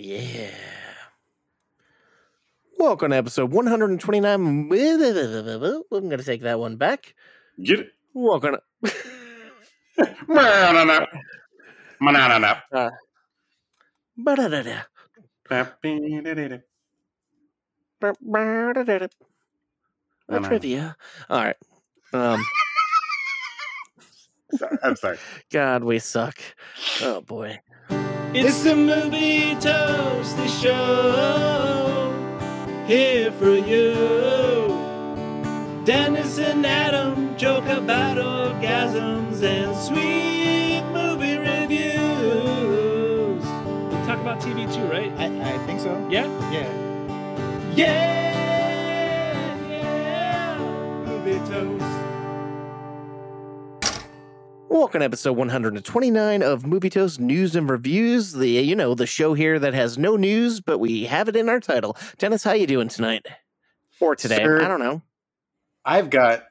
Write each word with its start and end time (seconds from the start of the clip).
Yeah. 0.00 0.54
Welcome 2.78 3.10
to 3.10 3.16
episode 3.16 3.50
129. 3.50 4.24
I'm 4.30 4.68
going 4.68 6.10
to 6.10 6.22
take 6.22 6.42
that 6.42 6.60
one 6.60 6.76
back. 6.76 7.16
Get 7.60 7.80
it. 7.80 7.88
Welcome 8.14 8.58
to. 8.84 8.92
Banana. 10.28 11.04
Banana. 12.00 12.62
Uh, 12.72 12.90
ba-da-da-da. 14.16 14.82
Ba-ba-da-da-da. 18.00 19.06
A 20.28 20.36
I 20.36 20.38
trivia. 20.38 20.96
All 21.28 21.42
right. 21.42 21.56
Um, 22.12 22.44
Sorry, 24.54 24.78
I'm 24.84 24.94
sorry. 24.94 25.18
God, 25.50 25.82
we 25.82 25.98
suck. 25.98 26.38
Oh 27.02 27.20
boy. 27.20 27.58
It's 28.34 28.62
the 28.62 28.76
movie 28.76 29.54
toasty 29.56 30.48
show 30.62 32.12
here 32.86 33.32
for 33.32 33.54
you. 33.56 33.94
Dennis 35.84 36.38
and 36.38 36.66
Adam 36.66 37.36
joke 37.38 37.64
about 37.66 38.18
orgasms 38.18 39.42
and 39.42 39.74
sweet 39.76 40.82
movie 40.92 41.38
reviews. 41.38 41.88
We 43.42 43.96
talk 44.06 44.20
about 44.20 44.40
TV 44.40 44.66
too, 44.72 44.84
right? 44.84 45.12
I, 45.18 45.54
I 45.54 45.58
think 45.66 45.80
so. 45.80 45.92
Yeah, 46.10 46.26
Yeah. 46.52 46.70
yeah, 47.74 49.56
yeah. 49.66 50.58
Movie 51.06 51.38
toast. 51.50 51.87
Welcome 54.70 55.00
to 55.00 55.04
episode 55.06 55.32
129 55.32 56.42
of 56.42 56.66
Movie 56.66 56.90
Toast 56.90 57.18
News 57.20 57.56
and 57.56 57.68
Reviews. 57.70 58.32
The 58.32 58.48
you 58.48 58.76
know 58.76 58.94
the 58.94 59.06
show 59.06 59.34
here 59.34 59.58
that 59.58 59.74
has 59.74 59.96
no 59.96 60.16
news, 60.16 60.60
but 60.60 60.78
we 60.78 61.04
have 61.04 61.28
it 61.28 61.36
in 61.36 61.48
our 61.48 61.60
title. 61.60 61.96
Dennis, 62.18 62.44
how 62.44 62.52
you 62.52 62.66
doing 62.66 62.88
tonight? 62.88 63.26
Or 64.00 64.14
today? 64.14 64.36
Sir. 64.36 64.62
I 64.62 64.68
don't 64.68 64.80
know. 64.80 65.02
I've 65.84 66.10
got 66.10 66.44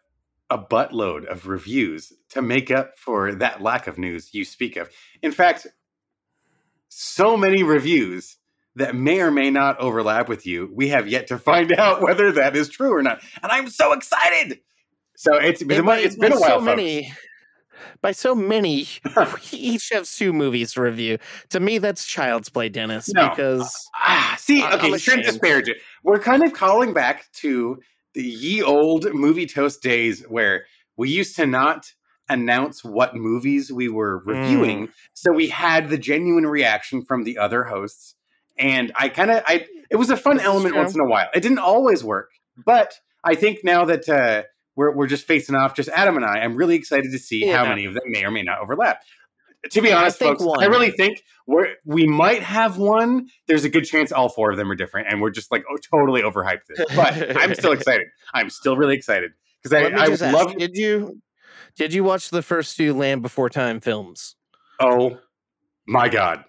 a 0.49 0.57
buttload 0.57 1.25
of 1.25 1.47
reviews 1.47 2.11
to 2.29 2.41
make 2.41 2.71
up 2.71 2.97
for 2.97 3.35
that 3.35 3.61
lack 3.61 3.87
of 3.87 3.97
news 3.97 4.33
you 4.33 4.45
speak 4.45 4.77
of. 4.77 4.89
In 5.21 5.31
fact, 5.31 5.67
so 6.89 7.37
many 7.37 7.63
reviews 7.63 8.37
that 8.75 8.95
may 8.95 9.21
or 9.21 9.31
may 9.31 9.49
not 9.49 9.79
overlap 9.79 10.27
with 10.29 10.45
you. 10.45 10.69
We 10.73 10.89
have 10.89 11.07
yet 11.07 11.27
to 11.27 11.37
find 11.37 11.71
out 11.79 12.01
whether 12.01 12.31
that 12.33 12.55
is 12.55 12.69
true 12.69 12.93
or 12.93 13.03
not. 13.03 13.21
And 13.43 13.51
I'm 13.51 13.69
so 13.69 13.93
excited. 13.93 14.59
So 15.15 15.35
it's, 15.35 15.63
by- 15.63 15.99
it's 15.99 16.15
been 16.15 16.31
a 16.33 16.39
while, 16.39 16.59
So 16.59 16.61
many, 16.61 17.11
by 18.01 18.11
so 18.11 18.33
many, 18.35 18.87
we 19.15 19.57
each 19.57 19.89
have 19.93 20.09
two 20.09 20.33
movies 20.33 20.73
to 20.73 20.81
review. 20.81 21.17
To 21.49 21.59
me, 21.59 21.77
that's 21.77 22.05
child's 22.05 22.49
play, 22.49 22.69
Dennis. 22.69 23.09
No. 23.13 23.29
Because 23.29 23.89
Ah, 23.95 24.35
see, 24.39 24.61
I- 24.61 24.73
okay, 24.75 24.97
shouldn't 24.97 25.25
disparage 25.25 25.67
it. 25.69 25.77
We're 26.03 26.19
kind 26.19 26.43
of 26.43 26.53
calling 26.53 26.93
back 26.93 27.31
to 27.35 27.79
the 28.13 28.23
ye 28.23 28.61
old 28.63 29.13
movie 29.13 29.45
toast 29.45 29.81
days 29.81 30.23
where 30.27 30.65
we 30.95 31.09
used 31.09 31.35
to 31.35 31.45
not 31.45 31.91
announce 32.29 32.83
what 32.83 33.15
movies 33.15 33.71
we 33.71 33.87
were 33.87 34.21
Mm. 34.21 34.27
reviewing, 34.27 34.89
so 35.13 35.31
we 35.31 35.47
had 35.47 35.89
the 35.89 35.97
genuine 35.97 36.45
reaction 36.45 37.03
from 37.05 37.23
the 37.23 37.37
other 37.37 37.63
hosts. 37.63 38.15
And 38.57 38.91
I 38.95 39.09
kind 39.09 39.31
of, 39.31 39.43
I 39.47 39.65
it 39.89 39.95
was 39.95 40.09
a 40.09 40.17
fun 40.17 40.39
element 40.39 40.73
true. 40.73 40.81
once 40.81 40.93
in 40.95 40.99
a 40.99 41.05
while. 41.05 41.27
It 41.33 41.41
didn't 41.41 41.59
always 41.59 42.03
work, 42.03 42.31
but 42.65 42.99
I 43.23 43.35
think 43.35 43.59
now 43.63 43.85
that 43.85 44.09
uh, 44.09 44.43
we're 44.77 44.95
we're 44.95 45.07
just 45.07 45.25
facing 45.25 45.55
off, 45.55 45.75
just 45.75 45.89
Adam 45.89 46.15
and 46.15 46.25
I, 46.25 46.39
I'm 46.39 46.55
really 46.55 46.75
excited 46.75 47.11
to 47.11 47.19
see 47.19 47.45
how 47.47 47.65
many 47.65 47.85
of 47.85 47.95
them 47.95 48.03
may 48.05 48.23
or 48.23 48.31
may 48.31 48.43
not 48.43 48.59
overlap. 48.59 49.01
To 49.71 49.81
be 49.81 49.91
I 49.91 50.01
honest, 50.01 50.19
think 50.19 50.39
folks, 50.39 50.63
I 50.63 50.67
really 50.67 50.91
think 50.91 51.23
we're 51.47 51.73
we 51.83 52.07
might 52.07 52.43
have 52.43 52.77
one. 52.77 53.27
There's 53.47 53.65
a 53.65 53.69
good 53.69 53.85
chance 53.85 54.11
all 54.11 54.29
four 54.29 54.51
of 54.51 54.57
them 54.57 54.71
are 54.71 54.75
different, 54.75 55.07
and 55.09 55.19
we're 55.19 55.31
just 55.31 55.51
like 55.51 55.65
oh, 55.69 55.77
totally 55.77 56.21
overhyped 56.21 56.61
this. 56.69 56.85
But 56.95 57.35
I'm 57.37 57.55
still 57.55 57.71
excited. 57.73 58.07
I'm 58.33 58.49
still 58.51 58.77
really 58.77 58.95
excited 58.95 59.31
because 59.61 59.73
I, 59.73 59.87
I 59.89 60.31
love. 60.31 60.55
did 60.55 60.77
you 60.77 61.21
did 61.75 61.91
you 61.91 62.03
watch 62.03 62.29
the 62.29 62.43
first 62.43 62.77
two 62.77 62.93
Land 62.93 63.23
Before 63.23 63.49
Time 63.49 63.81
films? 63.81 64.35
Oh 64.79 65.17
my 65.87 66.07
god! 66.07 66.45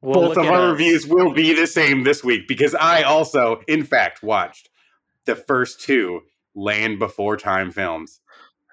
Well, 0.00 0.28
Both 0.28 0.36
of 0.36 0.46
our 0.46 0.66
us. 0.66 0.70
reviews 0.70 1.06
will 1.08 1.34
be 1.34 1.54
the 1.54 1.66
same 1.66 2.04
this 2.04 2.22
week 2.22 2.46
because 2.46 2.76
I 2.76 3.02
also, 3.02 3.62
in 3.66 3.82
fact, 3.82 4.22
watched 4.22 4.70
the 5.24 5.34
first 5.34 5.80
two 5.80 6.20
Land 6.56 6.98
Before 6.98 7.36
Time 7.36 7.70
films. 7.70 8.20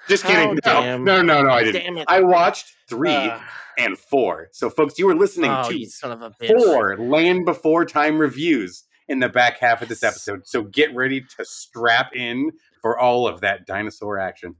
Just 0.10 0.26
kidding. 0.26 0.58
No, 0.66 0.98
no, 0.98 1.22
no, 1.22 1.44
no, 1.44 1.50
I 1.50 1.64
didn't. 1.64 2.04
I 2.08 2.22
watched 2.22 2.74
three 2.90 3.14
Uh, 3.14 3.40
and 3.78 3.98
four. 3.98 4.50
So, 4.52 4.70
folks, 4.70 4.98
you 4.98 5.06
were 5.06 5.16
listening 5.16 5.52
oh, 5.52 5.70
to 5.70 5.78
you 5.78 5.88
of 6.04 6.22
a 6.22 6.32
bitch! 6.32 6.48
four 6.48 6.98
Land 6.98 7.46
Before 7.46 7.86
Time 7.86 8.18
reviews 8.18 8.84
in 9.08 9.20
the 9.20 9.30
back 9.30 9.60
half 9.60 9.82
of 9.82 9.90
this 9.90 10.04
episode. 10.04 10.48
So 10.48 10.64
get 10.64 10.94
ready 10.96 11.22
to 11.22 11.46
strap 11.46 12.16
in 12.16 12.52
for 12.82 12.98
all 12.98 13.28
of 13.28 13.42
that 13.42 13.66
dinosaur 13.66 14.18
action. 14.18 14.56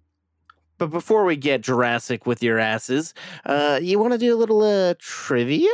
But 0.78 0.88
before 0.88 1.24
we 1.24 1.36
get 1.36 1.62
Jurassic 1.62 2.26
with 2.26 2.42
your 2.44 2.60
asses, 2.60 3.14
uh, 3.46 3.80
you 3.82 4.00
want 4.00 4.14
to 4.14 4.18
do 4.18 4.36
a 4.36 4.38
little 4.38 4.62
uh, 4.62 4.96
trivia? 5.00 5.70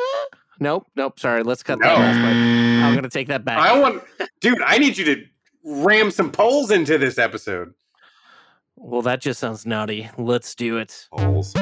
Nope, 0.59 0.87
nope. 0.95 1.19
Sorry, 1.19 1.41
let's 1.41 1.63
cut 1.63 1.79
that 1.79 1.95
No. 1.95 1.99
last 2.01 2.17
part. 2.17 2.35
I'm 2.35 2.95
gonna 2.95 3.09
take 3.09 3.27
that 3.29 3.45
back. 3.45 3.59
I 3.59 3.79
want, 3.79 4.03
dude, 4.41 4.61
I 4.61 4.77
need 4.77 4.97
you 4.97 5.05
to 5.05 5.23
ram 5.63 6.11
some 6.11 6.31
polls 6.31 6.71
into 6.71 6.97
this 6.97 7.17
episode. 7.17 7.73
Well, 8.75 9.01
that 9.01 9.21
just 9.21 9.39
sounds 9.39 9.65
naughty. 9.65 10.09
Let's 10.17 10.55
do 10.55 10.77
it. 10.77 11.07
Polls. 11.11 11.53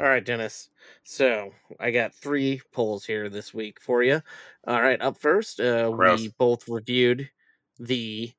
All 0.00 0.08
right, 0.08 0.24
Dennis. 0.24 0.68
So 1.10 1.50
I 1.80 1.90
got 1.90 2.14
three 2.14 2.62
polls 2.70 3.04
here 3.04 3.28
this 3.28 3.52
week 3.52 3.80
for 3.80 4.04
you. 4.04 4.22
All 4.68 4.80
right, 4.80 5.02
up 5.02 5.16
first, 5.18 5.58
uh, 5.58 5.90
Gross. 5.90 6.20
we 6.20 6.28
both 6.38 6.68
reviewed 6.68 7.28
the. 7.80 8.30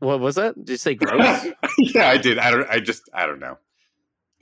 What 0.00 0.18
was 0.18 0.34
that? 0.34 0.56
Did 0.56 0.70
you 0.70 0.76
say 0.78 0.94
gross? 0.96 1.46
yeah, 1.78 2.08
I 2.08 2.16
did. 2.18 2.40
I 2.40 2.50
don't. 2.50 2.68
I 2.68 2.80
just. 2.80 3.08
I 3.14 3.26
don't 3.26 3.38
know. 3.38 3.56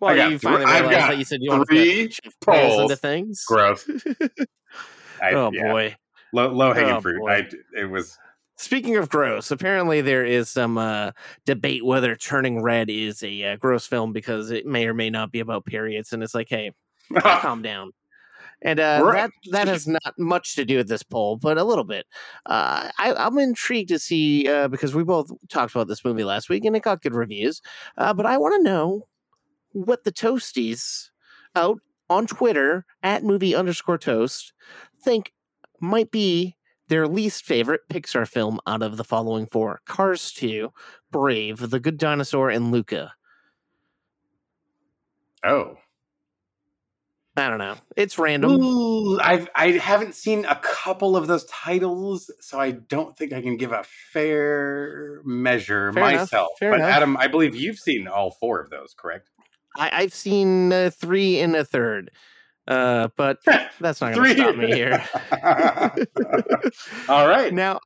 Well, 0.00 0.16
got 0.16 0.30
you 0.30 0.38
finally 0.38 0.64
realized 0.64 1.10
that 1.10 1.18
you 1.18 1.24
said 1.26 1.40
you 1.42 1.50
wanted 1.50 1.66
three 1.68 2.08
to 2.08 2.30
polls 2.40 2.76
polls. 2.76 2.80
into 2.84 2.96
things. 2.96 3.44
Gross. 3.46 3.86
I, 5.22 5.32
oh 5.34 5.50
yeah. 5.52 5.70
boy. 5.70 5.96
Low, 6.32 6.48
low 6.48 6.72
hanging 6.72 6.94
Oh, 6.94 7.00
fruit. 7.02 7.20
boy. 7.20 7.30
I. 7.30 7.50
It 7.78 7.90
was. 7.90 8.16
Speaking 8.56 8.96
of 8.96 9.10
gross, 9.10 9.50
apparently 9.50 10.00
there 10.00 10.24
is 10.24 10.48
some 10.48 10.78
uh, 10.78 11.10
debate 11.44 11.84
whether 11.84 12.16
Turning 12.16 12.62
Red 12.62 12.88
is 12.88 13.22
a 13.22 13.52
uh, 13.52 13.56
gross 13.56 13.86
film 13.86 14.14
because 14.14 14.50
it 14.50 14.64
may 14.64 14.86
or 14.86 14.94
may 14.94 15.10
not 15.10 15.30
be 15.30 15.40
about 15.40 15.66
periods, 15.66 16.14
and 16.14 16.22
it's 16.22 16.34
like, 16.34 16.48
hey, 16.48 16.72
calm 17.20 17.62
down. 17.62 17.92
And 18.64 18.78
uh, 18.78 19.00
Right. 19.04 19.14
that 19.14 19.30
that 19.50 19.68
has 19.68 19.86
not 19.88 20.18
much 20.18 20.54
to 20.54 20.64
do 20.64 20.76
with 20.76 20.88
this 20.88 21.02
poll, 21.02 21.36
but 21.36 21.58
a 21.58 21.64
little 21.64 21.84
bit. 21.84 22.06
Uh, 22.46 22.90
I, 22.98 23.12
I'm 23.14 23.38
intrigued 23.38 23.88
to 23.88 23.98
see 23.98 24.48
uh, 24.48 24.68
because 24.68 24.94
we 24.94 25.02
both 25.02 25.30
talked 25.48 25.74
about 25.74 25.88
this 25.88 26.04
movie 26.04 26.24
last 26.24 26.48
week 26.48 26.64
and 26.64 26.76
it 26.76 26.82
got 26.82 27.02
good 27.02 27.14
reviews. 27.14 27.60
Uh, 27.98 28.14
but 28.14 28.24
I 28.26 28.38
want 28.38 28.54
to 28.56 28.62
know 28.62 29.08
what 29.72 30.04
the 30.04 30.12
toasties 30.12 31.08
out 31.56 31.80
on 32.08 32.26
Twitter 32.26 32.84
at 33.02 33.24
movie 33.24 33.54
underscore 33.54 33.98
toast 33.98 34.52
think 35.02 35.32
might 35.80 36.10
be 36.10 36.56
their 36.88 37.08
least 37.08 37.44
favorite 37.44 37.80
Pixar 37.90 38.28
film 38.28 38.60
out 38.66 38.82
of 38.82 38.96
the 38.96 39.04
following 39.04 39.46
four: 39.50 39.80
Cars 39.86 40.30
2, 40.32 40.70
Brave, 41.10 41.70
The 41.70 41.80
Good 41.80 41.96
Dinosaur, 41.98 42.50
and 42.50 42.70
Luca. 42.70 43.12
oh. 45.44 45.76
I 47.36 47.48
don't 47.48 47.58
know. 47.58 47.76
It's 47.96 48.18
random. 48.18 48.62
Ooh, 48.62 49.18
I've 49.18 49.48
I 49.54 49.68
haven't 49.70 50.14
seen 50.14 50.44
a 50.44 50.56
couple 50.56 51.16
of 51.16 51.26
those 51.26 51.46
titles, 51.46 52.30
so 52.40 52.60
I 52.60 52.72
don't 52.72 53.16
think 53.16 53.32
I 53.32 53.40
can 53.40 53.56
give 53.56 53.72
a 53.72 53.84
fair 54.12 55.22
measure 55.24 55.92
Fair 55.94 56.02
myself. 56.02 56.50
but 56.60 56.74
enough. 56.74 56.90
Adam, 56.90 57.16
I 57.16 57.28
believe 57.28 57.54
you've 57.54 57.78
seen 57.78 58.06
all 58.06 58.32
four 58.32 58.60
of 58.60 58.68
those, 58.68 58.94
correct? 58.94 59.30
I, 59.76 60.02
I've 60.02 60.14
seen 60.14 60.72
uh, 60.72 60.90
three 60.90 61.40
and 61.40 61.56
a 61.56 61.64
third, 61.64 62.10
uh, 62.68 63.08
but 63.16 63.38
that's 63.80 64.02
not 64.02 64.14
going 64.14 64.28
to 64.28 64.42
stop 64.42 64.56
me 64.56 64.72
here. 64.72 65.02
all 67.08 67.26
right. 67.26 67.52
now, 67.54 67.80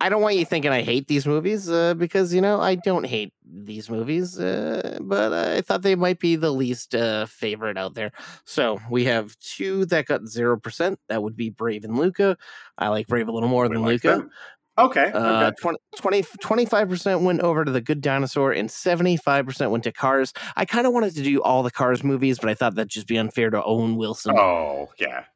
I 0.00 0.08
don't 0.08 0.20
want 0.20 0.36
you 0.36 0.44
thinking 0.44 0.70
I 0.70 0.82
hate 0.82 1.08
these 1.08 1.26
movies 1.26 1.70
uh, 1.70 1.94
because 1.94 2.34
you 2.34 2.40
know 2.40 2.60
I 2.60 2.74
don't 2.74 3.04
hate 3.04 3.32
these 3.46 3.88
movies, 3.88 4.38
uh, 4.38 4.98
but 5.00 5.32
I 5.32 5.60
thought 5.60 5.82
they 5.82 5.94
might 5.94 6.18
be 6.18 6.36
the 6.36 6.50
least 6.52 6.94
uh, 6.94 7.26
favorite 7.26 7.78
out 7.78 7.94
there. 7.94 8.12
So 8.44 8.80
we 8.90 9.04
have 9.04 9.38
two 9.38 9.86
that 9.86 10.06
got 10.06 10.26
zero 10.26 10.58
percent. 10.58 10.98
That 11.08 11.22
would 11.22 11.36
be 11.36 11.50
Brave 11.50 11.84
and 11.84 11.96
Luca. 11.98 12.36
I 12.76 12.88
like 12.88 13.06
Brave 13.06 13.28
a 13.28 13.32
little 13.32 13.48
more 13.48 13.68
We 13.68 13.74
than 13.74 13.82
like 13.82 14.04
Luca. 14.04 14.08
them. 14.18 14.30
Okay. 14.76 15.12
Uh, 15.12 15.52
okay. 15.52 15.78
20, 16.00 16.22
25% 16.22 17.22
went 17.22 17.40
over 17.42 17.64
to 17.64 17.70
the 17.70 17.80
Good 17.80 18.00
Dinosaur 18.00 18.50
and 18.50 18.68
75% 18.68 19.70
went 19.70 19.84
to 19.84 19.92
Cars. 19.92 20.32
I 20.56 20.64
kind 20.64 20.84
of 20.86 20.92
wanted 20.92 21.14
to 21.14 21.22
do 21.22 21.40
all 21.42 21.62
the 21.62 21.70
Cars 21.70 22.02
movies, 22.02 22.40
but 22.40 22.48
I 22.50 22.54
thought 22.54 22.74
that'd 22.74 22.90
just 22.90 23.06
be 23.06 23.16
unfair 23.16 23.50
to 23.50 23.62
Owen 23.62 23.94
Wilson. 23.96 24.34
Oh, 24.36 24.90
yeah. 24.98 25.26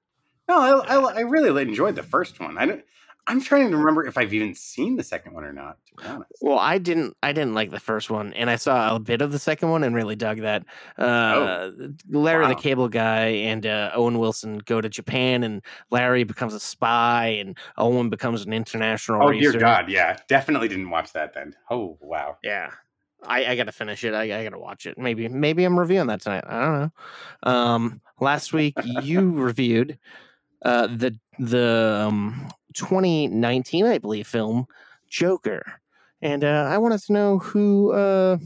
No, 0.48 0.58
I, 0.58 0.96
I, 0.96 1.12
I 1.18 1.20
really 1.20 1.62
enjoyed 1.62 1.94
the 1.94 2.02
first 2.02 2.40
one. 2.40 2.58
I 2.58 2.66
don't. 2.66 2.84
I'm 3.28 3.42
trying 3.42 3.70
to 3.70 3.76
remember 3.76 4.06
if 4.06 4.16
I've 4.16 4.32
even 4.32 4.54
seen 4.54 4.96
the 4.96 5.04
second 5.04 5.34
one 5.34 5.44
or 5.44 5.52
not. 5.52 5.76
To 5.88 5.96
be 5.96 6.08
honest. 6.08 6.32
Well, 6.40 6.58
I 6.58 6.78
didn't. 6.78 7.14
I 7.22 7.32
didn't 7.32 7.52
like 7.52 7.70
the 7.70 7.78
first 7.78 8.08
one, 8.08 8.32
and 8.32 8.48
I 8.48 8.56
saw 8.56 8.96
a 8.96 8.98
bit 8.98 9.20
of 9.20 9.32
the 9.32 9.38
second 9.38 9.68
one 9.68 9.84
and 9.84 9.94
really 9.94 10.16
dug 10.16 10.40
that. 10.40 10.64
Uh, 10.96 11.70
Larry 12.08 12.44
wow. 12.44 12.48
the 12.48 12.54
Cable 12.54 12.88
Guy 12.88 13.26
and 13.26 13.66
uh, 13.66 13.90
Owen 13.94 14.18
Wilson 14.18 14.58
go 14.64 14.80
to 14.80 14.88
Japan, 14.88 15.44
and 15.44 15.60
Larry 15.90 16.24
becomes 16.24 16.54
a 16.54 16.60
spy, 16.60 17.26
and 17.38 17.56
Owen 17.76 18.08
becomes 18.08 18.46
an 18.46 18.54
international 18.54 19.22
Oh 19.22 19.28
racer. 19.28 19.52
dear 19.52 19.60
God, 19.60 19.90
yeah, 19.90 20.18
definitely 20.26 20.68
didn't 20.68 20.88
watch 20.88 21.12
that 21.12 21.34
then. 21.34 21.54
Oh 21.70 21.98
wow. 22.00 22.38
Yeah. 22.42 22.70
I, 23.26 23.46
I 23.46 23.56
gotta 23.56 23.72
finish 23.72 24.04
it. 24.04 24.14
I, 24.14 24.38
I 24.38 24.44
gotta 24.44 24.58
watch 24.58 24.86
it. 24.86 24.96
Maybe 24.96 25.28
maybe 25.28 25.64
I'm 25.64 25.78
reviewing 25.78 26.06
that 26.06 26.20
tonight. 26.22 26.44
I 26.46 26.60
don't 26.60 26.80
know. 26.80 27.52
Um, 27.52 28.00
last 28.20 28.52
week 28.52 28.74
you 29.02 29.32
reviewed 29.32 29.98
uh, 30.62 30.86
the 30.86 31.18
the 31.38 32.06
um, 32.08 32.48
2019, 32.74 33.86
I 33.86 33.98
believe, 33.98 34.26
film 34.26 34.66
Joker, 35.08 35.80
and 36.20 36.44
uh, 36.44 36.68
I 36.70 36.78
wanted 36.78 37.00
to 37.02 37.12
know 37.12 37.38
who 37.38 37.92
uh, 37.92 38.38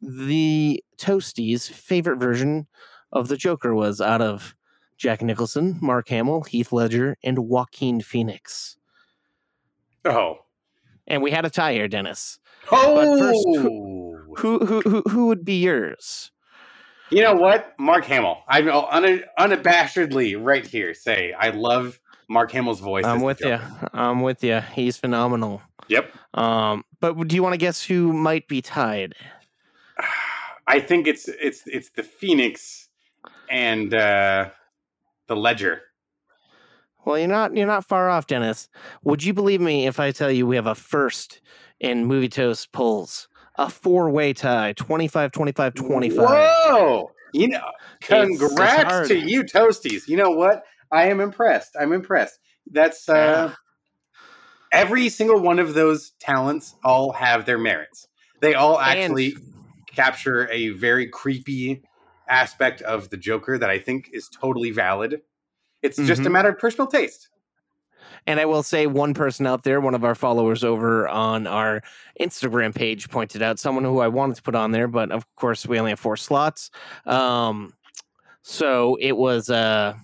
the 0.00 0.82
Toasties' 0.96 1.68
favorite 1.70 2.18
version 2.18 2.66
of 3.12 3.28
the 3.28 3.36
Joker 3.36 3.74
was 3.74 4.00
out 4.00 4.22
of 4.22 4.54
Jack 4.96 5.22
Nicholson, 5.22 5.78
Mark 5.80 6.08
Hamill, 6.08 6.42
Heath 6.42 6.72
Ledger, 6.72 7.16
and 7.24 7.38
Joaquin 7.38 8.00
Phoenix. 8.00 8.76
Oh. 10.04 10.40
And 11.06 11.22
we 11.22 11.30
had 11.30 11.44
a 11.44 11.50
tie 11.50 11.72
here, 11.72 11.88
Dennis. 11.88 12.38
Oh. 12.70 13.18
first, 13.18 14.38
Who 14.38 14.64
who 14.64 14.80
who, 14.82 15.02
who 15.08 15.26
would 15.26 15.44
be 15.44 15.60
yours? 15.62 16.30
You 17.10 17.22
know 17.22 17.34
what? 17.34 17.74
Mark 17.78 18.04
Hamill. 18.04 18.38
I 18.46 18.60
will 18.60 18.86
unabashedly 18.92 20.36
right 20.40 20.64
here 20.64 20.94
say 20.94 21.32
I 21.32 21.50
love 21.50 21.98
Mark 22.30 22.52
Hamill's 22.52 22.78
voice. 22.78 23.04
I'm 23.04 23.20
with 23.22 23.40
you. 23.40 23.58
I'm 23.92 24.22
with 24.22 24.42
you. 24.44 24.60
He's 24.72 24.96
phenomenal. 24.96 25.60
Yep. 25.88 26.12
Um, 26.34 26.84
but 27.00 27.26
do 27.26 27.34
you 27.34 27.42
want 27.42 27.54
to 27.54 27.58
guess 27.58 27.84
who 27.84 28.12
might 28.12 28.46
be 28.46 28.62
tied? 28.62 29.14
I 30.68 30.78
think 30.78 31.08
it's 31.08 31.26
it's 31.28 31.64
it's 31.66 31.90
the 31.90 32.04
Phoenix 32.04 32.88
and 33.50 33.92
uh 33.92 34.50
the 35.26 35.34
Ledger. 35.34 35.82
Well, 37.04 37.18
you're 37.18 37.26
not 37.26 37.56
you're 37.56 37.66
not 37.66 37.84
far 37.88 38.08
off, 38.08 38.28
Dennis. 38.28 38.68
Would 39.02 39.24
you 39.24 39.34
believe 39.34 39.60
me 39.60 39.88
if 39.88 39.98
I 39.98 40.12
tell 40.12 40.30
you 40.30 40.46
we 40.46 40.54
have 40.54 40.68
a 40.68 40.76
first 40.76 41.40
in 41.80 42.04
Movie 42.06 42.28
Toast 42.28 42.70
polls? 42.72 43.26
A 43.56 43.68
four-way 43.68 44.32
tie, 44.32 44.72
25 44.74 45.32
25 45.32 45.74
25. 45.74 46.16
Whoa! 46.18 47.10
You 47.32 47.48
know, 47.48 47.58
It's- 48.00 48.28
it's 48.30 48.38
congrats 48.38 49.08
to 49.08 49.18
you, 49.18 49.42
Toasties. 49.42 50.06
You 50.06 50.16
know 50.16 50.30
what? 50.30 50.62
I 50.92 51.08
am 51.08 51.20
impressed. 51.20 51.76
I'm 51.78 51.92
impressed. 51.92 52.38
That's 52.70 53.08
uh 53.08 53.52
every 54.72 55.08
single 55.08 55.40
one 55.40 55.58
of 55.58 55.74
those 55.74 56.12
talents 56.20 56.74
all 56.84 57.12
have 57.12 57.46
their 57.46 57.58
merits. 57.58 58.06
They 58.40 58.54
all 58.54 58.78
actually 58.78 59.36
capture 59.86 60.48
a 60.50 60.68
very 60.70 61.08
creepy 61.08 61.82
aspect 62.28 62.80
of 62.82 63.10
the 63.10 63.16
Joker 63.16 63.58
that 63.58 63.70
I 63.70 63.78
think 63.78 64.10
is 64.12 64.28
totally 64.28 64.70
valid. 64.70 65.20
It's 65.82 65.96
just 65.96 66.22
a 66.22 66.28
Mhm. 66.28 66.32
matter 66.32 66.48
of 66.50 66.58
personal 66.58 66.86
taste. 66.86 67.28
And 68.26 68.38
I 68.38 68.44
will 68.44 68.62
say, 68.62 68.86
one 68.86 69.14
person 69.14 69.46
out 69.46 69.64
there, 69.64 69.80
one 69.80 69.94
of 69.94 70.04
our 70.04 70.14
followers 70.14 70.62
over 70.62 71.08
on 71.08 71.46
our 71.46 71.82
Instagram 72.20 72.74
page, 72.74 73.08
pointed 73.08 73.42
out 73.42 73.58
someone 73.58 73.84
who 73.84 73.98
I 74.00 74.08
wanted 74.08 74.36
to 74.36 74.42
put 74.42 74.54
on 74.54 74.70
there, 74.72 74.86
but 74.88 75.10
of 75.10 75.24
course, 75.36 75.66
we 75.66 75.78
only 75.78 75.90
have 75.90 75.98
four 75.98 76.16
slots. 76.16 76.70
Um, 77.06 77.72
so 78.42 78.96
it 79.00 79.16
was 79.16 79.50
uh, 79.50 79.94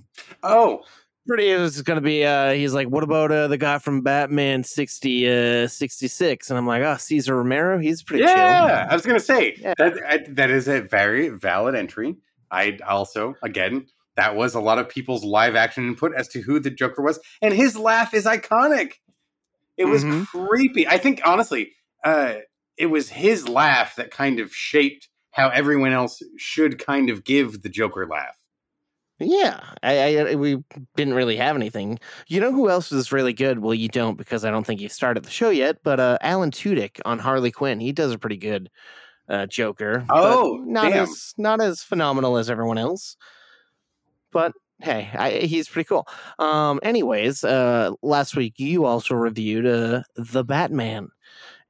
Oh, 0.48 0.82
pretty. 1.26 1.50
It 1.50 1.58
was 1.58 1.82
going 1.82 1.96
to 1.96 2.00
be. 2.00 2.24
Uh, 2.24 2.52
he's 2.52 2.72
like, 2.74 2.88
"What 2.88 3.02
about 3.02 3.30
uh, 3.32 3.48
the 3.48 3.58
guy 3.58 3.78
from 3.78 4.02
Batman 4.02 4.62
60, 4.64 5.28
uh, 5.64 5.68
66? 5.68 6.50
And 6.50 6.58
I'm 6.58 6.66
like, 6.66 6.82
"Oh, 6.82 6.96
Cesar 6.96 7.36
Romero. 7.36 7.78
He's 7.78 8.02
pretty 8.02 8.24
yeah. 8.24 8.86
I 8.90 8.94
was 8.94 9.04
gonna 9.04 9.20
say 9.20 9.54
Yeah. 9.58 9.74
that 9.78 9.94
I, 10.08 10.18
that 10.30 10.50
is 10.50 10.68
a 10.68 10.80
very 10.82 11.28
valid 11.28 11.74
entry. 11.74 12.16
I 12.50 12.78
also, 12.86 13.34
again, 13.42 13.86
that 14.16 14.36
was 14.36 14.54
a 14.54 14.60
lot 14.60 14.78
of 14.78 14.88
people's 14.88 15.24
live 15.24 15.56
action 15.56 15.86
input 15.88 16.12
as 16.16 16.28
to 16.28 16.40
who 16.40 16.60
the 16.60 16.70
Joker 16.70 17.02
was, 17.02 17.18
and 17.42 17.52
his 17.52 17.76
laugh 17.76 18.14
is 18.14 18.24
iconic. 18.24 18.92
It 19.76 19.86
was 19.86 20.04
Mhm. 20.04 20.26
creepy. 20.26 20.86
I 20.88 20.96
think 20.98 21.20
honestly, 21.24 21.72
uh, 22.04 22.36
it 22.78 22.86
was 22.86 23.08
his 23.10 23.48
laugh 23.48 23.96
that 23.96 24.10
kind 24.10 24.38
of 24.40 24.54
shaped 24.54 25.08
how 25.32 25.48
everyone 25.50 25.92
else 25.92 26.22
should 26.38 26.78
kind 26.78 27.10
of 27.10 27.24
give 27.24 27.60
the 27.62 27.68
Joker 27.68 28.06
laugh. 28.06 28.36
Yeah, 29.18 29.60
I, 29.82 30.18
I 30.18 30.34
we 30.34 30.62
didn't 30.94 31.14
really 31.14 31.36
have 31.36 31.56
anything. 31.56 31.98
You 32.28 32.38
know 32.40 32.52
who 32.52 32.68
else 32.68 32.92
is 32.92 33.12
really 33.12 33.32
good? 33.32 33.60
Well, 33.60 33.72
you 33.72 33.88
don't 33.88 34.18
because 34.18 34.44
I 34.44 34.50
don't 34.50 34.66
think 34.66 34.80
you 34.80 34.90
started 34.90 35.24
the 35.24 35.30
show 35.30 35.48
yet. 35.48 35.78
But 35.82 36.00
uh, 36.00 36.18
Alan 36.20 36.50
Tudyk 36.50 37.00
on 37.06 37.18
Harley 37.18 37.50
Quinn, 37.50 37.80
he 37.80 37.92
does 37.92 38.12
a 38.12 38.18
pretty 38.18 38.36
good 38.36 38.70
uh, 39.28 39.46
Joker. 39.46 40.04
Oh, 40.10 40.62
not 40.66 40.90
damn. 40.90 41.04
as 41.04 41.32
not 41.38 41.62
as 41.62 41.82
phenomenal 41.82 42.36
as 42.36 42.50
everyone 42.50 42.76
else. 42.76 43.16
But 44.32 44.52
hey, 44.80 45.08
I, 45.14 45.30
he's 45.30 45.68
pretty 45.68 45.88
cool. 45.88 46.06
Um, 46.38 46.78
anyways, 46.82 47.42
uh, 47.42 47.92
last 48.02 48.36
week 48.36 48.54
you 48.58 48.84
also 48.84 49.14
reviewed 49.14 49.66
uh, 49.66 50.02
the 50.16 50.44
Batman, 50.44 51.08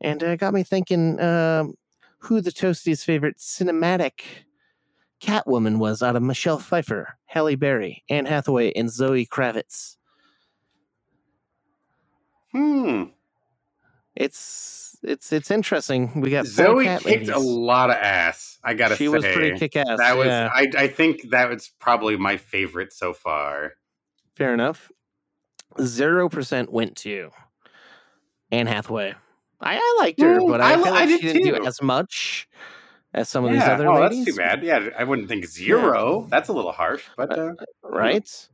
and 0.00 0.20
uh, 0.22 0.34
got 0.34 0.52
me 0.52 0.64
thinking 0.64 1.20
um 1.20 1.74
who 2.18 2.40
the 2.40 2.50
Toasties' 2.50 3.04
favorite 3.04 3.36
cinematic 3.38 4.22
Catwoman 5.22 5.78
was 5.78 6.02
out 6.02 6.16
of 6.16 6.22
Michelle 6.22 6.58
Pfeiffer, 6.58 7.16
Halle 7.26 7.54
Berry, 7.56 8.04
Anne 8.10 8.26
Hathaway, 8.26 8.72
and 8.74 8.90
Zoe 8.90 9.26
Kravitz. 9.26 9.96
Hmm. 12.52 13.04
It's 14.14 14.96
it's 15.02 15.32
it's 15.32 15.50
interesting. 15.50 16.20
We 16.20 16.30
got 16.30 16.46
Zoe 16.46 16.84
kicked 16.86 17.04
ladies. 17.04 17.28
a 17.28 17.38
lot 17.38 17.90
of 17.90 17.96
ass. 17.96 18.58
I 18.64 18.74
gotta 18.74 18.96
she 18.96 19.04
say, 19.06 19.08
was 19.08 19.24
pretty 19.24 19.58
kick 19.58 19.76
ass. 19.76 19.98
that 19.98 20.16
was. 20.16 20.26
yeah, 20.26 20.48
I, 20.52 20.66
I 20.76 20.88
think 20.88 21.30
that 21.30 21.50
was 21.50 21.70
probably 21.78 22.16
my 22.16 22.36
favorite 22.38 22.92
so 22.92 23.12
far. 23.12 23.72
fair 24.34 24.54
enough. 24.54 24.90
Zero 25.82 26.28
percent 26.30 26.72
went 26.72 26.96
to 26.98 27.30
Anne 28.50 28.66
Hathaway. 28.66 29.14
I, 29.60 29.76
I 29.76 29.96
liked 30.02 30.20
her, 30.20 30.38
Mm, 30.40 30.48
but 30.48 30.60
I, 30.62 30.72
I 30.72 30.76
li- 30.76 30.82
feel 30.84 30.92
I 30.94 31.00
like 31.00 31.08
did 31.08 31.20
she 31.20 31.26
didn't 31.28 31.42
too. 31.44 31.58
do 31.60 31.66
as 31.66 31.82
much 31.82 32.48
as 33.16 33.28
some 33.28 33.44
of 33.44 33.50
these 33.50 33.60
Yeah, 33.62 33.72
other 33.74 33.88
oh, 33.88 34.00
ladies. 34.02 34.26
that's 34.26 34.36
too 34.36 34.40
bad. 34.42 34.62
Yeah, 34.62 34.90
I 34.96 35.02
wouldn't 35.02 35.26
think 35.28 35.46
zero. 35.46 36.26
That's 36.30 36.48
a 36.48 36.52
little 36.52 36.70
harsh, 36.72 37.02
but 37.16 37.36
uh, 37.36 37.54
right? 37.82 38.48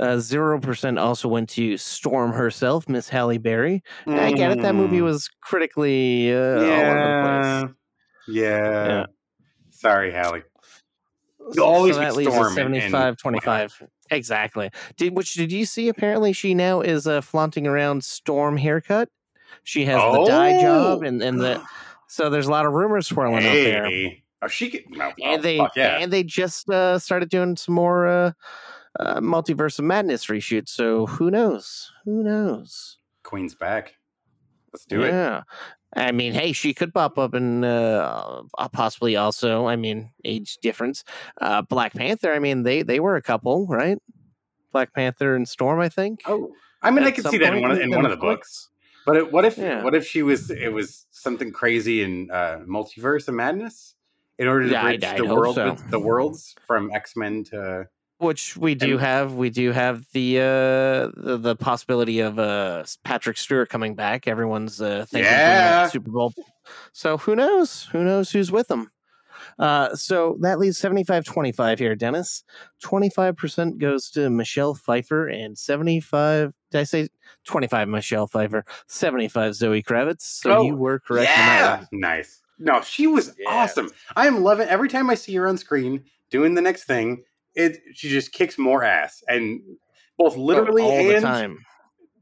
Uh, 0.00 0.18
Zero 0.18 0.60
percent 0.60 0.96
also 0.96 1.26
went 1.26 1.48
to 1.48 1.76
Storm 1.76 2.30
herself, 2.32 2.88
Miss 2.88 3.08
Halle 3.08 3.36
Berry. 3.38 3.82
I 4.06 4.30
get 4.30 4.52
it. 4.52 4.62
That 4.62 4.76
movie 4.76 4.98
mm, 4.98 5.02
was 5.04 5.28
critically 5.40 6.32
uh, 6.32 6.38
all 6.38 6.44
over 6.44 6.60
the 6.60 6.68
yeah, 6.68 7.60
place. 7.64 7.74
yeah. 8.28 8.86
Yeah. 8.86 9.06
Sorry, 9.70 10.12
Halle. 10.12 10.42
You 11.54 11.64
always 11.64 11.94
so 11.96 12.00
that 12.00 12.14
leaves 12.14 12.30
Storm 12.32 12.46
us 12.52 12.58
and- 12.58 12.74
and 12.76 12.82
75 12.92 13.16
25 13.16 13.82
exactly 14.10 14.70
did 14.96 15.14
which 15.16 15.34
did 15.34 15.50
you 15.52 15.64
see 15.66 15.88
apparently 15.88 16.32
she 16.32 16.52
now 16.54 16.80
is 16.80 17.06
uh, 17.06 17.20
flaunting 17.20 17.66
around 17.66 18.02
storm 18.04 18.56
haircut 18.56 19.08
she 19.64 19.84
has 19.86 19.96
the 20.12 20.24
dye 20.24 20.60
job 20.60 20.98
Oh! 21.02 21.06
and 21.06 21.22
and 21.22 21.40
the 21.40 21.62
so 22.08 22.28
there's 22.28 22.46
a 22.46 22.50
lot 22.50 22.66
of 22.66 22.72
rumors 22.72 23.06
swirling 23.06 23.46
out 23.46 23.52
there 23.52 23.84
Hey, 23.84 24.22
oh, 24.42 24.48
she 24.48 24.70
could. 24.70 24.84
No, 24.90 25.12
and 25.22 25.42
they 25.42 25.58
fuck 25.58 25.76
yeah. 25.76 25.98
and 25.98 26.12
they 26.12 26.22
just 26.22 26.68
uh, 26.68 26.98
started 26.98 27.28
doing 27.28 27.56
some 27.56 27.74
more 27.74 28.06
uh, 28.06 28.32
uh, 28.98 29.20
multiverse 29.20 29.78
of 29.78 29.84
madness 29.84 30.26
reshoots 30.26 30.70
so 30.70 31.06
who 31.06 31.30
knows 31.30 31.92
who 32.04 32.22
knows 32.22 32.98
Queen's 33.22 33.54
back. 33.54 33.94
Let's 34.72 34.84
do 34.86 35.02
it. 35.02 35.08
yeah 35.08 35.42
I 35.96 36.12
mean, 36.12 36.34
hey, 36.34 36.52
she 36.52 36.74
could 36.74 36.92
pop 36.92 37.18
up 37.18 37.34
and 37.34 37.64
uh, 37.64 38.42
uh, 38.58 38.68
possibly 38.68 39.16
also. 39.16 39.66
I 39.66 39.76
mean, 39.76 40.10
age 40.24 40.58
difference. 40.60 41.02
Uh, 41.40 41.62
Black 41.62 41.94
Panther. 41.94 42.32
I 42.32 42.38
mean, 42.38 42.62
they 42.62 42.82
they 42.82 43.00
were 43.00 43.16
a 43.16 43.22
couple, 43.22 43.66
right? 43.66 43.98
Black 44.72 44.92
Panther 44.92 45.34
and 45.34 45.48
Storm. 45.48 45.80
I 45.80 45.88
think. 45.88 46.20
Oh, 46.26 46.52
I 46.82 46.90
mean, 46.90 47.04
I 47.04 47.08
At 47.08 47.14
could 47.14 47.26
see 47.28 47.38
that 47.38 47.54
in 47.54 47.62
one 47.62 47.70
of, 47.70 47.80
in 47.80 47.90
one 47.90 48.04
of 48.04 48.10
the 48.10 48.18
books. 48.18 48.68
But 49.08 49.16
it, 49.16 49.32
what 49.32 49.44
if 49.44 49.56
Yeah. 49.58 49.82
what 49.82 49.94
if 49.94 50.06
she 50.06 50.22
was 50.22 50.50
it 50.50 50.72
was 50.72 51.06
something 51.10 51.50
crazy 51.52 52.02
in 52.02 52.30
uh, 52.30 52.60
multiverse 52.68 53.26
of 53.28 53.34
madness 53.34 53.94
in 54.38 54.46
order 54.46 54.66
to 54.66 54.70
Yeah, 54.72 54.84
I'd- 54.84 54.98
bridge 54.98 55.10
I'd 55.14 55.18
the 55.28 55.34
world 55.34 55.54
so. 55.56 55.76
the 55.90 55.98
worlds 55.98 56.54
from 56.66 56.90
X 56.92 57.16
Men 57.16 57.44
to 57.50 57.86
Which 58.18 58.56
we 58.56 58.74
do 58.74 58.92
And- 58.92 59.00
have. 59.00 59.34
We 59.34 59.48
do 59.50 59.70
have 59.72 60.04
the 60.12 60.38
uh, 60.38 60.42
the, 61.26 61.38
the 61.40 61.56
possibility 61.56 62.18
of 62.20 62.38
uh, 62.38 62.84
Patrick 63.04 63.36
Stewart 63.38 63.68
coming 63.70 63.94
back. 63.94 64.26
Everyone's 64.28 64.80
uh, 64.82 65.06
thinking 65.08 65.30
Yeah. 65.32 65.86
Super 65.88 66.10
Bowl. 66.10 66.32
So 66.92 67.16
who 67.16 67.34
knows? 67.36 67.88
Who 67.92 68.04
knows 68.04 68.30
who's 68.32 68.50
with 68.52 68.68
them? 68.68 68.90
Uh, 69.58 69.94
so 69.94 70.36
that 70.40 70.58
leaves 70.58 70.78
75 70.78 71.24
25 71.24 71.78
here, 71.78 71.94
Dennis. 71.96 72.42
25% 72.84 73.78
goes 73.78 74.10
to 74.10 74.28
Michelle 74.30 74.74
Pfeiffer, 74.74 75.26
and 75.28 75.56
75, 75.56 76.52
did 76.70 76.80
I 76.80 76.84
say 76.84 77.08
25 77.44 77.88
Michelle 77.88 78.26
Pfeiffer, 78.26 78.64
75 78.86 79.54
Zoe 79.54 79.82
Kravitz? 79.82 80.22
So 80.22 80.50
Oh, 80.58 80.62
you 80.62 80.76
were 80.76 80.98
correct 80.98 81.30
on 81.30 81.46
that 81.46 81.80
yeah, 81.80 81.86
nice. 81.92 82.42
No, 82.58 82.80
she 82.82 83.06
was 83.06 83.34
Yeah. 83.38 83.50
awesome. 83.50 83.90
I 84.16 84.26
am 84.26 84.42
loving 84.42 84.68
every 84.68 84.88
time 84.88 85.08
I 85.10 85.14
see 85.14 85.34
her 85.36 85.46
on 85.46 85.56
screen 85.58 86.04
doing 86.30 86.54
the 86.54 86.60
next 86.62 86.84
thing. 86.84 87.22
It 87.54 87.78
she 87.94 88.08
just 88.08 88.32
kicks 88.32 88.58
more 88.58 88.84
ass, 88.84 89.22
and 89.28 89.60
both 90.18 90.36
oh, 90.36 90.40
literally 90.40 90.82
all 90.82 91.04
the 91.04 91.14
and 91.16 91.22
time. 91.24 91.64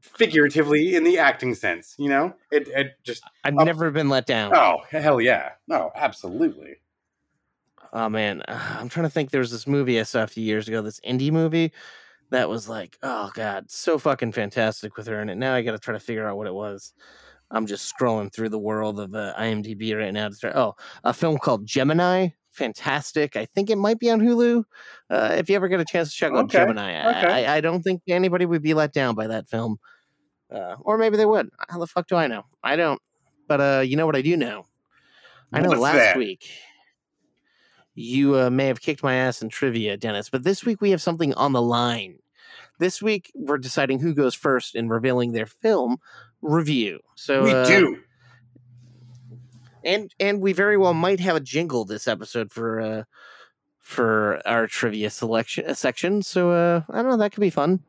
figuratively 0.01 0.95
in 0.95 1.03
the 1.03 1.17
acting 1.19 1.53
sense. 1.55 1.95
You 1.97 2.09
know, 2.09 2.33
it, 2.51 2.67
it 2.69 2.91
just 3.03 3.23
I've 3.43 3.57
up- 3.57 3.65
never 3.65 3.91
been 3.91 4.09
let 4.09 4.25
down. 4.25 4.55
oh 4.55 4.77
hell 4.89 5.19
yeah, 5.21 5.51
no, 5.67 5.91
absolutely. 5.95 6.77
Oh 7.93 8.09
man, 8.09 8.41
I'm 8.47 8.89
trying 8.89 9.05
to 9.05 9.09
think. 9.09 9.31
There 9.31 9.41
was 9.41 9.51
this 9.51 9.67
movie 9.67 9.99
I 9.99 10.03
saw 10.03 10.23
a 10.23 10.27
few 10.27 10.43
years 10.43 10.67
ago. 10.67 10.81
This 10.81 10.99
indie 11.01 11.31
movie 11.31 11.71
that 12.31 12.49
was 12.49 12.67
like, 12.67 12.97
oh 13.03 13.31
god, 13.33 13.69
so 13.69 13.97
fucking 13.97 14.31
fantastic 14.31 14.97
with 14.97 15.07
her 15.07 15.21
in 15.21 15.29
it. 15.29 15.35
Now 15.35 15.53
I 15.53 15.61
got 15.61 15.71
to 15.71 15.79
try 15.79 15.93
to 15.93 15.99
figure 15.99 16.27
out 16.27 16.37
what 16.37 16.47
it 16.47 16.53
was. 16.53 16.93
I'm 17.49 17.65
just 17.65 17.93
scrolling 17.93 18.31
through 18.33 18.49
the 18.49 18.59
world 18.59 18.99
of 18.99 19.15
uh, 19.15 19.33
IMDb 19.39 19.97
right 19.97 20.13
now 20.13 20.27
to 20.29 20.35
try. 20.35 20.51
Oh, 20.51 20.75
a 21.03 21.13
film 21.13 21.37
called 21.37 21.65
Gemini. 21.65 22.29
Fantastic. 22.51 23.37
I 23.37 23.45
think 23.45 23.69
it 23.69 23.77
might 23.77 23.99
be 23.99 24.09
on 24.09 24.19
Hulu. 24.19 24.63
Uh, 25.09 25.35
if 25.37 25.49
you 25.49 25.55
ever 25.55 25.67
get 25.67 25.79
a 25.79 25.85
chance 25.85 26.09
to 26.11 26.15
check 26.15 26.31
out 26.31 26.45
Okay, 26.45 26.57
Gemini, 26.57 26.95
I, 26.95 27.17
okay. 27.17 27.45
I, 27.45 27.57
I 27.57 27.61
don't 27.61 27.83
think 27.83 28.01
anybody 28.07 28.45
would 28.45 28.63
be 28.63 28.73
let 28.73 28.91
down 28.91 29.15
by 29.15 29.27
that 29.27 29.47
film. 29.47 29.77
Uh, 30.53 30.75
or 30.81 30.97
maybe 30.97 31.17
they 31.17 31.25
would. 31.25 31.49
How 31.69 31.79
the 31.79 31.87
fuck 31.87 32.07
do 32.07 32.15
I 32.15 32.27
know? 32.27 32.43
I 32.63 32.75
don't. 32.75 33.01
But 33.47 33.61
uh, 33.61 33.83
you 33.85 33.95
know 33.95 34.05
what 34.05 34.15
I 34.15 34.21
do 34.21 34.35
know? 34.35 34.65
I 35.53 35.61
know 35.61 35.69
What's 35.69 35.81
last 35.81 35.95
that? 35.95 36.17
week 36.17 36.49
you 37.97 38.37
uh, 38.37 38.49
may 38.49 38.67
have 38.67 38.79
kicked 38.79 39.01
my 39.01 39.15
ass 39.15 39.41
in 39.41 39.49
trivia, 39.49 39.97
Dennis, 39.97 40.29
but 40.29 40.43
this 40.43 40.63
week 40.63 40.81
we 40.81 40.91
have 40.91 41.01
something 41.01 41.33
on 41.33 41.51
the 41.53 41.61
line. 41.61 42.19
This 42.79 43.01
week 43.01 43.31
we're 43.33 43.57
deciding 43.57 43.99
who 43.99 44.13
goes 44.13 44.35
first 44.35 44.75
in 44.75 44.87
revealing 44.87 45.31
their 45.31 45.47
film 45.47 45.97
review. 46.41 46.99
So 47.15 47.43
we 47.43 47.51
uh, 47.51 47.65
do. 47.65 47.97
and 49.83 50.13
and 50.19 50.41
we 50.41 50.53
very 50.53 50.77
well 50.77 50.93
might 50.93 51.19
have 51.19 51.35
a 51.35 51.39
jingle 51.39 51.85
this 51.85 52.07
episode 52.07 52.51
for 52.51 52.79
uh 52.79 53.03
for 53.79 54.41
our 54.45 54.67
trivia 54.67 55.09
selection 55.09 55.65
uh, 55.65 55.73
section. 55.73 56.21
So 56.21 56.51
uh 56.51 56.81
I 56.91 57.01
don't 57.01 57.09
know, 57.09 57.17
that 57.17 57.31
could 57.31 57.41
be 57.41 57.49
fun. 57.49 57.79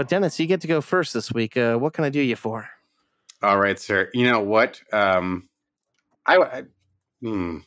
But 0.00 0.08
Dennis, 0.08 0.40
you 0.40 0.46
get 0.46 0.62
to 0.62 0.66
go 0.66 0.80
first 0.80 1.12
this 1.12 1.30
week. 1.30 1.58
Uh, 1.58 1.76
what 1.76 1.92
can 1.92 2.04
I 2.04 2.08
do 2.08 2.22
you 2.22 2.34
for? 2.34 2.66
All 3.42 3.58
right, 3.58 3.78
sir. 3.78 4.08
You 4.14 4.24
know 4.24 4.40
what? 4.40 4.80
Um, 4.94 5.50
I, 6.24 6.38
I 6.38 6.62
hmm. 7.20 7.58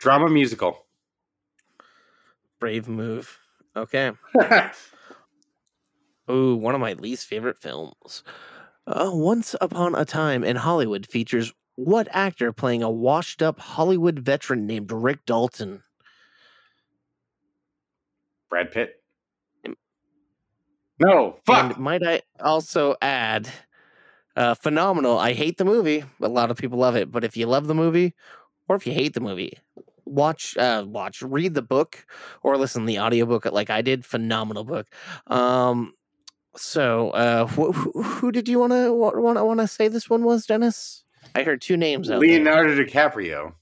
drama 0.00 0.28
musical. 0.28 0.84
Brave 2.58 2.88
move. 2.88 3.38
Okay. 3.76 4.10
Ooh, 6.28 6.56
one 6.56 6.74
of 6.74 6.80
my 6.80 6.94
least 6.94 7.28
favorite 7.28 7.58
films. 7.58 8.24
Uh, 8.84 9.10
Once 9.12 9.54
Upon 9.60 9.94
a 9.94 10.04
Time 10.04 10.42
in 10.42 10.56
Hollywood 10.56 11.06
features 11.06 11.52
what 11.76 12.08
actor 12.10 12.52
playing 12.52 12.82
a 12.82 12.90
washed 12.90 13.42
up 13.42 13.60
Hollywood 13.60 14.18
veteran 14.18 14.66
named 14.66 14.90
Rick 14.90 15.24
Dalton? 15.24 15.84
Brad 18.50 18.72
Pitt. 18.72 19.03
No, 20.98 21.36
fuck. 21.44 21.72
And 21.72 21.78
might 21.78 22.02
I 22.06 22.22
also 22.40 22.94
add, 23.02 23.48
uh, 24.36 24.54
phenomenal. 24.54 25.18
I 25.18 25.32
hate 25.32 25.58
the 25.58 25.64
movie. 25.64 26.04
A 26.20 26.28
lot 26.28 26.50
of 26.50 26.56
people 26.56 26.78
love 26.78 26.96
it, 26.96 27.10
but 27.10 27.24
if 27.24 27.36
you 27.36 27.46
love 27.46 27.66
the 27.66 27.74
movie, 27.74 28.14
or 28.68 28.76
if 28.76 28.86
you 28.86 28.92
hate 28.92 29.14
the 29.14 29.20
movie, 29.20 29.58
watch, 30.04 30.56
uh, 30.56 30.84
watch, 30.86 31.20
read 31.22 31.54
the 31.54 31.62
book, 31.62 32.06
or 32.42 32.56
listen 32.56 32.82
to 32.82 32.86
the 32.86 33.00
audiobook 33.00 33.44
like 33.46 33.70
I 33.70 33.82
did. 33.82 34.04
Phenomenal 34.04 34.64
book. 34.64 34.86
Um, 35.26 35.94
so, 36.56 37.10
uh, 37.10 37.46
wh- 37.48 37.74
who, 37.74 38.30
did 38.30 38.48
you 38.48 38.60
want 38.60 38.72
to 38.72 38.92
want 38.92 39.36
to 39.38 39.44
want 39.44 39.60
to 39.60 39.66
say 39.66 39.88
this 39.88 40.08
one 40.08 40.22
was, 40.22 40.46
Dennis? 40.46 41.04
I 41.34 41.42
heard 41.42 41.60
two 41.60 41.76
names 41.76 42.10
out 42.10 42.20
there. 42.20 42.28
Leonardo 42.28 42.76
DiCaprio. 42.76 43.54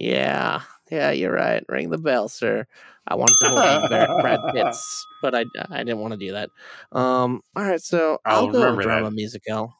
Yeah, 0.00 0.62
yeah, 0.90 1.10
you're 1.10 1.32
right. 1.32 1.64
Ring 1.68 1.90
the 1.90 1.98
bell, 1.98 2.28
sir. 2.28 2.66
I 3.08 3.14
wanted 3.14 3.36
to 3.40 3.48
hold 3.48 3.88
Brad, 3.88 4.10
Brad 4.20 4.40
Pitt's, 4.54 5.06
but 5.22 5.34
I 5.34 5.46
I 5.70 5.78
didn't 5.78 5.98
want 5.98 6.12
to 6.12 6.18
do 6.18 6.32
that. 6.32 6.50
Um, 6.92 7.42
all 7.56 7.64
right, 7.64 7.80
so 7.80 8.18
I'll, 8.24 8.46
I'll 8.46 8.52
go 8.52 8.76
drama 8.76 9.10
that. 9.10 9.16
musical. 9.16 9.74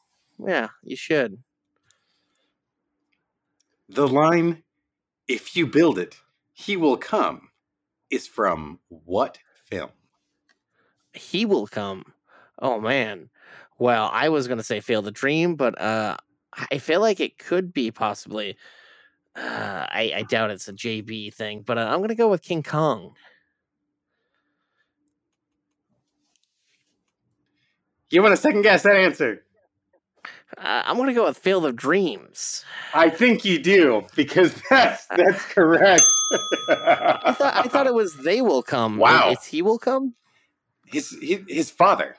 Yeah, 0.45 0.69
you 0.83 0.95
should. 0.95 1.37
The 3.89 4.07
line, 4.07 4.63
if 5.27 5.55
you 5.55 5.67
build 5.67 5.99
it, 5.99 6.17
he 6.53 6.75
will 6.75 6.97
come, 6.97 7.49
is 8.09 8.27
from 8.27 8.79
what 8.89 9.37
film? 9.65 9.89
He 11.13 11.45
will 11.45 11.67
come. 11.67 12.05
Oh 12.59 12.79
man. 12.79 13.29
Well, 13.77 14.09
I 14.11 14.29
was 14.29 14.47
gonna 14.47 14.63
say 14.63 14.79
fail 14.79 15.01
the 15.01 15.11
dream, 15.11 15.55
but 15.55 15.79
uh, 15.79 16.17
I 16.71 16.79
feel 16.79 16.99
like 16.99 17.19
it 17.19 17.37
could 17.37 17.73
be 17.73 17.91
possibly. 17.91 18.57
Uh, 19.35 19.85
I, 19.89 20.13
I 20.17 20.21
doubt 20.23 20.51
it's 20.51 20.67
a 20.67 20.73
JB 20.73 21.33
thing, 21.33 21.61
but 21.65 21.77
uh, 21.77 21.87
I'm 21.89 22.01
gonna 22.01 22.15
go 22.15 22.29
with 22.29 22.41
King 22.41 22.63
Kong. 22.63 23.13
You 28.11 28.21
want 28.23 28.33
to 28.35 28.41
second 28.41 28.63
guess 28.63 28.83
that 28.83 28.95
answer? 28.95 29.43
Uh, 30.57 30.81
I'm 30.85 30.97
gonna 30.97 31.13
go 31.13 31.25
with 31.25 31.37
Field 31.37 31.65
of 31.65 31.75
Dreams. 31.75 32.65
I 32.93 33.09
think 33.09 33.45
you 33.45 33.59
do 33.59 34.05
because 34.15 34.53
that's 34.69 35.05
that's 35.07 35.45
correct. 35.45 36.03
I 36.69 37.33
thought 37.37 37.55
I 37.55 37.63
thought 37.67 37.87
it 37.87 37.93
was 37.93 38.15
They 38.23 38.41
Will 38.41 38.63
Come. 38.63 38.97
Wow. 38.97 39.29
it's 39.29 39.45
He 39.45 39.61
Will 39.61 39.77
Come. 39.79 40.15
his 40.87 41.15
his, 41.21 41.41
his 41.47 41.71
father. 41.71 42.15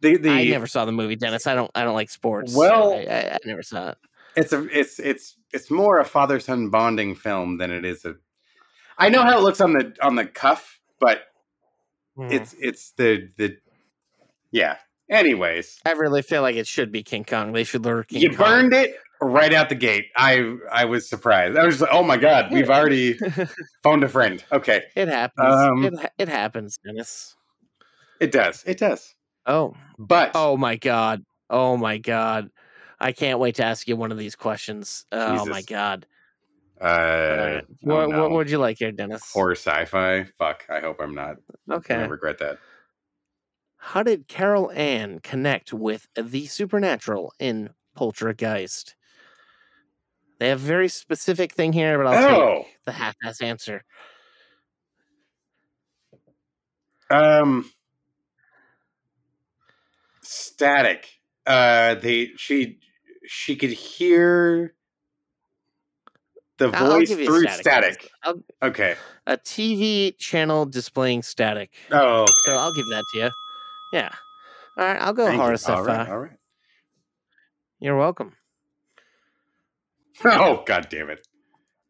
The 0.00 0.16
the 0.18 0.30
I 0.30 0.44
never 0.44 0.66
saw 0.66 0.84
the 0.84 0.92
movie, 0.92 1.16
Dennis. 1.16 1.46
I 1.46 1.54
don't. 1.54 1.70
I 1.74 1.82
don't 1.82 1.94
like 1.94 2.10
sports. 2.10 2.52
so 2.52 2.58
Well- 2.58 2.92
I, 2.92 2.98
I, 3.10 3.32
I 3.34 3.38
never 3.46 3.62
saw 3.62 3.90
it. 3.90 3.98
It's 4.38 4.52
a 4.52 4.66
it's 4.78 4.98
it's 4.98 5.36
it's 5.52 5.70
more 5.70 5.98
a 5.98 6.04
father 6.04 6.40
son 6.40 6.70
bonding 6.70 7.14
film 7.14 7.58
than 7.58 7.70
it 7.70 7.84
is 7.84 8.04
a. 8.04 8.14
I 8.98 9.08
know 9.10 9.22
how 9.22 9.38
it 9.38 9.42
looks 9.42 9.60
on 9.60 9.72
the 9.72 9.94
on 10.02 10.14
the 10.14 10.26
cuff, 10.26 10.80
but 11.00 11.22
Hmm. 12.16 12.32
it's 12.32 12.54
it's 12.58 12.92
the 12.92 13.28
the 13.36 13.56
yeah. 14.50 14.76
Anyways, 15.10 15.78
I 15.86 15.92
really 15.92 16.20
feel 16.22 16.42
like 16.42 16.56
it 16.56 16.66
should 16.66 16.90
be 16.92 17.02
King 17.02 17.24
Kong. 17.24 17.52
They 17.52 17.64
should 17.64 17.84
lure 17.84 18.02
King 18.04 18.20
you 18.22 18.28
Kong. 18.30 18.38
burned 18.38 18.74
it 18.74 18.96
right 19.22 19.54
out 19.54 19.68
the 19.68 19.74
gate. 19.74 20.06
I 20.16 20.56
I 20.70 20.84
was 20.84 21.08
surprised. 21.08 21.56
I 21.56 21.64
was 21.64 21.80
like, 21.80 21.90
oh 21.92 22.02
my 22.02 22.16
god, 22.16 22.52
we've 22.52 22.68
already 22.70 23.18
phoned 23.82 24.02
a 24.04 24.08
friend. 24.08 24.44
Okay, 24.52 24.82
it 24.96 25.08
happens. 25.08 25.54
Um, 25.54 25.84
it, 25.84 26.12
it 26.18 26.28
happens, 26.28 26.78
Dennis. 26.84 27.36
it 28.20 28.32
does, 28.32 28.64
it 28.66 28.78
does. 28.78 29.14
Oh, 29.46 29.74
But 29.98 30.32
oh 30.34 30.56
my 30.58 30.76
God. 30.76 31.24
Oh 31.48 31.76
my 31.78 31.96
God. 31.98 32.50
I 33.00 33.12
can't 33.12 33.38
wait 33.38 33.56
to 33.56 33.64
ask 33.64 33.86
you 33.86 33.96
one 33.96 34.10
of 34.12 34.18
these 34.18 34.34
questions. 34.34 35.06
Oh 35.12 35.46
my 35.46 35.62
God. 35.62 36.06
uh, 36.80 36.84
All 36.84 37.36
right. 37.36 37.64
oh 37.68 37.74
what, 37.80 38.08
no. 38.10 38.20
what 38.22 38.30
would 38.32 38.50
you 38.50 38.58
like 38.58 38.78
here, 38.78 38.90
Dennis? 38.92 39.22
horror 39.32 39.52
sci-fi. 39.54 40.24
Fuck, 40.38 40.64
I 40.68 40.80
hope 40.80 40.96
I'm 41.00 41.14
not. 41.14 41.36
Okay. 41.70 41.94
Gonna 41.94 42.08
regret 42.08 42.38
that. 42.38 42.58
How 43.76 44.02
did 44.02 44.26
Carol 44.26 44.72
Anne 44.72 45.20
connect 45.20 45.72
with 45.72 46.08
the 46.16 46.46
supernatural 46.46 47.32
in 47.38 47.70
Poltergeist? 47.94 48.96
They 50.40 50.48
have 50.48 50.60
a 50.62 50.66
very 50.66 50.88
specific 50.88 51.52
thing 51.52 51.72
here, 51.72 51.96
but 51.98 52.06
I'll 52.08 52.34
Oh. 52.40 52.62
take 52.62 52.76
the 52.84 52.92
half-ass 52.92 53.40
answer. 53.40 53.84
Um, 57.10 57.70
static. 60.22 61.08
Uh, 61.46 61.94
they 61.94 62.32
she 62.36 62.78
she 63.28 63.54
could 63.56 63.70
hear 63.70 64.74
the 66.58 66.70
I'll- 66.74 66.90
voice 66.90 67.10
you 67.10 67.24
through 67.24 67.42
static 67.48 68.10
static. 68.24 68.42
Okay. 68.62 68.96
a 69.26 69.36
TV 69.36 70.16
channel 70.18 70.66
displaying 70.66 71.22
static. 71.22 71.70
Oh, 71.92 72.22
okay. 72.22 72.32
So 72.44 72.56
I'll 72.56 72.72
give 72.72 72.86
that 72.90 73.04
to 73.12 73.18
you. 73.18 73.30
Yeah. 73.92 74.10
All 74.76 74.84
right, 74.84 75.00
I'll 75.00 75.12
go 75.12 75.24
Thank 75.26 75.36
you. 75.36 75.42
horror 75.42 75.54
sci-fi. 75.54 75.76
All 75.76 75.84
right. 75.84 76.08
All 76.08 76.18
right. 76.18 76.36
You're 77.80 77.96
welcome. 77.96 78.32
Oh, 80.24 80.64
god 80.66 80.88
damn 80.90 81.10
it! 81.10 81.24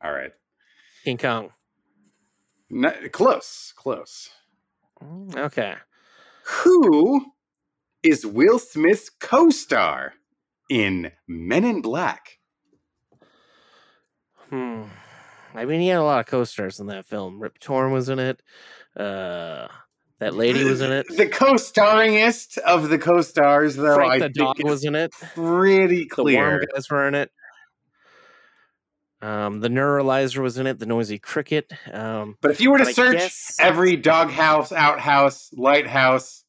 All 0.05 0.13
right. 0.13 0.33
King 1.03 1.17
Kong. 1.17 1.51
No, 2.69 2.93
close. 3.11 3.73
Close. 3.75 4.29
Mm, 5.03 5.35
Okay. 5.35 5.75
Who 6.45 7.25
is 8.03 8.27
Will 8.27 8.59
Smith's 8.59 9.09
co-star 9.09 10.13
in 10.69 11.13
Men 11.27 11.65
in 11.65 11.81
Black? 11.83 12.39
Hmm. 14.51 14.85
I 15.55 15.65
mean, 15.65 15.81
he 15.81 15.89
had 15.89 15.99
a 15.99 16.03
lot 16.05 16.21
of 16.21 16.27
co-stars 16.27 16.79
in 16.81 16.87
that 16.87 17.07
film. 17.07 17.41
Rip 17.41 17.59
Torn 17.59 17.93
was 17.93 18.09
in 18.09 18.19
it. 18.19 18.43
Uh, 18.97 19.69
that 20.21 20.35
lady 20.35 20.65
was 20.65 20.81
in 20.81 20.93
it. 20.93 21.07
The 21.17 21.27
co-starringest 21.29 22.59
of 22.59 22.89
the 22.89 22.99
co-stars, 22.99 23.77
though, 23.77 23.97
Frank 23.97 24.13
I 24.13 24.19
the 24.19 24.29
dog 24.29 24.63
was 24.63 24.85
in 24.85 24.95
it. 24.95 25.13
pretty 25.35 26.07
clear. 26.07 26.37
The 26.37 26.39
worm 26.39 26.59
clear. 26.59 26.69
guys 26.75 26.91
were 26.91 27.09
in 27.09 27.15
it. 27.15 27.31
Um, 29.21 29.61
the 29.61 29.69
neuralizer 29.69 30.39
was 30.43 30.59
in 30.59 30.67
it. 30.67 30.79
The 30.79 30.87
noisy 30.87 31.19
cricket. 31.19 31.73
Um, 31.93 32.37
But 32.41 32.53
if 32.53 32.61
you 32.61 32.71
were 32.71 32.79
to 32.79 32.93
search 32.93 33.17
guess- 33.19 33.57
every 33.59 33.97
doghouse, 33.97 34.71
outhouse, 34.71 35.51
lighthouse, 35.53 36.45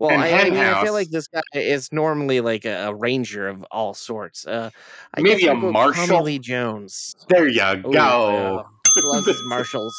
Well, 0.00 0.18
I, 0.18 0.30
I 0.30 0.44
mean, 0.50 0.56
I 0.56 0.82
feel 0.82 0.94
like 0.94 1.10
this 1.10 1.28
guy 1.28 1.42
is 1.52 1.92
normally 1.92 2.40
like 2.40 2.64
a, 2.64 2.86
a 2.88 2.94
ranger 2.94 3.46
of 3.48 3.62
all 3.70 3.92
sorts. 3.94 4.46
Uh, 4.46 4.70
I 5.14 5.20
Maybe 5.20 5.46
a 5.46 5.54
marshal? 5.54 6.06
Tommy 6.06 6.22
Lee 6.24 6.38
Jones. 6.38 7.14
There 7.28 7.46
you 7.46 7.62
Ooh, 7.62 7.82
go. 7.82 7.90
wow. 7.92 8.66
Loves 8.96 9.26
his 9.26 9.42
marshals. 9.44 9.94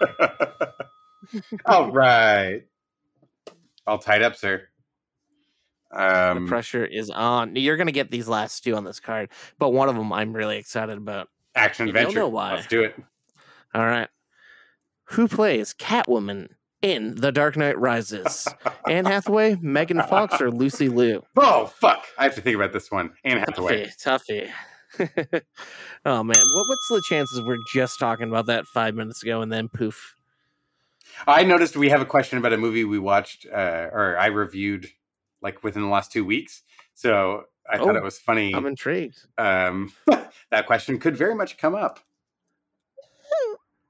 All 1.66 1.90
right. 1.92 2.62
All 3.86 3.98
tied 3.98 4.22
up, 4.22 4.36
sir. 4.36 4.62
the 5.90 6.30
Um, 6.32 6.46
pressure 6.46 6.84
is 6.84 7.10
on. 7.10 7.56
You're 7.56 7.76
gonna 7.76 7.92
get 7.92 8.10
these 8.10 8.28
last 8.28 8.62
two 8.64 8.76
on 8.76 8.84
this 8.84 9.00
card, 9.00 9.30
but 9.58 9.70
one 9.70 9.88
of 9.88 9.96
them 9.96 10.12
I'm 10.12 10.32
really 10.32 10.58
excited 10.58 10.96
about. 10.96 11.28
action 11.56 11.86
you 11.88 11.92
don't 11.92 12.02
adventure. 12.02 12.20
know 12.20 12.28
why. 12.28 12.54
Let's 12.54 12.66
do 12.68 12.82
it. 12.84 12.94
All 13.74 13.84
right, 13.84 14.08
who 15.04 15.28
plays 15.28 15.74
Catwoman 15.74 16.50
in 16.82 17.14
The 17.16 17.32
Dark 17.32 17.56
Knight 17.56 17.78
Rises? 17.78 18.46
Anne 18.88 19.04
Hathaway, 19.04 19.56
Megan 19.60 20.02
Fox, 20.02 20.40
or 20.40 20.50
Lucy 20.50 20.88
Liu? 20.88 21.22
Oh 21.36 21.66
fuck! 21.66 22.06
I 22.18 22.24
have 22.24 22.34
to 22.36 22.40
think 22.40 22.56
about 22.56 22.72
this 22.72 22.90
one. 22.90 23.10
Anne 23.24 23.38
Hathaway. 23.38 23.86
Tuffy, 23.86 24.50
tuffy. 24.98 25.40
oh 26.04 26.22
man, 26.24 26.36
what, 26.36 26.68
what's 26.68 26.88
the 26.88 27.02
chances 27.08 27.40
we're 27.42 27.58
just 27.72 27.98
talking 28.00 28.28
about 28.28 28.46
that 28.46 28.66
five 28.66 28.94
minutes 28.94 29.22
ago 29.22 29.40
and 29.42 29.52
then 29.52 29.68
poof? 29.68 30.16
I 31.26 31.44
noticed 31.44 31.76
we 31.76 31.88
have 31.90 32.00
a 32.00 32.06
question 32.06 32.38
about 32.38 32.52
a 32.52 32.56
movie 32.56 32.84
we 32.84 32.98
watched 32.98 33.46
uh, 33.46 33.88
or 33.92 34.16
I 34.18 34.26
reviewed 34.26 34.86
like 35.42 35.62
within 35.62 35.82
the 35.82 35.88
last 35.88 36.10
two 36.12 36.24
weeks. 36.24 36.62
So 36.94 37.44
I 37.70 37.76
thought 37.78 37.94
Oh, 37.94 37.98
it 37.98 38.02
was 38.02 38.18
funny. 38.18 38.54
I'm 38.54 38.66
intrigued. 38.66 39.18
um, 39.38 39.92
that 40.50 40.66
question 40.66 40.98
could 40.98 41.16
very 41.16 41.34
much 41.34 41.56
come 41.58 41.74
up. 41.74 42.00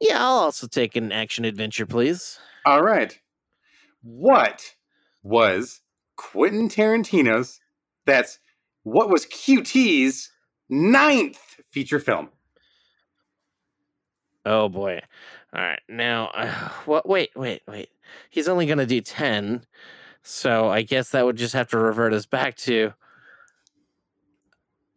Yeah, 0.00 0.18
I'll 0.24 0.38
also 0.38 0.66
take 0.66 0.96
an 0.96 1.12
action 1.12 1.44
adventure, 1.44 1.84
please. 1.86 2.38
All 2.64 2.82
right. 2.82 3.18
What 4.02 4.74
was 5.22 5.80
Quentin 6.16 6.68
Tarantino's? 6.68 7.60
That's 8.06 8.38
what 8.82 9.10
was 9.10 9.26
QT's 9.26 10.30
ninth 10.68 11.38
feature 11.70 12.00
film? 12.00 12.28
Oh 14.44 14.68
boy. 14.68 15.00
All 15.54 15.62
right. 15.62 15.80
Now, 15.88 16.30
uh, 16.34 16.68
what? 16.84 17.08
Wait, 17.08 17.30
wait, 17.34 17.62
wait. 17.66 17.90
He's 18.30 18.48
only 18.48 18.66
going 18.66 18.78
to 18.78 18.86
do 18.86 19.00
10. 19.00 19.64
So 20.22 20.68
I 20.68 20.82
guess 20.82 21.10
that 21.10 21.24
would 21.24 21.36
just 21.36 21.54
have 21.54 21.68
to 21.68 21.78
revert 21.78 22.12
us 22.12 22.26
back 22.26 22.56
to. 22.58 22.92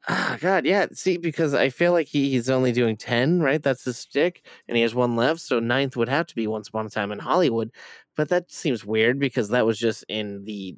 Ah, 0.07 0.37
God, 0.41 0.65
yeah. 0.65 0.87
See, 0.93 1.17
because 1.17 1.53
I 1.53 1.69
feel 1.69 1.93
like 1.93 2.07
he, 2.07 2.31
he's 2.31 2.49
only 2.49 2.73
doing 2.73 2.97
10, 2.97 3.39
right? 3.39 3.63
That's 3.63 3.85
his 3.85 3.97
stick. 3.97 4.45
And 4.67 4.75
he 4.75 4.83
has 4.83 4.93
one 4.93 5.15
left. 5.15 5.39
So 5.39 5.59
ninth 5.59 5.95
would 5.95 6.09
have 6.09 6.27
to 6.27 6.35
be 6.35 6.45
Once 6.45 6.67
Upon 6.67 6.85
a 6.85 6.89
Time 6.89 7.11
in 7.11 7.19
Hollywood. 7.19 7.71
But 8.15 8.29
that 8.29 8.51
seems 8.51 8.85
weird 8.85 9.17
because 9.17 9.49
that 9.49 9.65
was 9.65 9.79
just 9.79 10.03
in 10.09 10.43
the 10.43 10.75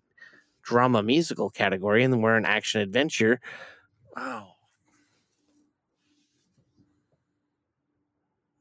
drama 0.62 1.02
musical 1.02 1.50
category. 1.50 2.04
And 2.04 2.14
then 2.14 2.22
we're 2.22 2.38
in 2.38 2.46
action 2.46 2.82
adventure. 2.82 3.42
Oh. 4.16 4.48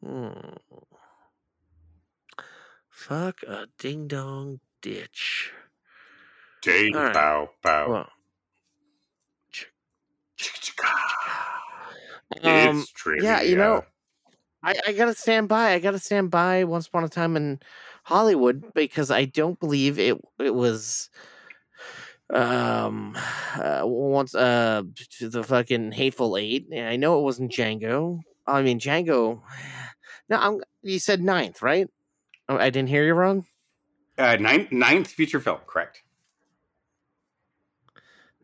Hmm. 0.02 0.30
Fuck 2.88 3.42
a 3.42 3.66
ding 3.78 4.08
dong 4.08 4.60
ditch. 4.80 5.52
Ding, 6.62 6.94
right. 6.94 7.12
bow, 7.12 7.50
bow. 7.62 7.90
Well, 7.90 8.08
It's 12.36 12.46
um, 12.46 12.84
trivia. 12.96 13.22
yeah, 13.22 13.42
you 13.42 13.56
know, 13.56 13.84
I, 14.62 14.74
I 14.88 14.92
gotta 14.92 15.14
stand 15.14 15.48
by. 15.48 15.72
I 15.74 15.78
gotta 15.78 15.98
stand 15.98 16.30
by. 16.30 16.64
Once 16.64 16.86
upon 16.86 17.04
a 17.04 17.08
time 17.08 17.36
in 17.36 17.60
Hollywood, 18.02 18.72
because 18.74 19.10
I 19.10 19.26
don't 19.26 19.60
believe 19.60 19.98
it. 19.98 20.18
It 20.40 20.54
was, 20.54 21.10
um, 22.30 23.16
uh, 23.56 23.82
once 23.84 24.34
uh 24.34 24.82
to 25.18 25.28
the 25.28 25.44
fucking 25.44 25.92
hateful 25.92 26.36
eight. 26.36 26.66
I 26.74 26.96
know 26.96 27.18
it 27.20 27.22
wasn't 27.22 27.52
Django. 27.52 28.20
I 28.46 28.62
mean 28.62 28.80
Django. 28.80 29.42
No, 30.30 30.38
I'm. 30.38 30.60
You 30.82 30.98
said 30.98 31.22
ninth, 31.22 31.60
right? 31.60 31.86
Oh, 32.48 32.56
I 32.56 32.70
didn't 32.70 32.88
hear 32.88 33.04
you 33.04 33.12
wrong. 33.12 33.44
uh, 34.16 34.36
ninth, 34.36 34.72
ninth 34.72 35.08
feature 35.08 35.38
film, 35.38 35.58
correct? 35.66 36.02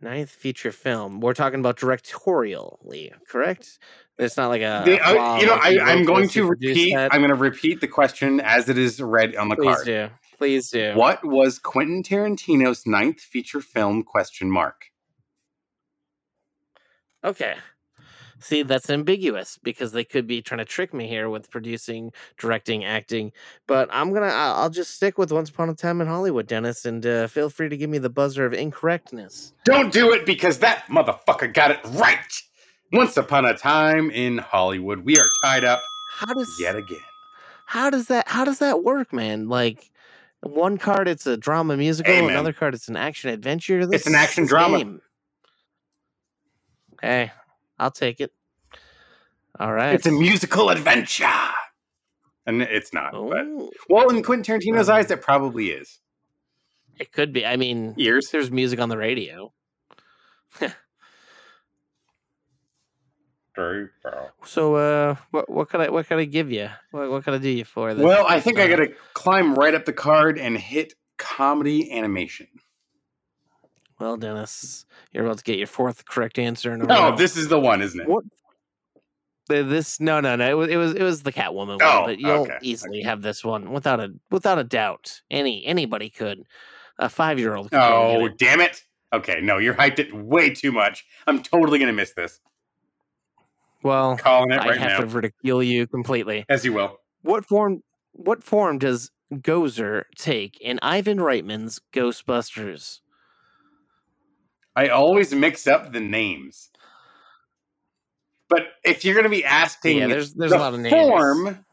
Ninth 0.02 0.30
feature 0.30 0.72
film. 0.72 1.20
We're 1.20 1.34
talking 1.34 1.60
about 1.60 1.76
directorially, 1.76 3.10
correct? 3.28 3.78
It's 4.18 4.36
not 4.36 4.48
like 4.48 4.62
a. 4.62 4.82
Uh, 4.82 5.38
you 5.38 5.46
know, 5.46 5.56
like 5.56 5.72
he 5.72 5.78
I, 5.78 5.92
I'm 5.92 6.04
going 6.04 6.28
to 6.30 6.46
repeat. 6.46 6.94
that. 6.94 7.12
I'm 7.12 7.20
going 7.20 7.30
to 7.30 7.34
repeat 7.34 7.80
the 7.80 7.88
question 7.88 8.40
as 8.40 8.68
it 8.68 8.78
is 8.78 9.00
read 9.02 9.36
on 9.36 9.48
the 9.48 9.56
card. 9.56 9.66
Please 9.66 9.74
card. 9.76 9.86
do. 9.86 10.08
Please 10.38 10.70
do. 10.70 10.94
What 10.94 11.22
was 11.24 11.58
Quentin 11.58 12.02
Tarantino's 12.02 12.86
ninth 12.86 13.20
feature 13.20 13.60
film? 13.60 14.02
Question 14.02 14.50
mark. 14.50 14.86
Okay. 17.22 17.56
See, 18.40 18.62
that's 18.62 18.88
ambiguous 18.90 19.59
because 19.62 19.92
they 19.92 20.05
could 20.05 20.26
be 20.26 20.40
trying 20.42 20.59
to 20.59 20.64
trick 20.64 20.94
me 20.94 21.07
here 21.07 21.29
with 21.29 21.50
producing, 21.50 22.12
directing, 22.38 22.85
acting. 22.85 23.33
But 23.66 23.88
I'm 23.92 24.12
gonna, 24.12 24.26
I'll 24.29 24.70
just 24.70 24.94
stick 24.94 25.18
with 25.18 25.31
Once 25.31 25.50
Upon 25.50 25.68
a 25.68 25.74
Time 25.74 26.00
in 26.00 26.07
Hollywood, 26.07 26.46
Dennis, 26.46 26.85
and 26.87 27.05
uh, 27.05 27.26
feel 27.26 27.50
free 27.50 27.68
to 27.68 27.76
give 27.76 27.90
me 27.90 27.98
the 27.98 28.09
buzzer 28.11 28.46
of 28.46 28.55
incorrectness. 28.55 29.53
Don't 29.64 29.92
do 29.92 30.12
it 30.12 30.24
because 30.24 30.59
that 30.61 30.87
motherfucker 30.87 31.53
got 31.53 31.70
it 31.70 31.81
right. 31.92 32.42
Once 32.92 33.16
upon 33.16 33.44
a 33.44 33.55
time 33.57 34.11
in 34.11 34.38
Hollywood, 34.38 35.00
we 35.05 35.16
are 35.18 35.29
tied 35.44 35.64
up 35.64 35.83
How 36.12 36.33
does 36.35 36.59
yet 36.61 36.74
again. 36.76 36.98
how 37.66 37.88
does 37.90 38.07
that 38.09 38.26
how 38.26 38.44
does 38.44 38.59
that 38.59 38.83
work, 38.83 39.12
man? 39.12 39.48
Like 39.48 39.90
one 40.42 40.76
card 40.79 41.07
it's 41.07 41.26
a 41.26 41.37
drama 41.37 41.76
musical, 41.76 42.12
Hey, 42.12 42.26
another 42.26 42.53
card 42.53 42.74
it's 42.74 42.88
an 42.88 42.96
action 42.96 43.31
adventure. 43.31 43.87
This, 43.87 44.00
It's 44.00 44.07
an 44.09 44.14
action 44.16 44.46
drama. 44.46 44.79
game. 44.79 45.00
Hey, 47.00 47.31
I'll 47.81 47.90
take 47.90 48.21
it. 48.21 48.33
All 49.59 49.73
right. 49.73 49.95
It's 49.95 50.07
a 50.07 50.12
musical 50.12 50.69
adventure. 50.71 51.27
And 52.47 52.62
it's 52.62 52.93
not. 52.93 53.12
But 53.12 53.47
well, 53.88 54.09
in 54.11 54.23
Quentin 54.23 54.61
Tarantino's 54.61 54.88
Um, 54.88 54.97
eyes, 54.97 55.11
it 55.11 55.21
probably 55.23 55.71
is. 55.71 55.99
it 56.99 57.12
could 57.12 57.33
be. 57.33 57.45
I 57.47 57.57
mean, 57.57 57.95
Ears. 57.97 58.31
there's 58.31 58.51
music 58.51 58.79
on 58.81 58.88
the 58.88 58.97
radio. 58.99 59.53
So, 64.45 64.77
uh, 64.77 65.16
what 65.33 65.51
what 65.51 65.69
could 65.69 65.81
I 65.83 65.90
what 65.90 66.07
could 66.07 66.19
I 66.19 66.25
give 66.25 66.51
you? 66.51 66.71
What 66.93 67.11
what 67.11 67.25
could 67.25 67.35
I 67.35 67.38
do 67.38 67.51
you 67.51 67.64
for? 67.66 67.93
This, 67.93 68.03
Well, 68.03 68.25
I 68.27 68.40
think 68.40 68.59
I 68.59 68.66
got 68.69 68.77
to 68.77 68.95
climb 69.12 69.55
right 69.55 69.75
up 69.75 69.85
the 69.85 69.93
card 69.93 70.38
and 70.38 70.57
hit 70.57 70.95
comedy 71.19 71.93
animation. 71.93 72.47
Well, 74.00 74.16
Dennis, 74.16 74.86
you're 75.12 75.26
about 75.26 75.38
to 75.38 75.44
get 75.44 75.58
your 75.58 75.66
fourth 75.66 76.06
correct 76.06 76.38
answer 76.38 76.72
in 76.72 76.80
a 76.80 76.86
No, 76.86 77.10
row. 77.10 77.16
this 77.16 77.36
is 77.36 77.48
the 77.48 77.60
one, 77.60 77.82
isn't 77.82 78.00
it? 78.00 78.08
What? 78.08 78.24
This 79.48 79.98
no 79.98 80.20
no 80.20 80.36
no 80.36 80.48
it 80.48 80.54
was 80.54 80.68
it 80.68 80.76
was 80.76 80.94
it 80.94 81.02
was 81.02 81.22
the 81.24 81.32
Catwoman 81.32 81.78
one, 81.78 81.78
Oh, 81.82 82.04
but 82.06 82.20
you'll 82.20 82.42
okay, 82.42 82.58
easily 82.62 83.02
have 83.02 83.20
this 83.20 83.44
one 83.44 83.72
without 83.72 83.98
a 83.98 84.10
without 84.30 84.60
a 84.60 84.64
doubt. 84.64 85.20
Any 85.28 85.66
anybody 85.66 86.08
could. 86.08 86.44
A 87.00 87.08
five 87.08 87.38
year 87.38 87.56
old. 87.56 87.68
Oh, 87.72 88.26
it. 88.26 88.38
damn 88.38 88.60
it. 88.60 88.84
Okay, 89.12 89.40
no, 89.42 89.58
you're 89.58 89.74
hyped 89.74 89.98
it 89.98 90.14
way 90.14 90.50
too 90.50 90.70
much. 90.70 91.04
I'm 91.26 91.42
totally 91.42 91.78
going 91.80 91.88
to 91.88 91.92
miss 91.92 92.12
this. 92.12 92.38
Well, 93.82 94.16
Calling 94.18 94.52
it 94.52 94.60
I 94.60 94.68
right 94.68 94.78
have 94.78 94.90
now. 94.92 94.98
to 95.00 95.06
ridicule 95.06 95.62
you 95.64 95.86
completely. 95.88 96.44
As 96.48 96.64
you 96.64 96.72
will. 96.72 96.98
What 97.22 97.44
form? 97.44 97.82
What 98.12 98.44
form 98.44 98.78
does 98.78 99.10
Gozer 99.34 100.04
take 100.16 100.60
in 100.60 100.78
Ivan 100.80 101.18
Reitman's 101.18 101.80
Ghostbusters? 101.92 103.00
I 104.81 104.88
always 104.88 105.35
mix 105.35 105.66
up 105.66 105.93
the 105.93 106.01
names. 106.01 106.71
But 108.49 108.62
if 108.83 109.05
you're 109.05 109.12
going 109.14 109.25
to 109.25 109.31
be 109.31 109.45
asking 109.45 109.99
Yeah, 109.99 110.07
there's 110.07 110.33
there's 110.33 110.53
the 110.53 110.57
a 110.57 110.59
lot 110.59 110.73
of 110.73 110.81
names. 110.81 110.95
form, 110.95 111.66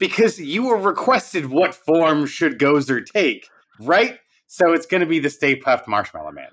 because 0.00 0.40
you 0.40 0.64
were 0.64 0.76
requested 0.76 1.46
what 1.46 1.72
form 1.72 2.26
should 2.26 2.58
Gozer 2.58 3.06
take, 3.06 3.48
right? 3.78 4.18
So 4.48 4.72
it's 4.72 4.86
going 4.86 5.02
to 5.02 5.06
be 5.06 5.20
the 5.20 5.30
Stay 5.30 5.54
Puft 5.54 5.86
Marshmallow 5.86 6.32
Man. 6.32 6.50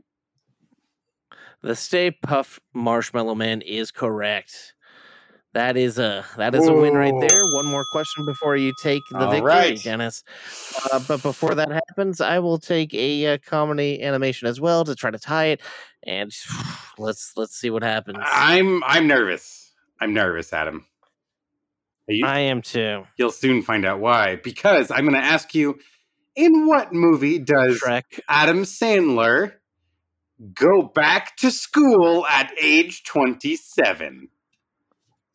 The 1.63 1.75
Stay 1.75 2.11
Puft 2.11 2.59
Marshmallow 2.71 3.33
Man 3.33 3.61
is 3.61 3.89
correct. 3.89 4.75
That 5.53 5.77
is 5.77 5.97
a 5.97 6.23
that 6.37 6.53
is 6.53 6.67
a 6.67 6.73
win 6.73 6.93
right 6.93 7.13
there. 7.27 7.45
One 7.47 7.65
more 7.65 7.83
question 7.91 8.23
before 8.23 8.55
you 8.55 8.71
take 8.83 9.01
the 9.09 9.17
All 9.17 9.31
victory, 9.31 9.47
right. 9.47 9.83
Dennis. 9.83 10.23
Uh, 10.91 10.99
but 11.07 11.23
before 11.23 11.55
that 11.55 11.71
happens, 11.71 12.21
I 12.21 12.37
will 12.37 12.59
take 12.59 12.93
a 12.93 13.33
uh, 13.33 13.37
comedy 13.43 14.03
animation 14.03 14.47
as 14.47 14.61
well 14.61 14.85
to 14.85 14.93
try 14.95 15.09
to 15.09 15.17
tie 15.17 15.45
it, 15.45 15.61
and 16.03 16.31
let's 16.99 17.33
let's 17.35 17.55
see 17.55 17.71
what 17.71 17.81
happens. 17.81 18.19
I'm 18.21 18.83
I'm 18.83 19.07
nervous. 19.07 19.71
I'm 19.99 20.13
nervous, 20.13 20.53
Adam. 20.53 20.85
You, 22.07 22.25
I 22.25 22.39
am 22.39 22.61
too. 22.61 23.03
you'll 23.17 23.31
soon 23.31 23.61
find 23.61 23.85
out 23.85 23.99
why. 23.99 24.35
Because 24.37 24.89
I'm 24.89 25.01
going 25.01 25.19
to 25.19 25.27
ask 25.27 25.53
you, 25.53 25.79
in 26.35 26.65
what 26.65 26.93
movie 26.93 27.37
does 27.37 27.79
Shrek. 27.79 28.19
Adam 28.27 28.63
Sandler 28.63 29.53
go 30.53 30.81
back 30.81 31.35
to 31.37 31.51
school 31.51 32.25
at 32.25 32.51
age 32.61 33.03
27? 33.03 34.29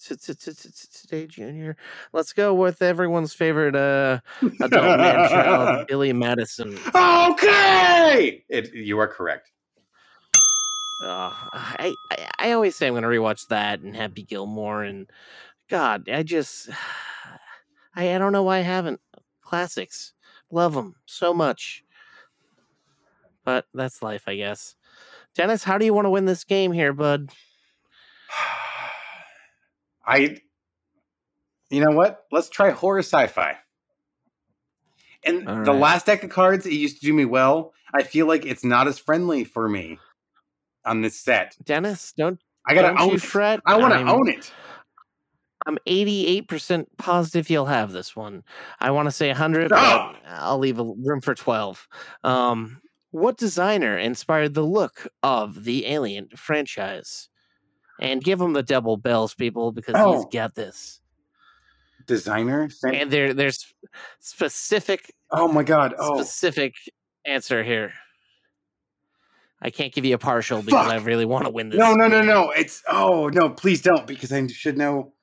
Today, 0.04 1.26
Junior. 1.26 1.76
Let's 2.12 2.34
go 2.34 2.52
with 2.52 2.82
everyone's 2.82 3.32
favorite 3.32 3.74
uh, 3.74 4.20
adult 4.60 4.98
man 4.98 5.28
child, 5.30 5.86
Billy 5.88 6.12
Madison. 6.12 6.78
Okay, 6.94 8.44
it, 8.50 8.74
you 8.74 8.98
are 8.98 9.08
correct. 9.08 9.50
Oh, 11.00 11.48
I, 11.52 11.94
I 12.10 12.28
I 12.38 12.52
always 12.52 12.76
say 12.76 12.86
I'm 12.86 12.94
gonna 12.94 13.08
rewatch 13.08 13.48
that 13.48 13.80
and 13.80 13.96
Happy 13.96 14.22
Gilmore 14.22 14.82
and 14.82 15.06
God, 15.70 16.08
I 16.10 16.22
just 16.22 16.68
I 17.94 18.14
I 18.14 18.18
don't 18.18 18.32
know 18.32 18.42
why 18.42 18.58
I 18.58 18.62
haven't. 18.62 19.00
Classics, 19.40 20.12
love 20.50 20.74
them 20.74 20.96
so 21.06 21.32
much, 21.32 21.82
but 23.42 23.66
that's 23.72 24.02
life, 24.02 24.24
I 24.26 24.36
guess. 24.36 24.74
Dennis, 25.34 25.64
how 25.64 25.78
do 25.78 25.86
you 25.86 25.94
want 25.94 26.04
to 26.04 26.10
win 26.10 26.26
this 26.26 26.44
game 26.44 26.72
here, 26.72 26.92
bud? 26.92 27.30
I, 30.06 30.38
you 31.70 31.84
know 31.84 31.92
what? 31.96 32.24
Let's 32.30 32.48
try 32.48 32.70
horror 32.70 33.00
sci-fi. 33.00 33.56
And 35.24 35.48
All 35.48 35.64
the 35.64 35.72
right. 35.72 35.80
last 35.80 36.06
deck 36.06 36.22
of 36.22 36.30
cards, 36.30 36.66
it 36.66 36.72
used 36.72 37.00
to 37.00 37.06
do 37.06 37.12
me 37.12 37.24
well. 37.24 37.72
I 37.94 38.02
feel 38.02 38.26
like 38.26 38.44
it's 38.44 38.64
not 38.64 38.86
as 38.88 38.98
friendly 38.98 39.44
for 39.44 39.68
me 39.68 39.98
on 40.84 41.00
this 41.00 41.18
set. 41.18 41.56
Dennis, 41.64 42.12
don't 42.16 42.38
I 42.66 42.74
gotta 42.74 42.88
don't 42.88 43.00
own 43.00 43.18
fret. 43.18 43.60
I 43.64 43.76
want 43.78 43.94
to 43.94 44.00
own 44.12 44.28
it. 44.28 44.52
I'm 45.66 45.78
88% 45.88 46.86
positive 46.98 47.48
you'll 47.48 47.64
have 47.64 47.90
this 47.92 48.14
one. 48.14 48.42
I 48.80 48.90
want 48.90 49.06
to 49.06 49.10
say 49.12 49.28
100, 49.28 49.72
Oh! 49.72 49.76
but 49.76 50.16
I'll 50.26 50.58
leave 50.58 50.78
a 50.78 50.84
room 50.84 51.22
for 51.22 51.34
12. 51.34 51.88
Um, 52.22 52.82
what 53.12 53.38
designer 53.38 53.96
inspired 53.96 54.52
the 54.52 54.62
look 54.62 55.06
of 55.22 55.64
the 55.64 55.86
Alien 55.86 56.28
franchise? 56.36 57.30
And 58.00 58.22
give 58.22 58.40
him 58.40 58.52
the 58.52 58.62
double 58.62 58.96
bells, 58.96 59.34
people, 59.34 59.70
because 59.70 59.94
he's 59.94 60.04
oh. 60.04 60.28
got 60.32 60.54
this. 60.54 61.00
Designer. 62.06 62.68
Fan- 62.68 62.94
And 62.94 63.10
there, 63.10 63.32
there's 63.32 63.72
specific, 64.20 65.12
oh 65.30 65.48
my 65.48 65.62
god. 65.62 65.94
Oh, 65.98 66.20
specific 66.20 66.74
answer 67.24 67.62
here. 67.62 67.92
I 69.64 69.70
can't 69.70 69.92
give 69.92 70.04
you 70.04 70.14
a 70.14 70.18
partial 70.18 70.60
because 70.60 70.86
Fuck. 70.86 70.92
I 70.92 71.02
really 71.02 71.24
want 71.24 71.46
to 71.46 71.50
win 71.50 71.70
this. 71.70 71.78
no, 71.78 71.94
no, 71.94 72.06
no, 72.06 72.20
no. 72.20 72.50
It's 72.50 72.82
oh 72.86 73.28
no, 73.28 73.48
please 73.48 73.80
don't 73.80 74.06
because 74.06 74.30
I 74.30 74.46
should 74.48 74.76
know. 74.76 75.14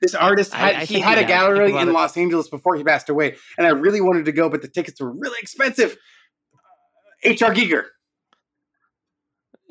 This 0.00 0.14
artist 0.14 0.54
had 0.54 0.74
I 0.74 0.84
he 0.84 1.00
had 1.00 1.18
a 1.18 1.24
gallery 1.24 1.76
in. 1.76 1.92
Los 1.92 2.16
Angeles 2.16 2.48
before 2.48 2.76
he 2.76 2.82
passed 2.82 3.10
away, 3.10 3.36
and 3.58 3.66
I 3.66 3.70
really 3.70 4.00
wanted 4.00 4.24
to 4.24 4.32
go, 4.32 4.48
but 4.48 4.62
the 4.62 4.68
tickets 4.68 5.00
were 5.00 5.12
really 5.12 5.38
expensive. 5.40 5.98
H.R. 7.22 7.54
Giger. 7.54 7.84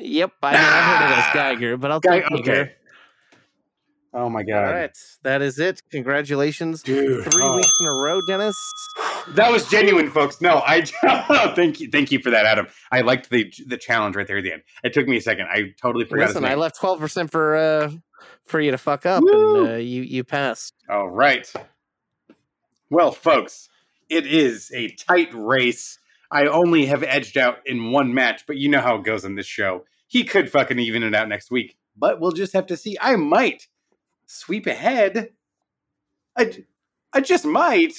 Yep, 0.02 0.32
I 0.44 0.52
mean, 0.52 0.62
I've 0.62 0.84
heard 0.84 1.12
it 1.12 1.18
as! 1.18 1.34
Geiger, 1.34 1.78
but 1.78 1.92
I'll 1.92 2.00
Guy, 2.00 2.22
take 2.22 2.30
Giger. 2.30 2.40
okay. 2.40 2.72
Oh 4.14 4.30
my 4.30 4.44
god. 4.44 4.68
All 4.68 4.74
right, 4.74 4.98
that 5.24 5.42
is 5.42 5.58
it. 5.58 5.82
Congratulations. 5.90 6.84
Dude. 6.84 7.32
Three 7.32 7.44
oh. 7.44 7.56
weeks 7.56 7.72
in 7.80 7.88
a 7.88 7.94
row, 7.94 8.20
Dennis. 8.28 8.58
That 9.30 9.52
was 9.52 9.70
genuine, 9.70 10.10
folks. 10.10 10.42
No, 10.42 10.62
I 10.66 10.82
thank 11.56 11.80
you, 11.80 11.90
thank 11.90 12.12
you 12.12 12.20
for 12.20 12.30
that, 12.32 12.46
Adam. 12.46 12.68
I 12.92 13.02
liked 13.02 13.30
the 13.30 13.54
the 13.68 13.78
challenge 13.78 14.16
right 14.18 14.28
there 14.28 14.40
at 14.40 14.44
the 14.44 14.54
end. 14.54 14.64
It 14.84 14.94
took 14.94 15.08
me 15.08 15.18
a 15.18 15.22
second. 15.22 15.48
I 15.50 15.74
totally 15.82 16.06
forgot. 16.06 16.28
Listen, 16.28 16.46
I 16.46 16.56
left 16.56 16.78
twelve 16.78 17.00
percent 17.00 17.32
for 17.32 17.56
uh 17.56 17.92
for 18.46 18.60
you 18.60 18.72
to 18.72 18.78
fuck 18.78 19.06
up, 19.06 19.24
Woo! 19.24 19.66
and 19.66 19.74
uh, 19.74 19.76
you 19.78 20.02
you 20.02 20.24
passed. 20.24 20.74
All 20.90 21.10
right. 21.10 21.52
Well, 22.90 23.12
folks, 23.14 23.70
it 24.10 24.28
is 24.28 24.72
a 24.74 24.90
tight 24.90 25.30
race. 25.34 26.00
I 26.30 26.48
only 26.48 26.86
have 26.88 27.04
edged 27.04 27.38
out 27.38 27.60
in 27.66 27.92
one 27.92 28.14
match, 28.14 28.44
but 28.46 28.58
you 28.58 28.68
know 28.68 28.82
how 28.82 28.96
it 28.96 29.04
goes 29.04 29.24
on 29.24 29.36
this 29.36 29.46
show. 29.46 29.86
He 30.12 30.26
could 30.26 30.52
fucking 30.52 30.78
even 30.78 31.04
it 31.04 31.16
out 31.16 31.30
next 31.30 31.52
week, 31.52 31.78
but 31.96 32.20
we'll 32.20 32.34
just 32.34 32.52
have 32.52 32.66
to 32.68 32.76
see. 32.76 32.98
I 33.00 33.16
might 33.16 33.68
sweep 34.26 34.68
ahead. 34.68 35.30
I, 36.38 36.66
I 37.14 37.22
just 37.22 37.46
might. 37.46 37.94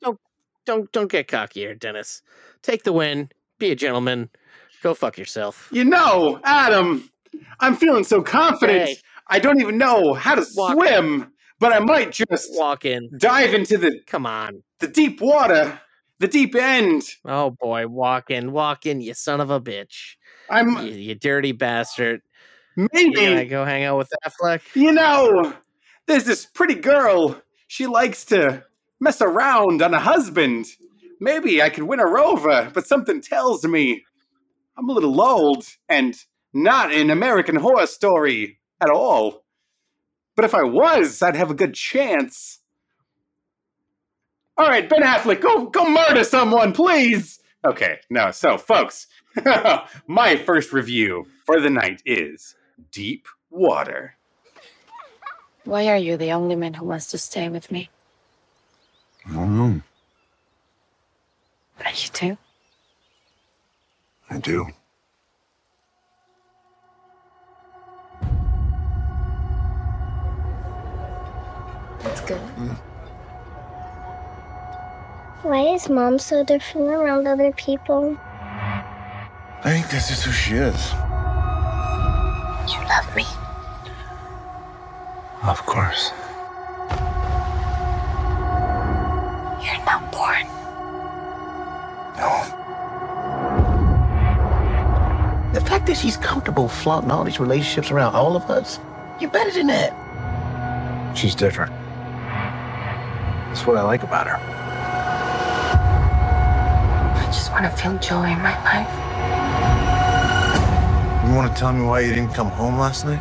Don't 0.00 0.18
don't 0.64 0.90
don't 0.92 1.10
get 1.12 1.28
cocky 1.28 1.60
here, 1.60 1.74
Dennis. 1.74 2.22
Take 2.62 2.84
the 2.84 2.92
win. 2.94 3.28
Be 3.58 3.70
a 3.70 3.74
gentleman. 3.76 4.30
Go 4.82 4.94
fuck 4.94 5.18
yourself. 5.18 5.68
You 5.70 5.84
know, 5.84 6.40
Adam, 6.44 7.10
I'm 7.60 7.76
feeling 7.76 8.04
so 8.04 8.22
confident. 8.22 8.88
Hey. 8.88 8.96
I 9.26 9.38
don't 9.38 9.60
even 9.60 9.76
know 9.76 10.14
how 10.14 10.36
to 10.36 10.46
Walk. 10.56 10.72
swim, 10.72 11.30
but 11.58 11.74
I 11.74 11.80
might 11.80 12.12
just 12.12 12.48
Walk 12.54 12.86
in. 12.86 13.10
dive 13.18 13.52
into 13.52 13.76
the, 13.76 14.00
Come 14.06 14.24
on. 14.24 14.62
the 14.78 14.88
deep 14.88 15.20
water, 15.20 15.78
the 16.18 16.28
deep 16.28 16.54
end. 16.54 17.02
Oh 17.26 17.50
boy, 17.60 17.86
walk 17.88 18.30
in, 18.30 18.52
walk 18.52 18.86
in, 18.86 19.02
you 19.02 19.12
son 19.12 19.42
of 19.42 19.50
a 19.50 19.60
bitch. 19.60 20.14
I'm 20.50 20.86
You, 20.86 20.92
you 20.92 21.14
dirty 21.14 21.52
bastard. 21.52 22.22
Maybe 22.76 23.14
gonna 23.14 23.44
go 23.46 23.64
hang 23.64 23.84
out 23.84 23.98
with 23.98 24.12
Affleck? 24.24 24.60
You 24.74 24.92
know, 24.92 25.54
there's 26.06 26.24
this 26.24 26.46
pretty 26.46 26.76
girl. 26.76 27.40
She 27.66 27.86
likes 27.86 28.24
to 28.26 28.64
mess 29.00 29.20
around 29.20 29.82
on 29.82 29.94
a 29.94 30.00
husband. 30.00 30.66
Maybe 31.20 31.60
I 31.60 31.70
could 31.70 31.84
win 31.84 31.98
her 31.98 32.18
over, 32.18 32.70
but 32.72 32.86
something 32.86 33.20
tells 33.20 33.64
me 33.64 34.04
I'm 34.76 34.88
a 34.88 34.92
little 34.92 35.20
old 35.20 35.66
and 35.88 36.14
not 36.52 36.92
an 36.92 37.10
American 37.10 37.56
horror 37.56 37.86
story 37.86 38.60
at 38.80 38.90
all. 38.90 39.44
But 40.36 40.44
if 40.44 40.54
I 40.54 40.62
was, 40.62 41.20
I'd 41.20 41.34
have 41.34 41.50
a 41.50 41.54
good 41.54 41.74
chance. 41.74 42.60
All 44.56 44.68
right, 44.68 44.88
Ben 44.88 45.02
Affleck, 45.02 45.40
go 45.40 45.66
go 45.66 45.88
murder 45.88 46.22
someone, 46.22 46.72
please. 46.72 47.40
Okay, 47.66 47.98
no. 48.08 48.30
So, 48.30 48.56
folks, 48.56 49.08
my 50.06 50.36
first 50.36 50.72
review 50.72 51.26
for 51.44 51.60
the 51.60 51.70
night 51.70 52.02
is 52.04 52.54
Deep 52.90 53.26
Water. 53.50 54.14
Why 55.64 55.88
are 55.88 55.96
you 55.96 56.16
the 56.16 56.32
only 56.32 56.56
man 56.56 56.74
who 56.74 56.86
wants 56.86 57.06
to 57.08 57.18
stay 57.18 57.48
with 57.48 57.70
me? 57.70 57.90
I 59.26 59.34
don't 59.34 59.58
know. 59.58 59.82
But 61.76 62.04
you 62.04 62.10
do? 62.12 62.38
I 64.30 64.38
do. 64.38 64.66
That's 72.00 72.20
good. 72.22 72.40
Mm. 72.56 72.76
Why 75.42 75.74
is 75.74 75.88
mom 75.88 76.18
so 76.18 76.44
different 76.44 76.88
around 76.88 77.26
other 77.26 77.52
people? 77.52 78.18
I 79.64 79.72
think 79.72 79.90
this 79.90 80.10
is 80.12 80.22
who 80.22 80.30
she 80.30 80.54
is. 80.54 80.92
You 82.70 82.78
love 82.86 83.16
me. 83.16 83.24
Of 85.42 85.66
course. 85.66 86.12
You're 89.60 89.84
not 89.84 90.12
born. 90.12 90.46
No. 92.16 92.30
The 95.52 95.60
fact 95.66 95.86
that 95.86 95.96
she's 95.96 96.16
comfortable 96.16 96.68
flaunting 96.68 97.10
all 97.10 97.24
these 97.24 97.40
relationships 97.40 97.90
around 97.90 98.14
all 98.14 98.36
of 98.36 98.48
us, 98.50 98.78
you're 99.20 99.28
better 99.30 99.50
than 99.50 99.66
that. 99.66 99.92
She's 101.18 101.34
different. 101.34 101.72
That's 103.48 103.66
what 103.66 103.76
I 103.76 103.82
like 103.82 104.04
about 104.04 104.28
her. 104.28 104.38
I 107.16 107.24
just 107.26 107.50
want 107.50 107.64
to 107.64 107.70
feel 107.70 107.98
joy 107.98 108.30
in 108.30 108.38
my 108.38 108.54
life. 108.62 109.07
You 111.28 111.34
want 111.34 111.54
to 111.54 111.60
tell 111.60 111.74
me 111.74 111.84
why 111.84 112.00
you 112.00 112.14
didn't 112.14 112.32
come 112.32 112.48
home 112.48 112.78
last 112.78 113.04
night? 113.04 113.20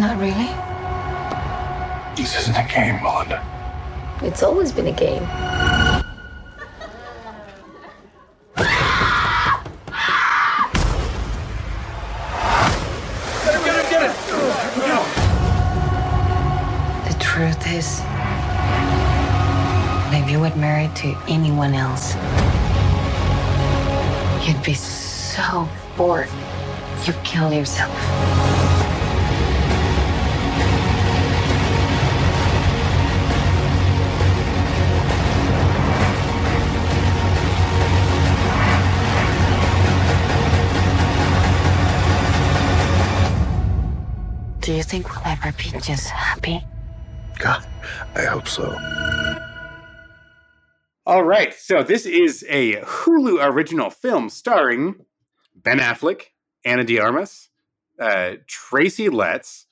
Not 0.00 0.18
really. 0.18 0.50
This 2.16 2.36
isn't 2.40 2.56
a 2.56 2.66
game, 2.66 3.00
Melinda. 3.00 3.40
It's 4.22 4.42
always 4.42 4.72
been 4.72 4.88
a 4.88 4.92
game. 4.92 5.22
The 17.06 17.14
truth 17.20 17.66
is, 17.72 18.00
if 20.12 20.28
you 20.28 20.40
were 20.40 20.52
married 20.56 20.96
to 20.96 21.16
anyone 21.28 21.74
else, 21.74 22.16
you'd 24.44 24.60
be 24.64 24.74
so 24.74 25.68
bored, 25.96 26.28
you'd 27.06 27.22
kill 27.24 27.52
yourself. 27.52 27.90
Do 44.60 44.72
you 44.72 44.82
think 44.82 45.10
we'll 45.10 45.26
ever 45.26 45.52
be 45.58 45.78
just 45.78 46.08
happy? 46.08 46.64
God, 47.38 47.62
I 48.14 48.22
hope 48.22 48.48
so. 48.48 48.74
All 51.04 51.22
right, 51.22 51.52
so 51.52 51.82
this 51.82 52.06
is 52.06 52.46
a 52.48 52.76
Hulu 52.76 53.44
original 53.44 53.90
film 53.90 54.30
starring 54.30 55.04
Ben 55.54 55.80
Affleck, 55.80 56.28
Ana 56.64 56.84
de 56.84 56.98
Armas, 56.98 57.48
uh, 58.00 58.32
Tracy 58.46 59.08
Letts, 59.08 59.66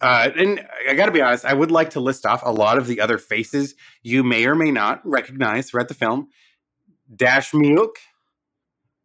Uh, 0.00 0.28
and 0.36 0.66
I 0.88 0.94
got 0.94 1.06
to 1.06 1.12
be 1.12 1.22
honest, 1.22 1.46
I 1.46 1.54
would 1.54 1.70
like 1.70 1.90
to 1.90 2.00
list 2.00 2.26
off 2.26 2.42
a 2.44 2.52
lot 2.52 2.76
of 2.76 2.86
the 2.86 3.00
other 3.00 3.16
faces 3.16 3.74
you 4.02 4.22
may 4.22 4.44
or 4.46 4.54
may 4.54 4.70
not 4.70 5.00
recognize 5.06 5.70
throughout 5.70 5.88
the 5.88 5.94
film. 5.94 6.28
Dash 7.14 7.52
Mihok. 7.52 7.96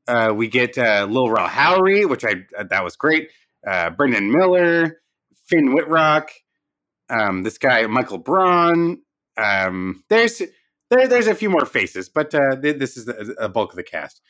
Uh, 0.07 0.33
we 0.35 0.47
get 0.49 0.77
uh, 0.77 1.07
Lil 1.09 1.29
Rel 1.29 1.47
Howery, 1.47 2.09
which 2.09 2.25
I 2.25 2.45
uh, 2.57 2.63
that 2.65 2.83
was 2.83 2.95
great. 2.97 3.29
Uh, 3.65 3.91
Brendan 3.91 4.31
Miller, 4.31 4.99
Finn 5.47 5.73
Wittrock, 5.73 6.31
um, 7.09 7.43
this 7.43 7.57
guy 7.57 7.85
Michael 7.87 8.17
Braun. 8.17 9.01
Um, 9.37 10.03
there's 10.09 10.39
there, 10.89 11.07
there's 11.07 11.27
a 11.27 11.35
few 11.35 11.49
more 11.49 11.65
faces, 11.65 12.09
but 12.09 12.33
uh, 12.35 12.55
th- 12.61 12.79
this 12.79 12.97
is 12.97 13.05
the, 13.05 13.35
a 13.39 13.47
bulk 13.47 13.71
of 13.71 13.77
the 13.77 13.83
cast. 13.83 14.21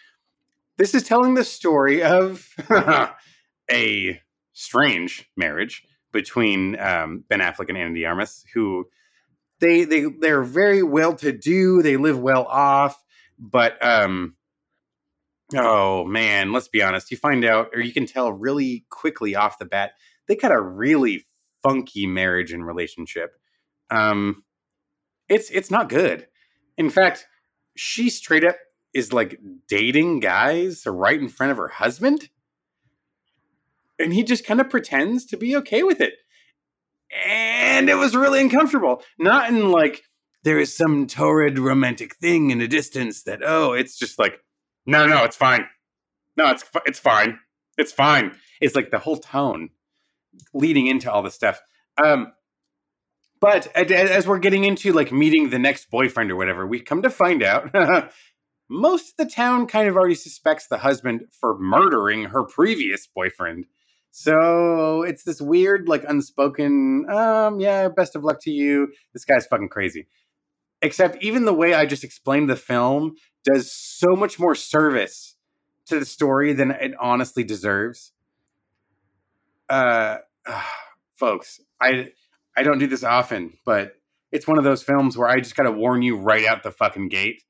This 0.82 0.96
is 0.96 1.04
telling 1.04 1.36
the 1.36 1.44
story 1.44 2.02
of 2.02 2.44
a 3.72 4.20
strange 4.54 5.30
marriage 5.38 5.84
between 6.12 6.76
um, 6.80 7.24
Ben 7.30 7.40
Affleck 7.40 7.70
and 7.70 7.78
Ana 7.78 7.94
de 7.94 8.04
Armas, 8.04 8.44
who 8.56 8.86
they 9.60 9.84
they 9.84 10.06
they're 10.06 10.42
very 10.42 10.82
well 10.82 11.14
to 11.18 11.34
do. 11.34 11.84
They 11.84 11.98
live 11.98 12.18
well 12.18 12.46
off, 12.46 13.00
but 13.38 13.78
um, 13.86 14.36
oh 15.54 16.04
man, 16.04 16.52
let's 16.52 16.68
be 16.68 16.82
honest. 16.82 17.12
You 17.12 17.18
find 17.18 17.46
out, 17.46 17.70
or 17.76 17.80
you 17.80 17.94
can 17.94 18.08
tell 18.08 18.34
really 18.34 18.88
quickly 18.90 19.36
off 19.36 19.60
the 19.60 19.66
bat, 19.66 19.92
they 20.28 20.36
got 20.36 20.52
a 20.52 20.60
really 20.60 21.28
funky 21.62 22.08
marriage 22.08 22.52
and 22.52 22.66
relationship. 22.66 23.34
Um, 23.92 24.44
it's 25.30 25.52
it's 25.52 25.70
not 25.70 25.90
good. 25.90 26.26
In 26.76 26.90
fact, 26.90 27.28
she 27.76 28.10
straight 28.10 28.44
up 28.44 28.56
is 28.94 29.14
like 29.14 29.40
dating 29.68 30.20
guys 30.20 30.84
right 30.86 31.20
in 31.20 31.30
front 31.30 31.52
of 31.52 31.58
her 31.58 31.70
husband 31.70 32.30
and 34.02 34.14
he 34.14 34.24
just 34.24 34.46
kind 34.46 34.60
of 34.60 34.70
pretends 34.70 35.26
to 35.28 35.38
be 35.38 35.56
okay 35.58 35.84
with 35.84 36.02
it. 36.02 36.14
And 37.26 37.90
it 37.90 37.96
was 37.96 38.16
really 38.16 38.42
uncomfortable. 38.42 39.04
Not 39.20 39.50
in 39.50 39.70
like 39.70 40.04
there 40.44 40.60
is 40.60 40.76
some 40.76 41.08
torrid 41.08 41.60
romantic 41.60 42.16
thing 42.16 42.50
in 42.50 42.60
the 42.60 42.68
distance 42.68 43.24
that 43.24 43.42
oh, 43.46 43.74
it's 43.74 43.98
just 43.98 44.18
like 44.18 44.40
no, 44.86 45.06
no, 45.06 45.24
it's 45.24 45.36
fine. 45.36 45.66
No, 46.38 46.50
it's 46.50 46.64
it's 46.86 47.00
fine. 47.00 47.40
It's 47.78 47.92
fine. 47.92 48.36
It's 48.60 48.76
like 48.76 48.92
the 48.92 49.00
whole 49.00 49.18
tone 49.18 49.70
leading 50.54 50.88
into 50.88 51.12
all 51.12 51.22
this 51.22 51.36
stuff. 51.36 51.62
Um, 52.02 52.32
but 53.40 53.68
as 53.76 54.28
we're 54.28 54.40
getting 54.40 54.64
into 54.64 54.94
like 54.94 55.12
meeting 55.12 55.50
the 55.50 55.60
next 55.60 55.90
boyfriend 55.90 56.32
or 56.32 56.36
whatever, 56.36 56.66
we 56.66 56.80
come 56.80 57.02
to 57.02 57.10
find 57.10 57.44
out 57.44 57.74
most 58.72 59.12
of 59.12 59.18
the 59.18 59.32
town 59.32 59.68
kind 59.68 59.90
of 59.90 59.98
already 59.98 60.16
suspects 60.16 60.68
the 60.68 60.78
husband 60.78 61.26
for 61.30 61.58
murdering 61.60 62.24
her 62.26 62.44
previous 62.44 63.06
boyfriend. 63.06 63.66
So 64.12 65.04
it's 65.04 65.24
this 65.24 65.42
weird, 65.42 65.90
like 65.90 66.06
unspoken, 66.08 67.06
um, 67.10 67.60
yeah, 67.60 67.90
best 67.90 68.16
of 68.16 68.24
luck 68.24 68.42
to 68.44 68.52
you. 68.52 68.94
This 69.14 69.26
guy's 69.26 69.46
fucking 69.46 69.70
crazy. 69.70 70.08
Except 70.82 71.22
even 71.22 71.44
the 71.44 71.54
way 71.54 71.74
I 71.74 71.86
just 71.86 72.06
explained 72.06 72.50
the 72.50 72.56
film 72.56 73.16
does 73.44 73.72
so 73.74 74.16
much 74.16 74.40
more 74.40 74.56
service 74.56 75.36
to 75.88 76.00
the 76.00 76.06
story 76.06 76.54
than 76.54 76.72
it 76.72 76.94
honestly 77.00 77.44
deserves. 77.44 78.14
Uh, 79.70 80.20
folks, 81.16 81.60
I 81.82 82.12
I 82.56 82.64
don't 82.64 82.80
do 82.80 82.88
this 82.88 83.04
often, 83.04 83.58
but 83.66 83.96
it's 84.32 84.48
one 84.48 84.58
of 84.58 84.64
those 84.64 84.82
films 84.82 85.18
where 85.18 85.28
I 85.28 85.40
just 85.40 85.56
got 85.58 85.64
to 85.64 85.72
warn 85.72 86.02
you 86.02 86.16
right 86.18 86.46
out 86.46 86.64
the 86.64 86.72
fucking 86.72 87.10
gate. 87.10 87.44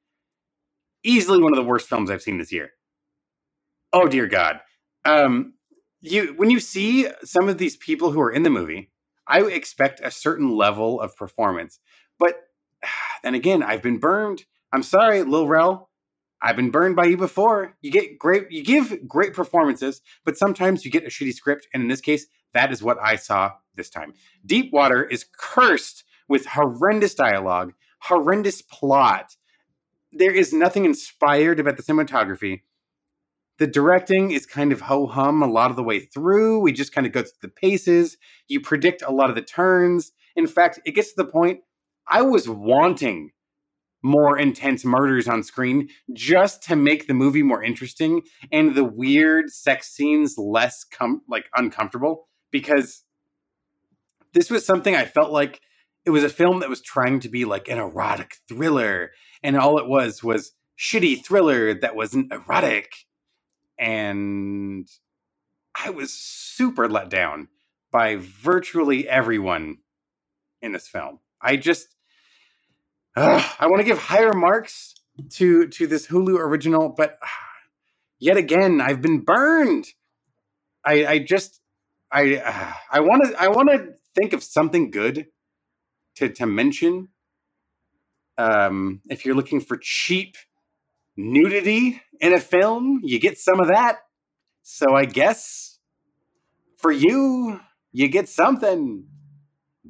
Easily 1.03 1.41
one 1.41 1.53
of 1.53 1.57
the 1.57 1.63
worst 1.63 1.87
films 1.87 2.11
I've 2.11 2.21
seen 2.21 2.37
this 2.37 2.51
year. 2.51 2.71
Oh 3.93 4.07
dear 4.07 4.27
God. 4.27 4.59
Um, 5.05 5.53
you 6.01 6.33
when 6.37 6.49
you 6.49 6.59
see 6.59 7.07
some 7.23 7.49
of 7.49 7.57
these 7.57 7.75
people 7.75 8.11
who 8.11 8.21
are 8.21 8.31
in 8.31 8.43
the 8.43 8.49
movie, 8.49 8.91
I 9.27 9.41
expect 9.41 10.01
a 10.03 10.11
certain 10.11 10.55
level 10.55 10.99
of 10.99 11.15
performance. 11.15 11.79
But 12.19 12.35
then 13.23 13.35
again, 13.35 13.63
I've 13.63 13.81
been 13.81 13.97
burned. 13.97 14.45
I'm 14.73 14.83
sorry, 14.83 15.23
Lil 15.23 15.47
Rel. 15.47 15.89
I've 16.41 16.55
been 16.55 16.71
burned 16.71 16.95
by 16.95 17.05
you 17.05 17.17
before. 17.17 17.77
You 17.81 17.91
get 17.91 18.17
great, 18.17 18.49
you 18.49 18.63
give 18.63 19.07
great 19.07 19.33
performances, 19.33 20.01
but 20.25 20.37
sometimes 20.37 20.83
you 20.83 20.89
get 20.91 21.03
a 21.03 21.09
shitty 21.09 21.33
script. 21.33 21.67
And 21.73 21.83
in 21.83 21.89
this 21.89 22.01
case, 22.01 22.25
that 22.53 22.71
is 22.71 22.81
what 22.81 22.97
I 22.99 23.15
saw 23.15 23.51
this 23.75 23.89
time. 23.89 24.13
Deep 24.45 24.73
Water 24.73 25.03
is 25.03 25.25
cursed 25.37 26.03
with 26.27 26.45
horrendous 26.47 27.13
dialogue, 27.13 27.73
horrendous 27.99 28.61
plot. 28.61 29.35
There 30.11 30.33
is 30.33 30.53
nothing 30.53 30.85
inspired 30.85 31.59
about 31.59 31.77
the 31.77 31.83
cinematography. 31.83 32.61
The 33.59 33.67
directing 33.67 34.31
is 34.31 34.45
kind 34.45 34.71
of 34.71 34.81
ho 34.81 35.05
hum 35.07 35.41
a 35.41 35.47
lot 35.47 35.69
of 35.69 35.77
the 35.77 35.83
way 35.83 35.99
through. 35.99 36.59
We 36.59 36.71
just 36.71 36.93
kind 36.93 37.05
of 37.05 37.13
go 37.13 37.21
through 37.21 37.31
the 37.41 37.47
paces. 37.47 38.17
You 38.47 38.59
predict 38.59 39.03
a 39.03 39.11
lot 39.11 39.29
of 39.29 39.35
the 39.35 39.41
turns. 39.41 40.11
In 40.35 40.47
fact, 40.47 40.79
it 40.85 40.95
gets 40.95 41.13
to 41.13 41.23
the 41.23 41.31
point 41.31 41.59
I 42.07 42.23
was 42.23 42.49
wanting 42.49 43.31
more 44.03 44.37
intense 44.37 44.83
murders 44.83 45.27
on 45.27 45.43
screen 45.43 45.89
just 46.13 46.63
to 46.63 46.75
make 46.75 47.07
the 47.07 47.13
movie 47.13 47.43
more 47.43 47.63
interesting 47.63 48.23
and 48.51 48.73
the 48.73 48.83
weird 48.83 49.51
sex 49.51 49.89
scenes 49.91 50.37
less 50.37 50.83
com- 50.83 51.21
like 51.29 51.45
uncomfortable 51.55 52.27
because 52.51 53.03
this 54.33 54.49
was 54.49 54.65
something 54.65 54.95
I 54.95 55.05
felt 55.05 55.31
like 55.31 55.61
it 56.05 56.09
was 56.09 56.23
a 56.23 56.29
film 56.29 56.61
that 56.61 56.69
was 56.69 56.81
trying 56.81 57.19
to 57.19 57.29
be 57.29 57.45
like 57.45 57.67
an 57.67 57.77
erotic 57.77 58.37
thriller 58.47 59.11
and 59.43 59.57
all 59.57 59.77
it 59.77 59.87
was 59.87 60.23
was 60.23 60.53
shitty 60.79 61.23
thriller 61.23 61.73
that 61.73 61.95
wasn't 61.95 62.31
erotic 62.31 62.93
and 63.77 64.87
I 65.75 65.89
was 65.89 66.13
super 66.13 66.87
let 66.87 67.09
down 67.09 67.47
by 67.91 68.17
virtually 68.17 69.09
everyone 69.09 69.77
in 70.61 70.71
this 70.71 70.87
film. 70.87 71.19
I 71.41 71.57
just 71.57 71.87
I 73.15 73.67
want 73.67 73.79
to 73.79 73.85
give 73.85 73.97
higher 73.97 74.33
marks 74.33 74.95
to 75.31 75.67
to 75.67 75.87
this 75.87 76.07
Hulu 76.07 76.37
original, 76.37 76.89
but 76.89 77.17
uh, 77.21 77.27
yet 78.19 78.37
again 78.37 78.79
I've 78.79 79.01
been 79.01 79.21
burned. 79.21 79.87
I 80.85 81.05
I 81.05 81.19
just 81.19 81.59
I 82.11 82.37
uh, 82.37 82.73
I 82.91 82.99
want 83.01 83.23
to 83.25 83.41
I 83.41 83.47
want 83.47 83.69
to 83.69 83.93
think 84.15 84.33
of 84.33 84.43
something 84.43 84.91
good 84.91 85.27
to 86.17 86.29
to 86.29 86.45
mention. 86.45 87.09
Um, 88.41 89.01
if 89.09 89.23
you're 89.23 89.35
looking 89.35 89.61
for 89.61 89.77
cheap 89.77 90.35
nudity 91.15 92.01
in 92.19 92.33
a 92.33 92.39
film, 92.39 93.01
you 93.03 93.19
get 93.19 93.37
some 93.37 93.59
of 93.59 93.67
that. 93.67 93.99
So 94.63 94.95
I 94.95 95.05
guess 95.05 95.77
for 96.77 96.91
you, 96.91 97.59
you 97.91 98.07
get 98.07 98.27
something. 98.29 99.05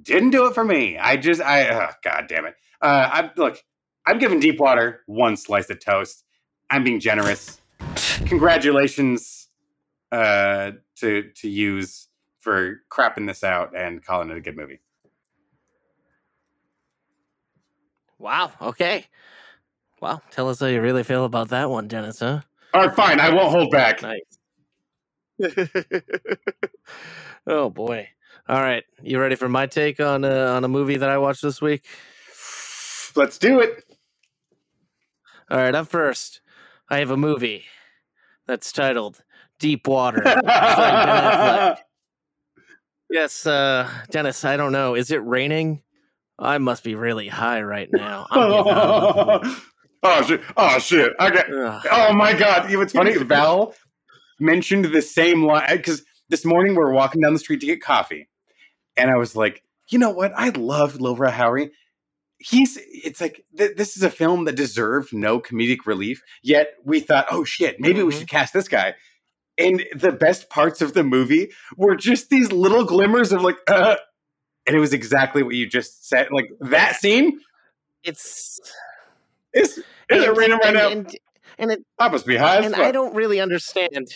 Didn't 0.01 0.31
do 0.31 0.47
it 0.47 0.53
for 0.53 0.65
me. 0.65 0.97
I 0.97 1.15
just, 1.17 1.41
I, 1.41 1.69
oh, 1.69 1.93
god 2.03 2.25
damn 2.27 2.45
it. 2.45 2.55
Uh, 2.81 3.09
I 3.11 3.31
look, 3.37 3.57
I'm 4.05 4.19
giving 4.19 4.39
Deep 4.39 4.59
Water 4.59 5.01
one 5.05 5.37
slice 5.37 5.69
of 5.69 5.79
toast. 5.79 6.25
I'm 6.69 6.83
being 6.83 6.99
generous. 6.99 7.61
Congratulations 8.25 9.47
uh, 10.11 10.71
to 10.97 11.29
to 11.37 11.49
use 11.49 12.07
for 12.39 12.81
crapping 12.91 13.27
this 13.27 13.43
out 13.43 13.77
and 13.77 14.03
calling 14.03 14.29
it 14.29 14.37
a 14.37 14.41
good 14.41 14.57
movie. 14.57 14.79
Wow. 18.21 18.51
Okay. 18.61 19.07
Well, 19.99 20.21
tell 20.29 20.47
us 20.47 20.59
how 20.59 20.67
you 20.67 20.79
really 20.79 21.01
feel 21.03 21.25
about 21.25 21.49
that 21.49 21.71
one, 21.71 21.87
Dennis, 21.87 22.19
huh? 22.19 22.41
All 22.71 22.85
right, 22.85 22.95
fine. 22.95 23.19
I 23.19 23.31
won't 23.31 23.49
hold 23.49 23.71
back. 23.71 24.03
Nice. 24.03 24.21
oh 27.47 27.71
boy. 27.71 28.07
All 28.47 28.61
right, 28.61 28.83
you 29.01 29.19
ready 29.19 29.35
for 29.35 29.49
my 29.49 29.65
take 29.65 29.99
on 29.99 30.23
uh, 30.23 30.53
on 30.55 30.63
a 30.63 30.67
movie 30.67 30.97
that 30.97 31.09
I 31.09 31.17
watched 31.17 31.41
this 31.41 31.61
week? 31.61 31.83
Let's 33.15 33.39
do 33.39 33.59
it. 33.59 33.83
All 35.49 35.57
right, 35.57 35.73
up 35.73 35.87
first, 35.87 36.41
I 36.89 36.99
have 36.99 37.09
a 37.09 37.17
movie 37.17 37.65
that's 38.45 38.71
titled 38.71 39.23
Deep 39.57 39.87
Water. 39.87 40.21
starring 40.21 40.45
Ben 40.45 41.17
Affleck. 41.17 41.77
yes, 43.09 43.47
uh, 43.47 43.89
Dennis. 44.11 44.45
I 44.45 44.57
don't 44.57 44.71
know. 44.71 44.93
Is 44.93 45.09
it 45.09 45.25
raining? 45.25 45.81
I 46.41 46.57
must 46.57 46.83
be 46.83 46.95
really 46.95 47.27
high 47.27 47.61
right 47.61 47.87
now. 47.91 48.27
I'm 48.31 48.49
getting 48.49 48.73
out 48.73 49.17
of 49.19 49.43
the- 49.43 49.61
oh 50.03 50.21
shit! 50.23 50.41
Oh 50.57 50.79
shit! 50.79 51.13
I 51.19 51.29
got. 51.29 51.53
Ugh. 51.53 51.87
Oh 51.91 52.13
my 52.13 52.33
god! 52.33 52.65
You 52.69 52.73
know 52.73 52.79
what's 52.79 52.93
funny? 52.93 53.15
Val 53.17 53.75
mentioned 54.39 54.85
the 54.85 55.01
same 55.01 55.43
line 55.45 55.77
because 55.77 56.03
this 56.29 56.43
morning 56.45 56.73
we 56.73 56.79
were 56.79 56.91
walking 56.91 57.21
down 57.21 57.33
the 57.33 57.39
street 57.39 57.59
to 57.61 57.67
get 57.67 57.81
coffee, 57.81 58.27
and 58.97 59.11
I 59.11 59.17
was 59.17 59.35
like, 59.35 59.63
you 59.91 59.99
know 59.99 60.09
what? 60.09 60.31
I 60.35 60.49
love 60.49 60.99
Rel 60.99 61.31
Howery. 61.31 61.69
He's. 62.39 62.79
It's 62.81 63.21
like 63.21 63.45
th- 63.55 63.77
this 63.77 63.95
is 63.95 64.01
a 64.03 64.09
film 64.09 64.45
that 64.45 64.55
deserved 64.55 65.13
no 65.13 65.39
comedic 65.39 65.85
relief. 65.85 66.21
Yet 66.41 66.69
we 66.83 66.99
thought, 66.99 67.27
oh 67.29 67.43
shit, 67.43 67.79
maybe 67.79 68.01
we 68.01 68.11
Mhm. 68.11 68.17
should 68.19 68.27
cast 68.29 68.53
this 68.53 68.67
guy. 68.67 68.95
And 69.59 69.85
the 69.95 70.11
best 70.11 70.49
parts 70.49 70.81
of 70.81 70.93
the 70.95 71.03
movie 71.03 71.51
were 71.77 71.95
just 71.95 72.29
these 72.29 72.51
little 72.51 72.83
glimmers 72.85 73.31
of 73.31 73.43
like, 73.43 73.57
uh, 73.67 73.97
and 74.67 74.75
it 74.75 74.79
was 74.79 74.93
exactly 74.93 75.43
what 75.43 75.55
you 75.55 75.67
just 75.67 76.07
said. 76.07 76.27
Like 76.31 76.51
that 76.61 76.95
scene 76.95 77.39
It's 78.03 78.59
it's, 79.53 79.77
it's 79.77 80.23
it 80.23 80.29
and- 80.29 80.37
raining 80.37 80.57
right 80.57 80.65
and, 80.67 80.73
now? 80.75 80.89
and, 80.89 81.17
and 81.57 81.71
it 81.71 81.83
be 82.25 82.37
high 82.37 82.57
and. 82.57 82.75
I 82.75 82.91
don't 82.91 83.15
really 83.15 83.39
understand 83.39 84.15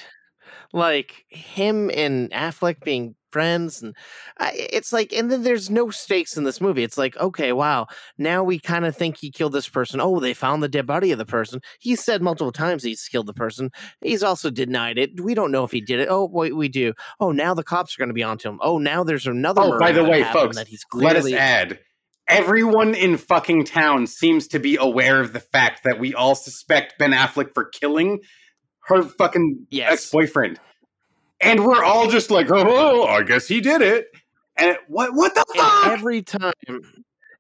like 0.73 1.25
him 1.29 1.89
and 1.93 2.31
Affleck 2.31 2.84
being 2.84 3.15
friends, 3.36 3.82
and 3.82 3.93
uh, 4.39 4.45
I, 4.45 4.67
it's 4.71 4.93
like, 4.93 5.12
and 5.12 5.30
then 5.30 5.43
there's 5.43 5.69
no 5.69 5.89
stakes 5.89 6.38
in 6.38 6.45
this 6.45 6.62
movie. 6.62 6.84
It's 6.84 6.98
like, 6.98 7.17
okay, 7.17 7.52
wow, 7.52 7.88
now 8.17 8.45
we 8.45 8.60
kind 8.60 8.86
of 8.86 8.95
think 8.95 9.17
he 9.17 9.30
killed 9.30 9.52
this 9.52 9.67
person. 9.67 10.00
Oh, 10.00 10.21
they 10.21 10.34
found 10.34 10.63
the 10.63 10.69
dead 10.69 10.88
body 10.88 11.12
of 11.12 11.17
the 11.17 11.26
person. 11.26 11.60
He 11.82 11.98
said 11.98 12.21
multiple 12.21 12.54
times 12.54 12.82
he's 12.82 13.10
killed 13.10 13.28
the 13.28 13.34
person. 13.34 13.71
He's 14.00 14.24
also 14.24 14.50
denied 14.50 14.98
it. 14.98 15.19
We 15.19 15.34
don't 15.34 15.52
know 15.52 15.65
if 15.65 15.71
he 15.71 15.82
did 15.82 16.00
it. 16.00 16.08
Oh, 16.10 16.30
wait, 16.32 16.56
we 16.56 16.69
do. 16.69 16.93
Oh, 17.19 17.34
now 17.34 17.54
the 17.54 17.63
cops 17.63 17.98
are 17.98 18.00
going 18.00 18.08
to 18.08 18.13
be 18.13 18.24
onto 18.24 18.48
him. 18.48 18.58
Oh, 18.62 18.78
now 18.78 19.04
there's 19.04 19.28
another. 19.28 19.62
Oh, 19.62 19.78
by 19.80 19.91
the 19.91 20.06
way, 20.06 20.24
folks, 20.24 20.56
that 20.56 20.69
he's 20.69 20.86
let 20.93 21.17
us 21.17 21.24
clearly 21.24 21.38
add 21.38 21.80
everyone 22.30 22.95
in 22.95 23.17
fucking 23.17 23.65
town 23.65 24.08
seems 24.08 24.48
to 24.48 24.60
be 24.60 24.78
aware 24.78 25.19
of 25.19 25.34
the 25.34 25.39
fact 25.41 25.82
that 25.84 26.00
we 26.00 26.13
all 26.13 26.36
suspect 26.36 26.98
Ben 26.98 27.12
Affleck 27.12 27.54
for 27.54 27.65
killing 27.65 28.21
her 28.86 29.04
fucking 29.04 29.65
Yes. 29.69 29.91
ex-boyfriend. 29.93 30.60
And 31.41 31.65
we're 31.65 31.84
all 31.84 32.10
just 32.10 32.32
like, 32.32 32.48
oh, 32.50 33.06
I 33.06 33.24
guess 33.24 33.48
he 33.48 33.62
did 33.62 33.82
it. 33.82 34.08
And 34.58 34.71
it- 34.71 34.80
what 34.88 35.13
what 35.13 35.36
the 35.36 35.43
And 35.56 35.60
fuck? 35.62 35.88
every 35.88 36.21
time, 36.21 36.54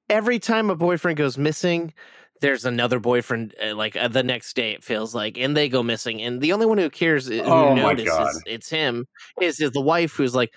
every 0.09 0.39
time 0.39 0.69
a 0.69 0.75
boyfriend 0.75 1.17
goes 1.17 1.37
missing, 1.37 1.93
there's 2.41 2.65
another 2.65 2.99
boyfriend. 2.99 3.55
Uh, 3.63 3.73
like 3.75 3.95
uh, 3.95 4.09
the 4.09 4.21
next 4.23 4.55
day, 4.55 4.71
it 4.71 4.83
feels 4.83 5.15
like, 5.15 5.37
and 5.37 5.55
they 5.55 5.69
go 5.69 5.81
missing. 5.81 6.21
And 6.21 6.41
the 6.41 6.51
only 6.51 6.65
one 6.65 6.77
who 6.77 6.89
cares, 6.89 7.29
uh, 7.29 7.33
who 7.33 7.41
Oh 7.43 7.73
notices 7.75 8.43
it's 8.45 8.69
him, 8.69 9.05
is 9.41 9.61
is 9.61 9.71
the 9.71 9.81
wife 9.81 10.11
who's 10.13 10.35
like, 10.35 10.51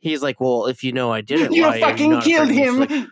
he's 0.00 0.20
like, 0.22 0.40
well, 0.40 0.66
if 0.66 0.82
you 0.82 0.92
know 0.92 1.12
I 1.12 1.20
did 1.20 1.40
it, 1.42 1.52
you 1.54 1.62
why 1.62 1.80
fucking 1.80 2.10
not 2.10 2.24
killed 2.24 2.50
afraid?" 2.50 2.68
And 2.68 2.90
him. 2.90 3.08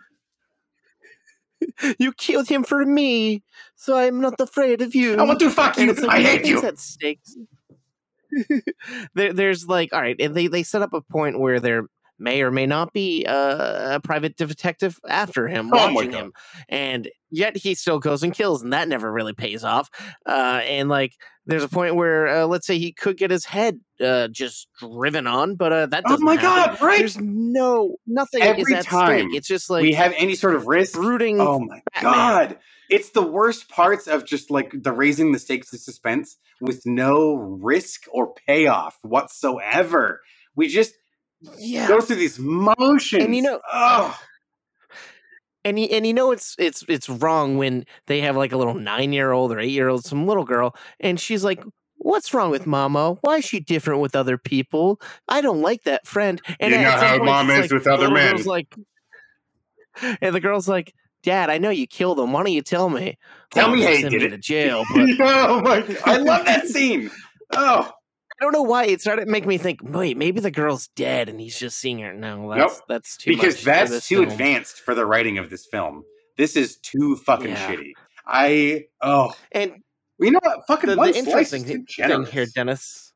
like, 1.81 1.97
you 2.01 2.13
killed 2.13 2.49
him 2.49 2.65
for 2.65 2.85
me, 2.85 3.43
so 3.77 3.97
I'm 3.97 4.21
not 4.21 4.41
afraid 4.41 4.83
of 4.83 4.95
you. 4.95 5.17
I 5.17 5.23
want 5.23 5.39
to 5.41 5.51
fuck 5.51 5.77
you. 5.79 5.93
like, 5.93 6.09
I 6.09 6.21
hate 6.21 6.45
you. 6.47 6.63
at 6.65 6.79
stakes. 6.79 7.37
there, 9.15 9.33
there's 9.33 9.67
like, 9.67 9.93
all 9.93 10.01
right, 10.01 10.17
and 10.21 10.35
they 10.35 10.47
they 10.49 10.63
set 10.63 10.83
up 10.83 10.93
a 10.93 11.01
point 11.01 11.39
where 11.39 11.61
there 11.61 11.85
may 12.19 12.43
or 12.43 12.51
may 12.51 12.67
not 12.67 12.93
be 12.93 13.25
uh, 13.27 13.97
a 13.97 14.01
private 14.01 14.37
detective 14.37 14.99
after 15.09 15.47
him, 15.49 15.71
Oh 15.73 15.93
watching 15.93 16.13
him, 16.13 16.33
and 16.69 17.09
yet 17.31 17.57
he 17.57 17.75
still 17.75 17.99
goes 17.99 18.23
and 18.23 18.35
kills, 18.35 18.63
and 18.63 18.73
that 18.73 18.89
never 18.89 19.11
really 19.13 19.33
pays 19.35 19.65
off. 19.65 19.89
Uh, 20.27 20.61
and 20.65 20.89
like, 20.89 21.13
there's 21.47 21.63
a 21.65 21.69
point 21.69 21.95
where, 21.97 22.27
uh, 22.29 22.47
let's 22.47 22.67
say, 22.67 22.79
he 22.79 22.93
could 22.93 23.17
get 23.17 23.31
his 23.31 23.45
head 23.45 23.81
uh, 24.05 24.29
just 24.29 24.69
driven 24.79 25.27
on, 25.27 25.55
but 25.57 25.73
uh, 25.73 25.87
that 25.87 26.05
Oh 26.07 26.11
doesn't 26.11 26.25
my 26.25 26.37
happen. 26.37 26.75
god, 26.75 26.83
right? 26.83 26.99
There's 26.99 27.19
no 27.19 27.97
nothing 28.07 28.43
is 28.43 28.49
Every 28.49 28.75
at 28.75 28.85
time 28.85 29.21
stake. 29.29 29.37
It's 29.37 29.49
just 29.49 29.71
like 29.71 29.83
we 29.83 29.93
have 29.93 30.13
any 30.17 30.35
sort 30.35 30.55
of 30.55 30.67
risk. 30.67 30.95
brooding. 30.95 31.41
Oh 31.41 31.59
my 31.61 31.81
Batman. 31.95 32.13
god. 32.13 32.59
It's 32.91 33.11
the 33.11 33.23
worst 33.23 33.69
parts 33.69 34.07
of 34.07 34.25
just 34.25 34.51
like 34.51 34.73
the 34.75 34.93
raising 34.93 35.33
the 35.33 35.39
stakes 35.39 35.73
of 35.75 35.81
suspense 35.81 36.39
with 36.61 36.87
no 36.87 37.35
risk 37.35 38.05
or 38.11 38.33
payoff 38.47 38.97
whatsoever. 39.03 40.21
We 40.57 40.69
just 40.69 40.95
yeah, 41.59 41.89
go 41.89 42.01
through 42.01 42.17
these 42.17 42.39
motions. 42.39 43.25
And 43.25 43.35
you 43.37 43.43
know- 43.43 43.61
oh, 43.73 44.19
and 45.65 45.79
you, 45.79 45.87
and 45.87 46.07
you 46.07 46.15
know 46.15 46.31
it's 46.31 46.55
it's 46.59 46.85
it's 46.89 47.09
wrong 47.09 47.59
when 47.59 47.85
they 48.07 48.21
have 48.21 48.37
like 48.37 48.53
a 48.53 48.57
little 48.57 48.75
nine 48.75 49.13
year 49.13 49.33
old 49.33 49.53
or 49.53 49.59
eight 49.59 49.71
year 49.71 49.89
old, 49.89 50.05
some 50.05 50.27
little 50.27 50.45
girl, 50.45 50.75
and 51.01 51.19
she's 51.21 51.45
like, 51.45 51.63
"What's 51.97 52.33
wrong 52.33 52.51
with 52.51 52.67
Mama? 52.67 53.17
Why 53.23 53.37
is 53.39 53.45
she 53.45 53.61
different 53.61 54.01
with 54.01 54.17
other 54.17 54.39
people? 54.39 55.01
I 55.29 55.41
don't 55.41 55.61
like 55.61 55.83
that 55.85 56.07
friend." 56.07 56.41
And 56.61 56.73
You 56.73 56.81
know 56.81 56.91
how 56.91 57.19
Mom 57.23 57.51
is 57.51 57.73
with 57.73 57.87
other 57.87 58.11
men. 58.11 58.35
girl's 58.37 58.47
Like, 58.47 58.75
and 60.21 60.35
the 60.35 60.41
girl's 60.41 60.69
like, 60.69 60.95
"Dad, 61.23 61.51
I 61.51 61.59
know 61.59 61.71
you 61.71 61.87
killed 61.87 62.19
him. 62.21 62.33
Why 62.33 62.43
don't 62.45 62.53
you 62.53 62.63
tell 62.63 62.89
me? 62.89 63.19
Tell 63.51 63.69
Well, 63.69 63.77
me 63.77 63.83
how 63.83 63.91
you 63.91 64.09
did 64.09 64.23
it." 64.23 64.31
to 64.31 64.39
jail." 64.39 64.85
But 64.95 65.11
oh 65.21 65.61
my 65.61 65.97
I 66.07 66.19
love 66.19 66.47
that 66.47 66.67
scene. 66.69 67.11
Oh, 67.53 67.91
I 68.41 68.45
don't 68.45 68.53
know 68.53 68.63
why 68.63 68.85
it 68.87 69.01
started 69.01 69.27
making 69.29 69.49
me 69.49 69.59
think. 69.59 69.81
Wait, 69.83 70.17
maybe 70.17 70.41
the 70.41 70.51
girl's 70.51 70.89
dead 70.89 71.29
and 71.29 71.41
he's 71.41 71.59
just 71.59 71.79
seeing 71.79 71.99
her. 72.01 72.13
No, 72.13 72.49
that's 72.55 72.75
Nope. 72.75 72.83
that's 72.89 73.17
too 73.17 73.31
because 73.33 73.63
that's 73.65 74.07
too 74.09 74.19
film. 74.19 74.29
advanced 74.29 74.81
for 74.81 74.95
the 74.95 75.05
writing 75.07 75.39
of 75.39 75.51
this 75.51 75.67
film. 75.67 76.05
This 76.37 76.55
is 76.57 76.77
too 76.79 77.17
fucking 77.17 77.51
Yeah. 77.51 77.71
shitty. 77.71 77.93
I 78.27 78.85
oh, 79.01 79.35
And 79.53 79.73
you 80.21 80.31
know 80.31 80.39
what? 80.43 80.61
Fucking 80.69 80.91
the, 80.91 80.97
the 80.97 81.17
interesting 81.17 81.65
too 81.65 81.85
thing 81.89 82.27
here, 82.27 82.47
Dennis. 82.55 83.13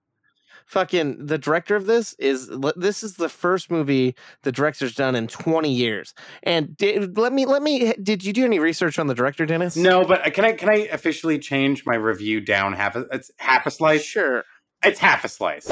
Fucking 0.66 1.26
the 1.26 1.36
director 1.38 1.76
of 1.76 1.86
this 1.86 2.14
is 2.14 2.50
this 2.76 3.02
is 3.02 3.16
the 3.16 3.28
first 3.28 3.70
movie 3.70 4.14
the 4.42 4.50
director's 4.52 4.94
done 4.94 5.14
in 5.14 5.26
20 5.28 5.70
years. 5.70 6.14
And 6.44 6.74
did, 6.76 7.18
let 7.18 7.32
me 7.32 7.44
let 7.44 7.62
me 7.62 7.92
did 8.02 8.24
you 8.24 8.32
do 8.32 8.44
any 8.44 8.58
research 8.58 8.98
on 8.98 9.06
the 9.06 9.14
director, 9.14 9.44
Dennis? 9.44 9.76
No, 9.76 10.04
but 10.04 10.26
uh, 10.26 10.30
can 10.30 10.44
I 10.46 10.52
can 10.52 10.70
I 10.70 10.88
officially 10.90 11.38
change 11.38 11.84
my 11.84 11.94
review 11.96 12.40
down 12.40 12.72
half 12.72 12.96
a 12.96 13.00
it's 13.12 13.30
half 13.38 13.66
a 13.66 13.70
slice? 13.70 14.02
Sure. 14.02 14.44
It's 14.84 14.98
half 14.98 15.24
a 15.24 15.28
slice. 15.28 15.68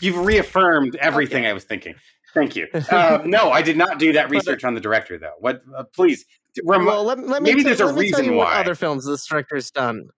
You've 0.00 0.18
reaffirmed 0.18 0.96
everything 0.96 1.44
Okay. 1.44 1.50
I 1.50 1.52
was 1.52 1.64
thinking. 1.64 1.94
Thank 2.34 2.54
you. 2.56 2.66
Uh, 2.90 3.20
no, 3.24 3.50
I 3.50 3.62
did 3.62 3.76
not 3.76 3.98
do 3.98 4.12
that 4.12 4.28
research 4.30 4.62
on 4.64 4.74
the 4.74 4.80
director 4.80 5.18
though. 5.18 5.32
What? 5.38 5.62
Uh, 5.74 5.84
please. 5.94 6.24
Rem- 6.64 6.84
well, 6.86 7.04
let, 7.04 7.18
let 7.18 7.42
me 7.42 7.50
maybe 7.50 7.62
tell- 7.62 7.68
there's 7.68 7.80
a 7.80 7.86
let 7.86 7.94
me 7.96 8.10
tell 8.10 8.18
reason 8.20 8.32
you 8.32 8.38
what 8.38 8.48
why. 8.48 8.60
other 8.60 8.74
films 8.74 9.06
this 9.06 9.26
director's 9.26 9.70
done. 9.70 10.08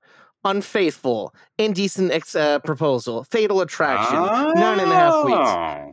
Unfaithful, 0.45 1.35
Indecent 1.59 2.13
ex- 2.13 2.35
uh, 2.37 2.61
Proposal, 2.61 3.25
Fatal 3.25 3.61
Attraction, 3.61 4.17
Nine 4.17 4.79
and 4.81 4.91
a 4.91 4.95
Half 4.95 5.25
Weeks, 5.25 5.37
Oh. 5.39 5.93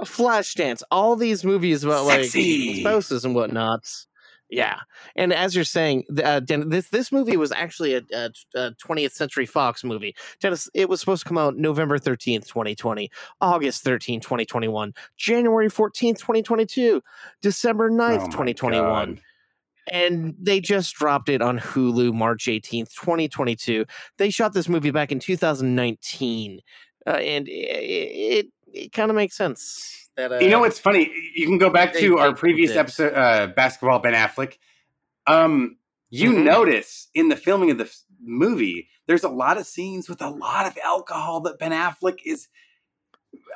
uh, 0.00 0.04
Flashdance, 0.04 0.82
all 0.90 1.16
these 1.16 1.44
movies 1.44 1.82
about 1.82 2.06
Sexy. 2.06 2.68
like 2.74 2.80
spouses 2.80 3.24
and 3.24 3.34
whatnots. 3.34 4.06
Yeah, 4.50 4.80
and 5.14 5.32
as 5.32 5.54
you're 5.54 5.62
saying, 5.64 6.04
uh, 6.24 6.40
this 6.44 6.88
this 6.88 7.12
movie 7.12 7.36
was 7.36 7.52
actually 7.52 7.94
a, 7.94 8.02
a, 8.12 8.30
a 8.56 8.72
20th 8.72 9.12
Century 9.12 9.46
Fox 9.46 9.84
movie. 9.84 10.14
Dennis, 10.40 10.68
it 10.74 10.88
was 10.88 10.98
supposed 10.98 11.22
to 11.22 11.28
come 11.28 11.38
out 11.38 11.56
November 11.56 11.98
13th, 11.98 12.46
2020, 12.48 13.10
August 13.40 13.84
13th, 13.84 14.22
2021, 14.22 14.92
January 15.16 15.68
14th, 15.68 16.18
2022, 16.18 17.00
December 17.42 17.90
9th, 17.90 18.22
Oh 18.22 18.26
2021 18.26 18.82
God. 19.14 19.20
and 19.90 20.34
they 20.40 20.60
just 20.60 20.94
dropped 20.94 21.28
it 21.28 21.42
on 21.42 21.58
Hulu 21.58 22.12
March 22.12 22.46
18th, 22.46 22.92
2022. 22.94 23.84
They 24.18 24.30
shot 24.30 24.52
this 24.52 24.68
movie 24.68 24.90
back 24.90 25.12
in 25.12 25.20
2019, 25.20 26.60
uh, 27.06 27.10
and 27.10 27.48
it, 27.48 27.52
it, 27.52 28.46
it 28.72 28.92
kind 28.92 29.10
of 29.10 29.16
makes 29.16 29.36
sense. 29.36 30.08
That, 30.16 30.32
uh, 30.32 30.38
You 30.40 30.48
know 30.50 30.60
what's 30.60 30.78
funny? 30.78 31.12
You 31.34 31.46
can 31.46 31.58
go 31.58 31.70
back 31.70 31.92
to 31.94 32.18
our 32.18 32.34
previous 32.34 32.76
episode, 32.76 33.14
uh, 33.14 33.46
basketball 33.48 33.98
Ben 34.00 34.14
Affleck. 34.14 34.58
Um, 35.26 35.76
you 36.10 36.32
Mhm. 36.32 36.42
notice 36.44 37.08
in 37.14 37.28
the 37.28 37.36
filming 37.36 37.70
of 37.70 37.78
the 37.78 37.84
f- 37.84 37.96
movie, 38.20 38.88
there's 39.06 39.22
a 39.24 39.28
lot 39.28 39.56
of 39.58 39.66
scenes 39.66 40.08
with 40.08 40.20
a 40.20 40.28
lot 40.30 40.66
of 40.66 40.76
alcohol 40.84 41.40
that 41.42 41.58
Ben 41.58 41.72
Affleck 41.72 42.18
is 42.24 42.48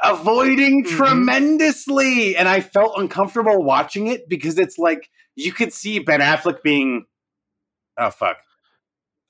avoiding 0.02 0.84
Mhm. 0.84 0.96
tremendously, 0.96 2.36
and 2.36 2.48
I 2.48 2.60
felt 2.60 2.98
uncomfortable 2.98 3.62
watching 3.62 4.06
it 4.06 4.28
because 4.28 4.58
it's 4.58 4.78
like 4.78 5.10
you 5.34 5.52
could 5.52 5.72
see 5.72 5.98
Ben 5.98 6.20
Affleck 6.20 6.62
being, 6.62 7.06
oh 7.98 8.10
fuck, 8.10 8.36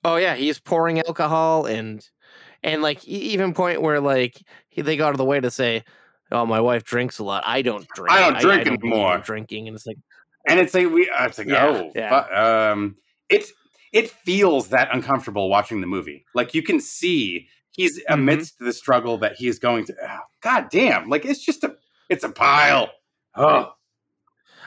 Oh 0.06 0.16
yeah, 0.16 0.34
he's 0.34 0.58
pouring 0.60 1.00
alcohol 1.00 1.64
and 1.64 2.06
and 2.64 2.82
like 2.82 3.04
even 3.04 3.54
point 3.54 3.82
where 3.82 4.00
like 4.00 4.42
he, 4.68 4.82
they 4.82 4.96
go 4.96 5.06
out 5.06 5.12
of 5.12 5.18
the 5.18 5.24
way 5.24 5.38
to 5.38 5.50
say, 5.50 5.84
"Oh, 6.32 6.44
my 6.46 6.60
wife 6.60 6.82
drinks 6.82 7.20
a 7.20 7.24
lot. 7.24 7.44
I 7.46 7.62
don't 7.62 7.86
drink. 7.94 8.10
I 8.10 8.20
don't 8.20 8.40
drink 8.40 8.64
believe 8.64 8.80
in 8.82 8.88
anymore." 8.88 9.18
Drinking." 9.18 9.68
And 9.68 9.76
it's 9.76 9.86
like, 9.86 9.98
and 10.48 10.58
it's 10.58 10.74
like 10.74 10.90
we, 10.90 11.08
uh, 11.10 11.26
it's 11.26 11.38
like 11.38 11.46
Yeah, 11.46 11.66
oh, 11.66 11.92
yeah. 11.94 12.24
fu- 12.24 12.34
um, 12.34 12.96
it's 13.28 13.52
it 13.92 14.10
feels 14.10 14.68
that 14.68 14.88
uncomfortable 14.92 15.48
watching 15.48 15.80
the 15.80 15.86
movie. 15.86 16.24
Like 16.34 16.54
you 16.54 16.62
can 16.62 16.80
see 16.80 17.46
he's 17.70 17.98
Mm-hmm. 17.98 18.14
amidst 18.14 18.58
the 18.58 18.72
struggle 18.72 19.18
that 19.18 19.36
he 19.36 19.46
is 19.46 19.58
going 19.58 19.84
to. 19.86 19.94
Oh, 20.02 20.18
God 20.42 20.68
damn! 20.70 21.08
Like 21.08 21.24
it's 21.24 21.44
just 21.44 21.62
a, 21.64 21.76
it's 22.08 22.24
a 22.24 22.30
pile. 22.30 22.90
Oh, 23.36 23.72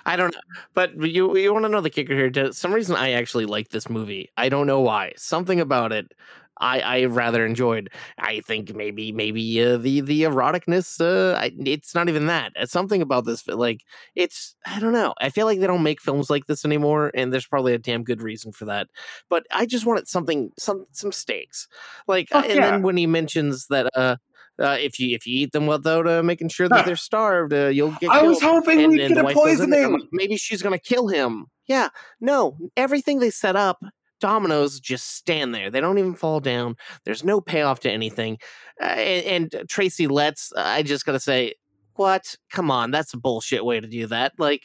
I 0.05 0.15
don't 0.15 0.33
know, 0.33 0.41
but 0.73 0.95
you 1.01 1.36
you 1.38 1.53
want 1.53 1.65
to 1.65 1.69
know 1.69 1.81
the 1.81 1.89
kicker 1.89 2.13
here? 2.13 2.51
Some 2.53 2.73
reason, 2.73 2.95
I 2.95 3.12
actually 3.12 3.45
like 3.45 3.69
this 3.69 3.89
movie. 3.89 4.29
I 4.38 4.49
don't 4.49 4.67
know 4.67 4.79
why. 4.81 5.13
Something 5.17 5.60
about 5.60 5.91
it, 5.91 6.13
I 6.60 6.80
I 6.80 7.06
rather 7.06 7.46
enjoyed. 7.46 7.89
I 8.17 8.41
think 8.41 8.76
maybe 8.76 9.12
maybe 9.12 9.63
uh, 9.63 9.78
the 9.78 10.02
the 10.02 10.24
eroticness. 10.24 11.00
Uh, 11.02 11.38
I, 11.38 11.52
it's 11.60 11.93
not 11.96 12.10
even 12.10 12.28
that. 12.28 12.52
It's 12.56 12.72
something 12.72 13.02
about 13.02 13.26
this. 13.26 13.48
Like 13.48 13.84
it's 14.15 14.56
I 14.65 14.80
don't 14.80 14.93
know. 14.93 15.13
I 15.20 15.30
feel 15.30 15.46
like 15.46 15.60
they 15.60 15.67
don't 15.67 15.84
make 15.84 16.02
films 16.02 16.30
like 16.30 16.48
this 16.48 16.65
anymore, 16.65 17.12
and 17.13 17.32
there's 17.32 17.48
probably 17.48 17.73
a 17.73 17.79
damn 17.79 18.04
good 18.04 18.21
reason 18.21 18.52
for 18.52 18.65
that. 18.65 18.88
But 19.29 19.46
I 19.52 19.65
just 19.65 19.86
wanted 19.86 20.08
something 20.08 20.52
some 20.58 20.86
some 20.92 21.12
stakes. 21.12 21.67
Like 22.08 22.29
Fuck 22.29 22.46
and 22.46 22.56
yeah. 22.56 22.71
then 22.71 22.81
when 22.81 22.98
he 22.98 23.08
mentions 23.08 23.67
that. 23.67 23.90
uh 23.96 24.17
uh, 24.60 24.77
if 24.79 25.00
you 25.00 25.15
if 25.15 25.27
you 25.27 25.42
eat 25.42 25.52
them 25.52 25.67
without 25.67 26.08
uh, 26.08 26.23
making 26.23 26.50
sure 26.50 26.67
that 26.67 26.86
they're 26.86 26.96
starved, 26.96 27.54
uh, 27.54 27.67
you'll 27.67 27.92
get. 28.00 28.10
I 28.10 28.23
was 28.23 28.42
hoping 28.42 28.81
and, 28.81 28.92
we'd 28.92 29.02
and 29.02 29.13
get 29.13 29.21
a 29.21 29.25
wife 29.25 29.36
goes 29.36 29.60
in 29.60 29.69
there, 29.69 29.86
I'm 29.86 29.92
poisoning. 29.92 30.10
maybe 30.12 30.38
she's 30.38 30.62
gonna 30.62 30.79
kill 30.79 31.08
him. 31.08 31.46
Yeah, 31.67 31.90
no, 32.21 32.58
everything 32.75 33.19
they 33.19 33.29
set 33.29 33.56
up, 33.56 33.84
dominoes 34.20 34.80
just 34.80 35.15
stand 35.15 35.54
there. 35.54 35.70
They 35.70 35.80
don't 35.82 35.98
even 35.98 36.15
fall 36.15 36.40
down. 36.40 36.76
There's 37.04 37.24
no 37.24 37.40
payoff 37.42 37.80
to 37.82 37.92
anything. 37.92 38.38
Uh, 38.82 38.86
and, 38.86 39.26
and 39.26 39.56
uh, 39.56 39.63
Tracy 39.70 40.08
Letts, 40.08 40.52
uh, 40.56 40.62
I 40.62 40.84
just 40.84 41.06
gotta 41.06 41.20
say, 41.20 41.54
what? 41.96 42.36
Come 42.52 42.70
on, 42.72 42.92
that's 42.92 43.13
a 43.13 43.18
bullshit 43.18 43.65
way 43.65 43.80
to 43.80 43.88
do 43.88 44.08
that. 44.08 44.34
Like, 44.38 44.63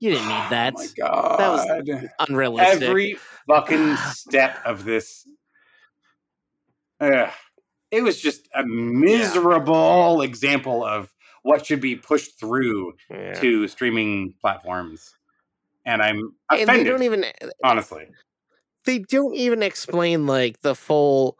you 0.00 0.10
didn't 0.10 0.28
need 0.28 0.34
oh 0.46 0.50
that. 0.50 0.74
Oh 0.76 0.80
my 0.80 0.88
god! 0.96 1.38
That 1.38 1.48
was 1.50 2.04
Unrealistic. 2.28 2.82
every 2.82 3.16
fucking 3.46 3.96
step 4.12 4.58
of 4.64 4.84
this. 4.84 5.26
Ugh. 7.00 7.28
it 7.90 8.02
was 8.02 8.20
just 8.20 8.48
a 8.54 8.64
miserable 8.64 10.22
example 10.22 10.84
of 10.84 11.12
what 11.42 11.66
should 11.66 11.80
be 11.80 11.96
pushed 11.96 12.38
through 12.40 12.94
Yeah. 13.10 13.34
to 13.34 13.68
streaming 13.68 14.34
platforms, 14.40 15.14
and 15.84 16.00
I'm 16.02 16.32
offended. 16.50 16.68
and 16.76 16.86
they 16.86 16.90
don't 16.90 17.02
even 17.02 17.24
uh, 17.24 17.48
honestly, 17.62 18.06
they 18.84 18.98
don't 19.00 19.34
even 19.34 19.62
explain 19.62 20.26
like 20.26 20.60
the 20.62 20.74
full 20.74 21.38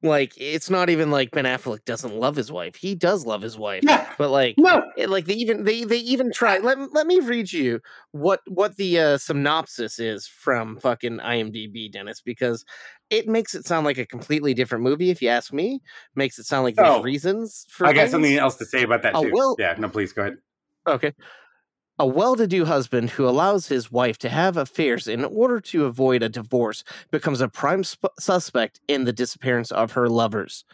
like 0.00 0.32
it's 0.36 0.70
not 0.70 0.90
even 0.90 1.10
like 1.10 1.32
Ben 1.32 1.44
Affleck 1.44 1.84
doesn't 1.84 2.14
love 2.14 2.36
his 2.36 2.52
wife. 2.52 2.76
He 2.76 2.94
does 2.94 3.26
love 3.26 3.42
his 3.42 3.58
wife. 3.58 3.82
yeah, 3.82 4.08
But 4.16 4.30
like 4.30 4.54
no, 4.56 4.84
it- 4.96 5.10
like 5.10 5.24
they 5.26 5.34
even 5.34 5.64
they 5.64 5.82
they 5.84 5.98
even 5.98 6.30
try 6.32 6.58
let, 6.58 6.78
let 6.94 7.06
me 7.08 7.18
read 7.18 7.52
you 7.52 7.80
what 8.12 8.40
what 8.46 8.76
the 8.76 8.98
uh 9.00 9.18
synopsis 9.18 9.98
is 9.98 10.28
from 10.28 10.78
fucking 10.78 11.18
IMDb 11.18 11.90
Dennis 11.90 12.20
because 12.20 12.64
it 13.10 13.26
makes 13.26 13.56
it 13.56 13.66
sound 13.66 13.84
like 13.86 13.98
a 13.98 14.06
completely 14.06 14.54
different 14.54 14.84
movie 14.84 15.10
if 15.10 15.20
you 15.20 15.30
ask 15.30 15.52
me 15.52 15.80
makes 16.14 16.38
it 16.38 16.44
sound 16.46 16.62
like 16.62 16.76
there's 16.76 16.88
Oh, 16.88 17.02
reasons 17.02 17.66
for 17.68 17.86
I 17.88 17.92
got 17.92 18.02
things. 18.02 18.12
something 18.12 18.36
else 18.36 18.54
to 18.56 18.66
say 18.66 18.84
about 18.84 19.02
that 19.02 19.16
Oh, 19.16 19.24
too. 19.24 19.32
well- 19.32 19.56
yeah, 19.58 19.74
no, 19.78 19.88
please 19.88 20.12
go 20.12 20.22
ahead. 20.22 20.36
Okay. 20.86 21.12
A 21.98 22.06
well 22.06 22.36
to 22.36 22.46
do 22.46 22.64
husband 22.64 23.10
who 23.10 23.28
allows 23.28 23.66
his 23.66 23.90
wife 23.90 24.18
to 24.18 24.28
have 24.28 24.56
affairs 24.56 25.08
in 25.08 25.24
order 25.24 25.60
to 25.60 25.84
avoid 25.84 26.22
a 26.22 26.28
divorce 26.28 26.84
becomes 27.10 27.40
a 27.40 27.48
prime 27.48 27.82
sp- 27.82 28.14
suspect 28.20 28.80
in 28.86 29.04
the 29.04 29.12
disappearance 29.12 29.72
of 29.72 29.92
her 29.92 30.08
lovers. 30.08 30.64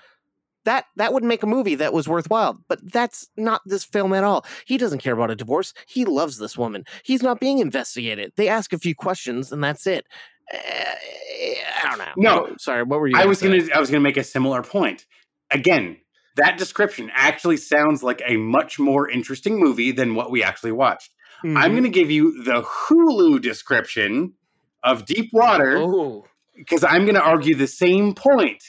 That 0.64 0.86
that 0.96 1.12
would 1.12 1.24
make 1.24 1.42
a 1.42 1.46
movie 1.46 1.74
that 1.76 1.92
was 1.92 2.08
worthwhile, 2.08 2.58
but 2.68 2.80
that's 2.92 3.28
not 3.36 3.60
this 3.66 3.84
film 3.84 4.12
at 4.14 4.24
all. 4.24 4.44
He 4.66 4.78
doesn't 4.78 5.00
care 5.00 5.12
about 5.14 5.30
a 5.30 5.36
divorce. 5.36 5.74
He 5.86 6.04
loves 6.04 6.38
this 6.38 6.56
woman. 6.56 6.84
He's 7.04 7.22
not 7.22 7.40
being 7.40 7.58
investigated. 7.58 8.32
They 8.36 8.48
ask 8.48 8.72
a 8.72 8.78
few 8.78 8.94
questions 8.94 9.52
and 9.52 9.62
that's 9.62 9.86
it. 9.86 10.06
Uh, 10.52 10.58
I 10.58 11.88
don't 11.88 11.98
know. 11.98 12.12
No. 12.16 12.54
Sorry. 12.58 12.82
What 12.82 13.00
were 13.00 13.06
you? 13.08 13.16
I 13.16 13.26
was 13.26 13.40
gonna 13.42 13.62
I 13.74 13.80
was 13.80 13.90
gonna 13.90 14.00
make 14.00 14.16
a 14.16 14.24
similar 14.24 14.62
point. 14.62 15.06
Again, 15.50 15.98
that 16.36 16.58
description 16.58 17.10
actually 17.14 17.56
sounds 17.56 18.02
like 18.02 18.22
a 18.26 18.36
much 18.36 18.78
more 18.78 19.08
interesting 19.08 19.58
movie 19.58 19.92
than 19.92 20.14
what 20.14 20.30
we 20.30 20.42
actually 20.42 20.72
watched. 20.72 21.12
I'm 21.42 21.72
Mhm. 21.72 21.74
gonna 21.76 21.88
give 21.90 22.10
you 22.10 22.42
the 22.42 22.62
Hulu 22.62 23.40
description 23.40 24.34
of 24.82 25.04
Deep 25.04 25.30
Water 25.32 25.76
Oh, 25.78 26.26
because 26.56 26.82
I'm 26.84 27.04
gonna 27.06 27.20
argue 27.20 27.54
the 27.54 27.66
same 27.66 28.14
point. 28.14 28.62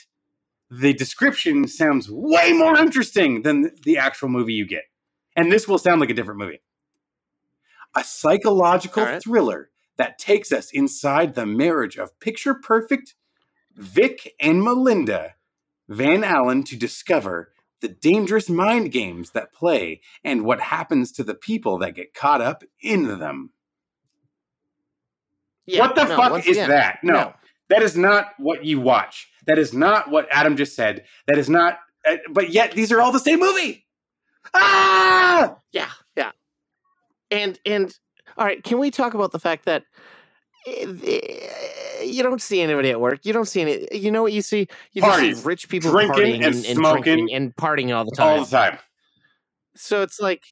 The 0.70 0.92
description 0.92 1.68
sounds 1.68 2.08
way 2.10 2.52
more 2.52 2.76
interesting 2.76 3.42
than 3.42 3.70
the 3.84 3.98
actual 3.98 4.28
movie 4.28 4.52
you 4.54 4.66
get. 4.66 4.84
And 5.36 5.50
this 5.50 5.66
will 5.68 5.78
sound 5.78 6.00
like 6.00 6.10
a 6.10 6.14
different 6.14 6.40
movie. 6.40 6.60
A 7.94 8.04
psychological 8.04 9.04
right. 9.04 9.22
thriller 9.22 9.70
that 9.96 10.18
takes 10.18 10.52
us 10.52 10.70
inside 10.72 11.34
the 11.34 11.46
marriage 11.46 11.96
of 11.96 12.18
picture 12.20 12.54
perfect 12.54 13.14
Vic 13.74 14.34
and 14.40 14.62
Melinda 14.62 15.34
Van 15.88 16.24
Allen 16.24 16.62
to 16.64 16.76
discover 16.76 17.52
the 17.80 17.88
dangerous 17.88 18.48
mind 18.48 18.92
games 18.92 19.30
that 19.30 19.52
play 19.52 20.00
and 20.24 20.44
what 20.44 20.60
happens 20.60 21.12
to 21.12 21.24
the 21.24 21.34
people 21.34 21.78
that 21.78 21.94
get 21.94 22.14
caught 22.14 22.40
up 22.40 22.64
in 22.80 23.18
them. 23.18 23.50
yeah, 25.66 25.80
what 25.80 25.94
the 25.94 26.04
no, 26.04 26.16
fuck 26.16 26.46
is 26.46 26.56
again, 26.56 26.70
that? 26.70 26.98
No, 27.02 27.34
that 27.68 27.82
is 27.82 27.96
not 27.96 28.28
what 28.38 28.64
you 28.64 28.80
watch. 28.80 29.28
That 29.46 29.58
is 29.58 29.72
not 29.72 30.10
what 30.10 30.26
Adam 30.30 30.56
just 30.56 30.74
said. 30.74 31.04
That 31.26 31.38
is 31.38 31.48
not. 31.48 31.78
uh, 32.08 32.16
but 32.30 32.50
yet, 32.50 32.72
these 32.72 32.90
are 32.92 33.00
all 33.00 33.12
the 33.12 33.18
same 33.18 33.40
movie. 33.40 33.86
Ah! 34.54 35.56
Yeah, 35.72 35.90
yeah. 36.16 36.30
And 37.30 37.58
and 37.66 37.96
all 38.36 38.44
right, 38.44 38.62
can 38.62 38.78
we 38.78 38.90
talk 38.90 39.14
about 39.14 39.32
the 39.32 39.40
fact 39.40 39.64
that 39.66 39.84
Eh, 40.66 42.02
you 42.04 42.22
don't 42.22 42.40
see 42.42 42.60
anybody 42.60 42.90
at 42.90 43.00
work. 43.00 43.20
You 43.24 43.32
don't 43.32 43.46
see 43.46 43.60
any. 43.62 43.88
You 43.92 44.10
know 44.10 44.22
what 44.22 44.32
you 44.32 44.42
see? 44.42 44.68
You 44.92 45.02
Parties. 45.02 45.38
see 45.42 45.46
rich 45.48 45.68
people 45.68 45.90
Drinking 45.90 46.14
partying 46.16 46.34
and 46.46 46.54
and, 46.54 46.64
smoking 46.76 47.02
drinking 47.02 47.34
and 47.36 47.56
partying 47.56 47.96
all 47.96 48.04
the 48.04 48.10
time. 48.16 48.26
All 48.38 48.44
the 48.44 48.50
time. 48.50 48.78
So 49.76 50.02
it's 50.02 50.20
like 50.20 50.42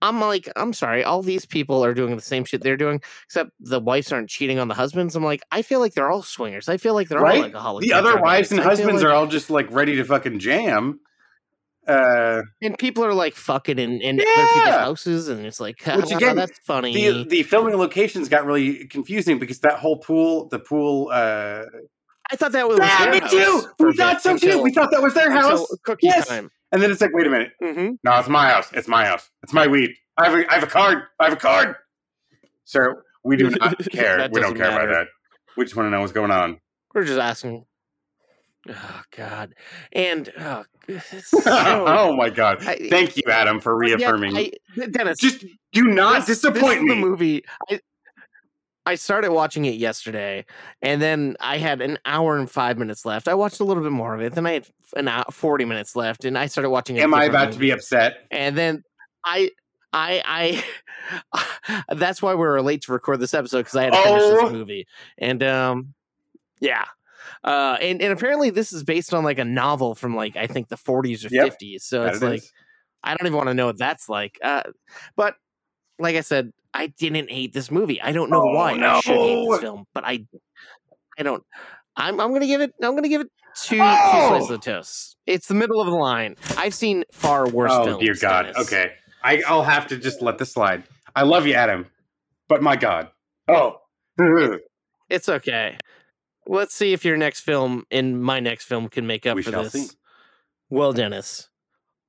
I'm 0.00 0.20
like 0.20 0.48
I'm 0.56 0.72
sorry. 0.72 1.04
All 1.04 1.22
these 1.22 1.46
people 1.46 1.84
are 1.84 1.94
doing 1.94 2.16
the 2.16 2.22
same 2.22 2.44
shit 2.44 2.62
they're 2.62 2.76
doing, 2.76 3.00
except 3.26 3.50
the 3.60 3.80
wives 3.80 4.12
aren't 4.12 4.28
cheating 4.28 4.58
on 4.58 4.68
the 4.68 4.74
husbands. 4.74 5.14
I'm 5.16 5.24
like 5.24 5.42
I 5.50 5.62
feel 5.62 5.80
like 5.80 5.94
they're 5.94 6.10
all 6.10 6.22
swingers. 6.22 6.68
I 6.68 6.76
feel 6.76 6.94
like 6.94 7.08
they're 7.08 7.18
all 7.18 7.24
Right? 7.24 7.44
alcoholics. 7.44 7.86
The 7.86 7.92
other 7.94 8.20
wives 8.20 8.50
and. 8.52 8.60
I 8.60 8.64
husbands 8.64 9.02
like- 9.02 9.10
are 9.10 9.14
all 9.14 9.26
just 9.26 9.50
like 9.50 9.70
ready 9.70 9.96
to 9.96 10.04
fucking 10.04 10.38
jam. 10.38 11.00
Uh, 11.88 12.42
and 12.62 12.78
people 12.78 13.04
are 13.04 13.12
like 13.14 13.34
fucking 13.34 13.78
in, 13.78 14.00
in 14.00 14.20
other 14.20 14.46
people's 14.54 14.74
houses, 14.76 15.28
and 15.28 15.44
it's 15.44 15.58
like 15.60 15.80
Which 15.86 16.12
"Ah, 16.12 16.16
again, 16.16 16.36
that's 16.36 16.58
funny. 16.60 16.94
the 16.94 17.24
the 17.24 17.42
filming 17.42 17.76
locations 17.76 18.28
got 18.28 18.44
really 18.46 18.86
confusing 18.86 19.38
because 19.40 19.58
that 19.60 19.78
whole 19.80 19.96
pool, 19.98 20.48
the 20.48 20.60
pool. 20.60 21.10
Uh, 21.12 21.64
I 22.30 22.36
thought 22.36 22.52
that 22.52 22.68
was 22.68 22.78
yeah, 22.78 23.04
their 23.04 23.12
me 23.12 23.18
house 23.20 23.30
too. 23.32 23.62
We 23.80 23.92
thought 23.96 24.22
so 24.22 24.36
too. 24.38 24.62
We 24.62 24.72
thought 24.72 24.90
that 24.92 25.02
was 25.02 25.14
their 25.14 25.30
house. 25.32 25.66
cookie 25.84 26.06
Yes. 26.06 26.28
time. 26.28 26.50
And 26.70 26.80
then 26.80 26.90
it's 26.90 27.00
like, 27.02 27.12
wait 27.12 27.26
a 27.26 27.30
minute. 27.30 27.50
Mm-hmm. 27.62 27.94
No, 28.04 28.18
it's 28.18 28.28
my 28.28 28.48
house. 28.48 28.68
It's 28.72 28.88
my 28.88 29.04
house. 29.04 29.28
It's 29.42 29.52
my 29.52 29.66
weed. 29.66 29.90
I 30.16 30.30
have 30.30 30.38
a, 30.38 30.50
I 30.50 30.54
have 30.54 30.62
a 30.62 30.66
card. 30.68 31.02
I 31.20 31.24
have 31.24 31.32
a 31.34 31.36
card. 31.36 31.74
Sir, 32.64 33.02
we 33.24 33.36
do 33.36 33.50
not 33.60 33.76
care. 33.90 34.28
We 34.32 34.40
don't 34.40 34.56
care 34.56 34.70
about 34.70 34.88
that. 34.88 35.08
We 35.56 35.64
just 35.64 35.76
want 35.76 35.88
to 35.88 35.90
know 35.90 36.00
what's 36.00 36.12
going 36.12 36.30
on. 36.30 36.60
We're 36.94 37.04
just 37.04 37.18
asking. 37.18 37.66
Oh 38.68 39.00
God, 39.16 39.54
and 39.92 40.32
oh, 40.38 40.64
so, 41.24 41.40
oh 41.46 42.14
my 42.16 42.30
god! 42.30 42.58
I- 42.66 42.88
Thank 42.88 43.16
you, 43.16 43.24
Adam, 43.30 43.60
for 43.60 43.76
reaffirming. 43.76 44.36
I, 44.36 44.52
Dennis, 44.90 45.18
just 45.18 45.44
do 45.72 45.84
not 45.84 46.26
this- 46.26 46.40
disappoint 46.40 46.62
this 46.62 46.76
is 46.76 46.82
me. 46.82 46.88
The 46.90 46.94
movie. 46.96 47.44
I, 47.70 47.80
I 48.84 48.94
started 48.96 49.32
watching 49.32 49.64
it 49.64 49.74
yesterday, 49.74 50.44
and 50.80 51.00
then 51.02 51.36
I 51.40 51.58
had 51.58 51.80
an 51.80 51.98
hour 52.04 52.36
and 52.38 52.50
five 52.50 52.78
minutes 52.78 53.04
left. 53.04 53.28
I 53.28 53.34
watched 53.34 53.60
a 53.60 53.64
little 53.64 53.82
bit 53.82 53.92
more 53.92 54.14
of 54.14 54.20
it. 54.20 54.34
Then 54.34 54.46
I 54.46 54.52
had 54.52 54.66
an 54.96 55.08
hour, 55.08 55.24
forty 55.30 55.64
minutes 55.64 55.94
left, 55.96 56.24
and 56.24 56.36
I 56.38 56.46
started 56.46 56.70
watching. 56.70 56.98
Am 57.00 57.14
I 57.14 57.24
about 57.24 57.52
to 57.52 57.58
be 57.58 57.70
upset? 57.70 58.26
And 58.30 58.56
then 58.56 58.82
I. 59.24 59.50
I 59.94 60.62
I 61.34 61.44
that's 61.94 62.22
why 62.22 62.32
we 62.32 62.38
were 62.38 62.62
late 62.62 62.80
to 62.84 62.92
record 62.92 63.20
this 63.20 63.34
episode 63.34 63.58
because 63.58 63.76
I 63.76 63.82
had 63.84 63.92
to 63.92 64.02
finish 64.02 64.22
Oh. 64.22 64.42
this 64.44 64.52
movie. 64.52 64.86
And 65.18 65.42
um 65.42 65.92
yeah. 66.60 66.86
Uh 67.44 67.76
and, 67.80 68.00
and 68.00 68.12
apparently 68.12 68.50
this 68.50 68.72
is 68.72 68.84
based 68.84 69.12
on 69.12 69.24
like 69.24 69.38
a 69.38 69.44
novel 69.44 69.94
from 69.94 70.14
like 70.14 70.36
I 70.36 70.46
think 70.46 70.68
the 70.68 70.76
40s 70.76 71.24
or 71.24 71.28
Yep. 71.30 71.54
50s. 71.60 71.82
So 71.82 72.02
That 72.04 72.14
it's 72.14 72.22
it 72.22 72.26
like 72.26 72.38
is. 72.38 72.52
I 73.02 73.14
don't 73.16 73.26
even 73.26 73.36
want 73.36 73.48
to 73.48 73.54
know 73.54 73.66
what 73.66 73.78
that's 73.78 74.08
like. 74.08 74.38
Uh 74.42 74.62
but 75.16 75.34
like 75.98 76.16
I 76.16 76.20
said, 76.20 76.52
I 76.74 76.86
didn't 76.88 77.30
hate 77.30 77.52
this 77.52 77.70
movie. 77.70 78.00
I 78.00 78.12
don't 78.12 78.30
know 78.30 78.40
Oh, 78.40 78.54
why 78.54 78.72
I 78.72 79.00
should 79.00 79.18
hate 79.18 79.44
this 79.48 79.60
film, 79.60 79.84
but 79.92 80.04
I 80.04 80.24
I 81.18 81.22
don't 81.22 81.42
I'm 81.96 82.20
I'm 82.20 82.32
gonna 82.32 82.46
give 82.46 82.60
it 82.60 82.72
I'm 82.82 82.94
gonna 82.94 83.08
give 83.08 83.20
it 83.22 83.28
two 83.54 83.76
slices 83.76 84.50
of 84.50 84.60
toast. 84.60 85.16
It's 85.26 85.46
the 85.48 85.54
middle 85.54 85.80
of 85.80 85.86
the 85.86 85.92
line. 85.94 86.36
I've 86.56 86.74
seen 86.74 87.04
far 87.12 87.48
worse 87.48 87.70
Oh 87.72 87.98
dear 87.98 88.14
God. 88.14 88.44
Dennis. 88.44 88.58
Okay, 88.58 88.92
I, 89.22 89.42
I'll 89.46 89.62
have 89.64 89.86
to 89.88 89.96
just 89.96 90.22
let 90.22 90.38
this 90.38 90.52
slide. 90.52 90.84
I 91.14 91.22
love 91.22 91.46
you, 91.46 91.54
Adam, 91.54 91.86
but 92.48 92.62
my 92.62 92.76
God. 92.76 93.08
Oh, 93.48 93.78
It's 95.08 95.28
okay. 95.28 95.76
Let's 96.46 96.74
see 96.74 96.92
if 96.92 97.04
your 97.04 97.16
next 97.16 97.40
film 97.40 97.84
and 97.90 98.22
my 98.22 98.40
next 98.40 98.64
film 98.64 98.88
can 98.88 99.06
make 99.06 99.26
up 99.26 99.36
We 99.36 99.42
for 99.42 99.50
this. 99.52 99.72
see. 99.72 99.88
Well, 100.68 100.92
Dennis, 100.92 101.48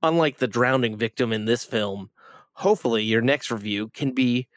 unlike 0.02 0.38
the 0.38 0.48
drowning 0.48 0.98
victim 0.98 1.32
in 1.32 1.46
this 1.46 1.64
film, 1.64 2.10
hopefully 2.54 3.04
your 3.04 3.22
next 3.22 3.52
review 3.52 3.90
can 3.90 4.12
be 4.12 4.48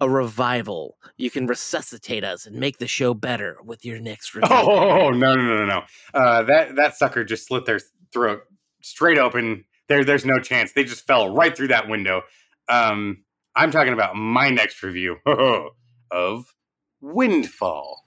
a 0.00 0.08
revival. 0.08 0.96
You 1.16 1.30
can 1.30 1.46
resuscitate 1.46 2.24
us 2.24 2.46
and 2.46 2.56
make 2.56 2.78
the 2.78 2.88
show 2.88 3.14
better 3.14 3.58
with 3.64 3.84
your 3.84 4.00
next 4.00 4.34
review. 4.34 4.48
Oh 4.50 5.10
no 5.10 5.34
no 5.34 5.44
no 5.46 5.56
no 5.58 5.66
no! 5.66 5.82
Uh, 6.12 6.42
that 6.44 6.74
that 6.76 6.96
sucker 6.96 7.22
just 7.24 7.46
slit 7.46 7.64
their 7.66 7.80
throat 8.12 8.40
straight 8.82 9.18
open. 9.18 9.64
There 9.88 10.04
there's 10.04 10.24
no 10.24 10.40
chance. 10.40 10.72
They 10.72 10.84
just 10.84 11.06
fell 11.06 11.32
right 11.32 11.56
through 11.56 11.68
that 11.68 11.88
window. 11.88 12.22
Um, 12.68 13.24
I'm 13.54 13.70
talking 13.70 13.92
about 13.92 14.16
my 14.16 14.48
next 14.50 14.82
review 14.82 15.18
of 16.10 16.46
Windfall. 17.00 17.98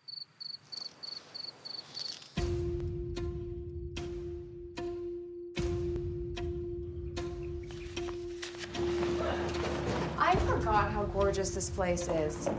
Forgot 10.76 10.92
how 10.92 11.04
gorgeous 11.04 11.52
this 11.52 11.70
place 11.70 12.10
is. 12.10 12.50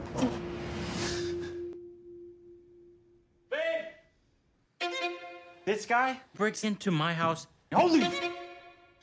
This 5.67 5.85
guy 5.85 6.21
breaks 6.35 6.65
into 6.65 6.91
my 6.91 7.13
house. 7.13 7.47
Holy! 7.75 8.09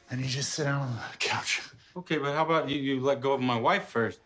And 0.09 0.20
you 0.20 0.28
just 0.28 0.53
sit 0.53 0.64
down 0.64 0.82
on 0.82 0.95
the 0.95 1.18
couch. 1.20 1.61
Okay, 1.95 2.18
but 2.18 2.34
how 2.34 2.43
about 2.43 2.70
you, 2.70 2.82
you 2.82 3.01
let 3.01 3.22
go 3.22 3.34
of 3.34 3.41
my 3.41 3.59
wife 3.59 3.88
first? 3.89 4.20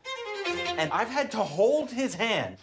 And 0.78 0.90
I've 0.94 1.10
had 1.10 1.32
to 1.32 1.40
hold 1.40 1.92
his 1.92 2.14
hand. 2.14 2.56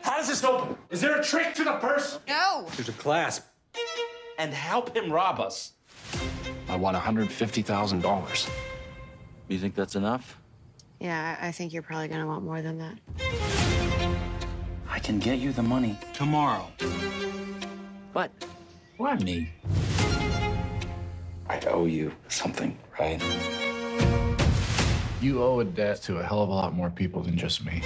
How 0.00 0.16
does 0.16 0.26
this 0.26 0.42
open? 0.42 0.76
Is 0.90 1.00
there 1.00 1.20
a 1.20 1.22
trick 1.22 1.54
to 1.54 1.62
the 1.64 1.74
purse? 1.74 2.18
No! 2.26 2.66
There's 2.74 2.88
a 2.88 2.92
clasp. 2.92 3.44
And 4.36 4.52
help 4.52 4.96
him 4.96 5.12
rob 5.12 5.38
us. 5.38 5.74
I 6.68 6.74
want 6.74 6.96
$150,000. 6.96 8.50
You 9.46 9.58
think 9.58 9.76
that's 9.76 9.94
enough? 9.94 10.41
Yeah, 11.02 11.36
I 11.40 11.48
I 11.48 11.50
think 11.50 11.72
you're 11.72 11.82
probably 11.82 12.06
gonna 12.06 12.28
want 12.28 12.44
more 12.44 12.62
than 12.62 12.78
that. 12.78 12.96
I 14.88 15.00
can 15.00 15.18
get 15.18 15.40
you 15.40 15.52
the 15.52 15.62
money 15.62 15.98
tomorrow. 16.12 16.68
But 18.12 18.30
why 18.98 19.16
me? 19.16 19.50
I 21.48 21.58
owe 21.66 21.86
you 21.86 22.12
something, 22.28 22.78
right? 23.00 23.20
You 25.20 25.42
owe 25.42 25.58
a 25.58 25.64
debt 25.64 26.02
to 26.02 26.18
a 26.18 26.22
hell 26.22 26.42
of 26.42 26.50
a 26.50 26.54
lot 26.54 26.72
more 26.72 26.88
people 26.88 27.20
than 27.20 27.36
just 27.36 27.64
me. 27.64 27.82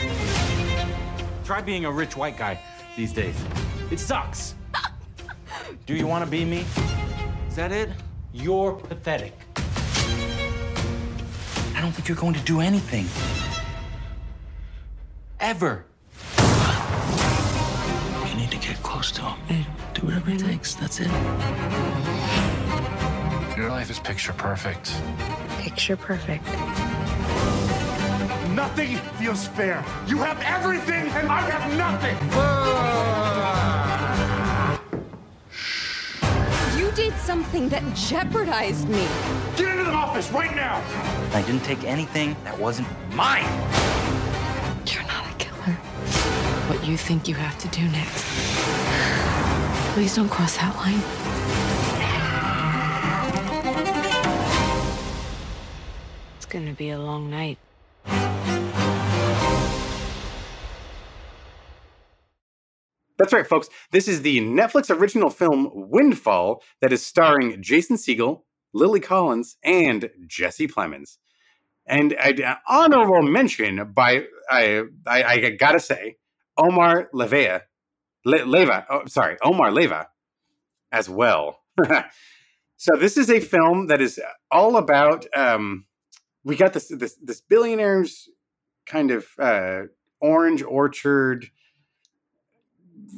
Try 1.46 1.62
being 1.62 1.86
a 1.86 1.90
rich 1.90 2.18
white 2.18 2.36
guy 2.36 2.60
these 2.98 3.14
days. 3.14 3.36
It 3.90 3.98
sucks. 3.98 4.54
Do 5.86 5.94
you 5.94 6.06
want 6.06 6.22
to 6.22 6.30
be 6.30 6.44
me? 6.44 6.66
Is 7.48 7.56
that 7.56 7.72
it? 7.72 7.88
You're 8.34 8.72
pathetic. 8.72 9.45
I 11.76 11.82
don't 11.82 11.92
think 11.92 12.08
you're 12.08 12.16
going 12.16 12.32
to 12.32 12.40
do 12.40 12.60
anything. 12.60 13.06
Ever. 15.38 15.84
You 18.26 18.34
need 18.34 18.50
to 18.50 18.56
get 18.56 18.82
close 18.82 19.12
to 19.12 19.20
him. 19.20 19.38
Hey, 19.46 19.66
do 19.92 20.06
whatever 20.06 20.30
it 20.30 20.38
takes. 20.38 20.74
That's 20.74 21.00
it. 21.00 21.08
Your 23.58 23.68
life 23.68 23.90
is 23.90 23.98
picture 23.98 24.32
perfect. 24.32 24.90
Picture 25.58 25.98
perfect. 25.98 26.46
Nothing 28.54 28.96
feels 29.18 29.46
fair. 29.48 29.84
You 30.06 30.16
have 30.16 30.40
everything, 30.40 31.08
and 31.08 31.28
I 31.28 31.42
have 31.42 31.76
nothing. 31.76 32.16
You 32.16 33.35
something 37.26 37.68
that 37.68 37.82
jeopardized 37.96 38.88
me. 38.88 39.04
Get 39.56 39.70
into 39.70 39.82
the 39.82 39.90
office 39.90 40.30
right 40.30 40.54
now. 40.54 40.80
I 41.32 41.42
didn't 41.42 41.64
take 41.64 41.82
anything 41.82 42.36
that 42.44 42.56
wasn't 42.56 42.86
mine. 43.16 43.42
You're 44.86 45.02
not 45.08 45.26
a 45.28 45.34
killer. 45.36 45.74
What 46.68 46.86
you 46.86 46.96
think 46.96 47.26
you 47.26 47.34
have 47.34 47.58
to 47.58 47.68
do 47.68 47.82
next. 47.88 48.24
Please 49.92 50.14
don't 50.14 50.28
cross 50.28 50.56
that 50.58 50.76
line. 50.76 51.02
It's 56.36 56.46
gonna 56.46 56.74
be 56.74 56.90
a 56.90 56.98
long 57.00 57.28
night. 57.28 57.58
Right, 63.36 63.46
folks. 63.46 63.68
This 63.90 64.08
is 64.08 64.22
the 64.22 64.40
Netflix 64.40 64.88
original 64.88 65.28
film 65.28 65.70
Windfall 65.74 66.62
that 66.80 66.90
is 66.90 67.04
starring 67.04 67.60
Jason 67.62 67.96
Segel, 67.96 68.44
Lily 68.72 68.98
Collins, 68.98 69.58
and 69.62 70.08
Jesse 70.26 70.66
Plemons. 70.66 71.18
And 71.86 72.14
an 72.14 72.56
honorable 72.66 73.20
mention 73.20 73.92
by 73.92 74.22
I 74.50 74.84
I, 75.06 75.22
I 75.24 75.50
gotta 75.50 75.80
say 75.80 76.16
Omar 76.56 77.10
Levea, 77.12 77.60
Le, 78.24 78.46
Leva. 78.46 78.86
Oh, 78.88 79.02
sorry, 79.06 79.36
Omar 79.42 79.68
Leyva, 79.68 80.06
as 80.90 81.10
well. 81.10 81.60
so 82.78 82.96
this 82.96 83.18
is 83.18 83.28
a 83.28 83.40
film 83.40 83.88
that 83.88 84.00
is 84.00 84.18
all 84.50 84.78
about. 84.78 85.26
Um, 85.36 85.84
we 86.42 86.56
got 86.56 86.72
this 86.72 86.88
this 86.88 87.18
this 87.22 87.42
billionaire's 87.42 88.30
kind 88.86 89.10
of 89.10 89.26
uh, 89.38 89.82
orange 90.22 90.62
orchard 90.62 91.50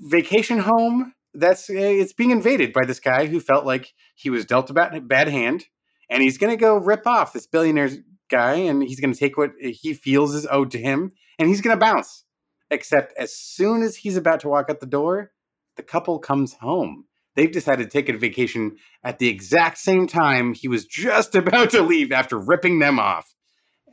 vacation 0.07 0.59
home 0.59 1.15
that's 1.35 1.71
uh, 1.71 1.75
it's 1.75 2.13
being 2.13 2.31
invaded 2.31 2.73
by 2.73 2.85
this 2.85 3.01
guy 3.01 3.27
who 3.27 3.41
felt 3.41 3.65
like 3.65 3.93
he 4.15 4.31
was 4.31 4.45
dealt 4.45 4.71
a 4.71 4.73
bad, 4.75 5.07
bad 5.09 5.29
hand 5.29 5.67
and 6.11 6.23
he's 6.23 6.39
going 6.39 6.51
to 6.51 6.61
go 6.61 6.77
rip 6.77 7.07
off 7.07 7.33
this 7.33 7.47
billionaire's 7.47 7.99
guy 8.31 8.55
and 8.55 8.83
he's 8.83 9.01
going 9.01 9.13
to 9.13 9.19
take 9.19 9.37
what 9.37 9.53
he 9.61 9.95
feels 9.95 10.35
is 10.35 10.47
owed 10.51 10.71
to 10.71 10.79
him 10.79 11.13
and 11.39 11.49
he's 11.49 11.61
going 11.61 11.77
to 11.77 11.81
bounce. 11.81 12.25
Except 12.71 13.15
as 13.19 13.35
soon 13.35 13.83
as 13.83 13.97
he's 13.97 14.17
about 14.17 14.41
to 14.41 14.49
walk 14.49 14.69
out 14.69 14.81
the 14.81 14.87
door 14.87 15.33
the 15.79 15.83
couple 15.83 16.19
comes 16.19 16.53
home. 16.55 17.07
They've 17.35 17.51
decided 17.51 17.85
to 17.85 17.89
take 17.89 18.09
a 18.09 18.19
vacation 18.19 18.77
at 19.05 19.19
the 19.19 19.29
exact 19.29 19.79
same 19.79 20.07
time 20.07 20.53
he 20.53 20.69
was 20.69 20.85
just 20.85 21.35
about 21.35 21.71
to 21.71 21.83
leave 21.83 22.13
after 22.13 22.37
ripping 22.37 22.81
them 22.81 22.99
off. 22.99 23.33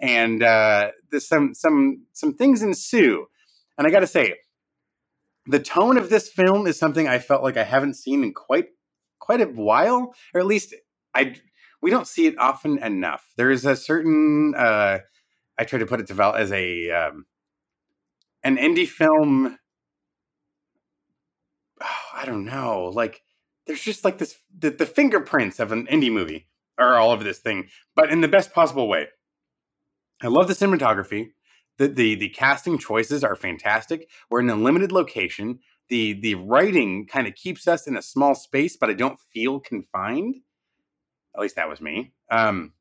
And 0.01 0.43
uh, 0.43 0.89
there's 1.09 1.27
some 1.27 1.53
some 1.53 2.05
some 2.11 2.33
things 2.33 2.61
ensue. 2.61 3.27
And 3.77 3.87
i 3.87 3.91
got 3.91 3.99
to 3.99 4.07
say 4.07 4.35
the 5.47 5.59
tone 5.59 5.97
of 5.97 6.09
this 6.09 6.29
film 6.29 6.67
is 6.67 6.77
something 6.77 7.07
I 7.07 7.19
felt 7.19 7.43
like 7.43 7.57
I 7.57 7.63
haven't 7.63 7.95
seen 7.95 8.23
in 8.23 8.33
quite 8.33 8.67
quite 9.19 9.41
a 9.41 9.45
while, 9.45 10.13
or 10.33 10.39
at 10.39 10.47
least 10.47 10.73
I 11.13 11.35
we 11.81 11.91
don't 11.91 12.07
see 12.07 12.25
it 12.27 12.37
often 12.39 12.79
enough. 12.79 13.33
There 13.37 13.51
is 13.51 13.65
a 13.65 13.75
certain 13.75 14.55
uh, 14.55 14.99
I 15.57 15.63
try 15.63 15.79
to 15.79 15.85
put 15.85 15.99
it 15.99 16.07
to 16.07 16.33
as 16.35 16.51
a 16.51 16.91
um, 16.91 17.25
an 18.43 18.57
indie 18.57 18.87
film. 18.87 19.57
Oh, 21.81 21.85
I 22.15 22.25
don't 22.25 22.45
know, 22.45 22.91
like 22.93 23.21
there's 23.67 23.81
just 23.81 24.05
like 24.05 24.17
this 24.17 24.35
the, 24.57 24.69
the 24.71 24.85
fingerprints 24.85 25.59
of 25.59 25.71
an 25.71 25.87
indie 25.87 26.11
movie 26.11 26.47
are 26.77 26.95
all 26.95 27.11
over 27.11 27.23
this 27.23 27.39
thing, 27.39 27.69
but 27.95 28.11
in 28.11 28.21
the 28.21 28.27
best 28.27 28.53
possible 28.53 28.87
way. 28.87 29.07
I 30.21 30.27
love 30.27 30.47
the 30.47 30.53
cinematography 30.53 31.31
the, 31.77 31.87
the 31.87 32.15
the 32.15 32.29
casting 32.29 32.77
choices 32.77 33.23
are 33.23 33.35
fantastic. 33.35 34.09
We're 34.29 34.41
in 34.41 34.49
a 34.49 34.55
limited 34.55 34.91
location. 34.91 35.59
The 35.89 36.13
the 36.13 36.35
writing 36.35 37.05
kind 37.07 37.27
of 37.27 37.35
keeps 37.35 37.67
us 37.67 37.87
in 37.87 37.97
a 37.97 38.01
small 38.01 38.35
space, 38.35 38.77
but 38.77 38.89
I 38.89 38.93
don't 38.93 39.19
feel 39.33 39.59
confined. 39.59 40.37
At 41.35 41.41
least 41.41 41.57
that 41.57 41.69
was 41.69 41.81
me. 41.81 42.13
Um, 42.31 42.73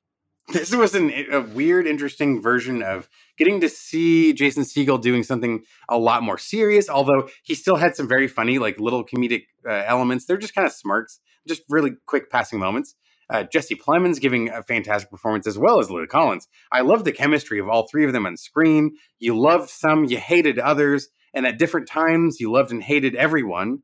this 0.52 0.74
was 0.74 0.94
an, 0.94 1.12
a 1.30 1.40
weird, 1.40 1.86
interesting 1.86 2.42
version 2.42 2.82
of 2.82 3.08
getting 3.38 3.60
to 3.60 3.68
see 3.68 4.32
Jason 4.32 4.64
Segel 4.64 5.00
doing 5.00 5.22
something 5.22 5.62
a 5.88 5.96
lot 5.96 6.22
more 6.22 6.38
serious. 6.38 6.88
Although 6.88 7.28
he 7.44 7.54
still 7.54 7.76
had 7.76 7.94
some 7.94 8.08
very 8.08 8.26
funny, 8.26 8.58
like 8.58 8.80
little 8.80 9.04
comedic 9.04 9.44
uh, 9.68 9.84
elements. 9.86 10.24
They're 10.24 10.36
just 10.36 10.54
kind 10.54 10.66
of 10.66 10.72
smirks, 10.72 11.20
just 11.46 11.62
really 11.68 11.92
quick 12.06 12.30
passing 12.30 12.58
moments. 12.58 12.96
Uh, 13.30 13.44
Jesse 13.44 13.76
Plemons 13.76 14.20
giving 14.20 14.48
a 14.48 14.62
fantastic 14.62 15.10
performance 15.10 15.46
as 15.46 15.56
well 15.56 15.78
as 15.78 15.90
Lily 15.90 16.08
Collins. 16.08 16.48
I 16.72 16.80
love 16.80 17.04
the 17.04 17.12
chemistry 17.12 17.60
of 17.60 17.68
all 17.68 17.86
three 17.86 18.04
of 18.04 18.12
them 18.12 18.26
on 18.26 18.36
screen. 18.36 18.96
You 19.20 19.38
loved 19.38 19.70
some, 19.70 20.04
you 20.04 20.18
hated 20.18 20.58
others, 20.58 21.08
and 21.32 21.46
at 21.46 21.58
different 21.58 21.86
times 21.86 22.40
you 22.40 22.50
loved 22.50 22.72
and 22.72 22.82
hated 22.82 23.14
everyone. 23.14 23.82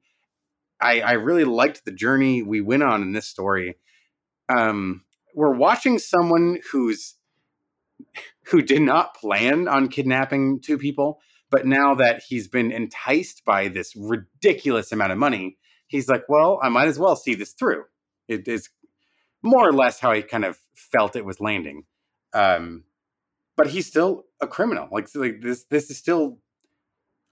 I, 0.80 1.00
I 1.00 1.12
really 1.12 1.44
liked 1.44 1.84
the 1.84 1.92
journey 1.92 2.42
we 2.42 2.60
went 2.60 2.82
on 2.82 3.02
in 3.02 3.12
this 3.12 3.28
story. 3.28 3.76
Um, 4.48 5.04
we're 5.34 5.54
watching 5.54 5.98
someone 5.98 6.58
who's 6.72 7.14
who 8.46 8.62
did 8.62 8.82
not 8.82 9.14
plan 9.14 9.68
on 9.68 9.88
kidnapping 9.88 10.60
two 10.60 10.76
people, 10.76 11.20
but 11.50 11.66
now 11.66 11.94
that 11.94 12.22
he's 12.26 12.46
been 12.48 12.70
enticed 12.70 13.42
by 13.44 13.68
this 13.68 13.94
ridiculous 13.96 14.92
amount 14.92 15.12
of 15.12 15.18
money, 15.18 15.56
he's 15.86 16.08
like, 16.08 16.24
"Well, 16.28 16.58
I 16.62 16.68
might 16.68 16.88
as 16.88 16.98
well 16.98 17.16
see 17.16 17.34
this 17.34 17.52
through." 17.52 17.84
It 18.28 18.48
is 18.48 18.68
more 19.42 19.68
or 19.68 19.72
less 19.72 20.00
how 20.00 20.10
I 20.10 20.22
kind 20.22 20.44
of 20.44 20.58
felt 20.74 21.16
it 21.16 21.24
was 21.24 21.40
landing. 21.40 21.84
Um, 22.32 22.84
but 23.56 23.68
he's 23.68 23.86
still 23.86 24.24
a 24.40 24.46
criminal. 24.46 24.88
Like, 24.90 25.08
like 25.14 25.40
this, 25.40 25.64
this 25.64 25.90
is 25.90 25.96
still 25.96 26.38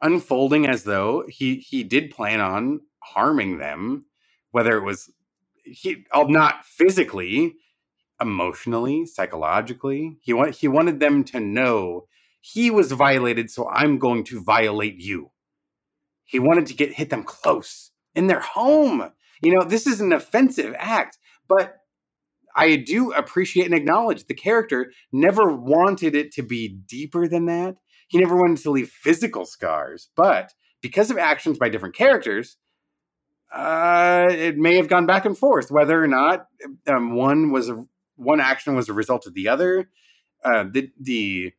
unfolding 0.01 0.67
as 0.67 0.85
though 0.85 1.25
he 1.29 1.57
he 1.57 1.83
did 1.83 2.11
plan 2.11 2.41
on 2.41 2.81
harming 3.01 3.59
them, 3.59 4.07
whether 4.51 4.77
it 4.77 4.85
was 4.85 5.11
he, 5.65 6.05
not 6.15 6.65
physically, 6.65 7.57
emotionally, 8.21 9.07
psychologically. 9.07 10.19
He 10.21 10.33
want 10.33 10.55
he 10.55 10.69
wanted 10.69 11.01
them 11.01 11.25
to 11.25 11.41
know 11.41 12.07
he 12.41 12.71
was 12.71 12.93
violated, 12.93 13.51
so 13.51 13.69
I'm 13.69 13.99
going 13.99 14.25
to 14.25 14.43
violate 14.43 15.01
you. 15.01 15.31
He 16.25 16.39
wanted 16.39 16.67
to 16.67 16.75
get 16.75 16.93
hit 16.93 17.11
them 17.11 17.25
close 17.25 17.91
in 18.15 18.27
their 18.27 18.41
home. 18.41 19.11
You 19.41 19.55
know, 19.55 19.65
this 19.65 19.87
is 19.87 20.01
an 20.01 20.13
offensive 20.13 20.75
act, 20.79 21.19
but 21.49 21.77
I 22.57 22.77
do 22.77 23.13
appreciate 23.13 23.67
and 23.67 23.75
acknowledge 23.75 24.25
the 24.25 24.35
character 24.35 24.93
never 25.13 25.53
wanted 25.53 26.15
it 26.15 26.33
to 26.33 26.43
be 26.43 26.69
deeper 26.69 27.27
than 27.27 27.47
that. 27.47 27.77
He 28.09 28.19
never 28.19 28.37
wanted 28.37 28.59
to 28.63 28.71
leave 28.71 28.91
physical 28.91 29.45
scars, 29.45 30.09
but 30.15 30.53
because 30.83 31.11
of 31.11 31.19
actions 31.19 31.59
by 31.59 31.69
different 31.69 31.97
characters, 31.97 32.57
uh, 33.53 34.27
it 34.31 34.57
may 34.57 34.77
have 34.77 34.89
gone 34.89 35.07
back 35.07 35.25
and 35.25 35.37
forth 35.37 35.71
whether 35.71 36.03
or 36.03 36.09
not 36.09 36.47
um, 36.87 37.15
one 37.15 37.53
was 37.53 37.69
a, 37.69 37.85
one 38.17 38.41
action 38.41 38.75
was 38.75 38.89
a 38.89 38.93
result 38.93 39.27
of 39.27 39.35
the 39.35 39.49
other. 39.49 39.91
Uh, 40.45 40.65
the 40.71 40.91
the 41.01 41.53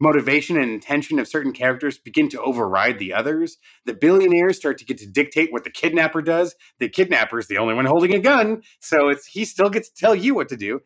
motivation 0.00 0.56
and 0.56 0.70
intention 0.70 1.18
of 1.18 1.28
certain 1.28 1.52
characters 1.52 1.98
begin 1.98 2.28
to 2.30 2.40
override 2.40 2.98
the 2.98 3.12
others. 3.12 3.58
The 3.84 3.94
billionaires 3.94 4.56
start 4.56 4.78
to 4.78 4.84
get 4.84 4.98
to 4.98 5.06
dictate 5.06 5.52
what 5.52 5.64
the 5.64 5.70
kidnapper 5.70 6.22
does. 6.22 6.54
The 6.78 6.88
kidnapper 6.88 7.38
is 7.38 7.48
the 7.48 7.58
only 7.58 7.74
one 7.74 7.84
holding 7.84 8.14
a 8.14 8.18
gun, 8.18 8.62
so 8.80 9.08
it's 9.08 9.26
he 9.26 9.44
still 9.44 9.68
gets 9.68 9.90
to 9.90 9.94
tell 9.94 10.14
you 10.14 10.34
what 10.34 10.48
to 10.48 10.56
do. 10.56 10.80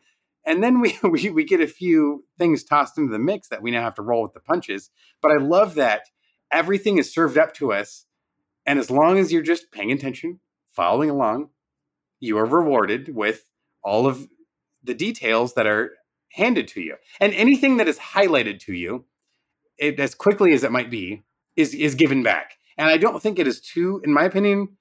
And 0.45 0.61
then 0.61 0.81
we, 0.81 0.99
we 1.03 1.29
we 1.29 1.43
get 1.45 1.61
a 1.61 1.67
few 1.67 2.25
things 2.37 2.63
tossed 2.63 2.97
into 2.97 3.11
the 3.11 3.19
mix 3.19 3.47
that 3.47 3.61
we 3.61 3.71
now 3.71 3.83
have 3.83 3.95
to 3.95 4.01
roll 4.01 4.21
with 4.21 4.33
the 4.33 4.41
punches. 4.41 4.89
But 5.21 5.31
I 5.31 5.37
love 5.37 5.75
that 5.75 6.03
everything 6.51 6.97
is 6.97 7.13
served 7.13 7.37
up 7.37 7.53
to 7.55 7.71
us, 7.71 8.05
and 8.65 8.77
as 8.77 8.91
long 8.91 9.17
as 9.17 9.31
you're 9.31 9.41
just 9.41 9.71
paying 9.71 9.91
attention, 9.91 10.41
following 10.73 11.09
along, 11.09 11.49
you 12.19 12.37
are 12.37 12.45
rewarded 12.45 13.15
with 13.15 13.49
all 13.81 14.07
of 14.07 14.27
the 14.83 14.93
details 14.93 15.53
that 15.53 15.65
are 15.65 15.91
handed 16.35 16.67
to 16.69 16.81
you. 16.81 16.95
And 17.19 17.33
anything 17.33 17.77
that 17.77 17.87
is 17.87 17.97
highlighted 17.97 18.59
to 18.61 18.73
you, 18.73 19.05
it, 19.77 19.99
as 19.99 20.13
quickly 20.13 20.53
as 20.53 20.63
it 20.63 20.71
might 20.71 20.91
be, 20.91 21.23
is 21.55 21.73
is 21.73 21.95
given 21.95 22.23
back. 22.23 22.57
And 22.77 22.89
I 22.89 22.97
don't 22.97 23.21
think 23.21 23.39
it 23.39 23.47
is 23.47 23.61
too, 23.61 24.01
in 24.03 24.13
my 24.13 24.23
opinion. 24.23 24.77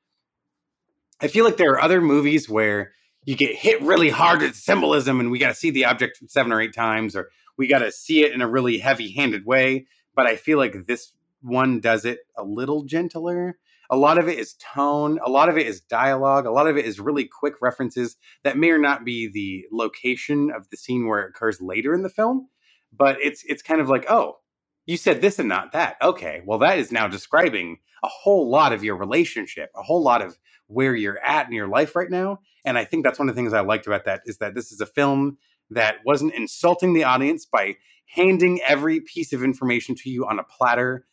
I 1.20 1.28
feel 1.28 1.44
like 1.44 1.56
there 1.56 1.72
are 1.72 1.80
other 1.80 2.00
movies 2.00 2.48
where 2.48 2.92
you 3.24 3.36
get 3.36 3.54
hit 3.54 3.80
really 3.82 4.10
hard 4.10 4.42
with 4.42 4.56
symbolism, 4.56 5.20
and 5.20 5.30
we 5.30 5.38
got 5.38 5.48
to 5.48 5.54
see 5.54 5.70
the 5.70 5.84
object 5.84 6.18
seven 6.26 6.52
or 6.52 6.60
eight 6.60 6.74
times, 6.74 7.16
or 7.16 7.30
we 7.56 7.68
got 7.68 7.78
to 7.78 7.92
see 7.92 8.24
it 8.24 8.32
in 8.32 8.42
a 8.42 8.48
really 8.48 8.78
heavy-handed 8.78 9.46
way. 9.46 9.86
But 10.14 10.26
I 10.26 10.36
feel 10.36 10.58
like 10.58 10.86
this 10.86 11.12
one 11.44 11.78
does 11.78 12.04
it 12.04 12.20
a 12.36 12.42
little 12.42 12.84
gentler. 12.84 13.58
A 13.90 13.96
lot 13.96 14.16
of 14.18 14.28
it 14.28 14.38
is 14.38 14.54
tone, 14.54 15.20
a 15.24 15.30
lot 15.30 15.50
of 15.50 15.58
it 15.58 15.66
is 15.66 15.82
dialogue, 15.82 16.46
a 16.46 16.50
lot 16.50 16.66
of 16.66 16.78
it 16.78 16.86
is 16.86 16.98
really 16.98 17.24
quick 17.26 17.54
references 17.60 18.16
that 18.42 18.56
may 18.56 18.70
or 18.70 18.78
not 18.78 19.04
be 19.04 19.28
the 19.28 19.66
location 19.70 20.50
of 20.50 20.70
the 20.70 20.76
scene 20.78 21.06
where 21.06 21.20
it 21.20 21.28
occurs 21.28 21.60
later 21.60 21.92
in 21.94 22.02
the 22.02 22.08
film, 22.08 22.48
but 22.92 23.18
it's 23.20 23.44
it's 23.44 23.62
kind 23.62 23.82
of 23.82 23.90
like, 23.90 24.06
oh, 24.08 24.38
you 24.86 24.96
said 24.96 25.20
this 25.20 25.38
and 25.38 25.48
not 25.48 25.72
that. 25.72 25.96
Okay, 26.02 26.42
well 26.46 26.58
that 26.60 26.78
is 26.78 26.90
now 26.90 27.06
describing 27.06 27.78
a 28.02 28.08
whole 28.08 28.48
lot 28.48 28.72
of 28.72 28.82
your 28.82 28.96
relationship, 28.96 29.70
a 29.76 29.82
whole 29.82 30.02
lot 30.02 30.22
of 30.22 30.38
where 30.66 30.94
you're 30.94 31.22
at 31.22 31.46
in 31.46 31.52
your 31.52 31.68
life 31.68 31.94
right 31.94 32.10
now. 32.10 32.38
And 32.64 32.78
I 32.78 32.86
think 32.86 33.04
that's 33.04 33.18
one 33.18 33.28
of 33.28 33.34
the 33.34 33.38
things 33.38 33.52
I 33.52 33.60
liked 33.60 33.86
about 33.86 34.06
that 34.06 34.22
is 34.24 34.38
that 34.38 34.54
this 34.54 34.72
is 34.72 34.80
a 34.80 34.86
film 34.86 35.36
that 35.70 35.96
wasn't 36.06 36.34
insulting 36.34 36.94
the 36.94 37.04
audience 37.04 37.44
by 37.44 37.76
handing 38.08 38.60
every 38.62 39.00
piece 39.00 39.34
of 39.34 39.44
information 39.44 39.94
to 39.94 40.10
you 40.10 40.26
on 40.26 40.38
a 40.38 40.44
platter 40.44 41.06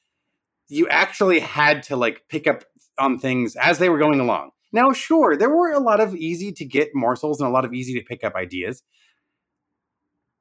you 0.71 0.87
actually 0.87 1.41
had 1.41 1.83
to 1.83 1.97
like 1.97 2.23
pick 2.29 2.47
up 2.47 2.63
on 2.97 3.19
things 3.19 3.57
as 3.57 3.77
they 3.77 3.89
were 3.89 3.99
going 3.99 4.21
along. 4.21 4.51
Now, 4.71 4.93
sure, 4.93 5.35
there 5.35 5.49
were 5.49 5.71
a 5.71 5.79
lot 5.79 5.99
of 5.99 6.15
easy 6.15 6.53
to 6.53 6.65
get 6.65 6.95
morsels 6.95 7.41
and 7.41 7.49
a 7.49 7.51
lot 7.51 7.65
of 7.65 7.73
easy 7.73 7.93
to 7.99 8.05
pick 8.05 8.23
up 8.23 8.35
ideas. 8.35 8.81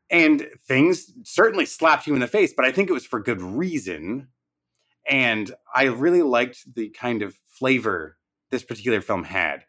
And 0.08 0.48
things 0.68 1.12
certainly 1.24 1.66
slapped 1.66 2.06
you 2.06 2.14
in 2.14 2.20
the 2.20 2.28
face, 2.28 2.54
but 2.56 2.64
I 2.64 2.70
think 2.70 2.88
it 2.88 2.92
was 2.92 3.04
for 3.04 3.20
good 3.20 3.42
reason. 3.42 4.28
And 5.08 5.52
I 5.74 5.84
really 5.84 6.22
liked 6.22 6.74
the 6.76 6.90
kind 6.90 7.22
of 7.22 7.36
flavor 7.48 8.16
this 8.50 8.62
particular 8.62 9.00
film 9.00 9.24
had. 9.24 9.64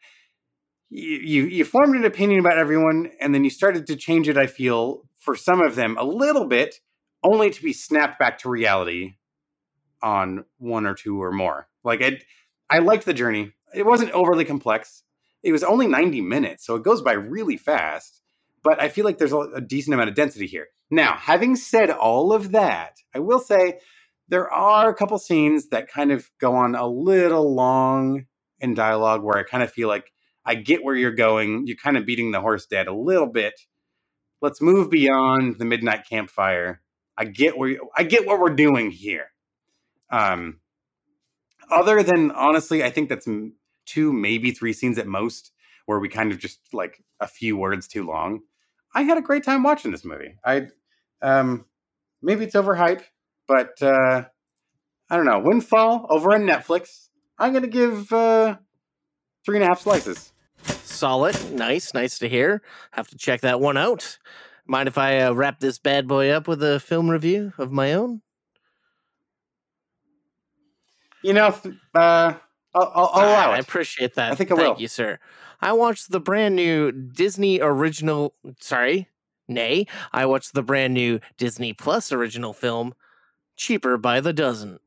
You, 0.89 1.17
you, 1.17 1.43
you 1.45 1.65
formed 1.65 1.95
an 1.95 2.05
opinion 2.05 2.39
about 2.39 2.59
everyone, 2.59 3.09
and 3.19 3.33
then 3.33 3.43
you 3.43 3.49
started 3.49 3.87
to 3.87 3.95
change 3.95 4.29
it, 4.29 4.37
I 4.37 4.45
feel, 4.45 5.07
for 5.17 5.35
some 5.35 5.61
of 5.61 5.73
them 5.73 5.97
a 5.97 6.03
little 6.03 6.45
bit, 6.45 6.81
only 7.23 7.49
to 7.49 7.63
be 7.63 7.73
snapped 7.73 8.19
back 8.19 8.37
to 8.39 8.49
reality 8.49 9.15
on 10.01 10.45
one 10.57 10.85
or 10.85 10.93
two 10.93 11.21
or 11.21 11.31
more. 11.31 11.67
Like 11.83 12.01
it, 12.01 12.23
I 12.69 12.79
liked 12.79 13.05
the 13.05 13.13
journey. 13.13 13.53
It 13.73 13.85
wasn't 13.85 14.11
overly 14.11 14.45
complex. 14.45 15.03
It 15.43 15.51
was 15.51 15.63
only 15.63 15.87
90 15.87 16.21
minutes, 16.21 16.65
so 16.65 16.75
it 16.75 16.83
goes 16.83 17.01
by 17.01 17.13
really 17.13 17.57
fast. 17.57 18.21
But 18.63 18.81
I 18.81 18.89
feel 18.89 19.05
like 19.05 19.17
there's 19.17 19.33
a, 19.33 19.39
a 19.39 19.61
decent 19.61 19.93
amount 19.93 20.09
of 20.09 20.15
density 20.15 20.45
here. 20.45 20.67
Now, 20.91 21.15
having 21.15 21.55
said 21.55 21.89
all 21.89 22.33
of 22.33 22.51
that, 22.51 22.97
I 23.15 23.19
will 23.19 23.39
say 23.39 23.79
there 24.27 24.51
are 24.51 24.89
a 24.89 24.93
couple 24.93 25.17
scenes 25.17 25.69
that 25.69 25.89
kind 25.89 26.11
of 26.11 26.29
go 26.39 26.55
on 26.55 26.75
a 26.75 26.87
little 26.87 27.55
long 27.55 28.25
in 28.59 28.73
dialogue 28.73 29.23
where 29.23 29.37
I 29.37 29.43
kind 29.43 29.63
of 29.63 29.71
feel 29.71 29.87
like 29.87 30.11
I 30.45 30.55
get 30.55 30.83
where 30.83 30.95
you're 30.95 31.11
going. 31.11 31.65
You're 31.65 31.77
kind 31.77 31.97
of 31.97 32.05
beating 32.05 32.31
the 32.31 32.41
horse 32.41 32.65
dead 32.65 32.87
a 32.87 32.93
little 32.93 33.27
bit. 33.27 33.53
Let's 34.41 34.61
move 34.61 34.89
beyond 34.89 35.57
the 35.59 35.65
midnight 35.65 36.05
campfire. 36.09 36.81
I 37.17 37.25
get 37.25 37.57
where 37.57 37.69
you, 37.69 37.89
I 37.95 38.03
get 38.03 38.25
what 38.25 38.39
we're 38.39 38.55
doing 38.55 38.91
here. 38.91 39.30
Um, 40.11 40.59
other 41.69 42.03
than 42.03 42.31
honestly, 42.31 42.83
I 42.83 42.89
think 42.89 43.09
that's 43.09 43.27
two, 43.85 44.13
maybe 44.13 44.51
three 44.51 44.73
scenes 44.73 44.97
at 44.97 45.07
most 45.07 45.51
where 45.85 45.99
we 45.99 46.09
kind 46.09 46.31
of 46.31 46.39
just 46.39 46.59
like 46.73 47.03
a 47.19 47.27
few 47.27 47.57
words 47.57 47.87
too 47.87 48.05
long. 48.05 48.41
I 48.93 49.03
had 49.03 49.17
a 49.17 49.21
great 49.21 49.43
time 49.43 49.63
watching 49.63 49.91
this 49.91 50.05
movie. 50.05 50.35
I, 50.45 50.67
um, 51.21 51.65
maybe 52.21 52.45
it's 52.45 52.55
overhyped, 52.55 53.03
but 53.47 53.81
uh, 53.81 54.25
I 55.09 55.15
don't 55.15 55.25
know. 55.25 55.39
Windfall 55.39 56.05
over 56.09 56.33
on 56.33 56.41
Netflix. 56.41 57.07
I'm 57.37 57.53
gonna 57.53 57.67
give 57.67 58.11
uh, 58.11 58.57
three 59.45 59.57
and 59.57 59.63
a 59.63 59.67
half 59.67 59.81
slices. 59.81 60.33
Solid, 60.83 61.51
nice, 61.51 61.93
nice 61.93 62.19
to 62.19 62.29
hear. 62.29 62.61
Have 62.91 63.07
to 63.09 63.17
check 63.17 63.41
that 63.41 63.59
one 63.59 63.77
out. 63.77 64.19
Mind 64.67 64.87
if 64.87 64.97
I 64.97 65.19
uh, 65.21 65.33
wrap 65.33 65.59
this 65.59 65.79
bad 65.79 66.07
boy 66.07 66.29
up 66.29 66.47
with 66.47 66.61
a 66.61 66.79
film 66.79 67.09
review 67.09 67.53
of 67.57 67.71
my 67.71 67.93
own? 67.93 68.21
You 71.23 71.33
know, 71.33 71.47
uh, 71.93 72.33
I'll, 72.73 72.91
I'll, 72.95 73.11
I'll 73.13 73.29
allow 73.29 73.51
I 73.51 73.57
it. 73.57 73.61
appreciate 73.61 74.15
that. 74.15 74.31
I 74.31 74.35
think 74.35 74.51
I 74.51 74.55
Thank 74.55 74.75
will. 74.75 74.81
you, 74.81 74.87
sir. 74.87 75.19
I 75.61 75.73
watched 75.73 76.11
the 76.11 76.19
brand 76.19 76.55
new 76.55 76.91
Disney 76.91 77.59
original. 77.61 78.33
Sorry, 78.59 79.07
nay, 79.47 79.85
I 80.11 80.25
watched 80.25 80.53
the 80.53 80.63
brand 80.63 80.93
new 80.93 81.19
Disney 81.37 81.73
Plus 81.73 82.11
original 82.11 82.53
film, 82.53 82.93
Cheaper 83.55 83.97
by 83.97 84.19
the 84.21 84.33
Dozen. 84.33 84.79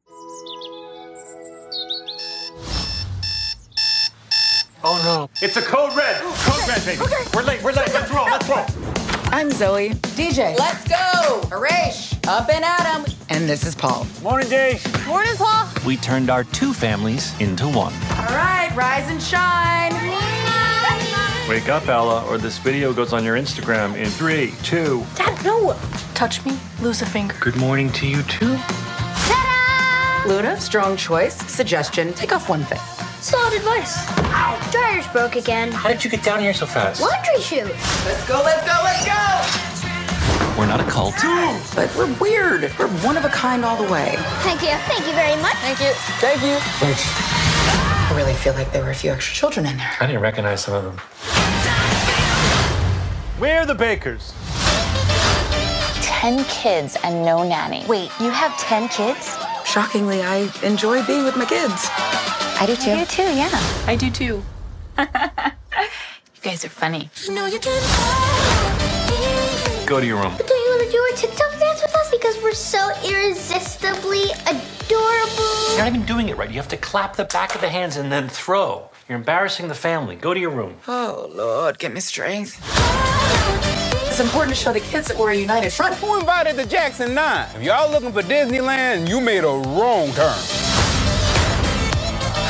Oh 4.87 5.01
no. 5.03 5.31
It's 5.41 5.57
a 5.57 5.63
code 5.63 5.97
red. 5.97 6.21
Code 6.23 6.69
red, 6.69 6.85
baby. 6.85 7.01
We're 7.35 7.43
late. 7.43 7.63
We're 7.63 7.73
late. 7.73 7.93
Let's 7.95 8.11
roll. 8.11 8.27
Let's 8.27 8.49
roll. 8.49 9.04
I'm 9.35 9.51
Zoe. 9.51 9.89
DJ. 10.15 10.57
Let's 10.57 10.87
go. 10.87 11.45
Harish. 11.49 12.15
Up 12.29 12.49
and 12.49 12.65
at 12.65 12.87
'em. 12.87 13.05
And 13.31 13.49
this 13.49 13.67
is 13.67 13.75
Paul. 13.75 14.07
Morning, 14.23 14.49
Jay. 14.49 14.79
Morning, 15.09 15.35
Paul. 15.37 15.67
We 15.85 15.97
turned 15.97 16.31
our 16.31 16.45
two 16.45 16.73
families 16.73 17.33
into 17.41 17.67
one. 17.67 17.93
All 18.17 18.27
right, 18.27 18.71
rise 18.77 19.11
and 19.11 19.21
shine. 19.21 19.93
Wake 21.49 21.69
up, 21.69 21.89
Ella, 21.89 22.25
or 22.29 22.39
this 22.39 22.59
video 22.59 22.93
goes 22.93 23.13
on 23.13 23.25
your 23.25 23.37
Instagram 23.37 23.97
in 23.97 24.09
three, 24.09 24.55
two. 24.63 25.05
Dad, 25.17 25.45
no. 25.45 25.75
Touch 26.15 26.47
me, 26.47 26.57
lose 26.81 27.03
a 27.03 27.07
finger. 27.07 27.35
Good 27.41 27.57
morning 27.57 27.91
to 27.91 28.07
you, 28.07 28.23
too. 28.23 28.57
Luna, 30.29 30.61
strong 30.61 30.97
choice. 30.97 31.35
Suggestion, 31.51 32.15
take 32.15 32.33
off 32.33 32.49
one 32.49 32.65
thing. 32.67 32.81
Solid 33.25 33.55
advice. 33.55 33.97
Ow, 34.37 34.69
dryer's 34.71 35.07
broke 35.07 35.37
again. 35.37 35.73
How 35.73 35.89
did 35.89 36.05
you 36.05 36.11
get 36.11 36.23
down 36.23 36.41
here 36.41 36.53
so 36.53 36.67
fast? 36.67 37.01
Laundry 37.01 37.41
chute. 37.41 37.65
Let's 38.05 38.29
go, 38.29 38.43
let's 38.45 38.61
go, 38.69 38.79
let's 38.85 39.07
go. 39.07 40.61
We're 40.61 40.67
not 40.67 40.79
a 40.79 40.85
cult. 40.85 41.15
But 41.75 41.91
we're 41.97 42.13
weird. 42.21 42.71
We're 42.79 42.89
one 43.01 43.17
of 43.17 43.25
a 43.25 43.31
kind 43.31 43.65
all 43.65 43.83
the 43.83 43.91
way. 43.91 44.17
Thank 44.45 44.61
you. 44.61 44.77
Thank 44.93 45.07
you 45.07 45.15
very 45.15 45.41
much. 45.41 45.57
Thank 45.65 45.81
you. 45.81 45.93
Thank 46.21 46.43
you. 46.43 46.59
Thanks. 46.85 47.03
I 47.09 48.13
really 48.15 48.35
feel 48.35 48.53
like 48.53 48.71
there 48.73 48.85
were 48.85 48.91
a 48.91 48.95
few 48.95 49.11
extra 49.11 49.35
children 49.35 49.65
in 49.65 49.79
there. 49.79 49.91
I 50.01 50.07
didn't 50.07 50.21
recognize 50.21 50.63
some 50.63 50.75
of 50.75 50.85
them. 50.85 51.01
We're 53.41 53.65
the 53.65 53.75
Bakers. 53.75 54.35
10 56.03 56.45
kids 56.45 56.99
and 57.03 57.25
no 57.25 57.43
nanny. 57.43 57.87
Wait, 57.89 58.11
you 58.21 58.29
have 58.29 58.55
10 58.59 58.89
kids? 58.89 59.35
Shockingly, 59.65 60.23
I 60.23 60.51
enjoy 60.63 61.03
being 61.07 61.25
with 61.25 61.39
my 61.39 61.47
kids. 61.47 61.89
I 62.57 62.67
do 62.67 62.77
too. 62.77 62.91
You 62.91 62.99
do 62.99 63.05
too, 63.07 63.23
yeah. 63.35 63.51
I 63.87 63.97
do 63.97 64.11
too. 64.11 64.43
you 64.99 65.05
guys 66.43 66.65
are 66.65 66.69
funny. 66.69 67.11
Go 69.87 70.01
to 70.01 70.07
your 70.07 70.23
room. 70.23 70.35
But 70.37 70.47
don't 70.47 70.65
you 70.65 70.71
want 70.71 70.87
to 70.87 70.91
do 70.91 70.99
our 70.99 71.17
TikTok 71.17 71.59
dance 71.59 71.83
with 71.83 71.95
us? 71.95 72.11
Because 72.11 72.43
we're 72.43 72.53
so 72.55 72.91
irresistibly 73.05 74.25
adorable. 74.47 75.69
You're 75.71 75.79
not 75.79 75.89
even 75.89 76.07
doing 76.07 76.29
it 76.29 76.37
right. 76.37 76.49
You 76.49 76.57
have 76.57 76.69
to 76.69 76.77
clap 76.77 77.17
the 77.17 77.25
back 77.25 77.55
of 77.55 77.61
the 77.61 77.69
hands 77.69 77.97
and 77.97 78.11
then 78.11 78.29
throw. 78.29 78.89
You're 79.09 79.19
embarrassing 79.19 79.69
the 79.69 79.75
family. 79.75 80.17
Go 80.17 80.33
to 80.33 80.41
your 80.41 80.51
room. 80.51 80.77
Oh, 80.89 81.29
Lord, 81.35 81.79
give 81.79 81.93
me 81.93 82.01
strength. 82.01 82.59
It's 84.09 84.21
important 84.21 84.57
to 84.57 84.63
show 84.63 84.73
the 84.73 84.81
kids 84.81 85.09
that 85.09 85.19
we're 85.19 85.33
a 85.33 85.37
united 85.37 85.73
front. 85.73 85.97
Who 85.97 86.19
invited 86.19 86.57
the 86.57 86.65
Jackson 86.65 87.15
Nine? 87.15 87.49
If 87.57 87.63
y'all 87.63 87.91
looking 87.91 88.13
for 88.13 88.23
Disneyland, 88.23 89.09
you 89.09 89.21
made 89.21 89.43
a 89.43 89.49
wrong 89.49 90.13
turn. 90.13 90.74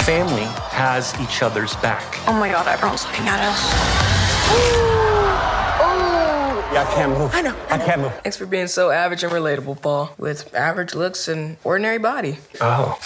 Family 0.05 0.45
has 0.69 1.19
each 1.19 1.43
other's 1.43 1.75
back. 1.77 2.19
Oh 2.29 2.35
my 2.35 2.51
god, 2.51 2.69
everyone's 2.69 3.07
looking 3.07 3.27
at 3.27 3.41
us. 3.41 4.91
Oh. 5.87 6.71
Yeah, 6.73 6.83
I 6.83 6.95
can't 6.95 7.13
move. 7.19 7.31
I 7.35 7.41
know. 7.43 7.57
I 7.71 7.79
can't 7.79 8.01
move. 8.01 8.13
Thanks 8.23 8.37
for 8.37 8.47
being 8.47 8.67
so 8.67 8.91
average 8.91 9.23
and 9.23 9.33
relatable, 9.33 9.81
Paul, 9.81 10.15
with 10.19 10.55
average 10.55 10.95
looks 10.95 11.29
and 11.29 11.57
ordinary 11.65 11.99
body. 11.99 12.39
Oh. 12.61 12.99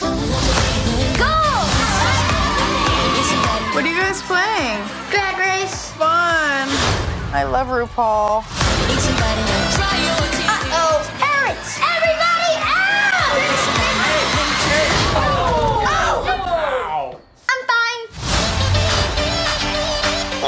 What 3.74 3.84
are 3.84 3.88
you 3.88 4.00
guys 4.00 4.22
playing? 4.22 4.82
Drag 5.10 5.38
race. 5.38 5.92
Fun. 5.92 6.68
I 7.32 7.44
love 7.44 7.68
RuPaul. 7.68 8.42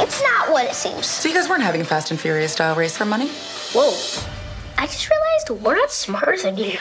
It's 0.03 0.23
not 0.23 0.51
what 0.51 0.65
it 0.65 0.75
seems. 0.75 1.05
So 1.05 1.29
you 1.29 1.35
guys 1.35 1.47
weren't 1.49 1.63
having 1.63 1.83
a 1.83 1.85
Fast 1.85 2.11
and 2.11 2.19
Furious 2.19 2.53
style 2.53 2.75
race 2.75 2.97
for 2.97 3.05
money? 3.05 3.29
Whoa. 3.75 3.91
I 4.79 4.87
just 4.87 5.11
realized 5.11 5.63
we're 5.63 5.75
not 5.75 5.91
smarter 5.91 6.39
than 6.39 6.57
you. 6.57 6.79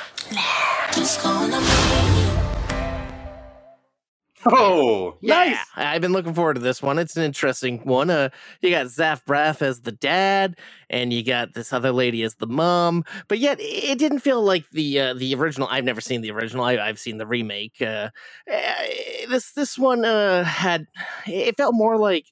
Oh, 4.46 5.18
Yeah, 5.22 5.60
I've 5.76 6.02
been 6.02 6.14
looking 6.14 6.34
forward 6.34 6.54
to 6.54 6.62
this 6.62 6.82
one. 6.82 6.98
It's 6.98 7.18
an 7.18 7.24
interesting 7.24 7.80
one. 7.80 8.10
Uh, 8.10 8.30
you 8.62 8.70
got 8.70 8.88
Zach 8.88 9.26
Braff 9.26 9.62
as 9.62 9.82
the 9.82 9.92
dad, 9.92 10.58
and 10.90 11.12
you 11.12 11.26
got 11.26 11.54
this 11.54 11.74
other 11.74 11.92
lady 11.92 12.24
as 12.24 12.36
the 12.36 12.48
mom. 12.48 13.04
But 13.28 13.40
yet, 13.40 13.58
it 13.60 14.00
didn't 14.00 14.20
feel 14.20 14.42
like 14.42 14.64
the 14.72 15.00
uh, 15.00 15.14
the 15.14 15.36
original. 15.36 15.68
I've 15.70 15.84
never 15.84 16.00
seen 16.00 16.22
the 16.22 16.32
original. 16.32 16.64
I, 16.64 16.78
I've 16.78 17.00
seen 17.00 17.18
the 17.18 17.28
remake. 17.28 17.82
Uh, 17.82 18.12
eh, 18.48 19.26
this 19.28 19.52
this 19.52 19.78
one 19.78 20.06
uh, 20.06 20.46
had 20.46 20.88
it 21.28 21.58
felt 21.58 21.76
more 21.76 21.98
like 21.98 22.28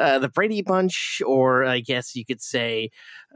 uh, 0.00 0.18
the 0.18 0.28
Brady 0.28 0.62
Bunch, 0.62 1.22
or 1.26 1.64
I 1.64 1.80
guess 1.80 2.16
you 2.16 2.24
could 2.24 2.42
say 2.42 2.90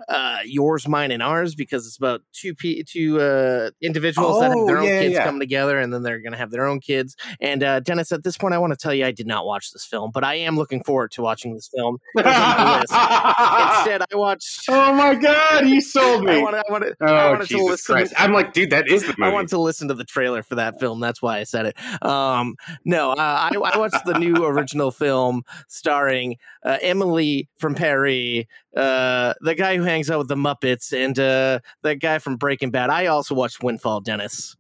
uh, 0.08 0.38
yours, 0.44 0.88
mine, 0.88 1.10
and 1.10 1.22
ours, 1.22 1.54
because 1.54 1.86
it's 1.86 1.96
about 1.96 2.22
two 2.32 2.54
p 2.54 2.82
two 2.82 3.20
uh, 3.20 3.70
individuals 3.80 4.40
that 4.40 4.50
have 4.50 4.66
their 4.66 4.78
Oh, 4.78 4.80
own 4.80 4.84
yeah, 4.88 5.00
kids 5.02 5.14
yeah. 5.14 5.24
come 5.24 5.38
together, 5.38 5.78
and 5.78 5.92
then 5.92 6.02
they're 6.02 6.18
going 6.20 6.32
to 6.32 6.38
have 6.38 6.50
their 6.50 6.66
own 6.66 6.80
kids. 6.80 7.16
And 7.40 7.62
uh, 7.62 7.80
Dennis, 7.80 8.10
at 8.12 8.24
this 8.24 8.36
point, 8.36 8.54
I 8.54 8.58
want 8.58 8.72
to 8.72 8.76
tell 8.76 8.92
you, 8.92 9.06
I 9.06 9.12
did 9.12 9.26
not 9.26 9.46
watch 9.46 9.72
this 9.72 9.84
film, 9.84 10.10
but 10.12 10.24
I 10.24 10.34
am 10.34 10.56
looking 10.56 10.82
forward 10.82 11.10
to 11.12 11.22
watching 11.22 11.54
this 11.54 11.68
film. 11.74 11.98
It 12.16 12.24
was 12.24 12.34
on 12.34 12.40
my 12.40 12.80
list. 12.80 13.78
Instead, 13.78 14.02
I 14.12 14.16
watched. 14.16 14.64
Oh 14.68 14.94
my 14.94 15.14
god, 15.14 15.66
you 15.68 15.80
sold 15.80 16.24
me. 16.24 16.32
I 16.32 16.42
wanted, 16.42 16.58
I 16.68 16.72
wanted, 16.72 16.96
I 17.00 17.04
oh 17.26 17.30
wanted 17.30 17.48
to 17.48 17.56
listen. 17.64 17.94
Christ! 17.94 18.14
I'm 18.18 18.32
like, 18.32 18.52
dude, 18.52 18.70
that 18.70 18.88
is 18.88 19.02
the 19.02 19.12
I 19.12 19.14
movie. 19.18 19.32
wanted 19.32 19.48
to 19.50 19.58
listen 19.60 19.88
to 19.88 19.94
the 19.94 20.04
trailer 20.04 20.42
for 20.42 20.56
that 20.56 20.80
film. 20.80 21.00
That's 21.00 21.22
why 21.22 21.38
I 21.38 21.44
said 21.44 21.66
it. 21.66 21.76
Um, 22.04 22.56
no, 22.84 23.12
uh, 23.12 23.16
I, 23.18 23.54
I 23.56 23.78
watched 23.78 24.04
the 24.04 24.18
new 24.18 24.44
original 24.44 24.90
film 24.90 25.42
starring 25.68 26.36
uh, 26.64 26.78
Emily 26.82 27.48
from 27.58 27.74
Paris, 27.74 28.44
uh, 28.76 29.34
the 29.40 29.54
guy 29.54 29.76
who 29.76 29.83
hangs 29.84 30.10
out 30.10 30.18
with 30.18 30.28
the 30.28 30.36
Muppets, 30.36 30.92
and 30.92 31.18
uh, 31.18 31.60
the 31.82 31.94
guy 31.94 32.18
from 32.18 32.36
Breaking 32.36 32.70
Bad. 32.70 32.90
I 32.90 33.06
also 33.06 33.34
watched 33.34 33.62
Windfall, 33.62 34.00
Dennis. 34.00 34.56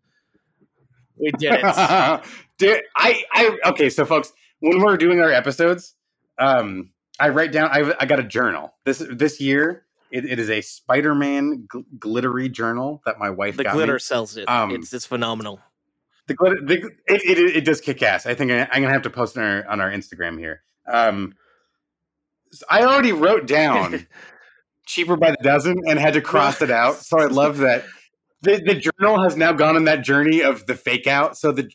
We 1.16 1.30
did 1.32 1.60
it. 1.62 2.24
Dude, 2.58 2.82
I, 2.96 3.24
I, 3.32 3.58
okay, 3.66 3.90
so 3.90 4.04
folks, 4.04 4.32
when 4.60 4.80
we're 4.80 4.96
doing 4.96 5.20
our 5.20 5.30
episodes, 5.30 5.94
um, 6.38 6.90
I 7.18 7.28
write 7.28 7.52
down. 7.52 7.68
I, 7.70 7.94
I 8.00 8.06
got 8.06 8.20
a 8.20 8.24
journal 8.24 8.74
this 8.84 9.04
this 9.10 9.40
year. 9.40 9.84
It, 10.10 10.24
it 10.24 10.38
is 10.38 10.50
a 10.50 10.60
Spider-Man 10.60 11.66
gl- 11.72 11.84
glittery 11.98 12.48
journal 12.48 13.02
that 13.04 13.18
my 13.18 13.30
wife 13.30 13.56
the 13.56 13.64
glitter 13.64 13.94
me. 13.94 13.98
sells 13.98 14.36
it. 14.36 14.48
Um, 14.48 14.70
it's 14.70 14.92
it's 14.92 15.06
phenomenal. 15.06 15.60
The 16.26 16.34
glitter, 16.34 16.56
the, 16.62 16.74
it, 17.06 17.22
it, 17.22 17.56
it 17.56 17.64
does 17.64 17.80
kick 17.80 18.02
ass. 18.02 18.26
I 18.26 18.34
think 18.34 18.50
I, 18.50 18.68
I'm 18.72 18.82
gonna 18.82 18.92
have 18.92 19.02
to 19.02 19.10
post 19.10 19.36
on 19.36 19.44
our 19.44 19.66
on 19.68 19.80
our 19.80 19.90
Instagram 19.90 20.38
here. 20.38 20.62
Um, 20.90 21.34
I 22.70 22.82
already 22.82 23.12
wrote 23.12 23.46
down 23.46 24.06
cheaper 24.86 25.16
by 25.16 25.30
the 25.30 25.36
dozen 25.42 25.76
and 25.88 25.98
had 25.98 26.14
to 26.14 26.20
cross 26.20 26.60
it 26.62 26.70
out. 26.70 26.96
So 26.96 27.18
I 27.18 27.26
love 27.26 27.58
that 27.58 27.84
the, 28.42 28.62
the 28.64 28.74
journal 28.74 29.22
has 29.22 29.36
now 29.36 29.52
gone 29.52 29.76
on 29.76 29.84
that 29.84 30.04
journey 30.04 30.42
of 30.42 30.66
the 30.66 30.74
fake 30.74 31.06
out. 31.06 31.36
So 31.36 31.52
the 31.52 31.70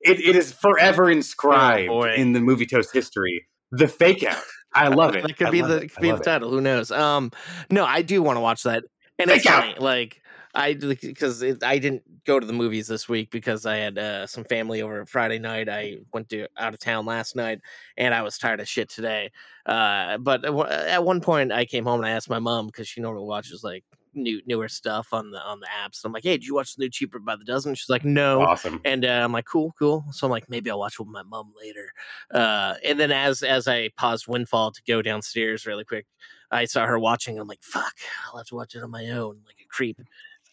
it, 0.00 0.20
it 0.20 0.36
is 0.36 0.52
forever 0.52 1.10
inscribed 1.10 1.88
Oh, 1.90 2.02
in 2.04 2.32
the 2.32 2.40
movie 2.40 2.66
toast 2.66 2.92
history. 2.92 3.46
The 3.72 3.88
fake 3.88 4.22
out. 4.24 4.42
I 4.74 4.88
love 4.88 5.16
it. 5.16 5.22
That 5.26 5.36
could 5.36 5.48
I 5.48 5.50
be 5.50 5.60
the 5.62 5.76
it. 5.78 5.88
could 5.88 5.98
I 5.98 6.00
be 6.00 6.08
the 6.08 6.12
love 6.14 6.20
it. 6.20 6.24
title. 6.24 6.50
Who 6.50 6.60
knows? 6.60 6.90
Um, 6.90 7.32
no, 7.70 7.84
I 7.84 8.02
do 8.02 8.22
want 8.22 8.36
to 8.36 8.40
watch 8.40 8.62
that, 8.64 8.84
and 9.18 9.30
it's 9.30 9.44
Fake 9.44 9.52
out. 9.52 9.62
funny. 9.64 9.74
Like 9.78 10.22
I 10.54 10.74
because 10.74 11.42
it, 11.42 11.62
I 11.62 11.78
didn't 11.78 12.02
go 12.24 12.40
to 12.40 12.46
the 12.46 12.52
movies 12.52 12.86
this 12.86 13.08
week 13.08 13.30
because 13.30 13.66
I 13.66 13.76
had 13.76 13.98
uh, 13.98 14.26
some 14.26 14.44
family 14.44 14.82
over 14.82 15.04
Friday 15.06 15.38
night. 15.38 15.68
I 15.68 15.98
went 16.12 16.28
to 16.30 16.46
out 16.56 16.74
of 16.74 16.80
town 16.80 17.06
last 17.06 17.36
night, 17.36 17.60
and 17.96 18.14
I 18.14 18.22
was 18.22 18.38
tired 18.38 18.60
of 18.60 18.68
shit 18.68 18.88
today. 18.88 19.30
Uh, 19.66 20.18
but 20.18 20.44
at 20.44 21.04
one- 21.04 21.20
point, 21.20 21.52
I 21.52 21.64
came 21.64 21.84
home 21.84 22.00
and 22.00 22.06
I 22.06 22.10
asked 22.10 22.30
my 22.30 22.38
mom 22.38 22.66
because 22.66 22.88
she 22.88 23.00
normally 23.00 23.26
watches 23.26 23.62
like 23.62 23.84
new 24.14 24.40
newer 24.46 24.68
stuff 24.68 25.08
on 25.12 25.30
the 25.30 25.40
on 25.42 25.60
the 25.60 25.66
apps. 25.66 26.00
I'm 26.04 26.12
like, 26.12 26.24
hey, 26.24 26.38
did 26.38 26.46
you 26.46 26.54
watch 26.54 26.74
the 26.74 26.84
new 26.84 26.90
Cheaper 26.90 27.18
by 27.18 27.36
the 27.36 27.44
Dozen? 27.44 27.74
She's 27.74 27.90
like, 27.90 28.04
no. 28.04 28.42
Awesome. 28.42 28.80
And 28.84 29.04
uh, 29.04 29.20
I'm 29.24 29.32
like, 29.32 29.44
cool, 29.44 29.74
cool. 29.78 30.04
So 30.12 30.26
I'm 30.26 30.30
like, 30.30 30.48
maybe 30.48 30.70
I'll 30.70 30.78
watch 30.78 30.94
it 30.94 31.00
with 31.00 31.08
my 31.08 31.22
mom 31.22 31.52
later. 31.60 31.92
Uh, 32.32 32.74
and 32.84 32.98
then 32.98 33.12
as 33.12 33.42
as 33.42 33.68
I 33.68 33.90
paused 33.96 34.26
Windfall 34.28 34.72
to 34.72 34.80
go 34.86 35.02
downstairs 35.02 35.66
really 35.66 35.84
quick, 35.84 36.06
I 36.50 36.64
saw 36.64 36.86
her 36.86 36.98
watching. 36.98 37.38
I'm 37.38 37.48
like, 37.48 37.62
fuck, 37.62 37.94
I'll 38.26 38.38
have 38.38 38.46
to 38.48 38.54
watch 38.54 38.74
it 38.74 38.82
on 38.82 38.90
my 38.90 39.08
own, 39.10 39.40
like 39.46 39.56
a 39.62 39.68
creep. 39.68 40.00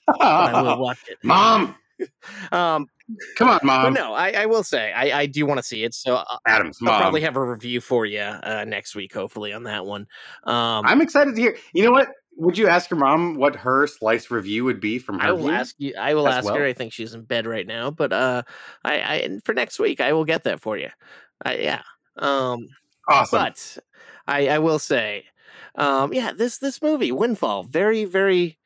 But 0.07 0.21
I 0.21 0.61
will 0.61 0.77
watch 0.81 0.99
it. 1.07 1.17
Mom, 1.23 1.75
Um, 2.51 2.87
come 3.37 3.49
on, 3.49 3.59
but 3.61 3.65
mom. 3.65 3.93
no, 3.93 4.13
I, 4.13 4.31
I 4.31 4.45
will 4.45 4.63
say 4.63 4.91
I, 4.91 5.21
I 5.21 5.25
do 5.25 5.45
want 5.45 5.59
to 5.59 5.63
see 5.63 5.83
it. 5.83 5.93
So 5.93 6.15
I'll, 6.15 6.39
Adam's 6.47 6.79
I'll 6.81 6.87
mom. 6.87 7.01
probably 7.01 7.21
have 7.21 7.35
a 7.35 7.43
review 7.43 7.81
for 7.81 8.05
you 8.05 8.19
uh, 8.19 8.65
next 8.67 8.95
week, 8.95 9.13
hopefully 9.13 9.53
on 9.53 9.63
that 9.63 9.85
one. 9.85 10.07
Um, 10.43 10.85
I'm 10.85 11.01
excited 11.01 11.35
to 11.35 11.41
hear. 11.41 11.57
You 11.73 11.83
know 11.83 11.91
what? 11.91 12.09
Would 12.37 12.57
you 12.57 12.67
ask 12.67 12.89
your 12.89 12.99
mom 12.99 13.35
what 13.35 13.55
her 13.55 13.87
slice 13.87 14.29
review 14.29 14.65
would 14.65 14.81
be 14.81 14.99
from 14.99 15.19
her? 15.19 15.27
I 15.29 15.31
will 15.31 15.43
view 15.43 15.51
ask 15.51 15.75
you. 15.77 15.93
I 15.97 16.13
will 16.15 16.27
ask 16.27 16.45
well? 16.45 16.55
her. 16.55 16.65
I 16.65 16.73
think 16.73 16.91
she's 16.91 17.13
in 17.13 17.23
bed 17.23 17.47
right 17.47 17.65
now, 17.65 17.91
but 17.91 18.11
uh, 18.11 18.43
I, 18.83 18.99
I 18.99 19.15
and 19.17 19.43
for 19.43 19.53
next 19.53 19.79
week 19.79 20.01
I 20.01 20.11
will 20.13 20.25
get 20.25 20.43
that 20.43 20.61
for 20.61 20.77
you. 20.77 20.89
I, 21.43 21.55
yeah. 21.57 21.81
Um, 22.17 22.67
Awesome. 23.07 23.39
but 23.39 23.77
I, 24.27 24.47
I 24.49 24.59
will 24.59 24.79
say, 24.79 25.25
um, 25.75 26.13
yeah, 26.13 26.33
this 26.33 26.57
this 26.57 26.81
movie 26.81 27.11
Windfall, 27.11 27.63
very 27.63 28.03
very, 28.05 28.57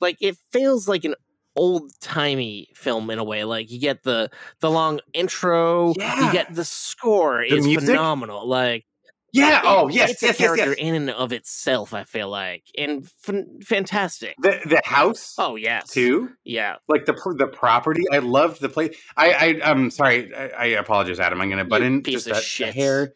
like 0.00 0.16
it 0.20 0.36
feels 0.52 0.86
like 0.88 1.04
an 1.04 1.14
old 1.54 1.90
timey 2.00 2.68
film 2.74 3.10
in 3.10 3.18
a 3.18 3.24
way. 3.24 3.44
Like 3.44 3.70
you 3.70 3.80
get 3.80 4.02
the 4.02 4.30
the 4.60 4.70
long 4.70 5.00
intro, 5.14 5.94
Yeah. 5.96 6.26
you 6.26 6.32
get 6.32 6.54
the 6.54 6.64
score 6.64 7.44
The 7.48 7.56
is 7.56 7.64
music? 7.66 7.88
phenomenal. 7.88 8.46
Like 8.46 8.84
Yeah. 9.32 9.62
Oh, 9.64 9.88
yes, 9.88 10.10
it's 10.12 10.22
a 10.22 10.26
yes, 10.26 10.38
yes, 10.40 10.46
character 10.46 10.68
yes. 10.70 10.76
in 10.78 10.94
and 10.94 11.10
of 11.10 11.32
itself. 11.32 11.92
I 11.94 12.04
feel 12.04 12.28
like 12.28 12.64
and 12.76 13.08
fan- 13.22 13.60
fantastic. 13.62 14.34
The 14.38 14.60
the 14.66 14.82
house 14.84 15.34
Oh 15.38 15.56
yes, 15.56 15.88
too. 15.90 16.30
yeah. 16.44 16.76
Like 16.88 17.06
the 17.06 17.14
the 17.38 17.46
property, 17.46 18.04
I 18.12 18.18
loved 18.18 18.60
the 18.60 18.68
place. 18.68 18.94
I 19.16 19.32
I 19.32 19.60
I'm 19.70 19.90
sorry, 19.90 20.34
I, 20.34 20.48
I 20.48 20.64
apologize, 20.66 21.18
Adam. 21.20 21.40
I'm 21.40 21.48
going 21.48 21.58
to 21.58 21.64
butt 21.64 21.80
You 21.80 21.86
in 21.86 22.02
piece 22.02 22.24
just 22.24 22.26
of 22.28 22.36
a, 22.36 22.40
a 22.40 22.42
shit. 22.42 22.74
hair. 22.74 23.12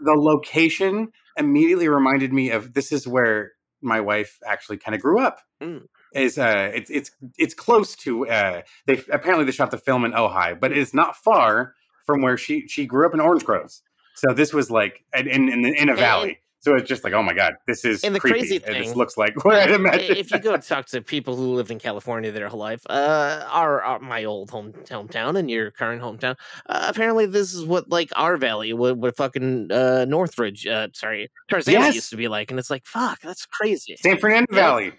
The 0.00 0.12
location 0.14 1.08
immediately 1.36 1.88
reminded 1.88 2.32
me 2.32 2.50
of 2.50 2.72
this 2.74 2.90
is 2.92 3.06
where 3.08 3.52
my 3.84 4.00
wife 4.00 4.38
actually 4.46 4.78
kind 4.78 4.94
of 4.94 5.00
grew 5.00 5.20
up. 5.20 5.40
Mm. 5.62 5.82
Is 6.14 6.38
uh, 6.38 6.70
it's 6.72 6.90
it's 6.90 7.10
it's 7.38 7.54
close 7.54 7.96
to 7.96 8.28
uh, 8.28 8.62
they 8.86 9.02
apparently 9.10 9.44
they 9.44 9.52
shot 9.52 9.70
the 9.70 9.78
film 9.78 10.04
in 10.04 10.12
Ojai, 10.12 10.58
but 10.58 10.72
it's 10.72 10.94
not 10.94 11.16
far 11.16 11.74
from 12.06 12.22
where 12.22 12.36
she 12.36 12.68
she 12.68 12.86
grew 12.86 13.04
up 13.06 13.14
in 13.14 13.20
Orange 13.20 13.44
Groves. 13.44 13.82
So 14.14 14.32
this 14.32 14.52
was 14.52 14.70
like 14.70 15.04
in 15.12 15.26
in, 15.28 15.64
in, 15.64 15.88
a 15.88 15.96
valley. 15.96 16.38
So 16.64 16.74
it's 16.76 16.88
just 16.88 17.04
like, 17.04 17.12
oh 17.12 17.22
my 17.22 17.34
god, 17.34 17.56
this 17.66 17.84
is 17.84 18.02
And 18.04 18.14
the 18.14 18.20
creepy. 18.20 18.38
crazy 18.38 18.56
And 18.66 18.74
this 18.76 18.88
thing- 18.88 18.96
looks 18.96 19.18
like 19.18 19.44
what 19.44 19.56
I'd 19.56 19.70
imagine. 19.70 20.16
if 20.16 20.30
you 20.32 20.38
go 20.38 20.56
talk 20.56 20.86
to 20.86 21.02
people 21.02 21.36
who 21.36 21.54
lived 21.54 21.70
in 21.70 21.78
California 21.78 22.32
their 22.32 22.48
whole 22.48 22.58
life, 22.58 22.80
uh, 22.88 23.44
our, 23.50 23.82
our 23.82 23.98
my 23.98 24.24
old 24.24 24.48
home 24.50 24.72
hometown 24.72 25.36
and 25.38 25.50
your 25.50 25.70
current 25.70 26.00
hometown, 26.00 26.36
uh, 26.66 26.86
apparently 26.88 27.26
this 27.26 27.52
is 27.52 27.66
what 27.66 27.90
like 27.90 28.10
our 28.16 28.38
valley, 28.38 28.72
what, 28.72 28.96
what 28.96 29.14
fucking 29.14 29.70
uh, 29.70 30.06
Northridge, 30.08 30.66
uh, 30.66 30.88
sorry, 30.94 31.30
Tarzana 31.50 31.72
Yes. 31.72 31.94
used 31.96 32.08
to 32.10 32.16
be 32.16 32.28
like, 32.28 32.50
and 32.50 32.58
it's 32.58 32.70
like, 32.70 32.86
fuck, 32.86 33.20
that's 33.20 33.44
crazy. 33.44 33.96
San 33.96 34.16
Fernando 34.16 34.46
Yeah. 34.50 34.56
Valley. 34.62 34.92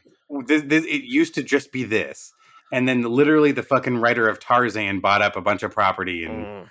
This, 0.45 0.61
this, 0.67 0.85
it 0.85 1.03
used 1.05 1.33
to 1.33 1.41
just 1.41 1.71
be 1.71 1.83
this, 1.83 2.31
and 2.71 2.87
then 2.87 3.01
literally 3.01 3.51
the 3.53 3.63
fucking 3.63 3.97
writer 3.97 4.29
of 4.29 4.39
Tarzan 4.39 4.99
bought 4.99 5.23
up 5.23 5.35
a 5.35 5.41
bunch 5.41 5.63
of 5.63 5.71
property 5.71 6.25
and 6.25 6.45
Mm. 6.45 6.69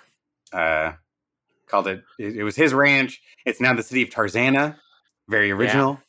uh, 0.53 0.93
called 1.67 1.87
it. 1.87 2.03
It 2.19 2.43
was 2.43 2.55
his 2.55 2.73
ranch. 2.73 3.21
It's 3.45 3.59
now 3.59 3.73
the 3.73 3.83
city 3.83 4.03
of 4.03 4.09
Tarzana. 4.09 4.77
Very 5.27 5.51
original, 5.51 5.99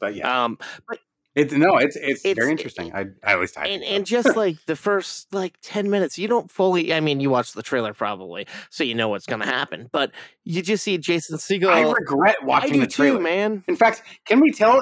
but 0.00 0.14
yeah, 0.14 0.44
Um, 0.44 0.58
but 0.88 0.98
it's 1.34 1.52
no, 1.52 1.76
it's 1.78 1.96
it's, 1.96 2.24
It's- 2.24 2.36
very 2.36 2.52
interesting. 2.52 2.92
I, 2.94 3.06
I 3.24 3.32
at 3.32 3.40
least 3.40 3.56
and 3.58 3.82
and 3.82 4.06
just 4.06 4.36
like 4.36 4.56
the 4.66 4.76
first 4.76 5.32
like 5.34 5.54
10 5.62 5.90
minutes 5.90 6.16
you 6.16 6.28
don't 6.28 6.48
fully 6.50 6.92
i 6.94 7.00
mean 7.00 7.18
you 7.18 7.28
watch 7.28 7.52
the 7.54 7.62
trailer 7.62 7.92
probably 7.92 8.46
so 8.70 8.84
you 8.84 8.94
know 8.94 9.08
what's 9.08 9.26
gonna 9.26 9.44
happen 9.44 9.88
but 9.90 10.12
you 10.44 10.62
just 10.62 10.84
see 10.84 10.96
jason 10.96 11.38
Segel. 11.38 11.68
I 11.70 11.82
regret 11.90 12.36
watching 12.44 12.74
do 12.74 12.80
the 12.80 12.86
trailer, 12.86 13.18
too, 13.18 13.22
man 13.22 13.64
In 13.66 13.74
fact, 13.76 14.02
can 14.26 14.38
we 14.40 14.52
tell? 14.52 14.80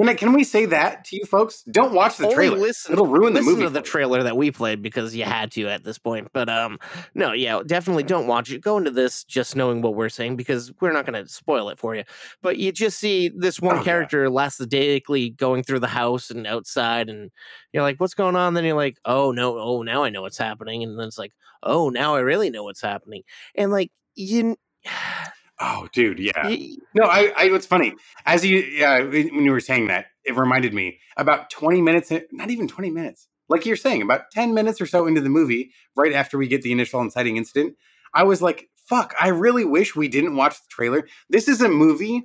Can 0.00 0.08
I, 0.08 0.14
can 0.14 0.32
we 0.32 0.44
say 0.44 0.64
that 0.66 1.04
to 1.06 1.16
you 1.16 1.26
folks? 1.26 1.62
Don't 1.70 1.92
watch 1.92 2.16
the 2.16 2.24
Only 2.24 2.34
trailer. 2.34 2.58
listen, 2.58 2.94
It'll 2.94 3.06
ruin 3.06 3.34
the 3.34 3.40
listen 3.40 3.52
movie. 3.54 3.64
to 3.64 3.70
the 3.70 3.82
trailer 3.82 4.22
that 4.22 4.36
we 4.36 4.50
played 4.50 4.80
because 4.80 5.14
you 5.14 5.24
had 5.24 5.50
to 5.52 5.68
at 5.68 5.84
this 5.84 5.98
point. 5.98 6.28
But 6.32 6.48
um, 6.48 6.78
no, 7.14 7.32
yeah, 7.32 7.60
definitely 7.66 8.04
don't 8.04 8.26
watch 8.26 8.50
it. 8.50 8.62
Go 8.62 8.78
into 8.78 8.90
this 8.90 9.24
just 9.24 9.56
knowing 9.56 9.82
what 9.82 9.94
we're 9.94 10.08
saying 10.08 10.36
because 10.36 10.72
we're 10.80 10.92
not 10.92 11.04
going 11.04 11.22
to 11.22 11.30
spoil 11.30 11.68
it 11.68 11.78
for 11.78 11.94
you. 11.94 12.04
But 12.40 12.56
you 12.56 12.72
just 12.72 12.98
see 12.98 13.28
this 13.28 13.60
one 13.60 13.80
Oh, 13.80 13.82
character 13.82 14.30
lackadaisically 14.30 15.30
going 15.30 15.62
through 15.64 15.80
the 15.80 15.88
house 15.88 16.30
and 16.30 16.46
outside, 16.46 17.10
and 17.10 17.30
you're 17.72 17.82
like, 17.82 18.00
"What's 18.00 18.14
going 18.14 18.36
on?" 18.36 18.54
Then 18.54 18.64
you're 18.64 18.76
like, 18.76 18.96
"Oh 19.04 19.32
no, 19.32 19.58
oh 19.58 19.82
now 19.82 20.02
I 20.04 20.08
know 20.10 20.22
what's 20.22 20.38
happening," 20.38 20.82
and 20.82 20.98
then 20.98 21.08
it's 21.08 21.18
like, 21.18 21.32
"Oh 21.62 21.90
now 21.90 22.14
I 22.16 22.20
really 22.20 22.48
know 22.48 22.64
what's 22.64 22.80
happening," 22.80 23.22
and 23.54 23.70
like 23.70 23.90
you. 24.14 24.56
Oh, 25.60 25.88
dude, 25.92 26.18
yeah. 26.18 26.56
No, 26.94 27.04
I, 27.04 27.32
I. 27.36 27.50
What's 27.50 27.66
funny 27.66 27.94
as 28.24 28.44
you, 28.44 28.58
yeah, 28.58 29.02
when 29.02 29.44
you 29.44 29.50
were 29.50 29.60
saying 29.60 29.88
that, 29.88 30.06
it 30.24 30.34
reminded 30.36 30.72
me 30.72 30.98
about 31.16 31.50
twenty 31.50 31.82
minutes, 31.82 32.10
not 32.32 32.50
even 32.50 32.66
twenty 32.66 32.90
minutes, 32.90 33.28
like 33.48 33.66
you're 33.66 33.76
saying, 33.76 34.00
about 34.02 34.22
ten 34.32 34.54
minutes 34.54 34.80
or 34.80 34.86
so 34.86 35.06
into 35.06 35.20
the 35.20 35.28
movie, 35.28 35.70
right 35.96 36.12
after 36.14 36.38
we 36.38 36.48
get 36.48 36.62
the 36.62 36.72
initial 36.72 37.00
inciting 37.02 37.36
incident, 37.36 37.76
I 38.14 38.22
was 38.24 38.40
like, 38.40 38.70
"Fuck!" 38.88 39.14
I 39.20 39.28
really 39.28 39.64
wish 39.64 39.94
we 39.94 40.08
didn't 40.08 40.34
watch 40.36 40.54
the 40.54 40.68
trailer. 40.70 41.06
This 41.28 41.46
is 41.46 41.60
a 41.60 41.68
movie 41.68 42.22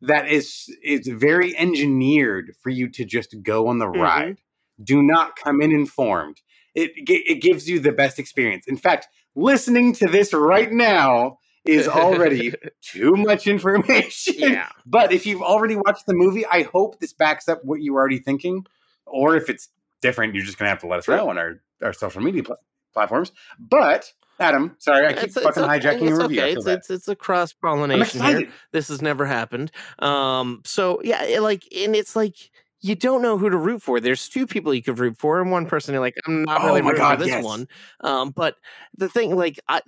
that 0.00 0.28
is 0.28 0.66
is 0.82 1.06
very 1.06 1.56
engineered 1.56 2.52
for 2.62 2.70
you 2.70 2.88
to 2.90 3.04
just 3.04 3.36
go 3.42 3.68
on 3.68 3.78
the 3.78 3.86
Mhm. 3.86 4.00
ride. 4.02 4.38
Do 4.82 5.02
not 5.02 5.36
come 5.36 5.60
in 5.60 5.70
informed. 5.70 6.40
It 6.74 6.90
it 6.96 7.40
gives 7.40 7.68
you 7.68 7.78
the 7.78 7.92
best 7.92 8.18
experience. 8.18 8.66
In 8.66 8.76
fact, 8.76 9.06
listening 9.36 9.92
to 9.94 10.06
this 10.06 10.32
right 10.32 10.72
now 10.72 11.38
is 11.64 11.86
already 11.88 12.54
too 12.82 13.14
much 13.16 13.46
information. 13.46 14.34
Yeah. 14.36 14.68
But 14.86 15.12
if 15.12 15.26
you've 15.26 15.42
already 15.42 15.76
watched 15.76 16.06
the 16.06 16.14
movie, 16.14 16.44
I 16.46 16.62
hope 16.62 16.98
this 17.00 17.12
backs 17.12 17.48
up 17.48 17.64
what 17.64 17.80
you 17.80 17.92
were 17.94 18.00
already 18.00 18.18
thinking. 18.18 18.66
Or 19.06 19.36
if 19.36 19.48
it's 19.50 19.68
different, 20.00 20.34
you're 20.34 20.44
just 20.44 20.58
going 20.58 20.66
to 20.66 20.70
have 20.70 20.80
to 20.80 20.86
let 20.86 20.98
us 20.98 21.08
know 21.08 21.28
on 21.30 21.38
our, 21.38 21.60
our 21.82 21.92
social 21.92 22.20
media 22.22 22.42
pla- 22.42 22.56
platforms. 22.92 23.30
But, 23.58 24.12
Adam, 24.40 24.74
sorry, 24.78 25.06
I 25.06 25.12
keep 25.12 25.24
It's- 25.24 25.36
it's 25.36 25.44
fucking 25.44 25.62
okay, 25.62 25.78
hijacking 25.78 26.08
your 26.08 26.14
it's 26.14 26.22
review. 26.22 26.40
Okay. 26.42 26.52
It's, 26.52 26.66
it's 26.66 26.90
it's 26.90 27.08
a 27.08 27.14
cross 27.16 27.52
pollination 27.52 28.22
here. 28.22 28.48
This 28.72 28.88
has 28.88 29.00
never 29.02 29.26
happened. 29.26 29.70
Um. 29.98 30.62
So 30.64 31.00
yeah, 31.04 31.22
it, 31.24 31.42
like, 31.42 31.64
and 31.76 31.94
it's 31.94 32.16
like 32.16 32.36
you 32.82 32.96
don't 32.96 33.22
know 33.22 33.38
who 33.38 33.48
to 33.48 33.56
root 33.56 33.80
for. 33.80 34.00
There's 34.00 34.28
two 34.28 34.46
people 34.46 34.74
you 34.74 34.82
could 34.82 34.98
root 34.98 35.16
for, 35.16 35.40
and 35.40 35.52
one 35.52 35.66
person 35.66 35.94
you're 35.94 36.00
like, 36.00 36.16
I'm 36.26 36.42
not 36.44 36.62
Oh 36.62 36.66
really 36.66 36.82
my 36.82 36.90
rooting 36.90 37.02
God, 37.02 37.18
for 37.18 37.24
this 37.24 37.32
yes. 37.32 37.44
one. 37.44 37.68
Um. 38.00 38.30
But 38.30 38.56
the 38.96 39.08
thing, 39.08 39.36
like, 39.36 39.60
I, 39.68 39.80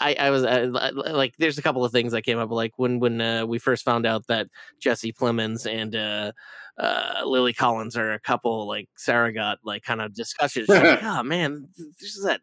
I, 0.00 0.14
I 0.14 0.30
was 0.30 0.42
uh, 0.42 0.92
like, 0.94 1.34
there's 1.38 1.58
a 1.58 1.62
couple 1.62 1.84
of 1.84 1.92
things 1.92 2.12
that 2.12 2.22
came 2.22 2.38
up, 2.38 2.50
like 2.50 2.72
when 2.78 2.98
when 3.00 3.20
uh, 3.20 3.44
we 3.44 3.58
first 3.58 3.84
found 3.84 4.06
out 4.06 4.26
that 4.28 4.48
Jesse 4.80 5.12
Plemons 5.12 5.70
and 5.70 5.94
uh, 5.94 6.32
uh, 6.78 7.22
Lily 7.24 7.52
Collins 7.52 7.96
are 7.96 8.12
a 8.14 8.20
couple. 8.20 8.66
Like 8.66 8.88
Sarah 8.96 9.32
got 9.32 9.58
like 9.62 9.82
kind 9.82 10.00
of 10.00 10.14
discussions. 10.14 10.68
Like, 10.68 11.00
oh 11.02 11.22
man, 11.22 11.68
this 12.00 12.16
is 12.16 12.24
that 12.24 12.40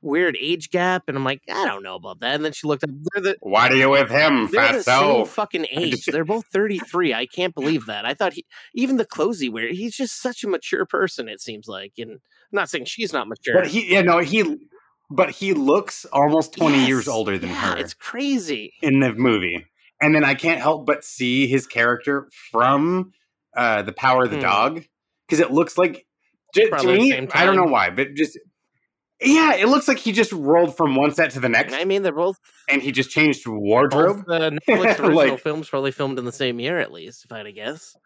weird 0.00 0.36
age 0.40 0.70
gap, 0.70 1.04
and 1.08 1.16
I'm 1.16 1.24
like, 1.24 1.42
I 1.50 1.64
don't 1.66 1.82
know 1.82 1.96
about 1.96 2.20
that. 2.20 2.34
And 2.34 2.44
then 2.44 2.52
she 2.52 2.66
looked 2.66 2.84
up. 2.84 2.90
The 3.14 3.36
Why 3.40 3.68
do 3.68 3.76
you 3.76 3.90
with 3.90 4.10
him, 4.10 4.48
they're 4.50 4.72
the 4.74 4.82
same 4.82 5.26
fucking 5.26 5.66
age. 5.72 6.06
They're 6.06 6.24
both 6.24 6.46
33. 6.52 7.14
I 7.14 7.26
can't 7.26 7.54
believe 7.54 7.86
that. 7.86 8.04
I 8.04 8.14
thought 8.14 8.32
he, 8.34 8.44
even 8.74 8.96
the 8.96 9.04
clothes 9.04 9.40
he 9.40 9.48
wears, 9.48 9.76
he's 9.76 9.96
just 9.96 10.20
such 10.20 10.44
a 10.44 10.48
mature 10.48 10.86
person. 10.86 11.28
It 11.28 11.40
seems 11.40 11.66
like, 11.68 11.92
and 11.98 12.12
I'm 12.12 12.18
not 12.52 12.70
saying 12.70 12.84
she's 12.86 13.12
not 13.12 13.28
mature. 13.28 13.54
But 13.54 13.66
he, 13.66 13.92
yeah, 13.92 14.02
no, 14.02 14.18
he, 14.18 14.56
but 15.10 15.30
he 15.30 15.54
looks 15.54 16.04
almost 16.12 16.54
20 16.56 16.86
years 16.86 17.08
older 17.08 17.38
than 17.38 17.50
yeah, 17.50 17.72
her. 17.72 17.78
It's 17.78 17.94
crazy. 17.94 18.74
in 18.82 19.00
the 19.00 19.12
movie. 19.14 19.66
And 20.00 20.14
then 20.14 20.24
I 20.24 20.34
can't 20.34 20.60
help 20.60 20.86
but 20.86 21.04
see 21.04 21.48
his 21.48 21.66
character 21.66 22.28
from 22.52 23.12
uh, 23.56 23.82
The 23.82 23.92
Power 23.92 24.24
of 24.24 24.30
the 24.30 24.36
Hmm. 24.36 24.42
Dog 24.42 24.84
because 25.26 25.40
it 25.40 25.50
looks 25.50 25.76
like 25.76 26.06
j- 26.54 26.70
to 26.70 26.86
me, 26.86 27.28
I 27.34 27.44
don't 27.44 27.56
know 27.56 27.64
why, 27.64 27.90
but 27.90 28.14
just 28.14 28.38
yeah, 29.20 29.54
it 29.54 29.68
looks 29.68 29.88
like 29.88 29.98
he 29.98 30.12
just 30.12 30.32
rolled 30.32 30.76
from 30.76 30.94
one 30.94 31.12
set 31.12 31.30
to 31.32 31.40
the 31.40 31.48
next, 31.48 31.74
I 31.74 31.84
mean, 31.84 32.02
they're 32.02 32.12
both 32.12 32.38
and 32.68 32.80
he 32.82 32.92
just 32.92 33.10
changed 33.10 33.44
both 33.44 33.58
wardrobe. 33.60 34.24
the 34.26 34.50
Netflix 34.68 34.98
original 35.00 35.14
Like- 35.14 35.40
films 35.40 35.68
probably 35.68 35.90
filmed 35.92 36.18
in 36.18 36.24
the 36.24 36.32
same 36.32 36.60
year 36.60 36.78
at 36.78 36.92
least, 36.92 37.24
if 37.24 37.32
I 37.32 37.38
had 37.38 37.42
to 37.44 37.52
guess. 37.52 37.96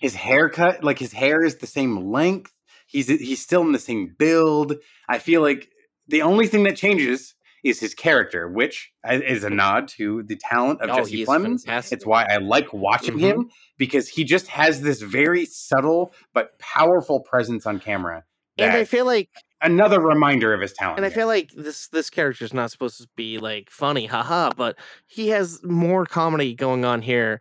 His 0.00 0.14
haircut, 0.14 0.82
like 0.84 0.98
his 0.98 1.12
hair 1.12 1.44
is 1.44 1.56
the 1.56 1.66
same 1.66 2.10
length. 2.10 2.52
He's 2.86 3.08
he's 3.08 3.40
still 3.40 3.62
in 3.62 3.72
the 3.72 3.78
same 3.78 4.14
build. 4.18 4.74
I 5.08 5.18
feel 5.18 5.40
like 5.40 5.68
the 6.08 6.22
only 6.22 6.46
thing 6.46 6.64
that 6.64 6.76
changes 6.76 7.34
is 7.64 7.80
his 7.80 7.94
character, 7.94 8.46
which 8.50 8.92
is 9.10 9.42
a 9.44 9.48
nod 9.48 9.88
to 9.88 10.22
the 10.26 10.36
talent 10.36 10.82
of 10.82 10.90
Oh, 10.90 10.96
Jesse 10.96 11.24
Plemons. 11.24 11.64
fantastic. 11.64 11.96
It's 11.96 12.06
why 12.06 12.24
I 12.28 12.36
like 12.36 12.74
watching 12.74 13.14
Mhm. 13.16 13.20
him 13.20 13.50
because 13.78 14.06
he 14.08 14.24
just 14.24 14.48
has 14.48 14.82
this 14.82 15.00
very 15.00 15.46
subtle 15.46 16.12
but 16.34 16.58
powerful 16.58 17.20
presence 17.20 17.64
on 17.64 17.80
camera. 17.80 18.24
And 18.58 18.72
I 18.72 18.84
feel 18.84 19.06
like 19.06 19.30
another 19.64 20.00
reminder 20.00 20.54
of 20.54 20.60
his 20.60 20.72
talent. 20.72 20.98
And 20.98 21.06
I 21.06 21.10
feel 21.10 21.26
like 21.26 21.50
this 21.56 21.88
this 21.88 22.10
character's 22.10 22.54
not 22.54 22.70
supposed 22.70 23.00
to 23.00 23.08
be 23.16 23.38
like 23.38 23.70
funny, 23.70 24.06
haha, 24.06 24.50
but 24.56 24.76
he 25.06 25.28
has 25.28 25.62
more 25.64 26.06
comedy 26.06 26.54
going 26.54 26.84
on 26.84 27.02
here. 27.02 27.40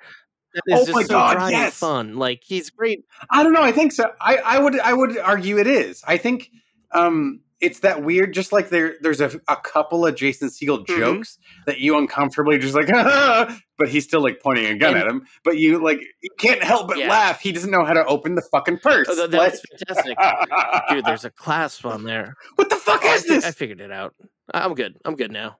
That 0.53 0.74
is 0.74 0.82
Oh 0.82 0.86
just 0.86 0.95
my 0.95 1.03
so 1.03 1.07
God, 1.09 1.51
yes! 1.51 1.76
fun. 1.76 2.15
Like 2.15 2.43
he's 2.43 2.69
great. 2.69 3.05
I 3.30 3.43
don't 3.43 3.53
know. 3.53 3.63
I 3.63 3.71
think 3.71 3.91
so. 3.91 4.11
I, 4.21 4.38
I 4.38 4.59
would 4.59 4.80
I 4.80 4.93
would 4.93 5.17
argue 5.17 5.57
it 5.57 5.67
is. 5.67 6.03
I 6.07 6.17
think 6.17 6.49
um 6.93 7.41
it's 7.62 7.80
that 7.80 8.04
weird. 8.04 8.34
Just 8.34 8.51
like 8.51 8.70
there 8.70 8.95
there's 9.01 9.22
a, 9.22 9.32
a 9.47 9.56
couple 9.58 10.06
of 10.06 10.16
Jason 10.16 10.49
Segel 10.49 10.86
Mhm. 10.86 10.97
jokes 10.97 11.38
that 11.66 11.80
you 11.80 11.97
uncomfortably 11.97 12.58
just 12.60 12.76
like, 12.76 12.88
but 13.78 13.88
he's 13.89 14.04
still 14.04 14.22
like 14.22 14.39
pointing 14.41 14.66
a 14.66 14.76
gun 14.76 14.93
And- 14.95 15.01
at 15.04 15.08
him. 15.08 15.26
But 15.43 15.58
you 15.58 15.82
like 15.84 15.99
you 16.22 16.30
can't 16.39 16.64
help 16.64 16.88
but 16.88 16.97
Yeah. 16.97 17.10
laugh. 17.10 17.39
He 17.41 17.51
doesn't 17.51 17.72
know 17.72 17.86
how 17.86 17.93
to 17.93 18.06
open 18.06 18.36
the 18.36 18.41
fucking 18.51 18.80
purse. 18.80 19.08
Oh, 19.10 19.16
that, 19.16 19.32
that 19.32 19.60
fantastic, 19.88 20.18
dude. 20.89 21.06
There's 21.06 21.26
a 21.26 21.30
clasp 21.32 21.86
on 21.86 22.04
there. 22.04 22.36
what 22.56 22.70
the 22.70 22.76
fuck 22.76 23.01
Oh, 23.04 23.14
is 23.14 23.24
fi- 23.26 23.36
this? 23.36 23.45
I 23.45 23.51
figured 23.51 23.82
it 23.82 23.91
out. 23.91 24.14
I'm 24.54 24.74
good. 24.76 24.97
I'm 25.06 25.16
good 25.16 25.32
now. 25.32 25.58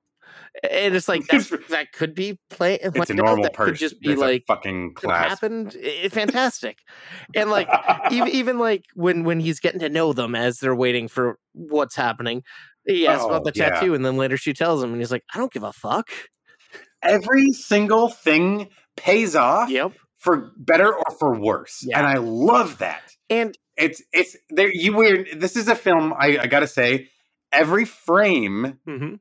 And 0.70 0.96
it's 0.96 1.08
like 1.08 1.26
that's, 1.28 1.50
that 1.70 1.92
could 1.94 2.14
be 2.14 2.38
play. 2.50 2.76
it's 2.82 3.10
a 3.10 3.14
normal 3.14 3.44
that 3.44 3.54
purse. 3.54 3.70
Could 3.72 3.78
just 3.80 4.00
be 4.00 4.10
There's 4.10 4.20
like 4.20 4.44
fucking 4.48 4.94
class. 4.94 5.30
happened. 5.30 5.76
I- 5.84 6.10
fantastic. 6.10 6.78
And 7.36 7.50
like 7.50 7.68
even 8.12 8.28
even 8.32 8.60
like 8.60 8.86
when 8.94 9.24
when 9.24 9.40
he's 9.40 9.60
getting 9.60 9.80
to 9.80 9.90
know 9.90 10.14
them 10.14 10.36
as 10.36 10.60
they're 10.60 10.76
waiting 10.76 11.08
for 11.08 11.38
what's 11.54 11.96
happening. 11.96 12.44
He 12.86 13.08
asks 13.08 13.24
Oh, 13.24 13.30
about 13.30 13.46
the 13.46 13.54
yeah. 13.56 13.70
tattoo, 13.70 13.94
and 13.96 14.06
then 14.06 14.18
later 14.18 14.36
she 14.36 14.52
tells 14.54 14.84
him, 14.84 14.92
and 14.92 15.00
he's 15.00 15.12
like, 15.12 15.24
"I 15.34 15.38
don't 15.38 15.52
give 15.54 15.64
a 15.64 15.72
fuck." 15.72 16.10
Every 17.02 17.52
single 17.52 18.10
thing 18.10 18.70
pays 18.98 19.36
off 19.36 19.70
Yep. 19.70 19.94
for 20.20 20.52
better 20.58 20.94
or 20.94 21.04
for 21.20 21.40
worse, 21.40 21.80
Yeah. 21.88 21.98
and 22.00 22.08
I 22.08 22.16
love 22.16 22.80
that. 22.80 23.02
And 23.30 23.58
it's 23.78 24.02
it's 24.12 24.36
there 24.52 24.70
you 24.72 24.96
weird 24.96 25.28
this 25.38 25.56
is 25.56 25.68
a 25.68 25.74
film 25.76 26.14
i, 26.20 26.38
I 26.38 26.46
gotta 26.46 26.68
say 26.68 27.10
every 27.52 27.86
frame 27.86 28.78
Mhm. 28.88 29.20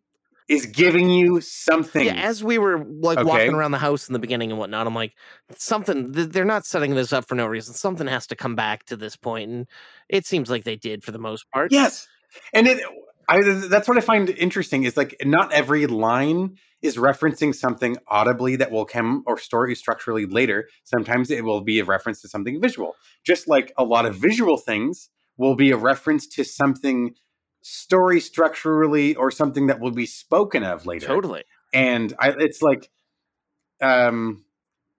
Is 0.52 0.66
giving 0.66 1.10
you 1.10 1.40
something 1.40 2.04
yeah, 2.04 2.14
as 2.14 2.44
we 2.44 2.58
were 2.58 2.84
like 2.84 3.18
Okay. 3.18 3.28
walking 3.28 3.54
around 3.54 3.70
the 3.72 3.78
house 3.78 4.08
in 4.08 4.12
the 4.12 4.18
beginning 4.18 4.50
and 4.50 4.58
whatnot, 4.58 4.86
I'm 4.86 4.94
like, 4.94 5.14
something. 5.56 6.12
They're 6.12 6.44
not 6.44 6.64
setting 6.66 6.94
this 6.94 7.12
up 7.12 7.26
for 7.26 7.34
no 7.34 7.46
reason. 7.46 7.74
Something 7.74 8.06
has 8.06 8.26
to 8.28 8.36
come 8.36 8.54
back 8.54 8.84
to 8.86 8.96
this 8.96 9.16
point, 9.16 9.50
and 9.50 9.66
it 10.08 10.26
seems 10.26 10.50
like 10.50 10.64
they 10.64 10.76
did 10.76 11.02
for 11.04 11.12
the 11.12 11.18
most 11.18 11.50
part. 11.50 11.72
yes 11.72 12.06
and 12.54 12.66
it 12.66 12.82
I, 13.28 13.40
that's 13.42 13.86
what 13.88 13.96
i 13.96 14.00
find 14.00 14.28
interesting 14.30 14.82
is 14.84 14.96
like 14.96 15.16
not 15.24 15.52
every 15.52 15.86
line 15.86 16.56
is 16.82 16.96
referencing 16.96 17.54
something 17.54 17.96
audibly 18.08 18.56
that 18.56 18.70
will 18.70 18.84
come 18.84 19.22
or 19.26 19.38
story 19.38 19.74
structurally 19.74 20.26
later 20.26 20.68
sometimes 20.84 21.30
it 21.30 21.44
will 21.44 21.60
be 21.60 21.78
a 21.78 21.84
reference 21.84 22.20
to 22.22 22.28
something 22.28 22.60
visual 22.60 22.94
just 23.24 23.48
like 23.48 23.72
a 23.78 23.84
lot 23.84 24.06
of 24.06 24.16
visual 24.16 24.56
things 24.56 25.08
will 25.36 25.54
be 25.54 25.70
a 25.70 25.76
reference 25.76 26.26
to 26.26 26.44
something 26.44 27.14
story 27.62 28.20
structurally 28.20 29.14
or 29.14 29.30
something 29.30 29.68
that 29.68 29.80
will 29.80 29.90
be 29.92 30.06
spoken 30.06 30.62
of 30.64 30.84
later 30.84 31.06
Totally. 31.06 31.44
and 31.72 32.12
I, 32.18 32.34
it's 32.38 32.60
like 32.60 32.90
um 33.80 34.44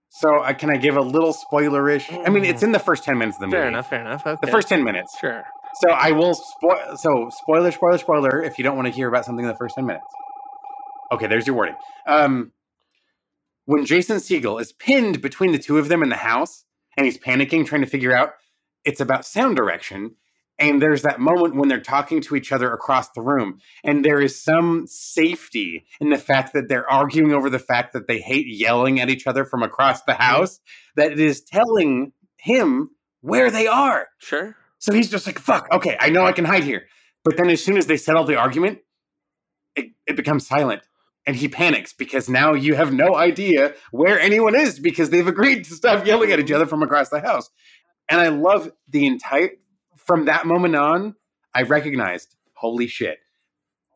so 0.08 0.42
I, 0.42 0.54
can 0.54 0.70
i 0.70 0.76
give 0.76 0.96
a 0.96 1.02
little 1.02 1.34
spoilerish 1.34 2.04
i 2.26 2.30
mean 2.30 2.44
it's 2.44 2.62
in 2.62 2.72
the 2.72 2.78
first 2.78 3.04
10 3.04 3.18
minutes 3.18 3.36
of 3.36 3.42
the 3.42 3.46
movie 3.48 3.56
Fair 3.58 3.68
enough. 3.68 3.90
Fair 3.90 4.00
enough. 4.00 4.26
Okay. 4.26 4.38
the 4.42 4.50
first 4.50 4.68
10 4.68 4.82
minutes 4.82 5.16
Sure. 5.20 5.44
so 5.82 5.90
i 5.90 6.10
will 6.12 6.34
spoil 6.34 6.96
so 6.96 7.28
spoiler 7.30 7.70
spoiler 7.70 7.98
spoiler 7.98 8.42
if 8.42 8.56
you 8.58 8.64
don't 8.64 8.76
want 8.76 8.86
to 8.88 8.92
hear 8.94 9.08
about 9.08 9.24
something 9.26 9.44
in 9.44 9.50
the 9.50 9.56
first 9.58 9.74
10 9.74 9.84
minutes 9.86 10.06
okay 11.12 11.26
there's 11.26 11.46
your 11.46 11.56
warning 11.56 11.76
um 12.06 12.50
when 13.66 13.84
jason 13.84 14.16
Segel 14.18 14.58
is 14.60 14.72
pinned 14.72 15.20
between 15.20 15.52
the 15.52 15.58
two 15.58 15.76
of 15.78 15.88
them 15.88 16.02
in 16.02 16.08
the 16.08 16.16
house 16.16 16.64
and 16.96 17.04
he's 17.04 17.18
panicking 17.18 17.66
trying 17.66 17.82
to 17.82 17.86
figure 17.88 18.12
out 18.12 18.30
it's 18.84 19.00
about 19.00 19.26
sound 19.26 19.56
direction 19.56 20.14
and 20.58 20.80
there's 20.80 21.02
that 21.02 21.20
moment 21.20 21.56
when 21.56 21.68
they're 21.68 21.80
talking 21.80 22.20
to 22.22 22.36
each 22.36 22.52
other 22.52 22.72
across 22.72 23.10
the 23.10 23.20
room 23.20 23.58
and 23.82 24.04
there 24.04 24.20
is 24.20 24.40
some 24.40 24.86
safety 24.86 25.84
in 26.00 26.10
the 26.10 26.18
fact 26.18 26.52
that 26.52 26.68
they're 26.68 26.90
arguing 26.90 27.32
over 27.32 27.50
the 27.50 27.58
fact 27.58 27.92
that 27.92 28.06
they 28.06 28.20
hate 28.20 28.46
yelling 28.46 29.00
at 29.00 29.10
each 29.10 29.26
other 29.26 29.44
from 29.44 29.62
across 29.62 30.02
the 30.02 30.12
mm-hmm. 30.12 30.22
house 30.22 30.60
that 30.96 31.12
it 31.12 31.20
is 31.20 31.42
telling 31.42 32.12
him 32.36 32.90
where 33.20 33.50
they 33.50 33.66
are. 33.66 34.08
Sure. 34.18 34.56
so 34.78 34.92
he's 34.92 35.10
just 35.10 35.26
like 35.26 35.38
fuck 35.38 35.66
okay 35.72 35.96
i 36.00 36.08
know 36.10 36.24
i 36.24 36.32
can 36.32 36.44
hide 36.44 36.64
here. 36.64 36.86
But 37.24 37.38
then 37.38 37.48
as 37.48 37.64
soon 37.64 37.78
as 37.78 37.86
they 37.86 37.96
settle 37.96 38.24
the 38.24 38.36
argument 38.36 38.80
it, 39.74 39.92
it 40.06 40.16
becomes 40.16 40.46
silent 40.46 40.82
and 41.26 41.34
he 41.34 41.48
panics 41.48 41.92
because 41.92 42.28
now 42.28 42.52
you 42.52 42.74
have 42.74 42.92
no 42.92 43.16
idea 43.16 43.74
where 43.92 44.20
anyone 44.20 44.54
is 44.54 44.78
because 44.78 45.08
they've 45.08 45.26
agreed 45.26 45.64
to 45.64 45.72
stop 45.72 46.06
yelling 46.06 46.30
at 46.32 46.38
each 46.38 46.46
mm-hmm. 46.46 46.56
other 46.56 46.66
from 46.66 46.82
across 46.82 47.08
the 47.08 47.20
house. 47.20 47.50
And 48.10 48.20
i 48.20 48.28
love 48.28 48.70
the 48.88 49.06
entire 49.06 49.50
from 50.04 50.26
that 50.26 50.46
moment 50.46 50.76
on 50.76 51.14
i 51.54 51.62
recognized 51.62 52.36
holy 52.54 52.86
shit 52.86 53.18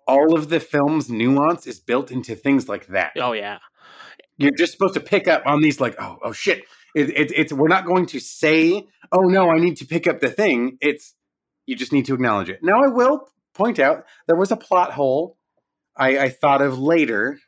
all 0.09 0.35
of 0.35 0.49
the 0.49 0.59
film's 0.59 1.11
nuance 1.11 1.67
is 1.67 1.79
built 1.79 2.11
into 2.11 2.35
things 2.35 2.69
like 2.69 2.87
that. 2.87 3.13
Oh 3.17 3.33
yeah. 3.33 3.59
you're 4.39 4.57
just 4.57 4.73
supposed 4.73 4.95
to 4.95 5.01
pick 5.01 5.29
up 5.29 5.43
on 5.45 5.61
these 5.61 5.81
like 5.81 5.95
oh 6.01 6.19
oh 6.25 6.33
shit. 6.33 6.65
It, 6.95 7.11
it, 7.11 7.33
it's 7.37 7.53
we're 7.53 7.69
not 7.69 7.85
going 7.85 8.07
to 8.07 8.19
say 8.19 8.89
oh 9.13 9.21
no 9.21 9.51
i 9.51 9.59
need 9.59 9.77
to 9.77 9.87
pick 9.87 10.07
up 10.09 10.21
the 10.21 10.31
thing. 10.31 10.79
It's 10.81 11.15
you 11.67 11.77
just 11.77 11.93
need 11.93 12.07
to 12.07 12.15
acknowledge 12.15 12.49
it. 12.49 12.61
Now 12.63 12.83
i 12.83 12.89
will 12.89 13.29
point 13.55 13.79
out 13.79 14.07
there 14.27 14.37
was 14.37 14.51
a 14.51 14.57
plot 14.57 14.93
hole 14.93 15.37
i, 15.97 16.19
I 16.19 16.29
thought 16.31 16.63
of 16.63 16.79
later 16.79 17.39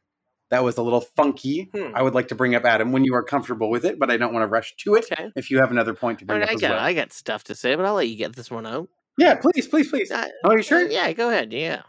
that 0.50 0.62
was 0.64 0.76
a 0.78 0.82
little 0.82 1.00
funky 1.00 1.70
Hmm. 1.74 1.92
i 1.94 2.02
would 2.02 2.14
like 2.14 2.28
to 2.28 2.34
bring 2.34 2.54
up 2.54 2.64
adam 2.64 2.92
when 2.92 3.04
you 3.04 3.14
are 3.14 3.22
comfortable 3.22 3.70
with 3.70 3.84
it 3.84 3.98
but 3.98 4.10
i 4.10 4.16
don't 4.16 4.32
want 4.32 4.42
to 4.42 4.48
rush 4.48 4.74
to 4.78 4.94
it 4.96 5.06
Okay. 5.12 5.30
if 5.36 5.50
you 5.50 5.58
have 5.60 5.70
another 5.70 5.94
point 5.94 6.18
to 6.20 6.24
I, 6.24 6.26
bring 6.26 6.40
mean, 6.40 6.48
up 6.48 6.50
I 6.50 6.54
got 6.60 6.70
well 6.70 6.80
I 6.80 6.92
got 6.94 7.12
stuff 7.12 7.44
to 7.44 7.54
say, 7.54 7.74
but 7.74 7.84
I'll 7.86 7.94
let 7.94 8.08
you 8.08 8.16
get 8.16 8.34
this 8.36 8.50
one 8.50 8.66
out. 8.66 8.88
yeah 9.18 9.34
please 9.36 9.66
please 9.68 9.88
please 9.90 10.10
Uh, 10.10 10.28
oh 10.44 10.56
you 10.56 10.62
sure 10.62 10.84
uh, 10.84 10.88
yeah. 10.88 11.12
Go 11.12 11.28
ahead. 11.30 11.52
Yeah. 11.52 11.82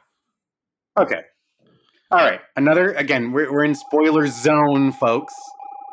Okay. 0.98 1.22
All 2.12 2.20
right. 2.20 2.42
Another, 2.58 2.92
again, 2.92 3.32
we're, 3.32 3.50
we're 3.50 3.64
in 3.64 3.74
spoiler 3.74 4.28
zone, 4.28 4.92
folks. 4.92 5.34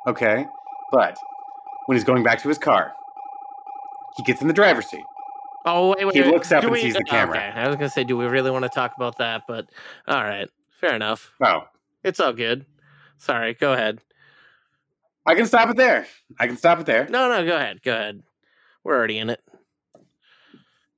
Okay. 0.09 0.45
But 0.91 1.17
when 1.87 1.97
he's 1.97 2.03
going 2.03 2.25
back 2.25 2.43
to 2.43 2.49
his 2.49 2.59
car, 2.59 2.91
he 4.17 4.25
gets 4.25 4.41
in 4.43 4.49
the 4.49 4.53
driver's 4.55 4.87
seat. 4.91 5.05
Oh 5.65 5.95
wait, 5.97 6.05
wait. 6.07 6.15
He 6.17 6.23
wait. 6.23 6.33
looks 6.33 6.51
up 6.51 6.65
and 6.65 6.73
we- 6.73 6.81
sees 6.83 6.95
the 6.95 7.05
camera. 7.05 7.37
Okay. 7.39 7.61
I 7.61 7.67
was 7.69 7.77
gonna 7.77 7.89
say, 7.91 8.03
do 8.05 8.17
we 8.17 8.27
really 8.27 8.51
want 8.51 8.65
to 8.65 8.69
talk 8.69 8.95
about 8.97 9.19
that? 9.19 9.43
But 9.47 9.67
all 10.09 10.23
right, 10.25 10.49
fair 10.81 10.95
enough. 10.95 11.31
Oh, 11.45 11.61
It's 12.05 12.21
all 12.21 12.33
good. 12.33 12.67
Sorry, 13.19 13.55
go 13.55 13.73
ahead. 13.73 14.01
I 15.27 15.35
can 15.35 15.47
stop 15.47 15.69
it 15.71 15.77
there. 15.77 16.07
I 16.39 16.47
can 16.47 16.57
stop 16.57 16.81
it 16.81 16.87
there. 16.87 17.07
No, 17.09 17.29
no, 17.29 17.45
go 17.45 17.57
ahead. 17.57 17.83
Go 17.83 17.93
ahead. 17.93 18.23
We're 18.85 18.97
already 18.97 19.19
in 19.19 19.31
it. 19.31 19.41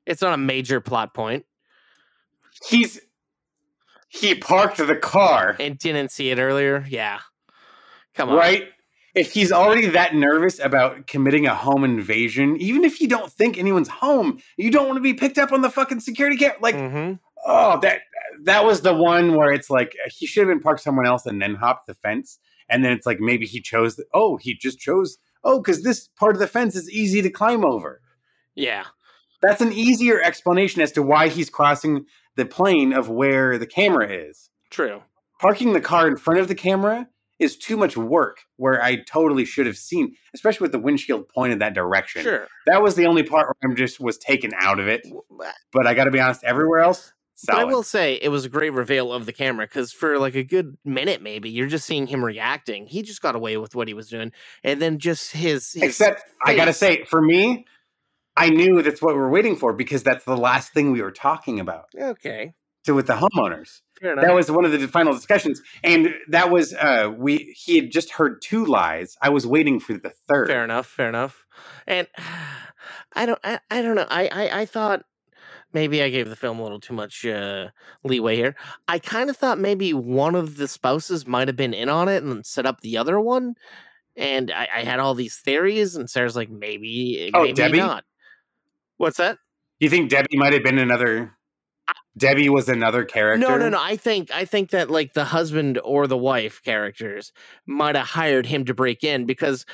It's 0.07 0.23
not 0.23 0.35
a 0.35 0.39
major 0.39 0.81
plot 0.81 1.15
point. 1.15 1.47
He's 2.69 3.01
he 4.09 4.35
parked 4.35 4.79
the 4.79 4.97
car 4.97 5.57
and 5.61 5.79
didn't 5.79 6.11
see 6.11 6.31
it 6.31 6.39
earlier. 6.39 6.85
Yeah. 6.89 7.21
Come 8.15 8.31
on. 8.31 8.37
Right? 8.37 8.69
If 9.15 9.33
he's 9.33 9.51
already 9.51 9.87
that 9.89 10.15
nervous 10.15 10.61
about 10.61 11.07
committing 11.07 11.47
a 11.47 11.55
home 11.55 11.85
invasion, 11.85 12.57
even 12.61 12.85
if 12.85 13.01
you 13.01 13.09
don't 13.09 13.31
think 13.31 13.59
anyone's 13.59 13.89
home, 13.89 14.41
you 14.57 14.71
don't 14.71 14.87
want 14.87 14.97
to 14.97 15.03
be 15.03 15.15
picked 15.15 15.39
up 15.39 15.53
on 15.53 15.63
the 15.63 15.71
fucking 15.71 16.01
security 16.01 16.37
camera. 16.37 16.57
Like, 16.61 16.77
mm-hmm. 16.77 17.15
Oh, 17.47 17.79
that 17.81 18.01
that 18.45 18.65
was 18.65 18.83
the 18.83 18.95
one 18.95 19.35
where 19.35 19.53
it's 19.53 19.71
like 19.71 19.97
uh, 20.05 20.11
he 20.11 20.27
should 20.27 20.47
have 20.47 20.55
been 20.55 20.63
parked 20.63 20.83
somewhere 20.83 21.07
else 21.07 21.27
and 21.27 21.41
then 21.41 21.55
hopped 21.55 21.87
the 21.87 21.95
fence. 21.95 22.39
And 22.69 22.85
then 22.85 22.93
it's 22.93 23.07
like 23.07 23.21
maybe 23.21 23.47
he 23.47 23.61
chose. 23.61 23.97
The, 23.97 24.05
oh, 24.15 24.37
he 24.37 24.55
just 24.55 24.79
chose. 24.79 25.19
Oh, 25.43 25.61
because 25.61 25.83
this 25.83 26.09
part 26.17 26.35
of 26.35 26.41
the 26.41 26.47
fence 26.47 26.77
is 26.77 26.91
easy 26.91 27.23
to 27.23 27.31
climb 27.31 27.65
over. 27.65 28.01
Yeah. 28.55 28.85
That's 29.43 29.61
an 29.61 29.73
easier 29.73 30.21
explanation 30.23 30.83
as 30.83 30.93
to 30.93 31.03
why 31.03 31.29
he's 31.29 31.51
crossing 31.51 32.05
the 32.37 32.45
plane 32.45 32.93
of 32.93 33.09
where 33.09 33.59
the 33.59 33.67
camera 33.67 34.09
is. 34.09 34.51
True. 34.71 35.03
Parking 35.41 35.73
the 35.73 35.81
car 35.81 36.07
in 36.07 36.17
front 36.17 36.41
of 36.41 36.49
the 36.49 36.55
camera 36.55 37.09
is 37.39 37.57
too 37.57 37.77
much 37.77 37.97
work 37.97 38.43
where 38.57 38.83
I 38.83 38.97
totally 38.97 39.47
should 39.47 39.67
have 39.67 39.79
seen, 39.79 40.15
especially 40.35 40.67
with 40.67 40.73
the 40.73 40.79
windshield 40.79 41.27
pointed 41.29 41.59
that 41.61 41.75
direction. 41.75 42.23
Sure. 42.23 42.47
That 42.67 42.83
was 42.83 42.95
the 42.95 43.07
only 43.07 43.23
part 43.23 43.47
where 43.47 43.71
I'm 43.71 43.77
just 43.77 43.99
was 43.99 44.19
taken 44.19 44.53
out 44.61 44.79
of 44.79 44.87
it. 44.89 45.07
Uh, 45.11 45.51
but 45.73 45.87
I 45.87 45.95
got 45.95 46.05
to 46.05 46.11
be 46.11 46.21
honest, 46.21 46.45
everywhere 46.45 46.81
else, 46.81 47.15
solid. 47.41 47.57
But 47.57 47.69
I 47.69 47.73
will 47.73 47.83
say 47.83 48.15
it 48.15 48.29
was 48.29 48.45
a 48.45 48.49
great 48.49 48.73
reveal 48.73 49.13
of 49.13 49.27
the 49.27 49.33
camera 49.33 49.67
because 49.67 49.93
for 49.93 50.19
like 50.19 50.35
a 50.35 50.45
good 50.45 50.77
minute, 50.85 51.23
maybe 51.23 51.51
you're 51.51 51.67
just 51.67 51.87
seeing 51.87 52.07
him 52.07 52.25
reacting. 52.25 52.87
He 52.87 53.03
just 53.03 53.23
got 53.23 53.35
away 53.35 53.57
with 53.57 53.75
what 53.75 53.89
he 53.89 53.95
was 53.95 54.09
doing, 54.09 54.33
and 54.63 54.81
then 54.81 54.99
just 54.99 55.33
his. 55.33 55.73
his 55.73 55.83
Except, 55.83 56.23
I 56.45 56.55
got 56.55 56.67
to 56.67 56.73
say, 56.73 57.05
for 57.05 57.21
me, 57.21 57.67
I 58.37 58.51
knew 58.51 58.83
that's 58.83 59.03
what 59.03 59.15
we're 59.15 59.31
waiting 59.31 59.57
for 59.57 59.73
because 59.73 60.03
that's 60.03 60.25
the 60.25 60.37
last 60.37 60.73
thing 60.73 60.93
we 60.93 61.03
were 61.03 61.11
talking 61.11 61.61
about. 61.61 61.87
Okay. 61.99 62.55
So 62.87 62.95
with 62.95 63.07
the 63.07 63.15
homeowners, 63.15 63.81
that 64.01 64.35
was 64.35 64.51
one 64.51 64.65
of 64.65 64.73
the 64.73 64.89
final 64.89 65.13
discussions, 65.13 65.61
and 65.85 66.15
that 66.29 66.51
was 66.51 66.73
uh 66.73 67.13
we 67.15 67.55
he 67.55 67.77
had 67.77 67.91
just 67.91 68.11
heard 68.13 68.41
two 68.41 68.65
lies. 68.65 69.19
I 69.21 69.29
was 69.29 69.47
waiting 69.47 69.81
for 69.81 69.93
the 69.95 70.13
third. 70.27 70.49
Fair 70.49 70.65
enough. 70.65 70.87
Fair 70.87 71.11
enough. 71.11 71.45
And 71.87 72.09
I 73.13 73.27
don't. 73.27 73.39
I, 73.45 73.61
I 73.71 73.83
don't 73.83 73.97
know. 73.97 74.07
I, 74.09 74.29
I 74.33 74.61
I 74.61 74.65
thought 74.65 75.05
maybe 75.73 76.03
I 76.03 76.11
gave 76.11 76.29
the 76.29 76.37
film 76.37 76.59
a 76.59 76.63
little 76.63 76.81
too 76.81 76.95
much 76.95 77.25
uh, 77.27 77.69
leeway 78.05 78.37
here. 78.37 78.55
I 78.89 78.99
kind 78.99 79.31
of 79.31 79.37
thought 79.37 79.59
maybe 79.59 79.93
one 79.93 80.35
of 80.35 80.57
the 80.57 80.69
spouses 80.69 81.27
might 81.27 81.49
have 81.49 81.57
been 81.57 81.75
in 81.75 81.89
on 81.89 82.09
it 82.09 82.23
and 82.23 82.45
set 82.45 82.67
up 82.67 82.81
the 82.81 82.97
other 82.97 83.21
one. 83.21 83.55
And 84.17 84.51
I, 84.51 84.69
I 84.77 84.81
had 84.85 84.99
all 85.01 85.15
these 85.15 85.37
theories, 85.37 85.97
and 85.97 86.11
Sarah's 86.11 86.37
like, 86.37 86.51
maybe, 86.51 87.31
Oh, 87.33 87.43
maybe 87.43 87.53
Debbie? 87.55 87.79
not. 87.79 88.05
What's 88.97 89.17
that? 89.19 89.39
You 89.79 89.89
think 89.89 90.11
Debbie 90.11 90.37
might 90.37 90.53
have 90.53 90.63
been 90.63 90.79
another? 90.79 91.35
Debbie 92.19 92.49
was 92.49 92.69
another 92.69 93.05
character. 93.05 93.39
No, 93.39 93.57
no, 93.57 93.69
no. 93.69 93.79
I 93.81 93.97
think 93.97 94.31
I 94.33 94.45
think 94.45 94.71
that 94.71 94.91
like 94.91 95.15
the 95.15 95.25
husband 95.25 95.81
or 95.85 96.07
the 96.07 96.19
wife 96.19 96.61
characters 96.63 97.33
might 97.67 97.95
have 97.97 98.07
hired 98.07 98.45
him 98.47 98.65
to 98.67 98.75
break 98.75 99.05
in 99.05 99.25
because 99.27 99.65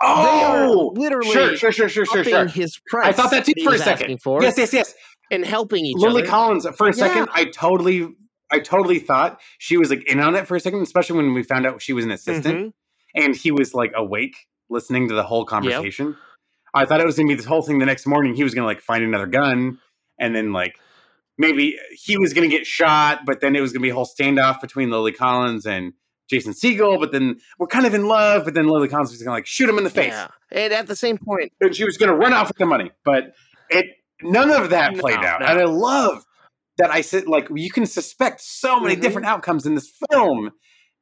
Oh, 0.00 0.22
they 0.22 0.44
are 0.44 0.68
literally 1.02 1.30
sure, 1.30 1.56
sure, 1.56 1.72
sure, 1.72 1.88
sure, 1.88 2.06
sure, 2.06 2.22
sure. 2.22 2.46
his 2.46 2.78
price. 2.86 3.08
I 3.08 3.12
thought 3.12 3.30
that 3.32 3.44
too 3.46 3.52
for 3.64 3.74
a 3.74 3.78
second. 3.78 4.22
For 4.22 4.40
Yes, 4.42 4.56
yes, 4.56 4.72
yes. 4.72 4.94
And 5.30 5.44
helping 5.44 5.84
each 5.84 5.96
Lily 5.96 6.06
other. 6.08 6.14
Lily 6.20 6.28
Collins 6.28 6.66
for 6.76 6.88
a 6.88 6.92
second. 6.92 7.26
Yeah. 7.26 7.32
I 7.42 7.44
totally, 7.46 8.08
I 8.50 8.58
totally 8.60 8.98
thought 8.98 9.40
she 9.58 9.76
was 9.76 9.90
like 9.90 10.04
in 10.10 10.20
on 10.20 10.34
it 10.36 10.46
for 10.46 10.56
a 10.56 10.60
second, 10.60 10.80
especially 10.82 11.16
when 11.18 11.34
we 11.34 11.42
found 11.42 11.66
out 11.66 11.82
she 11.82 11.92
was 11.92 12.04
an 12.04 12.10
assistant 12.10 12.56
Mhm. 12.56 12.72
and 13.14 13.36
he 13.36 13.50
was 13.50 13.74
like 13.74 13.92
awake 13.94 14.36
listening 14.70 15.08
to 15.08 15.14
the 15.14 15.22
whole 15.22 15.44
conversation. 15.44 16.16
I 16.74 16.84
thought 16.86 17.00
it 17.00 17.06
was 17.06 17.16
gonna 17.16 17.28
be 17.28 17.34
this 17.34 17.44
whole 17.46 17.62
thing. 17.62 17.78
The 17.78 17.86
next 17.86 18.06
morning, 18.06 18.34
he 18.34 18.42
was 18.44 18.54
gonna 18.54 18.66
like 18.66 18.80
find 18.80 19.02
another 19.04 19.26
gun, 19.26 19.78
and 20.18 20.34
then 20.34 20.52
like 20.52 20.74
maybe 21.36 21.78
he 21.92 22.16
was 22.18 22.32
gonna 22.32 22.48
get 22.48 22.66
shot, 22.66 23.20
but 23.26 23.40
then 23.40 23.54
it 23.56 23.60
was 23.60 23.72
gonna 23.72 23.82
be 23.82 23.90
a 23.90 23.94
whole 23.94 24.06
standoff 24.06 24.60
between 24.60 24.90
Lily 24.90 25.12
Collins 25.12 25.66
and 25.66 25.92
Jason 26.30 26.52
Segel. 26.52 26.98
But 27.00 27.10
then 27.12 27.38
we're 27.58 27.66
kind 27.68 27.86
of 27.86 27.94
in 27.94 28.06
love. 28.06 28.44
But 28.44 28.54
then 28.54 28.66
Lily 28.66 28.88
Collins 28.88 29.10
was 29.10 29.22
gonna 29.22 29.36
like 29.36 29.46
shoot 29.46 29.68
him 29.68 29.78
in 29.78 29.84
the 29.84 29.90
face, 29.90 30.12
Yeah. 30.12 30.28
And 30.52 30.72
at 30.72 30.86
the 30.86 30.96
same 30.96 31.16
point, 31.18 31.52
and 31.60 31.74
she 31.74 31.84
was 31.84 31.96
gonna 31.96 32.14
run 32.16 32.32
off 32.34 32.48
with 32.48 32.58
the 32.58 32.66
money. 32.66 32.90
But 33.04 33.34
it 33.70 33.86
none 34.22 34.50
of 34.50 34.70
that 34.70 34.94
No, 34.94 35.00
played 35.00 35.18
out, 35.24 35.40
no. 35.40 35.46
and 35.46 35.58
I 35.60 35.64
love 35.64 36.24
that. 36.78 36.90
I 36.90 37.00
said 37.00 37.26
like 37.28 37.48
you 37.54 37.70
can 37.70 37.86
suspect 37.86 38.40
so 38.40 38.80
many 38.80 38.96
Mhm. 38.96 39.00
different 39.02 39.26
outcomes 39.26 39.66
in 39.66 39.74
this 39.74 39.90
film. 40.10 40.50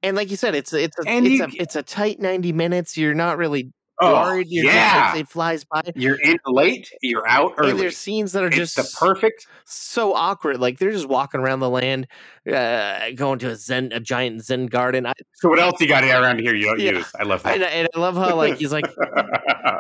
and 0.02 0.16
like 0.16 0.30
you 0.30 0.36
said, 0.36 0.54
it's 0.54 0.72
it's 0.72 0.96
a 0.98 1.08
And 1.08 1.26
it's 1.26 1.34
you- 1.36 1.44
a 1.44 1.48
it's 1.62 1.76
a 1.76 1.82
tight 1.82 2.20
ninety 2.20 2.52
minutes. 2.52 2.96
You're 2.96 3.14
not 3.14 3.38
really 3.38 3.72
Oh. 4.00 4.34
You're 4.34 4.64
yeah. 4.64 5.08
just, 5.08 5.20
it 5.20 5.28
flies 5.28 5.64
by. 5.64 5.82
You're 5.94 6.20
in 6.20 6.38
late, 6.46 6.90
you're 7.02 7.26
out 7.28 7.54
early. 7.56 7.70
And 7.70 7.80
there's 7.80 7.96
scenes 7.96 8.32
that 8.32 8.42
are 8.42 8.48
it's 8.48 8.56
just 8.56 8.76
the 8.76 8.96
perfect 8.98 9.46
so 9.64 10.14
awkward. 10.14 10.60
Like 10.60 10.78
they're 10.78 10.92
just 10.92 11.08
walking 11.08 11.40
around 11.40 11.60
the 11.60 11.70
land, 11.70 12.06
uh, 12.52 13.10
going 13.14 13.38
to 13.40 13.50
a 13.50 13.56
zen, 13.56 13.92
a 13.92 14.00
giant 14.00 14.44
zen 14.44 14.66
garden. 14.66 15.06
I, 15.06 15.12
So 15.34 15.48
what 15.48 15.58
else 15.58 15.80
you 15.80 15.88
got 15.88 16.04
around 16.04 16.40
here 16.40 16.54
you 16.54 16.66
don't 16.66 16.80
Yeah. 16.80 16.92
use? 16.92 17.10
I 17.18 17.22
love 17.24 17.42
that. 17.44 17.54
and, 17.54 17.62
and 17.62 17.88
I 17.94 17.98
love 17.98 18.16
how 18.16 18.36
like 18.36 18.58
he's 18.58 18.72
like, 18.72 18.86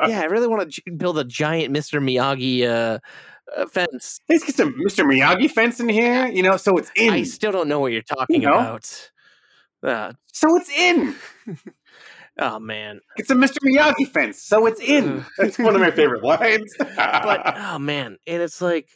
yeah, 0.08 0.20
I 0.20 0.26
really 0.30 0.46
want 0.46 0.72
to 0.72 0.92
build 0.92 1.18
a 1.18 1.24
giant 1.24 1.74
Mr. 1.74 2.02
Miyagi 2.02 2.66
uh, 2.66 2.98
uh, 3.56 3.66
fence. 3.66 4.20
Let's 4.28 4.44
get 4.44 4.54
some 4.54 4.74
Mr. 4.74 5.04
Miyagi 5.04 5.50
fence 5.50 5.78
in 5.80 5.88
here, 5.88 6.26
you 6.26 6.42
know, 6.42 6.56
so 6.56 6.76
it's 6.78 6.90
in. 6.96 7.12
I 7.12 7.22
still 7.22 7.52
don't 7.52 7.68
know 7.68 7.80
what 7.80 7.92
you're 7.92 8.02
talking 8.02 8.42
know? 8.42 8.54
about. 8.54 9.10
Uh, 9.82 10.12
so 10.32 10.56
it's 10.56 10.70
in. 10.70 11.14
oh 12.38 12.58
man, 12.58 13.00
It's 13.16 13.30
a 13.30 13.34
Mr. 13.34 13.58
Miyagi 13.64 14.08
fence, 14.08 14.42
so 14.42 14.66
it's 14.66 14.80
in. 14.80 15.24
That's 15.38 15.58
one 15.58 15.74
of 15.74 15.80
my 15.80 15.90
favorite 15.90 16.22
lines. 16.22 16.72
but 16.78 17.42
oh 17.56 17.78
man, 17.78 18.18
and 18.26 18.42
it's 18.42 18.60
like, 18.60 18.88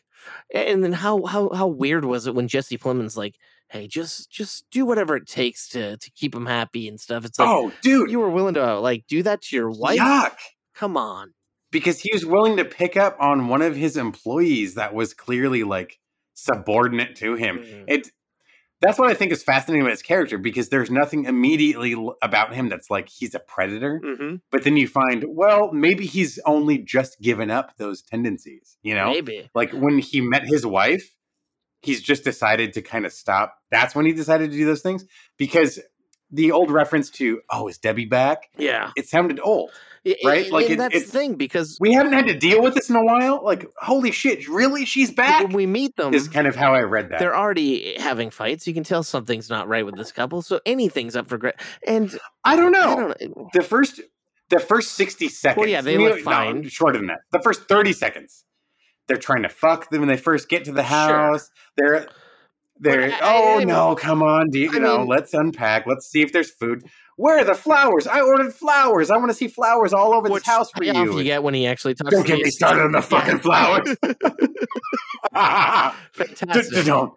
and 0.54 0.82
then 0.84 0.92
how 0.92 1.24
how 1.24 1.50
how 1.50 1.66
weird 1.66 2.04
was 2.04 2.26
it 2.26 2.34
when 2.34 2.48
Jesse 2.48 2.78
Plemons 2.78 3.16
like, 3.16 3.36
hey, 3.68 3.86
just 3.86 4.30
just 4.30 4.64
do 4.70 4.84
whatever 4.84 5.16
it 5.16 5.26
takes 5.26 5.68
to 5.70 5.96
to 5.96 6.10
keep 6.12 6.34
him 6.34 6.46
happy 6.46 6.88
and 6.88 7.00
stuff. 7.00 7.24
It's 7.24 7.38
like, 7.38 7.48
oh, 7.48 7.72
dude, 7.82 8.10
you 8.10 8.18
were 8.18 8.30
willing 8.30 8.54
to 8.54 8.78
like 8.80 9.06
do 9.08 9.22
that 9.22 9.42
to 9.42 9.56
your 9.56 9.70
wife? 9.70 9.98
yuck. 9.98 10.34
Come 10.74 10.96
on. 10.96 11.32
Because 11.70 12.00
he 12.00 12.10
was 12.12 12.26
willing 12.26 12.56
to 12.56 12.64
pick 12.64 12.96
up 12.96 13.16
on 13.20 13.46
one 13.46 13.62
of 13.62 13.76
his 13.76 13.96
employees 13.96 14.74
that 14.74 14.92
was 14.92 15.14
clearly 15.14 15.62
like 15.62 15.98
subordinate 16.34 17.16
to 17.16 17.34
him. 17.34 17.58
Mhm. 17.58 17.84
It 17.86 18.10
that's 18.80 18.98
what 18.98 19.10
I 19.10 19.14
think 19.14 19.32
is 19.32 19.42
fascinating 19.42 19.82
about 19.82 19.90
his 19.90 20.02
character 20.02 20.38
because 20.38 20.70
there's 20.70 20.90
nothing 20.90 21.26
immediately 21.26 21.94
about 22.22 22.54
him 22.54 22.68
that's 22.68 22.90
like 22.90 23.08
he's 23.08 23.34
a 23.34 23.38
predator. 23.38 24.00
Mm-hmm. 24.02 24.36
But 24.50 24.64
then 24.64 24.76
you 24.76 24.88
find, 24.88 25.24
well, 25.28 25.70
maybe 25.72 26.06
he's 26.06 26.38
only 26.46 26.78
just 26.78 27.20
given 27.20 27.50
up 27.50 27.76
those 27.76 28.02
tendencies, 28.02 28.78
you 28.82 28.94
know? 28.94 29.10
Maybe. 29.10 29.50
Like 29.54 29.72
when 29.72 29.98
he 29.98 30.22
met 30.22 30.46
his 30.46 30.64
wife, 30.64 31.14
he's 31.82 32.00
just 32.00 32.24
decided 32.24 32.72
to 32.74 32.82
kind 32.82 33.04
of 33.04 33.12
stop. 33.12 33.56
That's 33.70 33.94
when 33.94 34.06
he 34.06 34.12
decided 34.12 34.50
to 34.50 34.56
do 34.56 34.64
those 34.64 34.82
things 34.82 35.04
because 35.36 35.78
the 36.32 36.52
old 36.52 36.70
reference 36.70 37.10
to, 37.10 37.40
oh, 37.50 37.68
is 37.68 37.78
Debbie 37.78 38.04
back? 38.06 38.50
Yeah. 38.56 38.90
It 38.96 39.08
sounded 39.08 39.40
old, 39.42 39.70
right? 40.24 40.46
I- 40.46 40.48
like 40.50 40.64
and 40.66 40.74
it- 40.74 40.78
that's 40.78 40.94
the 40.94 41.00
thing 41.18 41.34
because 41.34 41.76
we 41.80 41.92
haven't 41.92 42.12
had 42.12 42.26
to 42.28 42.38
deal 42.38 42.62
with 42.62 42.74
this 42.74 42.88
in 42.88 42.96
a 42.96 43.04
while. 43.04 43.42
Like, 43.44 43.66
holy 43.78 44.12
shit, 44.12 44.48
really? 44.48 44.84
She's 44.84 45.10
back? 45.10 45.42
when 45.44 45.52
we 45.52 45.66
meet 45.66 45.96
them, 45.96 46.14
Is 46.14 46.28
kind 46.28 46.46
of 46.46 46.54
how 46.56 46.74
I 46.74 46.82
read 46.82 47.10
that. 47.10 47.18
they're 47.18 47.36
already 47.36 47.98
having 47.98 48.30
fights. 48.30 48.66
You 48.66 48.74
can 48.74 48.84
tell 48.84 49.02
something's 49.02 49.50
not 49.50 49.66
right 49.68 49.84
with 49.84 49.96
this 49.96 50.12
couple. 50.12 50.42
So 50.42 50.60
anything's 50.66 51.16
up 51.16 51.28
for 51.28 51.36
grabs. 51.38 51.62
And 51.86 52.16
I 52.44 52.56
don't 52.56 52.72
know. 52.72 52.92
I 52.92 52.94
don't 52.96 53.36
know. 53.36 53.48
the 53.52 53.62
first 53.62 54.00
the 54.50 54.58
first 54.60 54.92
60 54.92 55.28
seconds. 55.28 55.68
yeah, 55.68 55.80
they 55.80 55.96
look 55.96 56.16
no, 56.18 56.22
fine. 56.24 56.68
shorter 56.68 56.98
than 56.98 57.06
that. 57.06 57.20
The 57.30 57.40
first 57.40 57.68
30 57.68 57.92
seconds. 57.92 58.44
They're 59.06 59.16
trying 59.16 59.42
to 59.42 59.48
fuck 59.48 59.90
them 59.90 60.00
when 60.00 60.08
they 60.08 60.16
first 60.16 60.48
get 60.48 60.64
to 60.66 60.72
the 60.72 60.82
house. 60.84 61.50
They're 61.76 62.00
they're 62.00 62.08
I- 62.86 63.18
oh 63.22 63.60
I- 63.60 63.64
no, 63.64 63.94
come 63.94 64.22
on, 64.22 64.48
do 64.50 64.58
you, 64.58 64.70
I 64.72 64.78
know, 64.78 64.98
mean- 64.98 65.08
let's 65.08 65.34
unpack. 65.34 65.86
Let's 65.86 66.06
see 66.10 66.22
if 66.22 66.32
there's 66.32 66.50
food. 66.50 66.84
Where 67.16 67.38
are 67.38 67.44
the 67.44 67.54
flowers? 67.54 68.06
I 68.06 68.22
ordered 68.22 68.54
flowers. 68.54 69.10
I 69.10 69.16
want 69.18 69.30
to 69.30 69.34
see 69.34 69.46
flowers 69.48 69.92
all 69.92 70.14
over 70.14 70.28
this 70.30 70.46
house 70.46 70.70
for 70.70 70.82
you. 70.84 70.92
you 71.18 71.22
get 71.22 71.42
when 71.42 71.52
he 71.52 71.66
actually 71.66 71.94
talks 71.94 72.10
Don't 72.10 72.22
to 72.22 72.28
get 72.28 72.42
me 72.42 72.50
started 72.50 72.82
on 72.82 72.92
the 72.92 73.02
fucking 73.02 73.40
flowers. 73.40 73.94
Fantastic. 76.14 76.84
Don't. 76.86 77.12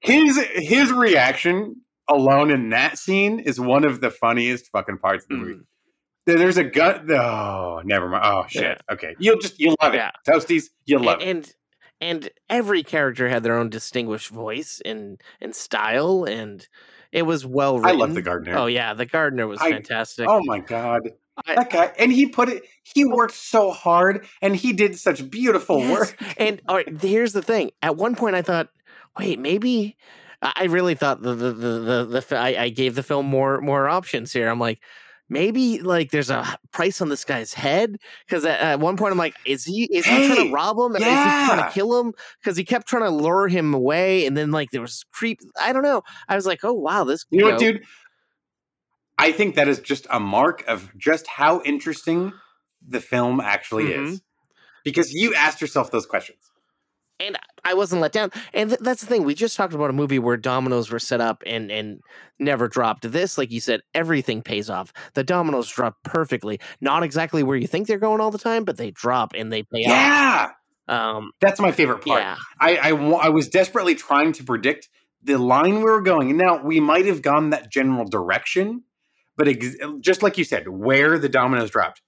His 0.00 0.38
his 0.54 0.90
reaction 0.92 1.76
alone 2.08 2.50
in 2.50 2.70
that 2.70 2.98
scene 2.98 3.38
is 3.38 3.60
one 3.60 3.84
of 3.84 4.00
the 4.00 4.10
funniest 4.10 4.68
fucking 4.72 4.98
parts 4.98 5.24
of 5.24 5.28
the 5.28 5.34
movie. 5.36 5.54
Mm. 5.54 5.64
There- 6.26 6.38
There's 6.38 6.56
a 6.56 6.64
gut. 6.64 7.08
Oh, 7.10 7.82
never 7.84 8.08
mind. 8.08 8.24
Oh 8.26 8.44
shit. 8.48 8.80
Okay, 8.90 9.14
you'll 9.18 9.38
just 9.38 9.60
you'll 9.60 9.76
love 9.80 9.94
it. 9.94 9.98
Yeah. 9.98 10.10
Toasties, 10.26 10.64
you'll 10.86 11.02
love 11.04 11.20
and, 11.20 11.28
it. 11.28 11.30
and 11.46 11.54
and 12.00 12.30
every 12.48 12.82
character 12.82 13.28
had 13.28 13.42
their 13.42 13.56
own 13.56 13.70
distinguished 13.70 14.28
voice 14.28 14.80
and 14.84 15.20
and 15.40 15.54
style 15.54 16.24
and 16.24 16.66
it 17.12 17.22
was 17.22 17.44
well 17.44 17.78
written. 17.78 17.96
I 17.96 17.98
love 17.98 18.14
the 18.14 18.20
oh, 18.20 18.24
gardener. 18.24 18.56
Oh 18.56 18.66
yeah, 18.66 18.94
the 18.94 19.06
gardener 19.06 19.46
was 19.46 19.60
I- 19.60 19.70
fantastic. 19.70 20.28
Oh 20.28 20.40
my 20.44 20.60
god. 20.60 21.02
I- 21.46 21.54
that 21.54 21.70
guy, 21.70 21.92
and 21.98 22.12
he 22.12 22.26
put 22.26 22.50
it. 22.50 22.64
He 22.82 23.04
oh. 23.04 23.14
worked 23.14 23.34
so 23.34 23.70
hard, 23.70 24.26
and 24.42 24.54
he 24.54 24.72
did 24.74 24.98
such 24.98 25.28
beautiful 25.30 25.78
Yes. 25.78 25.90
work. 25.90 26.22
And 26.36 26.60
all 26.68 26.76
right, 26.76 27.00
here's 27.00 27.32
the 27.32 27.40
thing. 27.40 27.70
At 27.82 27.96
one 27.96 28.14
point, 28.14 28.36
I 28.36 28.42
thought, 28.42 28.68
wait, 29.18 29.38
maybe 29.38 29.96
I 30.42 30.52
I 30.56 30.64
really 30.64 30.94
thought 30.94 31.22
the 31.22 31.34
the 31.34 31.52
the, 31.52 32.04
the, 32.04 32.24
the 32.28 32.36
I, 32.36 32.64
I 32.64 32.68
gave 32.68 32.94
the 32.94 33.02
film 33.02 33.26
more 33.26 33.60
more 33.60 33.88
options 33.88 34.32
here. 34.32 34.48
I'm 34.48 34.60
like, 34.60 34.80
maybe 35.30 35.80
like 35.80 36.10
there's 36.10 36.28
a 36.28 36.58
price 36.72 37.00
on 37.00 37.08
this 37.08 37.24
guy's 37.24 37.54
head 37.54 37.96
because 38.26 38.44
at, 38.44 38.60
at 38.60 38.80
one 38.80 38.96
point 38.98 39.12
I'm 39.12 39.18
like, 39.18 39.34
is 39.46 39.64
he 39.64 39.84
is 39.84 40.04
he 40.04 40.26
trying 40.26 40.48
to 40.48 40.52
rob 40.52 40.76
him? 40.78 41.00
Yeah. 41.00 41.06
Is 41.08 41.42
he 41.42 41.48
trying 41.48 41.64
to 41.66 41.72
kill 41.72 41.98
him? 42.00 42.12
Because 42.42 42.58
he 42.58 42.64
kept 42.64 42.86
trying 42.88 43.04
to 43.04 43.10
lure 43.10 43.48
him 43.48 43.72
away, 43.72 44.26
and 44.26 44.36
then 44.36 44.50
like 44.50 44.70
there 44.72 44.82
was 44.82 45.04
creep. 45.12 45.38
I 45.58 45.72
don't 45.72 45.82
know. 45.82 46.02
I 46.28 46.36
was 46.36 46.44
like, 46.44 46.60
oh 46.64 46.74
wow, 46.74 47.04
this 47.04 47.24
You 47.30 47.40
know 47.40 47.50
what, 47.50 47.58
dude? 47.58 47.82
I 49.16 49.32
think 49.32 49.54
that 49.54 49.68
is 49.68 49.80
just 49.80 50.06
a 50.10 50.18
mark 50.20 50.64
of 50.66 50.90
just 50.96 51.26
how 51.26 51.62
interesting 51.62 52.32
the 52.86 53.00
film 53.00 53.40
actually 53.40 53.84
Mhm. 53.84 54.06
is. 54.12 54.22
Because 54.82 55.12
you 55.12 55.34
asked 55.34 55.60
yourself 55.60 55.90
those 55.90 56.06
questions. 56.06 56.49
And 57.20 57.38
I 57.64 57.74
wasn't 57.74 58.02
let 58.02 58.12
down. 58.12 58.30
And 58.52 58.70
th- 58.70 58.80
that's 58.80 59.02
the 59.02 59.06
thing. 59.06 59.24
We 59.24 59.34
just 59.34 59.56
talked 59.56 59.74
about 59.74 59.90
a 59.90 59.92
movie 59.92 60.18
where 60.18 60.36
dominoes 60.36 60.90
were 60.90 60.98
set 60.98 61.20
up 61.20 61.42
and 61.46 61.70
and 61.70 62.00
never 62.38 62.68
dropped. 62.68 63.10
This, 63.10 63.38
like 63.38 63.50
you 63.50 63.60
said, 63.60 63.82
everything 63.94 64.42
pays 64.42 64.70
off. 64.70 64.92
The 65.14 65.24
dominoes 65.24 65.68
drop 65.68 65.96
perfectly. 66.02 66.60
Not 66.80 67.02
exactly 67.02 67.42
where 67.42 67.56
you 67.56 67.66
think 67.66 67.86
they're 67.86 67.98
going 67.98 68.20
all 68.20 68.30
the 68.30 68.38
time, 68.38 68.64
but 68.64 68.76
they 68.76 68.90
drop 68.90 69.32
and 69.36 69.52
they 69.52 69.62
pay 69.62 69.84
off. 69.84 69.90
Yeah. 69.90 70.50
Um, 70.88 71.32
That's 71.40 71.60
my 71.60 71.70
favorite 71.70 72.04
part. 72.04 72.20
Yeah. 72.20 72.36
I, 72.58 72.76
I, 72.76 72.88
I 72.90 73.28
was 73.28 73.48
desperately 73.48 73.94
trying 73.94 74.32
to 74.32 74.44
predict 74.44 74.88
the 75.22 75.38
line 75.38 75.76
we 75.76 75.82
were 75.84 76.00
going. 76.00 76.30
And 76.30 76.38
now 76.38 76.62
we 76.62 76.80
might 76.80 77.06
have 77.06 77.22
gone 77.22 77.50
that 77.50 77.70
general 77.70 78.04
direction, 78.06 78.82
but 79.36 79.46
ex- 79.46 79.76
just 80.00 80.22
like 80.22 80.36
you 80.36 80.44
said, 80.44 80.68
where 80.68 81.18
the 81.18 81.28
dominoes 81.28 81.70
dropped. 81.70 82.02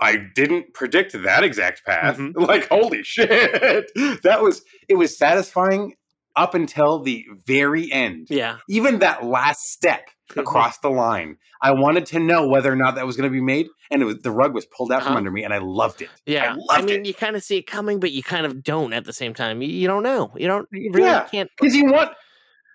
I 0.00 0.16
didn't 0.34 0.72
predict 0.74 1.12
that 1.22 1.44
exact 1.44 1.84
path. 1.84 2.16
Mm-hmm. 2.18 2.42
Like, 2.44 2.68
holy 2.68 3.02
shit. 3.02 3.28
that 4.22 4.38
was, 4.42 4.62
it 4.88 4.94
was 4.96 5.16
satisfying 5.16 5.94
up 6.36 6.54
until 6.54 7.02
the 7.02 7.26
very 7.46 7.90
end. 7.92 8.28
Yeah. 8.30 8.58
Even 8.68 9.00
that 9.00 9.24
last 9.24 9.62
step 9.70 10.02
Mm-hmm. 10.30 10.40
across 10.42 10.78
the 10.78 10.88
line, 10.90 11.38
I 11.60 11.72
wanted 11.72 12.06
to 12.06 12.20
know 12.20 12.46
whether 12.46 12.72
or 12.72 12.76
not 12.76 12.94
that 12.94 13.04
was 13.04 13.16
going 13.16 13.28
to 13.28 13.32
be 13.34 13.40
made. 13.40 13.66
And 13.90 14.00
it 14.00 14.04
was, 14.04 14.18
the 14.18 14.30
rug 14.30 14.54
was 14.54 14.64
pulled 14.64 14.92
out 14.92 15.02
from 15.02 15.08
Uh-huh. 15.10 15.18
under 15.18 15.32
me 15.32 15.42
and 15.42 15.52
I 15.52 15.58
loved 15.58 16.02
it. 16.02 16.08
yeah. 16.24 16.54
I 16.70 16.76
I, 16.78 16.82
mean, 16.82 17.00
it. 17.00 17.06
you 17.06 17.12
kind 17.14 17.34
of 17.34 17.42
see 17.42 17.56
it 17.56 17.66
coming, 17.66 17.98
but 17.98 18.12
you 18.12 18.22
kind 18.22 18.46
of 18.46 18.62
don't 18.62 18.92
at 18.92 19.04
the 19.04 19.12
same 19.12 19.34
time. 19.34 19.60
You, 19.60 19.68
you 19.68 19.88
don't 19.88 20.04
know. 20.04 20.30
You 20.36 20.46
don't. 20.46 20.68
You 20.70 20.92
really 20.92 21.08
yeah, 21.08 21.26
can't. 21.28 21.50
because 21.60 21.74
you 21.74 21.86
want 21.90 22.12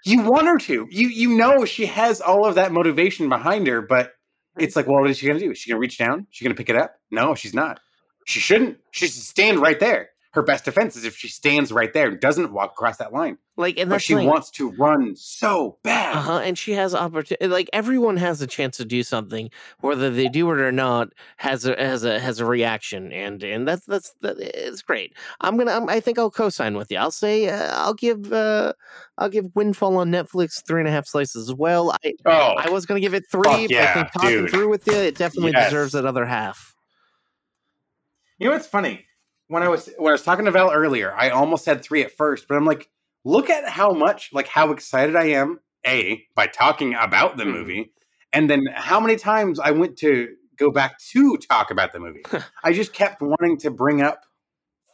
you 0.04 0.22
want 0.24 0.48
her 0.48 0.58
to. 0.58 0.86
You 0.92 1.08
you 1.08 1.30
know 1.38 1.64
she 1.64 1.86
has 1.86 2.20
all 2.20 2.46
of 2.46 2.56
that 2.56 2.74
motivation 2.74 3.30
behind 3.30 3.68
her, 3.68 3.82
but 3.82 4.12
it's 4.58 4.76
like, 4.76 4.88
well, 4.88 5.02
what 5.02 5.10
is 5.10 5.18
she 5.18 5.28
gonna 5.28 5.40
do? 5.40 5.52
Is 5.52 5.58
she 5.58 5.70
gonna 5.70 5.80
reach 5.80 5.98
down? 5.98 6.22
Is 6.22 6.28
she 6.32 6.46
gonna 6.46 6.56
pick 6.56 6.70
it 6.70 6.76
up? 6.76 6.96
No, 7.12 7.36
she's 7.36 7.54
not. 7.54 7.80
She 8.26 8.40
shouldn't. 8.40 8.78
She 8.92 9.08
should 9.08 9.22
stand 9.22 9.60
right 9.60 9.80
there. 9.80 10.10
Her 10.36 10.42
best 10.44 10.66
defense 10.66 10.98
is 10.98 11.06
if 11.06 11.16
she 11.16 11.30
stands 11.30 11.72
right 11.72 11.94
there 11.94 12.10
and 12.10 12.20
doesn't 12.20 12.52
walk 12.52 12.72
across 12.72 12.98
that 12.98 13.14
line. 13.14 13.38
Like, 13.56 13.80
and 13.80 13.90
But 13.90 14.02
she 14.02 14.14
the 14.14 14.20
thing. 14.20 14.28
wants 14.28 14.52
to 14.52 14.70
run 14.72 15.16
so 15.16 15.78
bad. 15.82 16.18
Uh 16.18 16.22
huh. 16.22 16.38
And 16.40 16.58
she 16.58 16.74
has 16.74 16.94
opportunity. 16.94 17.48
Like 17.48 17.70
everyone 17.72 18.18
has 18.18 18.42
a 18.42 18.48
chance 18.48 18.76
to 18.78 18.84
do 18.86 19.02
something, 19.02 19.50
whether 19.80 20.10
they 20.10 20.28
do 20.28 20.52
it 20.52 20.60
or 20.60 20.74
not. 20.74 21.14
Has 21.38 21.66
a 21.66 21.74
has 21.82 22.04
a 22.04 22.20
has 22.20 22.42
a 22.42 22.46
reaction, 22.46 23.14
and 23.14 23.42
and 23.44 23.66
that's 23.66 23.86
that's 23.86 24.14
that, 24.22 24.36
it's 24.40 24.82
great. 24.82 25.14
I'm 25.40 25.56
gonna. 25.58 25.72
I'm, 25.72 25.88
I 25.90 26.02
think 26.02 26.20
I'll 26.20 26.30
co-sign 26.30 26.76
with 26.76 26.92
you. 26.92 26.98
I'll 26.98 27.12
say 27.12 27.48
uh, 27.48 27.72
I'll 27.74 27.94
give 27.94 28.34
uh 28.34 28.74
I'll 29.18 29.30
give 29.30 29.46
Windfall 29.56 29.96
on 29.96 30.12
Netflix 30.12 30.62
three 30.68 30.82
and 30.82 30.90
a 30.90 30.92
half 30.92 31.08
slices 31.08 31.50
as 31.50 31.56
well. 31.56 31.96
I 32.04 32.14
Oh, 32.26 32.56
I 32.58 32.70
was 32.70 32.86
gonna 32.86 33.00
give 33.00 33.14
it 33.14 33.24
three, 33.32 33.44
fuck 33.44 33.70
but 33.70 33.78
I 33.78 33.94
think 33.94 34.12
talking 34.12 34.30
dude. 34.42 34.50
through 34.50 34.70
with 34.70 34.86
you, 34.86 34.96
it 34.96 35.16
definitely 35.18 35.54
Yes. 35.54 35.70
deserves 35.70 35.94
that 35.94 36.06
other 36.06 36.26
half. 36.26 36.76
You 38.38 38.48
know 38.50 38.54
what's 38.54 38.68
funny? 38.68 39.06
When 39.48 39.62
I 39.64 39.68
was 39.70 39.90
when 39.98 40.10
I 40.10 40.14
was 40.14 40.24
talking 40.24 40.46
to 40.46 40.52
Val 40.52 40.72
earlier, 40.72 41.14
I 41.14 41.30
almost 41.30 41.66
had 41.66 41.84
three 41.84 42.04
at 42.04 42.12
first, 42.12 42.48
but 42.48 42.56
I'm 42.56 42.66
like, 42.66 42.90
look 43.24 43.50
at 43.50 43.68
how 43.70 43.92
much, 43.92 44.30
like 44.34 44.48
how 44.48 44.72
excited 44.72 45.16
I 45.16 45.26
am, 45.26 45.60
A, 45.86 46.24
by 46.36 46.48
talking 46.48 46.96
about 46.96 47.38
the 47.38 47.44
Mhm. 47.44 47.52
movie, 47.52 47.92
and 48.34 48.50
then 48.50 48.66
how 48.74 49.00
many 49.00 49.18
times 49.18 49.60
I 49.60 49.72
went 49.72 49.98
to 50.00 50.30
go 50.58 50.72
back 50.72 50.98
to 51.12 51.38
talk 51.38 51.70
about 51.70 51.94
the 51.94 52.00
movie. 52.00 52.24
I 52.64 52.74
just 52.74 52.94
kept 52.94 53.22
wanting 53.22 53.58
to 53.60 53.70
bring 53.72 54.02
up 54.02 54.22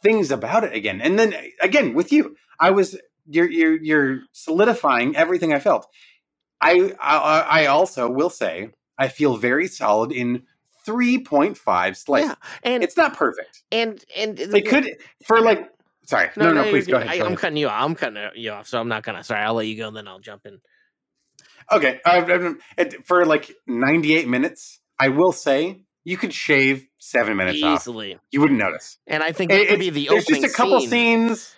things 0.02 0.30
about 0.30 0.64
it 0.64 0.74
again. 0.74 1.00
And 1.00 1.18
then 1.18 1.34
again 1.60 1.94
with 1.94 2.12
you, 2.12 2.36
I 2.60 2.70
was 2.70 2.98
you're 3.26 3.50
you're 3.50 3.82
you're 3.82 4.20
solidifying 4.32 5.16
everything 5.16 5.54
I 5.54 5.60
felt. 5.60 5.86
I 6.60 6.94
I, 7.00 7.62
I 7.62 7.66
also 7.66 8.10
will 8.10 8.30
say 8.30 8.70
I 8.98 9.08
feel 9.08 9.36
very 9.36 9.66
solid 9.68 10.12
in 10.12 10.42
3.5 10.86 11.96
slice. 11.96 12.24
Yeah, 12.24 12.34
and 12.62 12.82
It's 12.82 12.96
not 12.96 13.16
perfect. 13.16 13.62
and 13.72 14.02
and 14.16 14.36
They 14.38 14.62
could 14.62 14.88
for 15.26 15.40
like. 15.40 15.68
Sorry, 16.04 16.30
no, 16.36 16.52
no, 16.52 16.62
you're 16.62 16.72
please 16.72 16.86
go 16.88 16.96
ahead. 16.96 17.22
I, 17.22 17.24
I'm 17.24 17.36
cutting 17.36 17.56
you 17.56 17.68
off. 17.68 17.80
I'm 17.84 17.94
cutting 17.94 18.20
you 18.34 18.50
off, 18.50 18.66
so 18.66 18.80
I'm 18.80 18.88
not 18.88 19.04
gonna. 19.04 19.22
Sorry, 19.22 19.40
I'll 19.40 19.54
let 19.54 19.66
you 19.68 19.76
go, 19.76 19.86
and 19.88 19.96
then 19.96 20.08
I'll 20.08 20.18
jump 20.18 20.44
in. 20.46 20.58
Okay, 21.70 22.00
I've, 22.04 22.28
I've, 22.76 22.94
for 23.04 23.24
like 23.24 23.52
98 23.68 24.26
minutes, 24.28 24.80
I 24.98 25.08
will 25.08 25.30
say 25.30 25.84
you 26.04 26.16
could 26.16 26.34
shave 26.34 26.86
seven 26.98 27.36
minutes 27.36 27.62
off. 27.62 27.80
Easily. 27.82 28.18
You 28.32 28.40
wouldn't 28.40 28.58
notice. 28.58 28.98
And 29.06 29.22
I 29.22 29.30
think 29.30 29.52
It- 29.52 29.58
that 29.58 29.68
could 29.68 29.78
be 29.78 29.90
the 29.90 30.08
there's 30.08 30.24
opening 30.24 30.42
just 30.42 30.54
a 30.54 30.56
couple 30.56 30.80
scene. 30.80 30.90
scenes. 30.90 31.54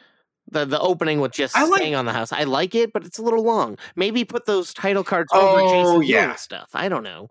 The 0.51 0.67
the 0.67 0.79
opening 0.79 1.21
with 1.21 1.33
just 1.33 1.57
I 1.57 1.65
like- 1.65 1.79
staying 1.81 1.95
on 1.95 2.05
the 2.05 2.13
house. 2.13 2.31
I 2.31 2.45
like 2.45 2.75
it, 2.75 2.93
but 2.93 3.05
it's 3.07 3.19
a 3.19 3.23
little 3.23 3.43
long. 3.43 3.79
Maybe 3.97 4.25
put 4.27 4.45
those 4.45 4.75
title 4.75 5.03
cards 5.03 5.33
over 5.33 5.61
Oh, 5.63 6.01
Jason 6.03 6.03
yeah. 6.03 6.27
yeah. 6.29 6.35
stuff. 6.35 6.69
I 6.75 6.91
don't 6.91 7.03
know. 7.03 7.31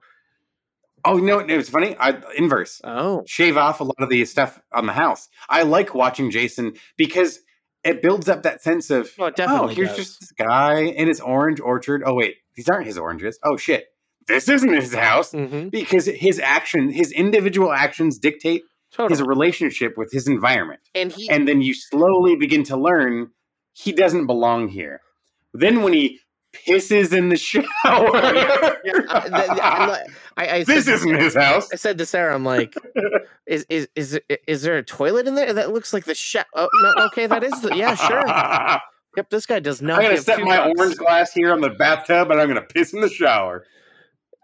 Oh 1.05 1.15
no, 1.17 1.39
it 1.39 1.55
was 1.57 1.69
funny. 1.69 1.95
I 1.99 2.17
inverse. 2.37 2.79
Oh, 2.83 3.23
shave 3.27 3.57
off 3.57 3.79
a 3.81 3.83
lot 3.83 3.95
of 3.99 4.09
the 4.09 4.23
stuff 4.25 4.61
on 4.71 4.85
the 4.85 4.93
house. 4.93 5.27
I 5.49 5.63
like 5.63 5.93
watching 5.93 6.31
Jason 6.31 6.73
because 6.97 7.39
it 7.83 8.01
builds 8.01 8.29
up 8.29 8.43
that 8.43 8.61
sense 8.63 8.89
of 8.89 9.11
Oh, 9.19 9.25
it 9.25 9.35
definitely 9.35 9.75
here's 9.75 9.89
does. 9.89 9.97
just 9.97 10.19
this 10.21 10.31
guy 10.31 10.79
in 10.81 11.07
his 11.07 11.19
orange 11.19 11.59
orchard. 11.59 12.03
Oh 12.05 12.13
wait, 12.13 12.35
these 12.55 12.69
aren't 12.69 12.85
his 12.87 12.97
oranges. 12.97 13.37
Oh 13.43 13.57
shit, 13.57 13.87
this 14.27 14.47
isn't 14.47 14.73
his 14.73 14.93
house 14.93 15.31
Mm-hmm. 15.33 15.69
because 15.69 16.05
his 16.05 16.39
action, 16.39 16.89
his 16.89 17.11
individual 17.11 17.73
actions 17.73 18.17
dictate 18.17 18.61
his 19.09 19.21
relationship 19.21 19.97
with 19.97 20.11
his 20.11 20.27
environment, 20.27 20.79
and 20.95 21.11
he 21.11 21.29
and 21.29 21.47
then 21.47 21.61
you 21.61 21.73
slowly 21.73 22.35
begin 22.37 22.63
to 22.63 22.77
learn 22.77 23.31
he 23.73 23.91
doesn't 23.91 24.27
belong 24.27 24.67
here. 24.69 25.01
Then 25.53 25.81
when 25.81 25.93
he 25.93 26.19
pisses 26.53 27.11
in 27.13 27.29
the 27.29 27.35
shower, 27.37 27.65
oh, 27.85 28.11
I, 29.09 30.05
I, 30.37 30.47
I 30.49 30.63
this 30.63 30.85
said- 30.85 30.93
isn't 30.95 31.15
his 31.15 31.35
house. 31.35 31.69
I 31.73 31.75
said 31.75 31.97
to 31.97 32.05
Sarah, 32.05 32.33
I'm 32.33 32.45
like, 32.45 32.75
is 33.45 33.65
is 33.69 33.87
is 33.95 34.19
is 34.47 34.61
there 34.61 34.77
a 34.77 34.83
toilet 34.83 35.27
in 35.27 35.35
there? 35.35 35.53
That 35.53 35.71
looks 35.73 35.93
like 35.93 36.05
the 36.05 36.15
shower. 36.15 36.45
Oh, 36.53 36.67
no, 36.81 37.05
okay, 37.07 37.27
that 37.27 37.43
is 37.43 37.59
the 37.61 37.75
yeah, 37.75 37.95
sure. 37.95 38.79
Yep, 39.15 39.29
this 39.29 39.45
guy 39.45 39.59
does 39.59 39.79
not. 39.79 39.99
I'm 39.99 40.05
gonna 40.05 40.17
set 40.17 40.41
my 40.41 40.57
fucks. 40.57 40.73
orange 40.79 40.95
glass 40.97 41.31
here 41.33 41.53
on 41.53 41.61
the 41.61 41.69
bathtub, 41.69 42.31
and 42.31 42.41
I'm 42.41 42.47
gonna 42.47 42.61
piss 42.63 42.93
in 42.93 43.01
the 43.01 43.09
shower. 43.09 43.63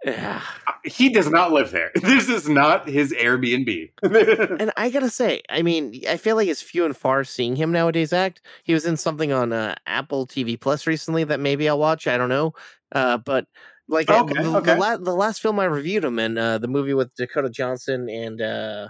Yeah. 0.06 0.42
He 0.86 1.10
does 1.10 1.30
not 1.30 1.52
live 1.52 1.72
there. 1.72 1.92
This 2.02 2.30
is 2.30 2.48
not 2.48 2.88
his 2.88 3.12
Airbnb. 3.14 3.92
And 4.60 4.72
I 4.78 4.90
gotta 4.90 5.10
say, 5.10 5.42
I 5.50 5.62
mean, 5.62 6.02
I 6.08 6.18
feel 6.18 6.36
like 6.36 6.48
it's 6.48 6.62
few 6.62 6.86
and 6.86 6.96
far 6.96 7.24
seeing 7.24 7.56
him 7.56 7.72
nowadays 7.72 8.14
act. 8.14 8.42
He 8.64 8.74
was 8.74 8.86
in 8.86 8.98
something 8.98 9.32
on 9.32 9.52
uh, 9.54 9.76
Apple 9.86 10.26
TV 10.28 10.60
Plus 10.60 10.88
recently 10.88 11.24
that 11.26 11.40
maybe 11.40 11.68
I'll 11.70 11.80
watch. 11.80 12.08
I 12.08 12.18
don't 12.18 12.30
know, 12.30 12.54
uh, 12.94 13.18
but 13.18 13.46
like 13.88 14.10
uh, 14.10 14.24
Okay, 14.24 14.42
the, 14.42 14.58
okay. 14.58 14.74
the, 14.74 14.80
la- 14.80 14.98
the 14.98 15.14
last 15.16 15.42
film 15.42 15.60
I 15.60 15.66
reviewed 15.66 16.04
him 16.06 16.20
in, 16.20 16.38
uh, 16.38 16.58
the 16.60 16.68
movie 16.68 16.94
with 16.94 17.14
Dakota 17.16 17.50
Johnson 17.50 18.10
and 18.10 18.42
uh, 18.42 18.90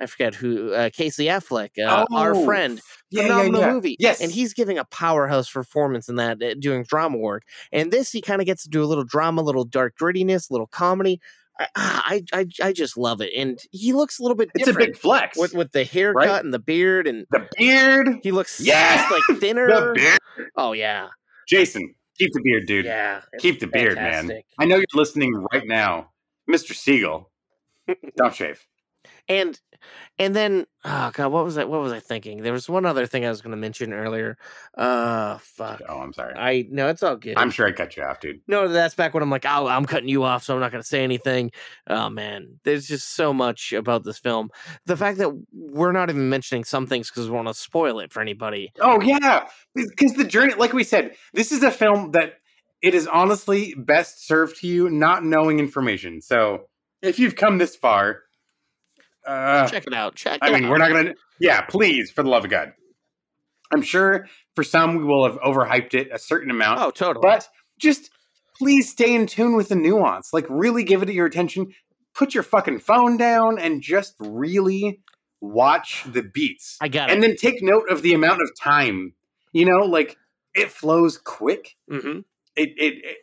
I 0.00 0.06
forget 0.06 0.34
who, 0.34 0.72
uh, 0.72 0.88
Casey 0.92 1.26
Affleck, 1.26 1.70
uh, 1.78 2.06
our 2.12 2.34
Oh, 2.34 2.44
friend, 2.44 2.80
yeah, 3.10 3.22
yeah, 3.22 3.28
phenomenal 3.28 3.60
yeah. 3.60 3.72
movie. 3.72 3.96
Yes. 3.98 4.20
and 4.22 4.32
he's 4.32 4.54
giving 4.54 4.78
a 4.78 4.84
powerhouse 4.86 5.50
performance 5.50 6.08
in 6.08 6.16
that, 6.16 6.42
uh, 6.42 6.54
doing 6.58 6.84
drama 6.84 7.18
work. 7.18 7.42
And 7.70 7.90
this, 7.92 8.10
he 8.10 8.22
kind 8.22 8.40
of 8.40 8.46
gets 8.46 8.62
to 8.62 8.70
do 8.70 8.82
a 8.82 8.86
little 8.86 9.04
drama, 9.04 9.42
a 9.42 9.44
little 9.44 9.64
dark 9.64 9.94
grittiness, 10.00 10.48
a 10.50 10.54
little 10.54 10.66
comedy. 10.68 11.20
I, 11.58 11.66
I, 11.76 12.22
I, 12.32 12.46
I 12.68 12.72
just 12.72 12.96
love 12.96 13.20
it, 13.20 13.32
and 13.36 13.58
he 13.70 13.92
looks 13.92 14.18
a 14.18 14.22
little 14.22 14.36
bit. 14.36 14.48
It's 14.54 14.66
a 14.68 14.72
big 14.72 14.96
flex. 14.96 15.36
with 15.36 15.52
with 15.52 15.72
the 15.72 15.84
haircut 15.84 16.26
Right? 16.28 16.42
and 16.42 16.54
the 16.54 16.58
beard, 16.58 17.06
and 17.06 17.26
the 17.30 17.46
beard. 17.58 18.08
he 18.22 18.30
looks 18.32 18.58
Yeah. 18.60 18.96
just 19.06 19.28
like 19.28 19.38
thinner. 19.40 19.66
The 19.66 19.92
beard. 19.94 20.18
Oh 20.56 20.72
yeah, 20.72 21.08
Jason, 21.48 21.94
keep 22.18 22.32
the 22.32 22.40
beard, 22.42 22.66
dude. 22.66 22.86
yeah. 22.86 23.20
Keep 23.40 23.60
the 23.60 23.66
beard, 23.66 23.96
man. 23.96 24.32
I 24.58 24.64
know 24.64 24.76
you're 24.76 24.84
listening 24.94 25.34
right 25.52 25.66
now, 25.66 26.12
Mr. 26.50 26.72
Segel. 26.72 27.26
Don't 28.16 28.34
shave. 28.34 28.64
And 29.28 29.58
and 30.18 30.34
then 30.36 30.66
oh 30.84 31.10
god, 31.14 31.32
what 31.32 31.44
was 31.44 31.56
I 31.56 31.64
what 31.64 31.80
was 31.80 31.92
I 31.92 32.00
thinking? 32.00 32.42
There 32.42 32.52
was 32.52 32.68
one 32.68 32.84
other 32.84 33.06
thing 33.06 33.24
I 33.24 33.28
was 33.28 33.40
going 33.40 33.52
to 33.52 33.56
mention 33.56 33.92
earlier. 33.92 34.36
Uh, 34.76 35.38
fuck. 35.38 35.80
Oh, 35.88 36.00
I'm 36.00 36.12
sorry. 36.12 36.34
I 36.34 36.66
no, 36.70 36.88
it's 36.88 37.02
all 37.02 37.16
good. 37.16 37.38
I'm 37.38 37.50
sure 37.50 37.66
I 37.66 37.72
cut 37.72 37.96
you 37.96 38.02
off, 38.02 38.20
dude. 38.20 38.40
No, 38.46 38.68
that's 38.68 38.94
back 38.94 39.14
when 39.14 39.22
I'm 39.22 39.30
like, 39.30 39.46
oh, 39.46 39.66
I'm 39.66 39.86
cutting 39.86 40.08
you 40.08 40.24
off, 40.24 40.42
so 40.42 40.54
I'm 40.54 40.60
not 40.60 40.72
going 40.72 40.82
to 40.82 40.88
say 40.88 41.02
anything. 41.04 41.50
Oh 41.86 42.10
man, 42.10 42.60
there's 42.64 42.86
just 42.86 43.14
so 43.14 43.32
much 43.32 43.72
about 43.72 44.04
this 44.04 44.18
film. 44.18 44.50
The 44.86 44.96
fact 44.96 45.18
that 45.18 45.30
we're 45.52 45.92
not 45.92 46.10
even 46.10 46.28
mentioning 46.28 46.64
some 46.64 46.86
things 46.86 47.10
because 47.10 47.30
we 47.30 47.36
want 47.36 47.48
to 47.48 47.54
spoil 47.54 48.00
it 48.00 48.12
for 48.12 48.20
anybody. 48.20 48.72
Oh 48.80 49.00
yeah, 49.00 49.46
because 49.74 50.14
the 50.14 50.24
journey, 50.24 50.54
like 50.54 50.72
we 50.72 50.84
said, 50.84 51.14
this 51.32 51.52
is 51.52 51.62
a 51.62 51.70
film 51.70 52.10
that 52.12 52.34
it 52.82 52.94
is 52.94 53.06
honestly 53.06 53.74
best 53.76 54.26
served 54.26 54.56
to 54.60 54.66
you 54.66 54.90
not 54.90 55.24
knowing 55.24 55.58
information. 55.58 56.20
So 56.20 56.68
if 57.02 57.18
you've 57.18 57.36
come 57.36 57.58
this 57.58 57.76
far, 57.76 58.22
uh, 59.26 59.66
Check 59.68 59.86
it 59.86 59.94
out. 59.94 60.14
Check. 60.14 60.38
I 60.42 60.48
it 60.48 60.52
mean, 60.54 60.64
out. 60.64 60.70
we're 60.70 60.78
not 60.78 60.90
gonna. 60.90 61.14
Yeah, 61.38 61.62
please, 61.62 62.10
for 62.10 62.22
the 62.22 62.28
love 62.28 62.44
of 62.44 62.50
God. 62.50 62.72
I'm 63.72 63.82
sure 63.82 64.26
for 64.56 64.64
some 64.64 64.96
we 64.96 65.04
will 65.04 65.24
have 65.24 65.38
overhyped 65.40 65.94
it 65.94 66.08
a 66.12 66.18
certain 66.18 66.50
amount. 66.50 66.80
Oh, 66.80 66.90
totally. 66.90 67.22
But 67.22 67.48
just 67.78 68.10
please 68.58 68.90
stay 68.90 69.14
in 69.14 69.26
tune 69.26 69.56
with 69.56 69.68
the 69.68 69.76
nuance. 69.76 70.32
Like 70.32 70.46
really 70.48 70.82
give 70.84 71.02
it 71.02 71.08
your 71.10 71.26
attention. 71.26 71.72
Put 72.14 72.34
your 72.34 72.42
fucking 72.42 72.80
phone 72.80 73.16
down 73.16 73.58
and 73.58 73.80
just 73.80 74.14
really 74.18 75.00
watch 75.40 76.02
the 76.06 76.22
beats. 76.22 76.76
I 76.80 76.88
got 76.88 77.10
it. 77.10 77.14
And 77.14 77.22
then 77.22 77.36
take 77.36 77.62
note 77.62 77.88
of 77.88 78.02
the 78.02 78.12
amount 78.12 78.42
of 78.42 78.50
time. 78.60 79.14
You 79.52 79.64
know, 79.66 79.84
like 79.86 80.16
it 80.54 80.70
flows 80.70 81.16
quick. 81.16 81.76
Mm-hmm. 81.90 82.20
It 82.56 82.68
it, 82.70 82.74
it, 82.76 82.94
it- 83.04 83.16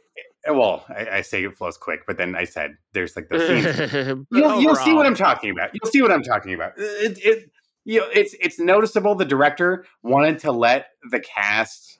Uh, 0.47 0.53
well, 0.53 0.85
I, 0.89 1.17
I 1.17 1.21
say 1.21 1.43
it 1.43 1.57
flows 1.57 1.77
quick, 1.77 2.05
but 2.05 2.17
then 2.17 2.35
I 2.35 2.45
said 2.45 2.77
there's 2.93 3.15
like 3.15 3.29
the 3.29 3.39
scenes 3.39 4.25
you'll, 4.31 4.61
you'll 4.61 4.75
see 4.75 4.93
what 4.93 5.05
I'm 5.05 5.15
talking 5.15 5.51
about. 5.51 5.71
You'll 5.73 5.91
see 5.91 6.01
what 6.01 6.11
I'm 6.11 6.23
talking 6.23 6.53
about. 6.53 6.73
It, 6.77 7.19
it, 7.23 7.51
you 7.85 8.01
know, 8.01 8.07
it's 8.13 8.35
it's 8.39 8.59
noticeable. 8.59 9.15
The 9.15 9.25
director 9.25 9.85
wanted 10.03 10.39
to 10.39 10.51
let 10.51 10.87
the 11.09 11.19
cast 11.19 11.97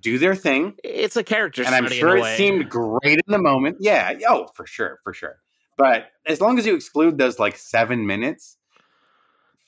do 0.00 0.18
their 0.18 0.34
thing, 0.34 0.74
It's 0.82 1.16
a 1.16 1.24
character 1.24 1.62
and 1.62 1.74
I'm 1.74 1.88
sure 1.88 2.16
in 2.16 2.22
a 2.22 2.26
it 2.26 2.36
seemed 2.36 2.70
great 2.70 3.20
in 3.26 3.32
the 3.32 3.38
moment. 3.38 3.78
Yeah, 3.80 4.14
oh, 4.28 4.48
for 4.54 4.66
sure, 4.66 4.98
for 5.04 5.12
sure. 5.12 5.36
But 5.76 6.08
as 6.26 6.40
long 6.40 6.58
as 6.58 6.66
you 6.66 6.74
exclude 6.74 7.18
those 7.18 7.38
like 7.38 7.56
seven 7.56 8.06
minutes, 8.06 8.56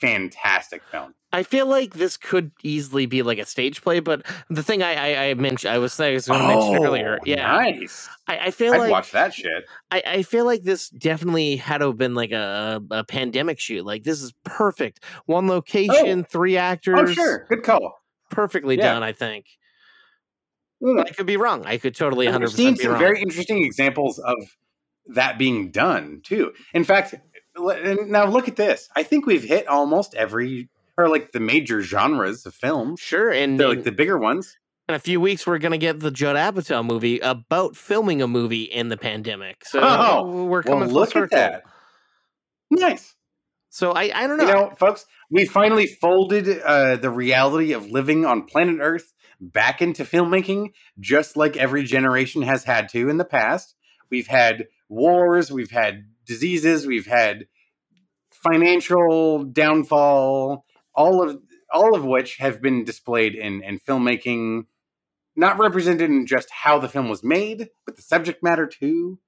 fantastic 0.03 0.83
film. 0.91 1.15
I 1.33 1.45
feel 1.45 1.67
like 1.67 1.95
this 1.95 2.17
could 2.17 2.51
easily 2.63 3.07
be 3.07 3.23
like 3.23 3.39
a 3.39 3.47
stage 3.47 3.81
play, 3.81 4.01
but 4.01 4.27
the 4.51 4.63
thing 4.63 4.83
I 4.83 4.95
I, 4.95 5.31
I 5.31 5.35
mentioned, 5.35 5.73
I 5.73 5.79
was 5.79 5.93
saying, 5.93 6.13
I 6.13 6.15
was 6.15 6.27
going 6.27 6.41
to 6.41 6.49
mention 6.49 6.77
oh, 6.77 6.85
earlier, 6.85 7.19
yeah, 7.25 7.55
Oh, 7.55 7.61
nice. 7.61 8.09
I, 8.27 8.39
I 8.39 8.51
feel 8.51 8.75
I'd 8.75 8.79
like 8.79 8.91
watch 8.91 9.13
that 9.13 9.33
shit. 9.33 9.65
I, 9.91 10.03
I 10.05 10.23
feel 10.23 10.45
like 10.45 10.65
this 10.65 10.91
definitely 10.91 11.57
had 11.57 11.79
to 11.79 11.87
have 11.87 11.97
been 11.97 12.15
like 12.15 12.33
a, 12.33 12.83
a 12.91 13.05
pandemic 13.05 13.61
shoot. 13.61 13.87
Like 13.87 14.03
this 14.03 14.21
is 14.21 14.35
perfect. 14.45 15.03
One 15.27 15.47
location, 15.47 16.21
oh. 16.21 16.27
three 16.29 16.59
oh, 16.59 16.63
actors. 16.63 17.11
Oh, 17.11 17.13
sure, 17.13 17.47
good 17.49 17.63
call. 17.63 17.95
Perfectly 18.31 18.77
Yeah. 18.77 18.95
done, 18.95 19.03
I 19.03 19.13
think. 19.13 19.47
Yeah. 20.81 21.05
I 21.07 21.11
could 21.11 21.27
be 21.27 21.37
wrong. 21.37 21.65
I 21.65 21.79
could 21.79 21.95
totally 21.95 22.27
And 22.27 22.35
100 22.35 22.47
We've 22.49 22.57
seen 22.57 22.73
percent 22.73 22.79
be 22.79 22.83
some 22.83 22.93
wrong. 22.93 23.01
very 23.01 23.23
interesting 23.23 23.65
examples 23.65 24.19
of 24.19 24.37
that 25.07 25.39
being 25.39 25.71
done 25.71 26.21
too. 26.25 26.53
In 26.75 26.85
fact, 26.85 27.15
now 27.57 28.27
look 28.27 28.49
at 28.49 28.57
this. 28.57 28.89
I 28.97 29.03
think 29.03 29.27
we've 29.27 29.43
hit 29.45 29.67
almost 29.69 30.15
every 30.15 30.69
or 30.97 31.09
like 31.09 31.33
the 31.33 31.41
major 31.41 31.81
genres 31.83 32.45
of 32.47 32.55
film. 32.55 32.97
Sure, 32.97 33.31
and 33.31 33.59
like 33.59 33.85
the 33.85 33.93
bigger 33.93 34.19
ones. 34.19 34.57
in 34.89 34.95
a 34.95 34.99
few 34.99 35.21
weeks, 35.21 35.47
we're 35.47 35.59
gonna 35.59 35.79
get 35.79 36.01
the 36.01 36.11
Judd 36.11 36.37
Apatow 36.37 36.85
movie 36.85 37.19
about 37.21 37.77
filming 37.77 38.21
a 38.23 38.29
movie 38.29 38.65
in 38.65 38.89
the 38.89 38.97
pandemic. 38.97 39.65
So 39.65 39.81
Oh, 39.83 40.45
we're 40.45 40.63
coming 40.63 40.89
full 40.89 41.01
look 41.01 41.17
at 41.17 41.31
that. 41.31 41.63
Nice. 42.71 43.15
So 43.71 43.93
I 43.93 44.11
I 44.15 44.27
don't 44.27 44.39
know. 44.39 44.47
You 44.47 44.53
know, 44.53 44.71
folks, 44.79 45.07
we 45.31 45.47
finally 45.47 45.87
folded 45.87 46.61
uh, 46.61 46.97
the 46.97 47.11
reality 47.11 47.73
of 47.73 47.87
living 47.91 48.25
on 48.27 48.45
planet 48.45 48.79
Earth 48.81 49.13
back 49.41 49.81
into 49.83 50.05
filmmaking, 50.05 50.73
just 51.01 51.37
like 51.37 51.57
every 51.57 51.83
generation 51.85 52.43
has 52.43 52.65
had 52.65 52.89
to 52.91 53.09
in 53.09 53.17
the 53.17 53.25
past. 53.25 53.75
We've 54.11 54.27
had 54.27 54.69
wars, 54.91 55.51
we've 55.51 55.71
had 55.71 56.05
diseases, 56.27 56.87
we've 56.87 57.07
had 57.07 57.47
financial 58.31 59.45
downfall, 59.45 60.65
all 60.95 61.23
of 61.29 61.41
all 61.73 61.95
of 61.97 62.05
which 62.05 62.37
have 62.37 62.61
been 62.61 62.85
displayed 62.85 63.35
in 63.35 63.63
in 63.63 63.79
filmmaking, 63.81 64.67
not 65.37 65.59
represented 65.59 66.11
in 66.11 66.27
just 66.27 66.49
how 66.51 66.79
the 66.79 66.89
film 66.89 67.09
was 67.09 67.23
made, 67.25 67.69
but 67.87 67.97
the 67.97 68.03
subject 68.03 68.43
matter 68.43 68.67
too. 68.67 69.19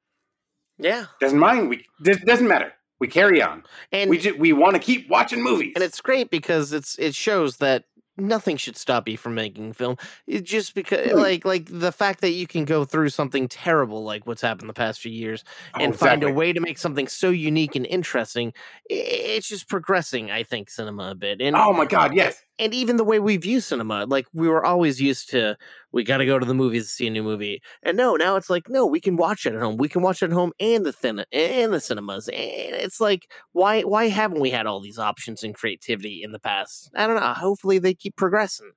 yeah, 0.78 1.06
Doesn't 1.20 1.38
mind. 1.38 1.68
We 1.70 1.86
doesn't 2.02 2.48
matter. 2.48 2.72
We 3.00 3.08
carry 3.08 3.42
on. 3.42 3.64
and 3.92 4.08
we 4.10 4.18
just 4.18 4.38
we 4.38 4.52
want 4.52 4.74
to 4.74 4.80
keep 4.80 5.08
watching 5.10 5.42
movies. 5.42 5.72
and 5.74 5.84
it's 5.84 6.00
great 6.00 6.30
because 6.30 6.72
it's 6.72 6.98
it 6.98 7.14
shows 7.14 7.58
that 7.58 7.84
nothing 8.16 8.56
should 8.56 8.76
stop 8.76 9.08
you 9.08 9.16
from 9.16 9.34
making 9.34 9.72
film. 9.72 9.96
It 10.26 10.44
just 10.44 10.74
because 10.74 11.12
like 11.12 11.44
like 11.44 11.66
the 11.70 11.92
fact 11.92 12.20
that 12.20 12.30
you 12.30 12.46
can 12.46 12.64
go 12.64 12.84
through 12.84 13.08
something 13.10 13.48
terrible 13.48 14.04
like 14.04 14.26
what's 14.26 14.42
happened 14.42 14.68
the 14.68 14.74
past 14.74 15.00
few 15.00 15.12
years 15.12 15.44
Oh, 15.74 15.80
and 15.82 15.98
find 15.98 16.22
a 16.22 16.32
way 16.32 16.52
to 16.52 16.60
make 16.60 16.78
something 16.78 17.08
so 17.08 17.30
unique 17.30 17.74
and 17.76 17.86
interesting. 17.86 18.52
It's 18.88 19.48
just 19.48 19.68
progressing, 19.68 20.30
I 20.30 20.42
think, 20.42 20.70
cinema 20.70 21.10
a 21.10 21.14
bit. 21.14 21.40
And 21.40 21.56
Oh 21.56 21.72
my 21.72 21.84
god, 21.84 22.14
yes. 22.14 22.42
And 22.58 22.72
even 22.74 22.96
the 22.96 23.04
way 23.04 23.18
we 23.18 23.36
view 23.36 23.60
cinema 23.60 24.04
like 24.06 24.26
we 24.32 24.48
were 24.48 24.64
always 24.64 25.00
used 25.00 25.28
to 25.30 25.56
we 25.92 26.04
got 26.04 26.18
to 26.18 26.26
go 26.26 26.38
to 26.38 26.46
the 26.46 26.54
movies 26.54 26.84
to 26.84 26.88
see 26.90 27.06
a 27.06 27.10
new 27.10 27.22
movie 27.22 27.60
and 27.82 27.96
no 27.96 28.14
now 28.16 28.36
it's 28.36 28.50
like 28.50 28.68
no 28.68 28.86
we 28.86 29.00
can 29.00 29.16
watch 29.16 29.44
it 29.46 29.54
at 29.54 29.60
home 29.60 29.76
we 29.76 29.88
can 29.88 30.02
watch 30.02 30.22
it 30.22 30.26
at 30.26 30.32
home 30.32 30.52
and 30.60 30.84
the 30.86 30.92
thin 30.92 31.24
and 31.32 31.72
the 31.72 31.80
cinemas 31.80 32.28
and 32.28 32.36
it's 32.38 33.00
like 33.00 33.26
why 33.52 33.82
why 33.82 34.08
haven't 34.08 34.40
we 34.40 34.50
had 34.50 34.66
all 34.66 34.80
these 34.80 34.98
options 34.98 35.42
and 35.42 35.54
creativity 35.54 36.22
in 36.22 36.32
the 36.32 36.38
past 36.38 36.90
i 36.96 37.06
don't 37.06 37.16
know 37.16 37.32
hopefully 37.34 37.78
they 37.78 37.94
keep 37.94 38.16
progressing 38.16 38.70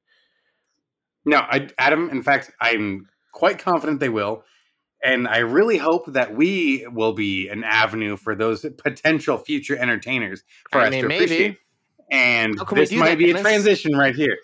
No, 1.25 1.37
I, 1.39 1.69
Adam. 1.77 2.09
In 2.09 2.23
fact, 2.23 2.51
I'm 2.61 3.07
quite 3.33 3.59
confident 3.59 3.99
they 3.99 4.09
will, 4.09 4.43
and 5.03 5.27
I 5.27 5.39
really 5.39 5.77
hope 5.77 6.05
that 6.13 6.33
we 6.35 6.87
will 6.89 7.13
be 7.13 7.49
an 7.49 7.63
avenue 7.65 8.15
for 8.15 8.33
those 8.33 8.65
potential 8.77 9.37
future 9.37 9.75
entertainers 9.77 10.43
for 10.71 10.79
I 10.79 10.85
us 10.87 10.91
mean, 10.91 11.01
to 11.03 11.07
maybe. 11.09 11.25
appreciate. 11.25 11.57
And 12.09 12.57
this 12.73 12.91
might 12.91 13.09
that, 13.09 13.17
be 13.17 13.31
a 13.31 13.41
transition 13.41 13.95
right 13.95 14.15
here. 14.15 14.37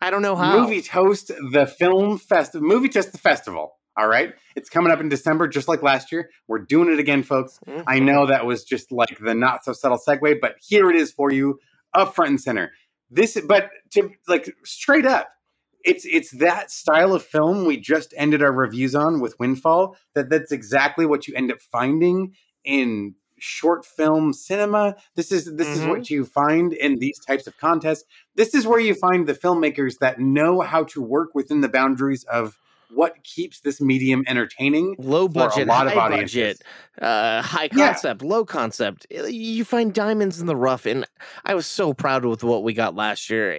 i 0.00 0.10
don't 0.10 0.22
know 0.22 0.36
how 0.36 0.60
Movie 0.60 0.82
Toast 0.82 1.30
the 1.50 1.66
Film 1.66 2.18
Festival. 2.18 2.66
Movie 2.66 2.88
Toast 2.88 3.12
the 3.12 3.18
Festival. 3.18 3.72
All 3.98 4.08
right, 4.08 4.34
it's 4.54 4.68
coming 4.68 4.92
up 4.92 5.00
in 5.00 5.08
December, 5.08 5.48
just 5.48 5.68
like 5.68 5.82
last 5.82 6.12
year. 6.12 6.30
We're 6.48 6.58
doing 6.58 6.92
it 6.92 6.98
again, 6.98 7.22
folks. 7.22 7.58
Mm-hmm. 7.66 7.82
I 7.86 7.98
know 7.98 8.26
that 8.26 8.44
was 8.44 8.62
just 8.62 8.92
like 8.92 9.18
the 9.18 9.34
not 9.34 9.64
so 9.64 9.72
subtle 9.72 9.98
segue, 9.98 10.38
but 10.40 10.56
here 10.60 10.90
it 10.90 10.96
is 10.96 11.12
for 11.12 11.32
you, 11.32 11.58
up 11.94 12.14
front 12.14 12.30
and 12.30 12.40
center. 12.40 12.72
This, 13.10 13.40
but 13.46 13.70
to 13.92 14.10
like 14.28 14.54
straight 14.64 15.06
up, 15.06 15.28
it's 15.82 16.04
it's 16.04 16.30
that 16.32 16.70
style 16.70 17.14
of 17.14 17.22
film 17.22 17.64
we 17.64 17.78
just 17.78 18.12
ended 18.16 18.42
our 18.42 18.52
reviews 18.52 18.94
on 18.94 19.20
with 19.20 19.38
Windfall. 19.38 19.96
That 20.14 20.28
that's 20.28 20.52
exactly 20.52 21.06
what 21.06 21.26
you 21.26 21.34
end 21.34 21.50
up 21.50 21.60
finding 21.60 22.34
in 22.64 23.14
short 23.38 23.84
film 23.84 24.32
cinema. 24.32 24.96
This 25.14 25.30
is 25.32 25.54
this 25.56 25.68
is 25.68 25.82
Mhm. 25.82 25.88
what 25.88 26.10
you 26.10 26.24
find 26.24 26.72
in 26.72 26.98
these 26.98 27.18
types 27.26 27.46
of 27.46 27.56
contests. 27.58 28.04
This 28.34 28.54
is 28.54 28.66
where 28.66 28.80
you 28.80 28.94
find 28.94 29.26
the 29.26 29.34
filmmakers 29.34 29.98
that 29.98 30.20
know 30.20 30.60
how 30.60 30.84
to 30.84 31.00
work 31.02 31.34
within 31.34 31.60
the 31.60 31.68
boundaries 31.68 32.24
of 32.24 32.58
what 32.88 33.22
keeps 33.24 33.60
this 33.60 33.80
medium 33.80 34.22
entertaining 34.28 34.94
low 35.00 35.26
budget 35.26 35.66
a 35.66 35.68
lot 35.68 35.88
of 35.88 35.92
audiences. 35.98 36.60
budget 36.60 36.62
uh 37.02 37.42
high 37.42 37.68
Yeah. 37.72 37.88
concept 37.88 38.22
low 38.22 38.44
concept 38.44 39.08
Uh, 39.12 39.24
you 39.24 39.64
find 39.64 39.92
diamonds 39.92 40.38
in 40.40 40.46
the 40.46 40.54
rough 40.54 40.86
and 40.86 41.04
i 41.44 41.52
was 41.56 41.66
so 41.66 41.92
proud 41.92 42.24
with 42.24 42.44
what 42.44 42.62
we 42.62 42.72
got 42.72 42.94
last 42.94 43.28
year 43.28 43.54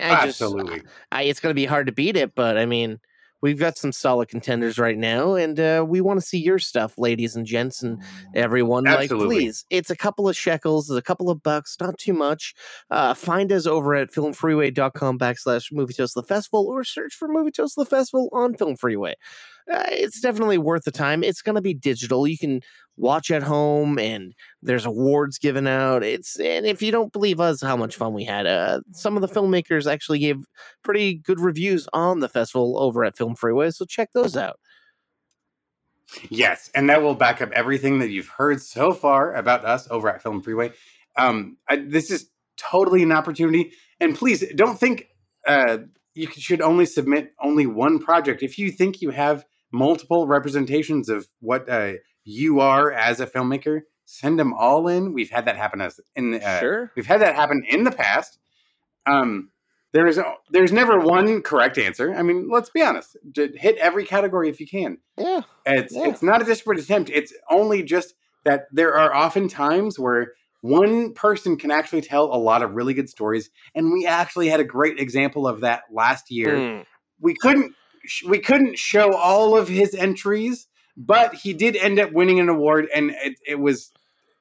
i 0.00 0.24
just 0.24 0.40
Absolutely. 0.40 0.82
I, 1.10 1.24
it's 1.24 1.40
going 1.40 1.50
to 1.50 1.54
be 1.60 1.64
hard 1.66 1.86
to 1.86 1.92
beat 1.92 2.16
it, 2.16 2.36
but 2.36 2.56
I 2.56 2.66
mean, 2.66 3.00
we've 3.42 3.58
got 3.58 3.78
some 3.78 3.92
solid 3.92 4.28
contenders 4.28 4.78
right 4.78 4.96
now, 4.96 5.34
and 5.34 5.58
uh, 5.60 5.84
we 5.86 6.00
want 6.00 6.20
to 6.20 6.26
see 6.26 6.38
your 6.38 6.58
stuff, 6.58 6.94
ladies 6.98 7.36
and 7.36 7.46
gents, 7.46 7.82
and 7.82 8.02
everyone. 8.34 8.86
Absolutely. 8.86 9.26
Like, 9.26 9.36
please, 9.36 9.64
it's 9.70 9.90
a 9.90 9.96
couple 9.96 10.28
of 10.28 10.36
shekels, 10.36 10.90
it's 10.90 10.98
a 10.98 11.02
couple 11.02 11.30
of 11.30 11.42
bucks, 11.42 11.76
not 11.80 11.98
too 11.98 12.12
much. 12.12 12.54
Uh, 12.90 13.14
find 13.14 13.52
us 13.52 13.66
over 13.66 13.94
at 13.94 14.10
filmfreeway.com 14.10 15.18
backslash 15.18 15.72
movie 15.72 15.94
toast 15.94 16.14
the 16.14 16.22
festival, 16.22 16.66
or 16.66 16.84
search 16.84 17.14
for 17.14 17.28
movie 17.28 17.50
toast 17.50 17.76
the 17.76 17.86
festival 17.86 18.28
on 18.32 18.54
Film 18.54 18.76
Freeway. 18.76 19.14
Uh, 19.72 19.84
it's 19.88 20.20
definitely 20.20 20.58
worth 20.58 20.84
the 20.84 20.90
time. 20.90 21.22
It's 21.22 21.42
going 21.42 21.56
to 21.56 21.60
be 21.60 21.74
digital. 21.74 22.26
You 22.26 22.38
can 22.38 22.62
watch 22.96 23.30
at 23.30 23.42
home, 23.42 23.98
and 23.98 24.34
there's 24.62 24.86
awards 24.86 25.38
given 25.38 25.66
out. 25.66 26.02
It's 26.02 26.38
and 26.40 26.64
if 26.64 26.80
you 26.80 26.90
don't 26.90 27.12
believe 27.12 27.40
us, 27.40 27.62
how 27.62 27.76
much 27.76 27.96
fun 27.96 28.14
we 28.14 28.24
had. 28.24 28.46
Uh, 28.46 28.80
some 28.92 29.16
of 29.16 29.20
the 29.20 29.28
filmmakers 29.28 29.90
actually 29.90 30.20
gave 30.20 30.44
pretty 30.82 31.14
good 31.14 31.40
reviews 31.40 31.86
on 31.92 32.20
the 32.20 32.28
festival 32.28 32.78
over 32.78 33.04
at 33.04 33.16
Film 33.16 33.34
Freeway, 33.34 33.70
so 33.70 33.84
check 33.84 34.10
those 34.14 34.36
out. 34.36 34.58
Yes, 36.30 36.70
and 36.74 36.88
that 36.88 37.02
will 37.02 37.14
back 37.14 37.42
up 37.42 37.50
everything 37.52 37.98
that 37.98 38.08
you've 38.08 38.28
heard 38.28 38.62
so 38.62 38.92
far 38.92 39.34
about 39.34 39.64
us 39.64 39.86
over 39.90 40.08
at 40.08 40.22
Film 40.22 40.40
Freeway. 40.40 40.72
Um, 41.16 41.58
I, 41.68 41.76
this 41.76 42.10
is 42.10 42.30
totally 42.56 43.02
an 43.02 43.12
opportunity, 43.12 43.72
and 44.00 44.16
please 44.16 44.42
don't 44.54 44.80
think 44.80 45.08
uh, 45.46 45.78
you 46.14 46.28
should 46.30 46.62
only 46.62 46.86
submit 46.86 47.34
only 47.40 47.66
one 47.66 47.98
project. 47.98 48.42
If 48.42 48.58
you 48.58 48.70
think 48.70 49.02
you 49.02 49.10
have 49.10 49.44
multiple 49.72 50.26
representations 50.26 51.08
of 51.08 51.28
what 51.40 51.68
uh, 51.68 51.92
you 52.24 52.60
are 52.60 52.92
as 52.92 53.20
a 53.20 53.26
filmmaker, 53.26 53.82
send 54.04 54.38
them 54.38 54.52
all 54.54 54.88
in. 54.88 55.12
We've 55.12 55.30
had 55.30 55.44
that 55.46 55.56
happen 55.56 55.80
as 55.80 56.00
in 56.16 56.34
uh, 56.34 56.60
Sure. 56.60 56.92
we've 56.96 57.06
had 57.06 57.20
that 57.20 57.34
happen 57.34 57.62
in 57.68 57.84
the 57.84 57.90
past. 57.90 58.38
Um, 59.06 59.50
there 59.92 60.06
is 60.06 60.20
there's 60.50 60.72
never 60.72 60.98
one 60.98 61.42
correct 61.42 61.78
answer. 61.78 62.14
I 62.14 62.22
mean, 62.22 62.48
let's 62.50 62.70
be 62.70 62.82
honest. 62.82 63.16
Hit 63.34 63.76
every 63.78 64.04
category 64.04 64.48
if 64.50 64.60
you 64.60 64.66
can. 64.66 64.98
Yeah. 65.16 65.42
It's 65.64 65.94
Yeah. 65.94 66.08
it's 66.08 66.22
not 66.22 66.42
a 66.42 66.44
desperate 66.44 66.78
attempt. 66.78 67.10
It's 67.10 67.32
only 67.50 67.82
just 67.82 68.14
that 68.44 68.66
there 68.70 68.94
are 68.94 69.12
often 69.14 69.48
times 69.48 69.98
where 69.98 70.32
one 70.60 71.14
person 71.14 71.56
can 71.56 71.70
actually 71.70 72.02
tell 72.02 72.24
a 72.24 72.36
lot 72.36 72.62
of 72.62 72.72
really 72.72 72.92
good 72.92 73.08
stories, 73.08 73.48
and 73.74 73.92
we 73.92 74.06
actually 74.06 74.48
had 74.48 74.60
a 74.60 74.64
great 74.64 74.98
example 74.98 75.46
of 75.46 75.60
that 75.60 75.82
last 75.90 76.30
year. 76.30 76.56
Mm. 76.56 76.84
We 77.20 77.34
couldn't 77.34 77.74
we 78.26 78.38
couldn't 78.38 78.78
show 78.78 79.14
all 79.14 79.56
of 79.56 79.68
his 79.68 79.94
entries, 79.94 80.66
but 80.96 81.34
he 81.34 81.52
did 81.52 81.76
end 81.76 81.98
up 81.98 82.12
winning 82.12 82.40
an 82.40 82.48
award, 82.48 82.88
and 82.94 83.10
it, 83.22 83.38
it 83.46 83.58
was 83.60 83.92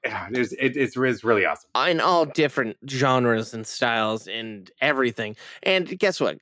yeah, 0.06 0.28
it's, 0.32 0.54
it, 0.54 0.78
it's 0.78 0.96
it's 0.96 1.24
really 1.24 1.46
awesome. 1.46 1.70
in 1.90 2.00
all 2.00 2.26
different 2.26 2.78
genres 2.90 3.54
and 3.54 3.66
styles 3.66 4.28
and 4.28 4.72
everything. 4.80 5.36
And 5.64 6.00
guess 6.00 6.22
what? 6.22 6.38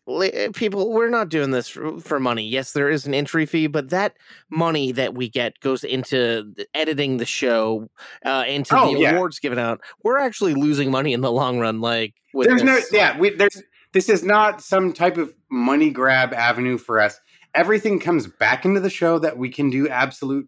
People, 0.54 0.92
we're 0.92 1.10
not 1.10 1.30
doing 1.30 1.52
this 1.52 1.68
for, 1.68 2.20
money. 2.20 2.48
Yes, 2.48 2.74
there 2.74 2.90
is 2.90 3.08
an 3.08 3.14
entry 3.14 3.46
fee, 3.46 3.68
but 3.68 3.90
that 3.90 4.18
money 4.50 4.92
that 4.92 5.16
we 5.16 5.30
get 5.30 5.60
goes 5.62 5.84
into 5.84 6.54
editing 6.74 7.18
the 7.18 7.26
show, 7.26 7.90
uh, 8.26 8.44
into 8.48 8.78
Oh, 8.78 8.94
the 8.94 9.00
yeah. 9.00 9.16
awards 9.16 9.40
given 9.40 9.58
out. 9.58 9.82
We're 10.04 10.20
actually 10.20 10.54
losing 10.54 10.92
money 10.92 11.14
in 11.14 11.22
the 11.22 11.32
long 11.32 11.60
run. 11.60 11.82
Like, 11.82 12.14
there's 12.34 12.64
no 12.64 12.80
yeah 12.92 13.18
we, 13.18 13.32
there's 13.32 13.62
this 13.96 14.10
is 14.10 14.24
not 14.24 14.62
some 14.62 14.94
type 14.94 15.18
of 15.18 15.34
money 15.50 15.90
grab 15.90 16.34
avenue 16.34 16.78
for 16.78 17.00
us 17.02 17.20
everything 17.56 18.00
comes 18.00 18.28
back 18.28 18.66
into 18.66 18.80
the 18.80 18.90
show 18.90 19.18
that 19.18 19.38
we 19.38 19.50
can 19.50 19.70
do 19.72 19.88
absolute 19.90 20.48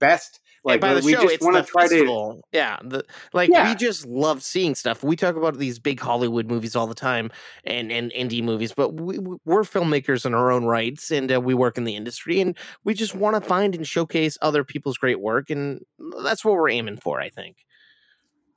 best 0.00 0.40
And 0.66 0.70
like 0.72 0.80
by 0.80 0.94
the 0.94 1.02
we 1.02 1.12
show, 1.12 1.20
just 1.22 1.42
want 1.42 1.56
to 1.56 1.62
the 1.62 1.66
try 1.66 1.88
to 1.88 1.88
festival. 1.88 2.40
Yeah, 2.52 2.78
the, 2.82 3.04
like 3.34 3.50
we 3.68 3.74
just 3.74 4.06
love 4.06 4.42
seeing 4.42 4.74
stuff. 4.74 5.02
We 5.02 5.16
talk 5.16 5.36
about 5.36 5.58
these 5.58 5.78
big 5.78 6.00
Hollywood 6.00 6.46
movies 6.48 6.74
all 6.74 6.86
the 6.86 6.94
time, 6.94 7.30
and 7.64 7.92
and 7.92 8.10
indie 8.12 8.42
movies, 8.42 8.72
but 8.72 8.94
we 8.94 9.18
we- 9.18 9.36
we're 9.44 9.62
filmmakers 9.64 10.24
in 10.24 10.32
our 10.32 10.50
own 10.50 10.64
rights, 10.64 11.10
and 11.10 11.30
uh, 11.30 11.40
we 11.40 11.52
work 11.54 11.76
in 11.76 11.84
the 11.84 11.96
industry, 11.96 12.40
and 12.40 12.56
we 12.84 12.94
just 12.94 13.14
want 13.14 13.34
to 13.36 13.46
find 13.46 13.74
and 13.74 13.86
showcase 13.86 14.38
other 14.40 14.64
people's 14.64 14.96
great 14.96 15.20
work, 15.20 15.50
and 15.50 15.80
that's 16.22 16.44
what 16.44 16.54
we're 16.54 16.70
aiming 16.70 16.96
for. 16.96 17.20
I 17.20 17.28
think. 17.28 17.56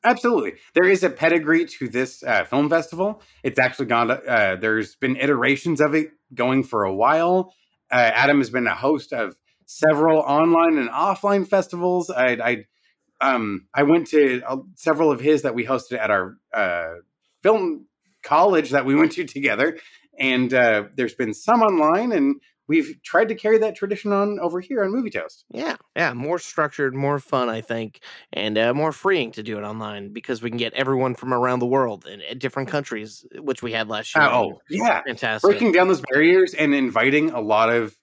Absolutely. 0.07 0.53
There 0.73 0.89
is 0.89 1.03
a 1.03 1.09
pedigree 1.09 1.65
to 1.65 1.87
this 1.87 2.23
uh, 2.23 2.45
film 2.45 2.69
festival. 2.69 3.21
It's 3.43 3.59
actually 3.59 3.87
gone 3.87 4.11
uh, 4.11 4.57
there's 4.59 4.95
been 4.95 5.15
iterations 5.15 5.81
of 5.81 5.93
it 5.93 6.11
going 6.33 6.63
for 6.63 6.83
a 6.83 6.93
while. 6.93 7.53
Uh, 7.91 8.11
adam 8.13 8.37
has 8.39 8.49
been 8.49 8.67
a 8.67 8.75
host 8.75 9.13
of 9.13 9.35
several 9.65 10.19
online 10.19 10.77
and 10.77 10.89
offline 10.89 11.47
festivals. 11.47 12.09
I 12.09 12.29
i 12.51 12.65
um 13.21 13.67
i 13.73 13.83
went 13.83 14.07
to 14.07 14.41
uh, 14.47 14.57
several 14.75 15.11
of 15.11 15.19
his 15.19 15.41
that 15.41 15.55
we 15.55 15.65
hosted 15.65 15.97
at 15.99 16.11
our 16.11 16.37
uh 16.53 16.95
film 17.43 17.85
college 18.23 18.69
that 18.71 18.85
we 18.85 18.95
went 18.95 19.11
to 19.13 19.25
together. 19.25 19.77
And 20.19 20.53
uh 20.53 20.85
there's 20.95 21.15
been 21.15 21.33
some 21.33 21.61
online 21.61 22.11
and 22.11 22.41
we've 22.67 22.97
tried 23.03 23.29
to 23.29 23.35
carry 23.35 23.57
that 23.59 23.75
tradition 23.75 24.11
on 24.11 24.39
over 24.39 24.59
here 24.59 24.83
on 24.83 24.91
movie 24.91 25.09
toast 25.09 25.45
Yeah, 25.51 25.75
yeah, 25.95 26.13
more 26.13 26.39
structured, 26.39 26.95
more 26.95 27.19
fun, 27.19 27.49
I 27.49 27.61
think, 27.61 28.01
and 28.33 28.57
uh, 28.57 28.73
more 28.73 28.91
freeing 28.91 29.31
to 29.33 29.43
do 29.43 29.57
it 29.57 29.63
online 29.63 30.13
because 30.13 30.41
we 30.41 30.49
can 30.49 30.57
get 30.57 30.73
everyone 30.73 31.15
from 31.15 31.33
around 31.33 31.59
the 31.59 31.65
world 31.65 32.05
and 32.05 32.39
different 32.39 32.69
countries, 32.69 33.25
which 33.35 33.61
we 33.61 33.71
had 33.71 33.87
last 33.87 34.15
year. 34.15 34.25
Uh, 34.25 34.31
oh 34.31 34.61
yeah 34.69 35.01
fantastic! 35.03 35.49
breaking 35.49 35.71
down 35.71 35.87
those 35.87 36.01
barriers 36.11 36.53
and 36.53 36.73
inviting 36.73 37.31
a 37.31 37.41
lot 37.41 37.69
of 37.69 37.97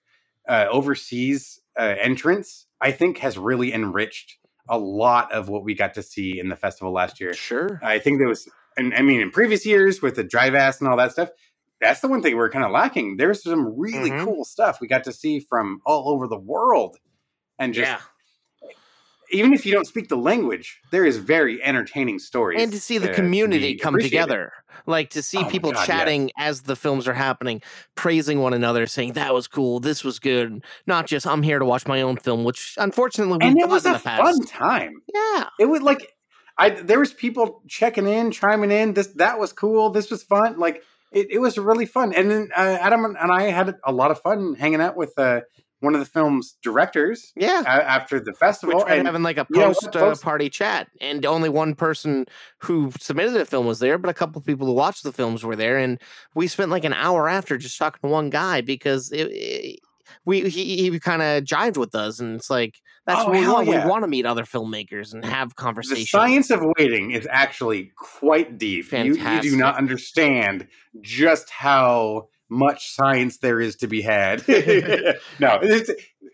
uh, 0.47 0.65
overseas 0.69 1.59
uh, 1.79 1.95
entrants, 1.99 2.67
I 2.81 2.91
think 2.91 3.19
has 3.19 3.37
really 3.37 3.73
enriched 3.73 4.37
a 4.67 4.77
lot 4.77 5.31
of 5.31 5.49
what 5.49 5.63
we 5.63 5.75
got 5.75 5.93
to 5.95 6.03
see 6.03 6.39
in 6.39 6.49
the 6.49 6.55
festival 6.55 6.91
last 6.91 7.19
year. 7.19 7.33
Sure. 7.33 7.79
I 7.83 7.99
think 7.99 8.19
there 8.19 8.27
was, 8.27 8.49
and 8.77 8.93
I 8.93 9.01
mean, 9.01 9.21
in 9.21 9.31
previous 9.31 9.65
years 9.65 10.01
with 10.01 10.15
the 10.15 10.23
drive 10.23 10.55
ass 10.55 10.79
and 10.79 10.89
all 10.89 10.97
that 10.97 11.11
stuff, 11.11 11.29
that's 11.85 12.01
the 12.01 12.07
one 12.07 12.21
thing 12.21 12.35
we're 12.35 12.49
kind 12.49 12.65
of 12.65 12.71
lacking. 12.71 13.17
There's 13.17 13.43
some 13.43 13.77
really 13.79 14.09
Mhm. 14.11 14.25
cool 14.25 14.43
stuff 14.45 14.79
we 14.81 14.87
got 14.87 15.03
to 15.05 15.13
see 15.13 15.39
from 15.39 15.81
all 15.85 16.09
over 16.09 16.27
the 16.27 16.37
world. 16.39 16.97
And 17.59 17.73
just, 17.73 17.89
Yeah. 17.89 17.99
even 19.31 19.53
if 19.53 19.65
you 19.65 19.71
don't 19.73 19.85
speak 19.87 20.07
the 20.09 20.17
language, 20.17 20.79
there 20.91 21.05
is 21.05 21.17
very 21.17 21.61
entertaining 21.63 22.19
stories. 22.19 22.61
and 22.61 22.71
to 22.71 22.79
see 22.79 22.97
the 22.97 23.09
community 23.09 23.75
come 23.75 23.97
together 23.97 24.51
like 24.87 25.09
to 25.11 25.21
see 25.23 25.37
Oh 25.39 25.45
people 25.49 25.71
God, 25.71 25.79
yeah. 25.79 25.85
chatting 25.85 26.31
as 26.37 26.61
the 26.63 26.75
films 26.75 27.07
are 27.07 27.13
happening 27.13 27.61
praising 27.95 28.39
one 28.41 28.53
another 28.53 28.85
saying 28.87 29.13
that 29.13 29.33
was 29.33 29.47
cool 29.47 29.79
this 29.79 30.03
was 30.03 30.19
good 30.19 30.63
not 30.85 31.07
just 31.07 31.25
i'm 31.25 31.41
here 31.43 31.59
to 31.59 31.65
watch 31.65 31.87
my 31.87 32.01
own 32.01 32.17
film 32.17 32.43
which 32.43 32.75
unfortunately 32.77 33.37
and 33.41 33.57
it 33.57 33.69
was 33.69 33.85
a 33.85 33.97
fun 33.97 34.45
time. 34.45 35.01
yeah 35.13 35.47
It 35.59 35.65
was 35.65 35.81
like 35.81 36.11
I 36.57 36.69
there 36.69 36.99
was 36.99 37.13
people 37.13 37.61
checking 37.67 38.07
in, 38.07 38.31
chiming 38.31 38.71
in. 38.71 38.93
This 38.93 39.07
that 39.15 39.39
was 39.39 39.51
cool. 39.51 39.89
This 39.89 40.09
was 40.09 40.23
fun. 40.23 40.57
Like 40.57 40.83
it, 41.15 41.27
it 41.31 41.39
was 41.39 41.57
really 41.57 41.85
fun. 41.87 42.13
And 42.13 42.29
then 42.29 42.49
uh, 42.55 42.77
Adam 42.79 43.05
and 43.05 43.17
and 43.17 43.31
I 43.31 43.43
had 43.43 43.73
a 43.83 43.91
lot 43.91 44.11
of 44.11 44.21
fun 44.21 44.53
hanging 44.55 44.81
out 44.81 44.95
with 44.95 45.13
uh, 45.17 45.41
one 45.79 45.93
of 45.93 45.99
the 45.99 46.05
film's 46.05 46.55
directors. 46.63 47.31
Yeah, 47.35 47.61
a- 47.61 47.89
after 47.89 48.19
the 48.19 48.33
festival, 48.33 48.75
we 48.77 48.83
tried 48.83 48.97
and 48.99 49.07
having 49.07 49.23
like 49.23 49.37
a 49.37 49.47
you 49.49 49.59
know 49.59 49.67
post 49.91 50.23
uh, 50.23 50.25
party 50.25 50.49
chat 50.49 50.87
and 51.01 51.25
only 51.25 51.49
one 51.49 51.75
person 51.75 52.25
who 52.59 52.91
submitted 52.99 53.33
the 53.33 53.45
film 53.45 53.65
was 53.65 53.79
there 53.79 53.97
but 53.97 54.09
a 54.09 54.13
couple 54.13 54.39
of 54.39 54.45
people 54.45 54.67
who 54.67 54.73
watched 54.73 55.03
the 55.03 55.11
films 55.11 55.43
were 55.43 55.55
there 55.55 55.77
and 55.77 55.99
we 56.35 56.47
spent 56.47 56.71
like 56.71 56.83
an 56.85 56.93
hour 56.93 57.27
after 57.29 57.57
just 57.57 57.77
talking 57.77 57.99
to 58.01 58.11
one 58.11 58.29
guy 58.29 58.61
because 58.61 59.11
it, 59.11 59.25
it- 59.31 59.79
we 60.25 60.49
he, 60.49 60.89
he 60.89 60.99
kind 60.99 61.21
of 61.21 61.43
jived 61.43 61.77
with 61.77 61.93
us 61.95 62.19
and 62.19 62.35
it's 62.35 62.49
like 62.49 62.75
that's 63.05 63.21
Oh, 63.21 63.25
what 63.29 63.39
we 63.39 63.47
want 63.47 63.67
yeah. 63.67 63.83
we 63.85 63.89
want 63.89 64.03
to 64.03 64.07
meet 64.07 64.25
other 64.25 64.43
filmmakers 64.43 65.13
and 65.13 65.23
have 65.25 65.55
conversations. 65.55 66.05
the 66.05 66.17
science 66.17 66.49
of 66.49 66.61
waiting 66.77 67.11
is 67.11 67.27
actually 67.31 67.91
quite 67.97 68.57
deep. 68.57 68.91
You, 68.91 69.13
you 69.15 69.41
do 69.41 69.55
not 69.55 69.77
understand 69.77 70.67
just 71.01 71.49
how 71.49 72.27
much 72.49 72.93
science 72.95 73.37
there 73.39 73.59
is 73.59 73.75
to 73.77 73.87
be 73.87 74.01
had. 74.01 74.47
no, 74.47 75.59
it's, 75.61 75.89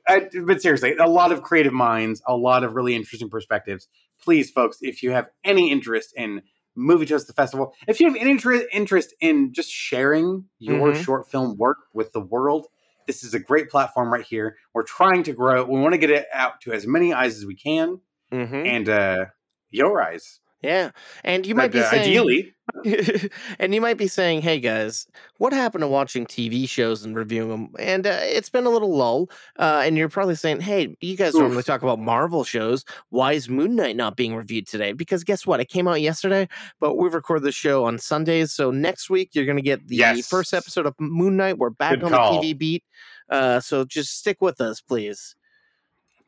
I, 0.07 0.27
but 0.45 0.61
seriously, 0.61 0.95
a 0.97 1.07
lot 1.07 1.31
of 1.31 1.41
creative 1.41 1.73
minds, 1.73 2.21
a 2.27 2.35
lot 2.35 2.63
of 2.63 2.73
really 2.73 2.95
interesting 2.95 3.29
perspectives. 3.29 3.87
Please, 4.21 4.49
folks, 4.51 4.77
if 4.81 5.01
you 5.03 5.11
have 5.11 5.27
any 5.43 5.71
interest 5.71 6.13
in 6.15 6.41
Movie 6.75 7.05
Toast 7.05 7.27
the 7.27 7.33
Festival, 7.33 7.73
if 7.87 7.99
you 7.99 8.07
have 8.07 8.15
any 8.15 8.31
interest 8.71 9.13
in 9.21 9.53
just 9.53 9.69
sharing 9.69 10.45
your 10.59 10.93
Mhm. 10.93 11.03
short 11.03 11.29
film 11.31 11.57
work 11.57 11.77
with 11.93 12.11
the 12.13 12.21
world, 12.21 12.67
this 13.11 13.23
is 13.25 13.33
a 13.33 13.39
great 13.39 13.69
platform 13.69 14.11
right 14.11 14.23
here. 14.25 14.55
We're 14.73 14.83
trying 14.83 15.23
to 15.23 15.33
grow. 15.33 15.65
We 15.65 15.81
want 15.81 15.93
to 15.93 15.97
get 15.97 16.09
it 16.09 16.27
out 16.33 16.61
to 16.61 16.71
as 16.71 16.87
many 16.87 17.11
eyes 17.13 17.35
as 17.37 17.45
we 17.45 17.55
can, 17.55 17.99
Mhm. 18.31 18.65
and 18.65 18.87
uh, 18.87 19.25
your 19.69 20.01
eyes. 20.01 20.39
Yeah. 20.61 20.91
And 21.23 21.45
you 21.47 21.55
might 21.55 21.71
But, 21.71 21.73
be 21.73 21.79
uh, 21.81 21.89
saying 21.89 22.01
ideally- 22.03 22.53
and 23.59 23.73
you 23.75 23.81
might 23.81 23.97
be 23.97 24.07
saying, 24.07 24.41
"Hey 24.43 24.59
guys, 24.59 25.05
what 25.39 25.51
happened 25.51 25.81
to 25.81 25.87
watching 25.89 26.25
TV 26.25 26.69
shows 26.69 27.03
and 27.03 27.15
reviewing 27.15 27.49
them?" 27.49 27.69
And 27.77 28.07
uh, 28.07 28.19
it's 28.21 28.49
been 28.49 28.65
a 28.65 28.69
little 28.69 28.95
lull. 28.95 29.29
Uh, 29.59 29.81
and 29.83 29.97
you're 29.97 30.07
probably 30.07 30.35
saying, 30.35 30.61
"Hey, 30.61 30.95
you 31.01 31.17
guys 31.17 31.35
Oof. 31.35 31.41
normally 31.41 31.63
talk 31.63 31.81
about 31.81 31.99
Marvel 31.99 32.45
shows. 32.45 32.85
Why 33.09 33.33
is 33.33 33.49
Moon 33.49 33.75
Knight 33.75 33.97
not 33.97 34.15
being 34.15 34.35
reviewed 34.35 34.67
today?" 34.67 34.93
Because 34.93 35.25
guess 35.25 35.45
what? 35.45 35.59
It 35.59 35.65
came 35.67 35.85
out 35.87 35.99
yesterday, 35.99 36.47
but 36.79 36.95
we 36.95 37.09
record 37.09 37.41
the 37.43 37.51
show 37.51 37.83
on 37.83 37.97
Sundays. 37.99 38.53
So 38.53 38.71
next 38.71 39.09
week 39.09 39.31
you're 39.33 39.45
going 39.45 39.57
to 39.57 39.63
get 39.63 39.87
the 39.89 39.97
Yes. 39.97 40.29
first 40.29 40.53
episode 40.53 40.85
of 40.85 40.95
Moon 40.97 41.35
Knight. 41.35 41.57
We're 41.57 41.71
back 41.71 41.95
Good 41.95 42.03
on 42.05 42.11
call. 42.11 42.39
the 42.41 42.53
TV 42.53 42.57
beat. 42.57 42.83
Uh, 43.29 43.59
so 43.59 43.83
just 43.83 44.17
stick 44.17 44.39
with 44.41 44.61
us, 44.61 44.79
please. 44.79 45.35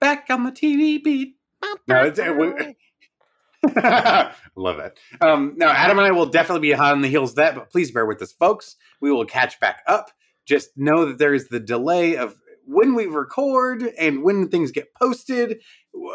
Back 0.01 0.25
on 0.29 0.43
the 0.43 0.51
TV 0.51 1.01
beat. 1.01 1.37
No, 1.87 2.03
it's, 2.03 2.19
it, 2.19 2.35
we- 2.35 2.75
love 4.55 4.77
that. 4.77 4.97
Um, 5.21 5.53
now, 5.57 5.71
Adam 5.71 5.97
and 5.99 6.07
I 6.07 6.11
will 6.11 6.25
definitely 6.25 6.67
be 6.67 6.73
hot 6.73 6.93
on 6.93 7.01
the 7.01 7.07
heels 7.09 7.31
of 7.31 7.35
that, 7.37 7.55
but 7.55 7.71
please 7.71 7.91
bear 7.91 8.05
with 8.05 8.21
us, 8.21 8.31
folks. 8.33 8.75
We 9.01 9.11
will 9.11 9.25
catch 9.25 9.59
back 9.59 9.81
up. 9.87 10.11
Just 10.45 10.69
know 10.75 11.05
that 11.05 11.17
there 11.17 11.33
is 11.33 11.47
the 11.47 11.59
delay 11.59 12.17
of 12.17 12.35
when 12.65 12.95
we 12.95 13.05
record 13.05 13.83
and 13.97 14.23
when 14.23 14.49
things 14.49 14.71
get 14.71 14.93
posted. 14.95 15.61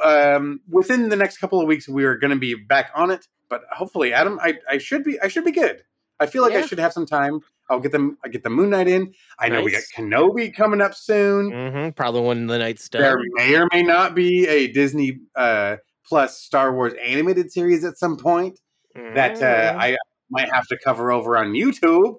Um, 0.05 0.61
within 0.69 1.09
the 1.09 1.17
next 1.17 1.39
couple 1.39 1.61
of 1.61 1.67
weeks, 1.67 1.89
we 1.89 2.05
are 2.05 2.17
going 2.17 2.33
to 2.33 2.39
be 2.39 2.55
back 2.55 2.91
on 2.95 3.11
it. 3.11 3.27
But 3.49 3.63
hopefully, 3.73 4.13
Adam, 4.13 4.39
I, 4.43 4.55
I 4.69 4.79
should 4.79 5.05
be 5.05 5.19
I 5.21 5.29
should 5.29 5.45
be 5.45 5.53
good. 5.53 5.83
I 6.21 6.27
feel 6.27 6.43
like 6.43 6.53
I 6.53 6.67
should 6.67 6.79
have 6.81 6.93
some 6.93 7.07
time. 7.07 7.41
I'll 7.71 7.81
get 7.81 7.93
them. 7.93 8.19
I 8.25 8.29
get 8.29 8.43
the 8.43 8.51
Moon 8.51 8.71
Knight 8.71 8.89
in. 8.89 9.15
I 9.39 9.49
know 9.49 9.63
we 9.63 9.71
got 9.71 9.79
Nice. 9.79 9.93
Kenobi 9.97 10.55
coming 10.55 10.81
up 10.81 10.95
soon. 10.95 11.51
hmm 11.53 11.89
Probably 11.91 12.23
when 12.23 12.47
the 12.47 12.59
night's. 12.59 12.89
There 12.89 13.19
may 13.35 13.55
or 13.57 13.69
may 13.73 13.83
not 13.83 14.15
be 14.15 14.47
a 14.49 14.67
Disney 14.73 15.19
uh, 15.37 15.77
Plus 16.09 16.41
Star 16.41 16.75
Wars 16.75 16.95
animated 17.05 17.53
series 17.53 17.85
at 17.85 17.99
some 17.99 18.17
point 18.17 18.59
that 18.95 19.43
uh, 19.43 19.75
Mm. 19.75 19.79
I 19.79 19.97
might 20.31 20.53
have 20.53 20.67
to 20.69 20.79
cover 20.83 21.13
over 21.13 21.37
on 21.37 21.53
YouTube. 21.53 22.17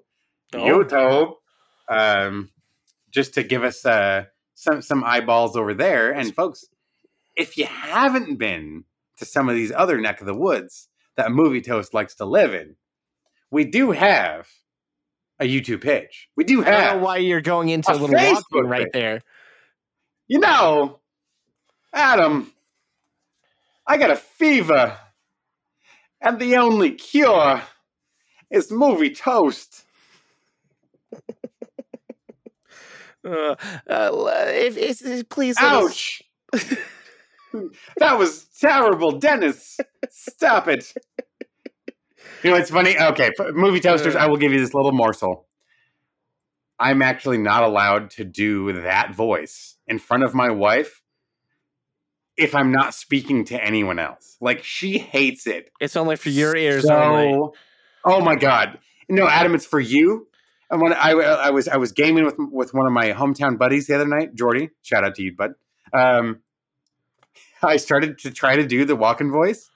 Oh. 0.53 0.57
YouTube, 0.57 1.33
um, 1.89 2.49
just 3.11 3.33
to 3.35 3.43
give 3.43 3.63
us 3.63 3.85
uh, 3.85 4.25
some 4.55 4.81
some 4.81 5.03
eyeballs 5.03 5.55
over 5.55 5.73
there. 5.73 6.11
And 6.11 6.33
folks, 6.33 6.65
if 7.35 7.57
you 7.57 7.65
haven't 7.65 8.37
been 8.37 8.83
to 9.17 9.25
some 9.25 9.47
of 9.49 9.55
these 9.55 9.71
other 9.71 9.99
neck 9.99 10.21
of 10.21 10.27
the 10.27 10.33
woods 10.35 10.87
that 11.17 11.31
Movie 11.31 11.61
Toast 11.61 11.93
likes 11.93 12.15
to 12.15 12.25
live 12.25 12.53
in, 12.53 12.75
we 13.51 13.63
do 13.65 13.91
have 13.91 14.47
a 15.39 15.45
YouTube 15.45 15.81
page. 15.83 16.29
We 16.35 16.43
do 16.45 16.61
I 16.61 16.65
don't 16.65 16.73
have 16.73 16.97
know 16.97 17.03
why 17.03 17.17
you're 17.17 17.41
going 17.41 17.69
into 17.69 17.91
a 17.91 17.95
a 17.95 17.97
little 17.97 18.15
walking 18.15 18.35
Facebook 18.35 18.69
right 18.69 18.83
page. 18.85 18.93
there. 18.93 19.21
You 20.27 20.39
know, 20.39 20.99
Adam, 21.93 22.51
I 23.89 23.97
got 23.97 24.11
a 24.11 24.15
fever, 24.15 24.95
and 26.21 26.39
the 26.39 26.57
only 26.57 26.91
cure 26.91 27.63
is 28.51 28.71
movie 28.71 29.09
toast. 29.09 29.83
Uh, 33.25 33.55
uh, 33.89 34.11
if, 34.47 34.77
if, 34.77 35.05
if- 35.05 35.27
please. 35.27 35.57
Ouch! 35.59 36.21
that 36.53 38.17
was 38.17 38.45
terrible, 38.61 39.11
Dennis. 39.13 39.77
Stop 40.09 40.67
it. 40.69 40.93
You 42.43 42.51
know, 42.51 42.55
it's 42.55 42.69
funny. 42.69 42.97
Okay, 42.97 43.31
movie 43.53 43.81
toasters, 43.81 44.15
I 44.15 44.27
will 44.27 44.37
give 44.37 44.53
you 44.53 44.59
this 44.59 44.73
little 44.73 44.93
morsel. 44.93 45.47
I'm 46.79 47.01
actually 47.01 47.39
not 47.39 47.63
allowed 47.63 48.11
to 48.11 48.23
do 48.23 48.71
that 48.71 49.13
voice 49.13 49.75
in 49.87 49.99
front 49.99 50.23
of 50.23 50.33
my 50.33 50.49
wife. 50.51 51.01
If 52.39 52.55
I'm 52.55 52.71
not 52.71 52.93
speaking 52.93 53.45
to 53.45 53.63
anyone 53.63 53.99
else. 53.99 54.37
Like 54.41 54.63
she 54.63 54.97
hates 54.97 55.45
it. 55.45 55.71
It's 55.79 55.95
only 55.95 56.15
for 56.15 56.29
your 56.29 56.55
ears 56.55 56.87
so, 56.87 56.95
only. 56.95 57.49
Oh 58.05 58.21
my 58.21 58.35
god. 58.35 58.79
No, 59.09 59.27
Adam, 59.27 59.55
it's 59.55 59.65
for 59.65 59.79
you. 59.79 60.27
And 60.71 60.81
when 60.81 60.93
I, 60.93 61.11
I 61.11 61.49
was 61.49 61.67
I 61.67 61.77
was 61.77 61.91
gaming 61.91 62.25
with 62.25 62.35
with 62.37 62.73
one 62.73 62.85
of 62.85 62.93
my 62.93 63.11
hometown 63.11 63.57
buddies 63.57 63.87
the 63.87 63.95
other 63.95 64.07
night, 64.07 64.35
Jordy. 64.35 64.69
Shout 64.83 65.03
out 65.03 65.15
to 65.15 65.23
you, 65.23 65.35
bud. 65.35 65.51
Um, 65.93 66.39
I 67.63 67.77
started 67.77 68.19
to 68.19 68.31
try 68.31 68.55
to 68.55 68.65
do 68.65 68.85
the 68.85 68.95
walking 68.95 69.31
voice. 69.31 69.69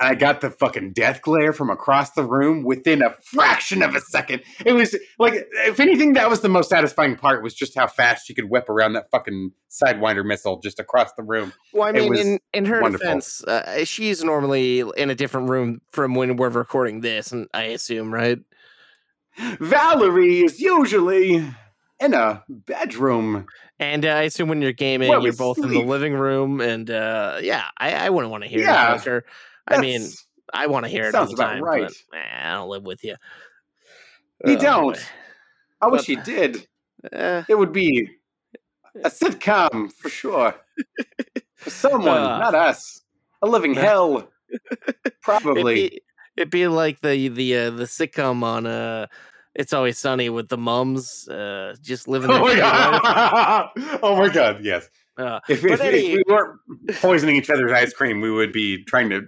I 0.00 0.14
got 0.14 0.40
the 0.40 0.50
fucking 0.50 0.94
death 0.94 1.20
glare 1.20 1.52
from 1.52 1.68
across 1.68 2.12
the 2.12 2.24
room 2.24 2.64
within 2.64 3.02
a 3.02 3.14
fraction 3.22 3.82
of 3.82 3.94
a 3.94 4.00
second. 4.00 4.42
It 4.64 4.72
was 4.72 4.96
like, 5.18 5.34
if 5.66 5.78
anything, 5.78 6.14
that 6.14 6.30
was 6.30 6.40
the 6.40 6.48
most 6.48 6.70
satisfying 6.70 7.16
part 7.16 7.42
was 7.42 7.52
just 7.52 7.76
how 7.76 7.86
fast 7.86 8.26
she 8.26 8.34
could 8.34 8.48
whip 8.48 8.70
around 8.70 8.94
that 8.94 9.10
fucking 9.10 9.52
sidewinder 9.70 10.24
missile 10.24 10.58
just 10.58 10.80
across 10.80 11.12
the 11.18 11.22
room. 11.22 11.52
Well, 11.74 11.88
I 11.88 11.92
mean, 11.92 12.16
in, 12.16 12.40
in 12.54 12.64
her 12.64 12.80
wonderful. 12.80 13.06
defense, 13.06 13.44
uh, 13.44 13.84
she's 13.84 14.24
normally 14.24 14.82
in 14.96 15.10
a 15.10 15.14
different 15.14 15.50
room 15.50 15.82
from 15.92 16.14
when 16.14 16.36
we're 16.36 16.48
recording 16.48 17.02
this, 17.02 17.30
and 17.30 17.46
I 17.52 17.64
assume, 17.64 18.12
right? 18.12 18.38
Valerie 19.60 20.40
is 20.40 20.60
usually 20.60 21.46
in 22.00 22.14
a 22.14 22.42
bedroom. 22.48 23.46
And 23.78 24.04
uh, 24.04 24.08
I 24.08 24.22
assume 24.22 24.48
when 24.48 24.60
you're 24.62 24.72
gaming, 24.72 25.10
you're 25.10 25.32
both 25.32 25.58
in 25.58 25.70
the 25.70 25.80
living 25.80 26.14
room, 26.14 26.60
and 26.60 26.90
uh, 26.90 27.38
yeah, 27.42 27.66
I, 27.78 27.92
I 27.94 28.10
wouldn't 28.10 28.30
want 28.30 28.44
to 28.44 28.48
hear 28.48 28.60
Yeah, 28.60 28.94
it. 28.94 29.24
Hunter. 29.70 29.78
I 29.78 29.80
mean, 29.80 30.08
I 30.52 30.66
want 30.66 30.84
to 30.84 30.90
hear 30.90 31.04
it 31.04 31.14
all 31.14 31.26
the 31.26 31.34
about 31.34 31.52
time, 31.52 31.62
right. 31.62 31.82
but 32.10 32.16
eh, 32.18 32.48
I 32.48 32.52
don't 32.54 32.68
live 32.68 32.82
with 32.82 33.02
you. 33.04 33.16
You 34.46 34.56
Oh, 34.56 34.60
don't. 34.60 34.94
boy. 34.94 35.00
I 35.80 35.86
wish 35.88 36.02
But- 36.02 36.08
you 36.08 36.22
did. 36.22 36.66
Eh. 37.12 37.42
It 37.48 37.54
would 37.56 37.72
be 37.72 38.10
a 39.04 39.08
sitcom 39.10 39.92
for 39.92 40.08
sure. 40.08 40.54
For 41.56 41.68
someone, 41.70 42.08
Uh. 42.16 42.38
not 42.38 42.54
us. 42.54 43.02
A 43.42 43.46
living 43.46 43.74
hell. 43.74 44.30
Probably. 45.22 45.60
It'd 45.84 45.90
be, 45.92 46.02
it'd 46.38 46.50
be 46.50 46.66
like 46.68 47.00
the 47.02 47.28
the 47.28 47.56
uh, 47.56 47.70
the 47.70 47.84
sitcom 47.84 48.42
on 48.42 48.66
uh, 48.66 49.06
It's 49.54 49.74
Always 49.74 49.98
Sunny 49.98 50.30
with 50.30 50.48
the 50.48 50.56
mums, 50.56 51.28
uh, 51.28 51.74
just 51.82 52.08
living 52.14 52.30
Oh 52.30 52.40
my 52.40 52.56
god! 52.56 53.70
oh 54.02 54.16
my 54.16 54.28
god! 54.30 54.64
Yes. 54.64 54.88
Uh, 55.18 55.40
If, 55.50 55.62
if, 55.66 55.80
any- 55.82 56.12
if 56.12 56.22
we 56.26 56.32
weren't 56.32 56.58
poisoning 57.02 57.36
each 57.36 57.50
other's 57.50 57.72
ice 57.72 57.92
cream, 57.92 58.22
we 58.22 58.30
would 58.30 58.52
be 58.52 58.82
trying 58.84 59.10
to 59.10 59.26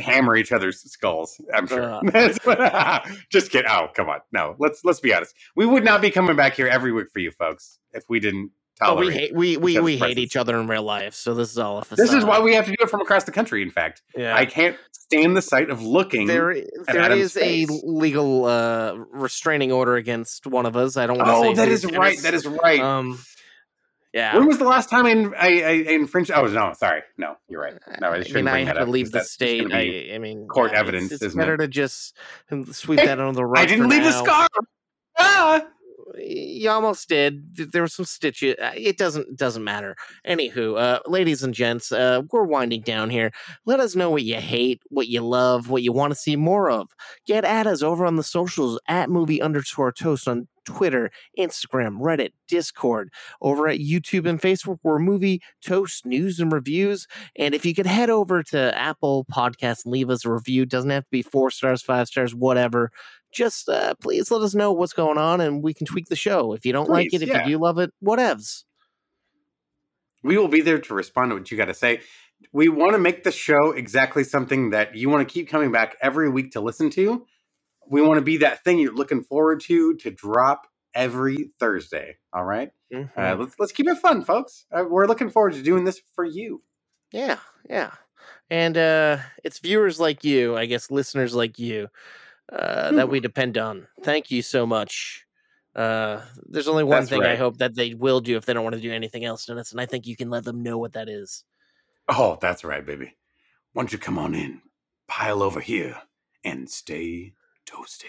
hammer 0.00 0.36
each 0.36 0.52
other's 0.52 0.80
skulls. 0.90 1.40
I'm 1.54 1.66
sure. 1.66 2.00
Uh. 2.02 3.00
Just 3.30 3.50
kidding. 3.50 3.70
Oh, 3.70 3.88
come 3.94 4.08
on. 4.08 4.20
No, 4.32 4.56
let's 4.58 4.84
let's 4.84 5.00
be 5.00 5.14
honest. 5.14 5.34
We 5.56 5.66
would 5.66 5.84
not 5.84 6.00
be 6.02 6.10
coming 6.10 6.36
back 6.36 6.54
here 6.54 6.66
every 6.66 6.92
week 6.92 7.06
for 7.12 7.18
you 7.20 7.30
folks 7.30 7.78
if 7.92 8.04
we 8.08 8.20
didn't 8.20 8.50
Oh, 8.82 8.94
we 8.94 9.12
hate 9.12 9.34
we 9.34 9.58
we, 9.58 9.78
we 9.78 9.92
hate 9.92 9.98
presence. 9.98 10.18
each 10.20 10.36
other 10.36 10.58
in 10.58 10.66
real 10.66 10.82
life, 10.82 11.12
so 11.14 11.34
this 11.34 11.50
is 11.50 11.58
all 11.58 11.78
a 11.78 11.84
facade. 11.84 12.02
This 12.02 12.14
is 12.14 12.24
why 12.24 12.40
we 12.40 12.54
have 12.54 12.64
to 12.64 12.70
do 12.70 12.76
it 12.80 12.88
from 12.88 13.02
across 13.02 13.24
the 13.24 13.32
country. 13.32 13.60
In 13.60 13.70
fact, 13.70 14.00
Yeah. 14.16 14.34
I 14.34 14.46
can't 14.46 14.74
stand 14.92 15.36
the 15.36 15.42
sight 15.42 15.68
of 15.68 15.82
looking. 15.82 16.26
there 16.26 16.54
there 16.86 17.12
is 17.12 17.36
a 17.36 17.66
legal 17.84 18.46
uh, 18.46 18.94
restraining 19.12 19.70
order 19.70 19.96
against 19.96 20.46
one 20.46 20.64
of 20.64 20.76
us. 20.76 20.96
I 20.96 21.06
don't 21.06 21.18
want 21.18 21.28
to 21.28 21.34
say. 21.34 21.48
Oh, 21.48 21.54
that 21.56 21.68
is 21.68 21.84
right. 21.84 22.18
That 22.22 22.32
is 22.32 22.46
right. 22.46 22.80
Um, 22.80 23.18
yeah. 24.12 24.36
When 24.36 24.46
was 24.46 24.58
the 24.58 24.64
last 24.64 24.88
time 24.90 25.06
I, 25.06 25.62
I, 25.62 25.68
I 25.68 25.70
infringed? 25.92 26.30
Oh 26.30 26.46
no, 26.46 26.72
sorry. 26.76 27.02
No, 27.18 27.36
you're 27.48 27.60
right. 27.60 27.74
No, 28.00 28.08
I 28.08 28.16
I 28.16 28.22
shouldn't 28.22 28.46
mean, 28.46 28.48
I 28.48 28.58
have 28.60 28.66
that 28.68 28.74
to 28.74 28.80
up, 28.82 28.88
leave 28.88 29.12
the 29.12 29.22
state. 29.24 29.72
I, 29.72 30.10
I 30.14 30.18
mean, 30.18 30.46
court 30.48 30.72
yeah, 30.72 30.80
evidence, 30.80 31.12
It's, 31.12 31.22
isn't 31.22 31.38
better 31.38 31.54
it? 31.54 31.58
to 31.58 31.68
just 31.68 32.16
sweep 32.72 33.00
Hey, 33.00 33.06
that 33.06 33.20
under 33.20 33.32
the 33.32 33.44
rug. 33.46 33.62
I 33.62 33.66
didn't 33.66 33.88
leave 33.88 34.04
a 34.04 34.12
scar. 34.12 34.48
Ah! 35.18 35.66
You 36.18 36.70
almost 36.70 37.08
did. 37.08 37.56
There 37.72 37.82
was 37.82 37.94
some 37.94 38.04
stitches. 38.04 38.56
uh, 38.60 38.72
It 38.74 38.98
doesn't 38.98 39.36
doesn't 39.38 39.62
matter. 39.62 39.94
Anywho, 40.26 40.76
uh, 40.78 40.98
ladies 41.06 41.42
and 41.44 41.54
gents, 41.54 41.92
uh, 41.92 42.22
we're 42.32 42.42
winding 42.42 42.80
down 42.82 43.10
here. 43.10 43.30
Let 43.64 43.78
us 43.80 43.94
know 43.94 44.10
what 44.10 44.24
you 44.24 44.36
hate, 44.36 44.82
what 44.88 45.06
you 45.06 45.20
love, 45.22 45.70
what 45.70 45.82
you 45.84 45.92
want 45.92 46.10
to 46.10 46.18
see 46.18 46.34
more 46.34 46.68
of. 46.68 46.90
Get 47.26 47.44
at 47.44 47.66
us 47.68 47.82
over 47.82 48.04
on 48.04 48.16
the 48.16 48.24
socials 48.24 48.80
at 48.88 49.08
movie 49.08 49.40
underscore 49.40 49.92
toast 49.92 50.26
on 50.26 50.48
Twitter, 50.76 51.10
Instagram, 51.38 52.00
Reddit, 52.00 52.30
Discord, 52.48 53.10
over 53.40 53.68
at 53.68 53.78
YouTube 53.78 54.28
and 54.28 54.40
Facebook. 54.40 54.78
We're 54.82 54.98
movie 54.98 55.42
toast 55.64 56.06
news 56.06 56.40
and 56.40 56.52
reviews. 56.52 57.06
And 57.36 57.54
if 57.54 57.64
you 57.64 57.74
could 57.74 57.86
head 57.86 58.10
over 58.10 58.42
to 58.44 58.78
Apple 58.78 59.26
Podcasts 59.32 59.84
and 59.84 59.92
leave 59.92 60.10
us 60.10 60.24
a 60.24 60.32
review, 60.32 60.66
doesn't 60.66 60.90
have 60.90 61.04
to 61.04 61.10
be 61.10 61.22
four 61.22 61.50
stars, 61.50 61.82
five 61.82 62.08
stars, 62.08 62.34
whatever 62.34 62.90
just 63.32 63.68
uh, 63.68 63.94
please 64.02 64.30
let 64.30 64.42
us 64.42 64.54
know 64.54 64.72
what's 64.72 64.92
going 64.92 65.18
on 65.18 65.40
and 65.40 65.62
we 65.62 65.74
can 65.74 65.86
tweak 65.86 66.08
the 66.08 66.16
show. 66.16 66.52
If 66.52 66.66
you 66.66 66.72
don't 66.72 66.90
like 66.90 67.12
it, 67.12 67.22
if 67.22 67.28
yeah. 67.28 67.44
you 67.46 67.56
do 67.56 67.62
love 67.62 67.78
it, 67.78 67.92
whatevs. 68.02 68.64
We 70.22 70.36
will 70.36 70.48
be 70.48 70.60
there 70.60 70.78
to 70.78 70.94
respond 70.94 71.30
to 71.30 71.36
what 71.36 71.50
you 71.50 71.56
got 71.56 71.66
to 71.66 71.74
say. 71.74 72.00
We 72.52 72.68
want 72.68 72.92
to 72.92 72.98
make 72.98 73.24
the 73.24 73.32
show 73.32 73.72
exactly 73.72 74.24
something 74.24 74.70
that 74.70 74.94
you 74.94 75.08
want 75.08 75.26
to 75.26 75.32
keep 75.32 75.48
coming 75.48 75.72
back 75.72 75.96
every 76.02 76.28
week 76.28 76.52
to 76.52 76.60
listen 76.60 76.90
to. 76.90 77.26
We 77.90 78.00
want 78.00 78.18
to 78.18 78.24
be 78.24 78.38
that 78.38 78.64
thing 78.64 78.78
you're 78.78 78.94
looking 78.94 79.22
forward 79.22 79.60
to 79.66 79.96
to 79.96 80.10
drop 80.10 80.66
every 80.94 81.50
Thursday. 81.58 82.16
All 82.32 82.44
right? 82.44 82.70
Mm-hmm. 82.92 83.20
Uh, 83.20 83.34
let's 83.34 83.54
let's 83.58 83.72
keep 83.72 83.88
it 83.88 83.98
fun, 83.98 84.24
folks. 84.24 84.64
Uh, 84.72 84.84
we're 84.88 85.06
looking 85.06 85.28
forward 85.28 85.52
to 85.54 85.62
doing 85.62 85.84
this 85.84 86.00
for 86.14 86.24
you. 86.24 86.62
Yeah, 87.12 87.38
yeah. 87.68 87.90
And 88.48 88.76
uh, 88.76 89.18
it's 89.44 89.58
viewers 89.58 90.00
like 90.00 90.24
you, 90.24 90.56
I 90.56 90.66
guess 90.66 90.90
listeners 90.90 91.34
like 91.34 91.58
you, 91.58 91.88
uh, 92.52 92.92
that 92.92 93.08
we 93.08 93.20
depend 93.20 93.58
on. 93.58 93.86
Thank 94.02 94.30
you 94.30 94.42
so 94.42 94.66
much. 94.66 95.24
Uh, 95.74 96.20
there's 96.48 96.68
only 96.68 96.82
one 96.82 97.00
That's 97.00 97.10
thing 97.10 97.22
I 97.22 97.36
hope 97.36 97.58
that 97.58 97.76
they 97.76 97.94
will 97.94 98.20
do 98.20 98.36
if 98.36 98.44
they 98.44 98.52
don't 98.52 98.64
want 98.64 98.74
to 98.74 98.82
do 98.82 98.92
anything 98.92 99.24
else, 99.24 99.46
Dennis, 99.46 99.70
and 99.70 99.80
I 99.80 99.86
think 99.86 100.06
you 100.06 100.16
can 100.16 100.30
let 100.30 100.44
them 100.44 100.62
know 100.62 100.78
what 100.78 100.94
that 100.94 101.08
is. 101.08 101.44
Oh, 102.08 102.38
that's 102.40 102.64
right, 102.64 102.84
baby. 102.84 103.16
Why 103.72 103.82
don't 103.82 103.92
you 103.92 103.98
come 103.98 104.18
on 104.18 104.34
in, 104.34 104.62
pile 105.06 105.44
over 105.44 105.60
here, 105.60 105.96
and 106.42 106.68
stay 106.68 107.34
toasty. 107.70 108.06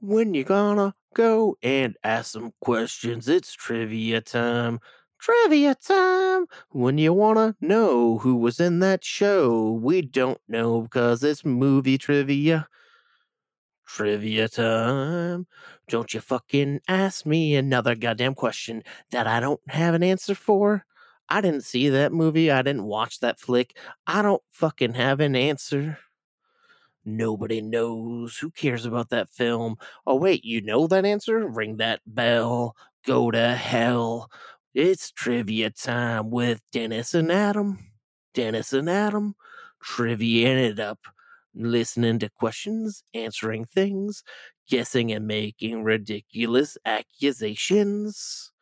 When 0.00 0.34
you 0.34 0.44
gonna 0.44 0.94
go 1.14 1.56
and 1.62 1.96
ask 2.04 2.32
some 2.32 2.52
questions? 2.60 3.28
It's 3.28 3.52
trivia 3.54 4.20
time. 4.20 4.80
Trivia 5.18 5.74
time. 5.74 6.46
When 6.70 6.98
you 6.98 7.14
wanna 7.14 7.56
know 7.60 8.18
who 8.18 8.36
was 8.36 8.60
in 8.60 8.80
that 8.80 9.04
show, 9.04 9.72
we 9.72 10.02
don't 10.02 10.40
know 10.46 10.82
because 10.82 11.24
it's 11.24 11.44
movie 11.44 11.96
trivia. 11.96 12.68
Trivia 13.94 14.48
time. 14.48 15.46
Don't 15.88 16.12
you 16.12 16.20
fucking 16.20 16.80
ask 16.88 17.24
me 17.24 17.54
another 17.54 17.94
goddamn 17.94 18.34
question 18.34 18.82
that 19.12 19.28
I 19.28 19.38
don't 19.38 19.60
have 19.68 19.94
an 19.94 20.02
answer 20.02 20.34
for. 20.34 20.84
I 21.28 21.40
didn't 21.40 21.62
see 21.62 21.88
that 21.90 22.12
movie. 22.12 22.50
I 22.50 22.62
didn't 22.62 22.86
watch 22.86 23.20
that 23.20 23.38
flick. 23.38 23.76
I 24.04 24.20
don't 24.20 24.42
fucking 24.50 24.94
have 24.94 25.20
an 25.20 25.36
answer. 25.36 25.98
Nobody 27.04 27.60
knows. 27.60 28.36
Who 28.36 28.50
cares 28.50 28.84
about 28.84 29.10
that 29.10 29.30
film? 29.30 29.76
Oh, 30.04 30.16
wait, 30.16 30.44
you 30.44 30.60
know 30.60 30.88
that 30.88 31.06
answer? 31.06 31.46
Ring 31.46 31.76
that 31.76 32.00
bell. 32.04 32.74
Go 33.06 33.30
to 33.30 33.54
hell. 33.54 34.28
It's 34.74 35.12
trivia 35.12 35.70
time 35.70 36.32
with 36.32 36.62
Dennis 36.72 37.14
and 37.14 37.30
Adam. 37.30 37.92
Dennis 38.34 38.72
and 38.72 38.90
Adam. 38.90 39.36
Trivia 39.80 40.48
it 40.48 40.80
up. 40.80 40.98
Listening 41.54 42.18
to 42.18 42.28
questions, 42.28 43.04
answering 43.14 43.64
things, 43.64 44.24
guessing 44.68 45.12
and 45.12 45.26
making 45.26 45.84
ridiculous 45.84 46.76
accusations. 46.84 48.52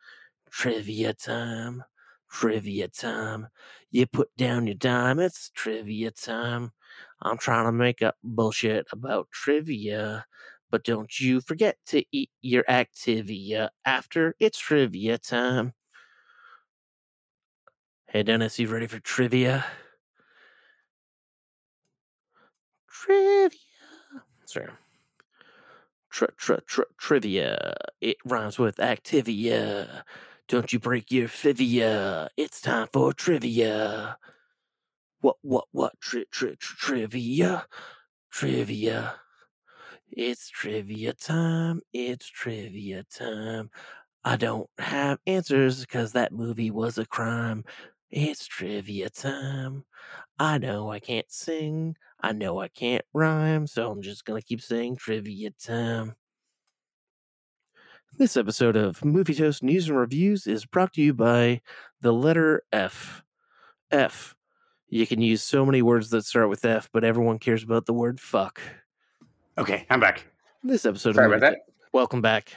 Trivia 0.51 1.13
time. 1.13 1.83
Trivia 2.29 2.87
time. 2.87 3.47
You 3.91 4.05
put 4.05 4.29
down 4.37 4.67
your 4.67 4.75
dime. 4.75 5.19
It's 5.19 5.49
trivia 5.55 6.11
time. 6.11 6.71
I'm 7.21 7.37
trying 7.37 7.65
to 7.65 7.71
make 7.71 8.01
up 8.03 8.15
bullshit 8.23 8.85
about 8.91 9.29
trivia, 9.31 10.25
but 10.69 10.83
don't 10.83 11.19
you 11.19 11.41
forget 11.41 11.77
to 11.87 12.03
eat 12.11 12.29
your 12.41 12.63
Activia 12.65 13.69
after 13.85 14.35
it's 14.39 14.59
trivia 14.59 15.17
time. 15.17 15.73
Hey, 18.07 18.23
Dennis, 18.23 18.59
you 18.59 18.67
ready 18.67 18.85
for 18.87 18.99
trivia? 18.99 19.65
Trivia. 23.03 23.59
Sorry. 24.45 24.69
Tri- 26.09 26.27
tri- 26.37 26.59
tri- 26.65 26.85
trivia. 26.97 27.75
It 27.99 28.17
rhymes 28.23 28.57
with 28.57 28.77
Activia. 28.77 30.03
Don't 30.47 30.71
you 30.71 30.79
break 30.79 31.11
your 31.11 31.27
fivia. 31.27 32.29
It's 32.37 32.61
time 32.61 32.87
for 32.93 33.11
trivia. 33.11 34.17
What, 35.19 35.35
what, 35.41 35.65
what? 35.71 35.99
Tri- 35.99 36.25
tri- 36.31 36.55
tri- 36.57 36.77
trivia? 36.77 37.65
Trivia. 38.31 39.15
It's 40.09 40.49
trivia 40.49 41.13
time. 41.13 41.81
It's 41.91 42.27
trivia 42.29 43.03
time. 43.03 43.69
I 44.23 44.37
don't 44.37 44.69
have 44.77 45.19
answers 45.27 45.81
because 45.81 46.13
that 46.13 46.31
movie 46.31 46.71
was 46.71 46.97
a 46.97 47.05
crime. 47.05 47.65
It's 48.15 48.45
trivia 48.45 49.09
time. 49.09 49.85
I 50.37 50.59
know 50.59 50.91
I 50.91 50.99
can't 50.99 51.31
sing. 51.31 51.95
I 52.21 52.31
know 52.31 52.59
I 52.61 52.67
can't 52.67 53.03
rhyme, 53.11 53.65
so 53.65 53.89
I'm 53.89 54.03
just 54.03 54.23
going 54.23 54.39
to 54.39 54.47
keep 54.47 54.61
saying 54.61 54.97
trivia 54.97 55.49
time. 55.49 56.13
This 58.19 58.37
episode 58.37 58.75
of 58.75 59.03
Movie 59.03 59.33
Toast 59.33 59.63
News 59.63 59.89
and 59.89 59.97
Reviews 59.97 60.45
is 60.45 60.63
brought 60.63 60.93
to 60.93 61.01
you 61.01 61.15
by 61.15 61.61
the 62.01 62.13
letter 62.13 62.61
F. 62.71 63.23
F. 63.89 64.35
You 64.89 65.07
can 65.07 65.19
use 65.19 65.41
so 65.41 65.65
many 65.65 65.81
words 65.81 66.11
that 66.11 66.23
start 66.23 66.49
with 66.49 66.65
F, 66.65 66.89
but 66.93 67.03
everyone 67.03 67.39
cares 67.39 67.63
about 67.63 67.87
the 67.87 67.93
word 67.93 68.19
fuck. 68.19 68.61
Okay, 69.57 69.87
I'm 69.89 69.99
back. 69.99 70.23
This 70.63 70.85
episode 70.85 71.15
Sorry 71.15 71.25
of 71.25 71.31
about 71.31 71.49
that. 71.49 71.61
Welcome 71.91 72.21
back. 72.21 72.53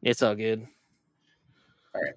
It's 0.00 0.22
all 0.22 0.34
good. 0.34 0.66
All 1.94 2.00
right. 2.00 2.14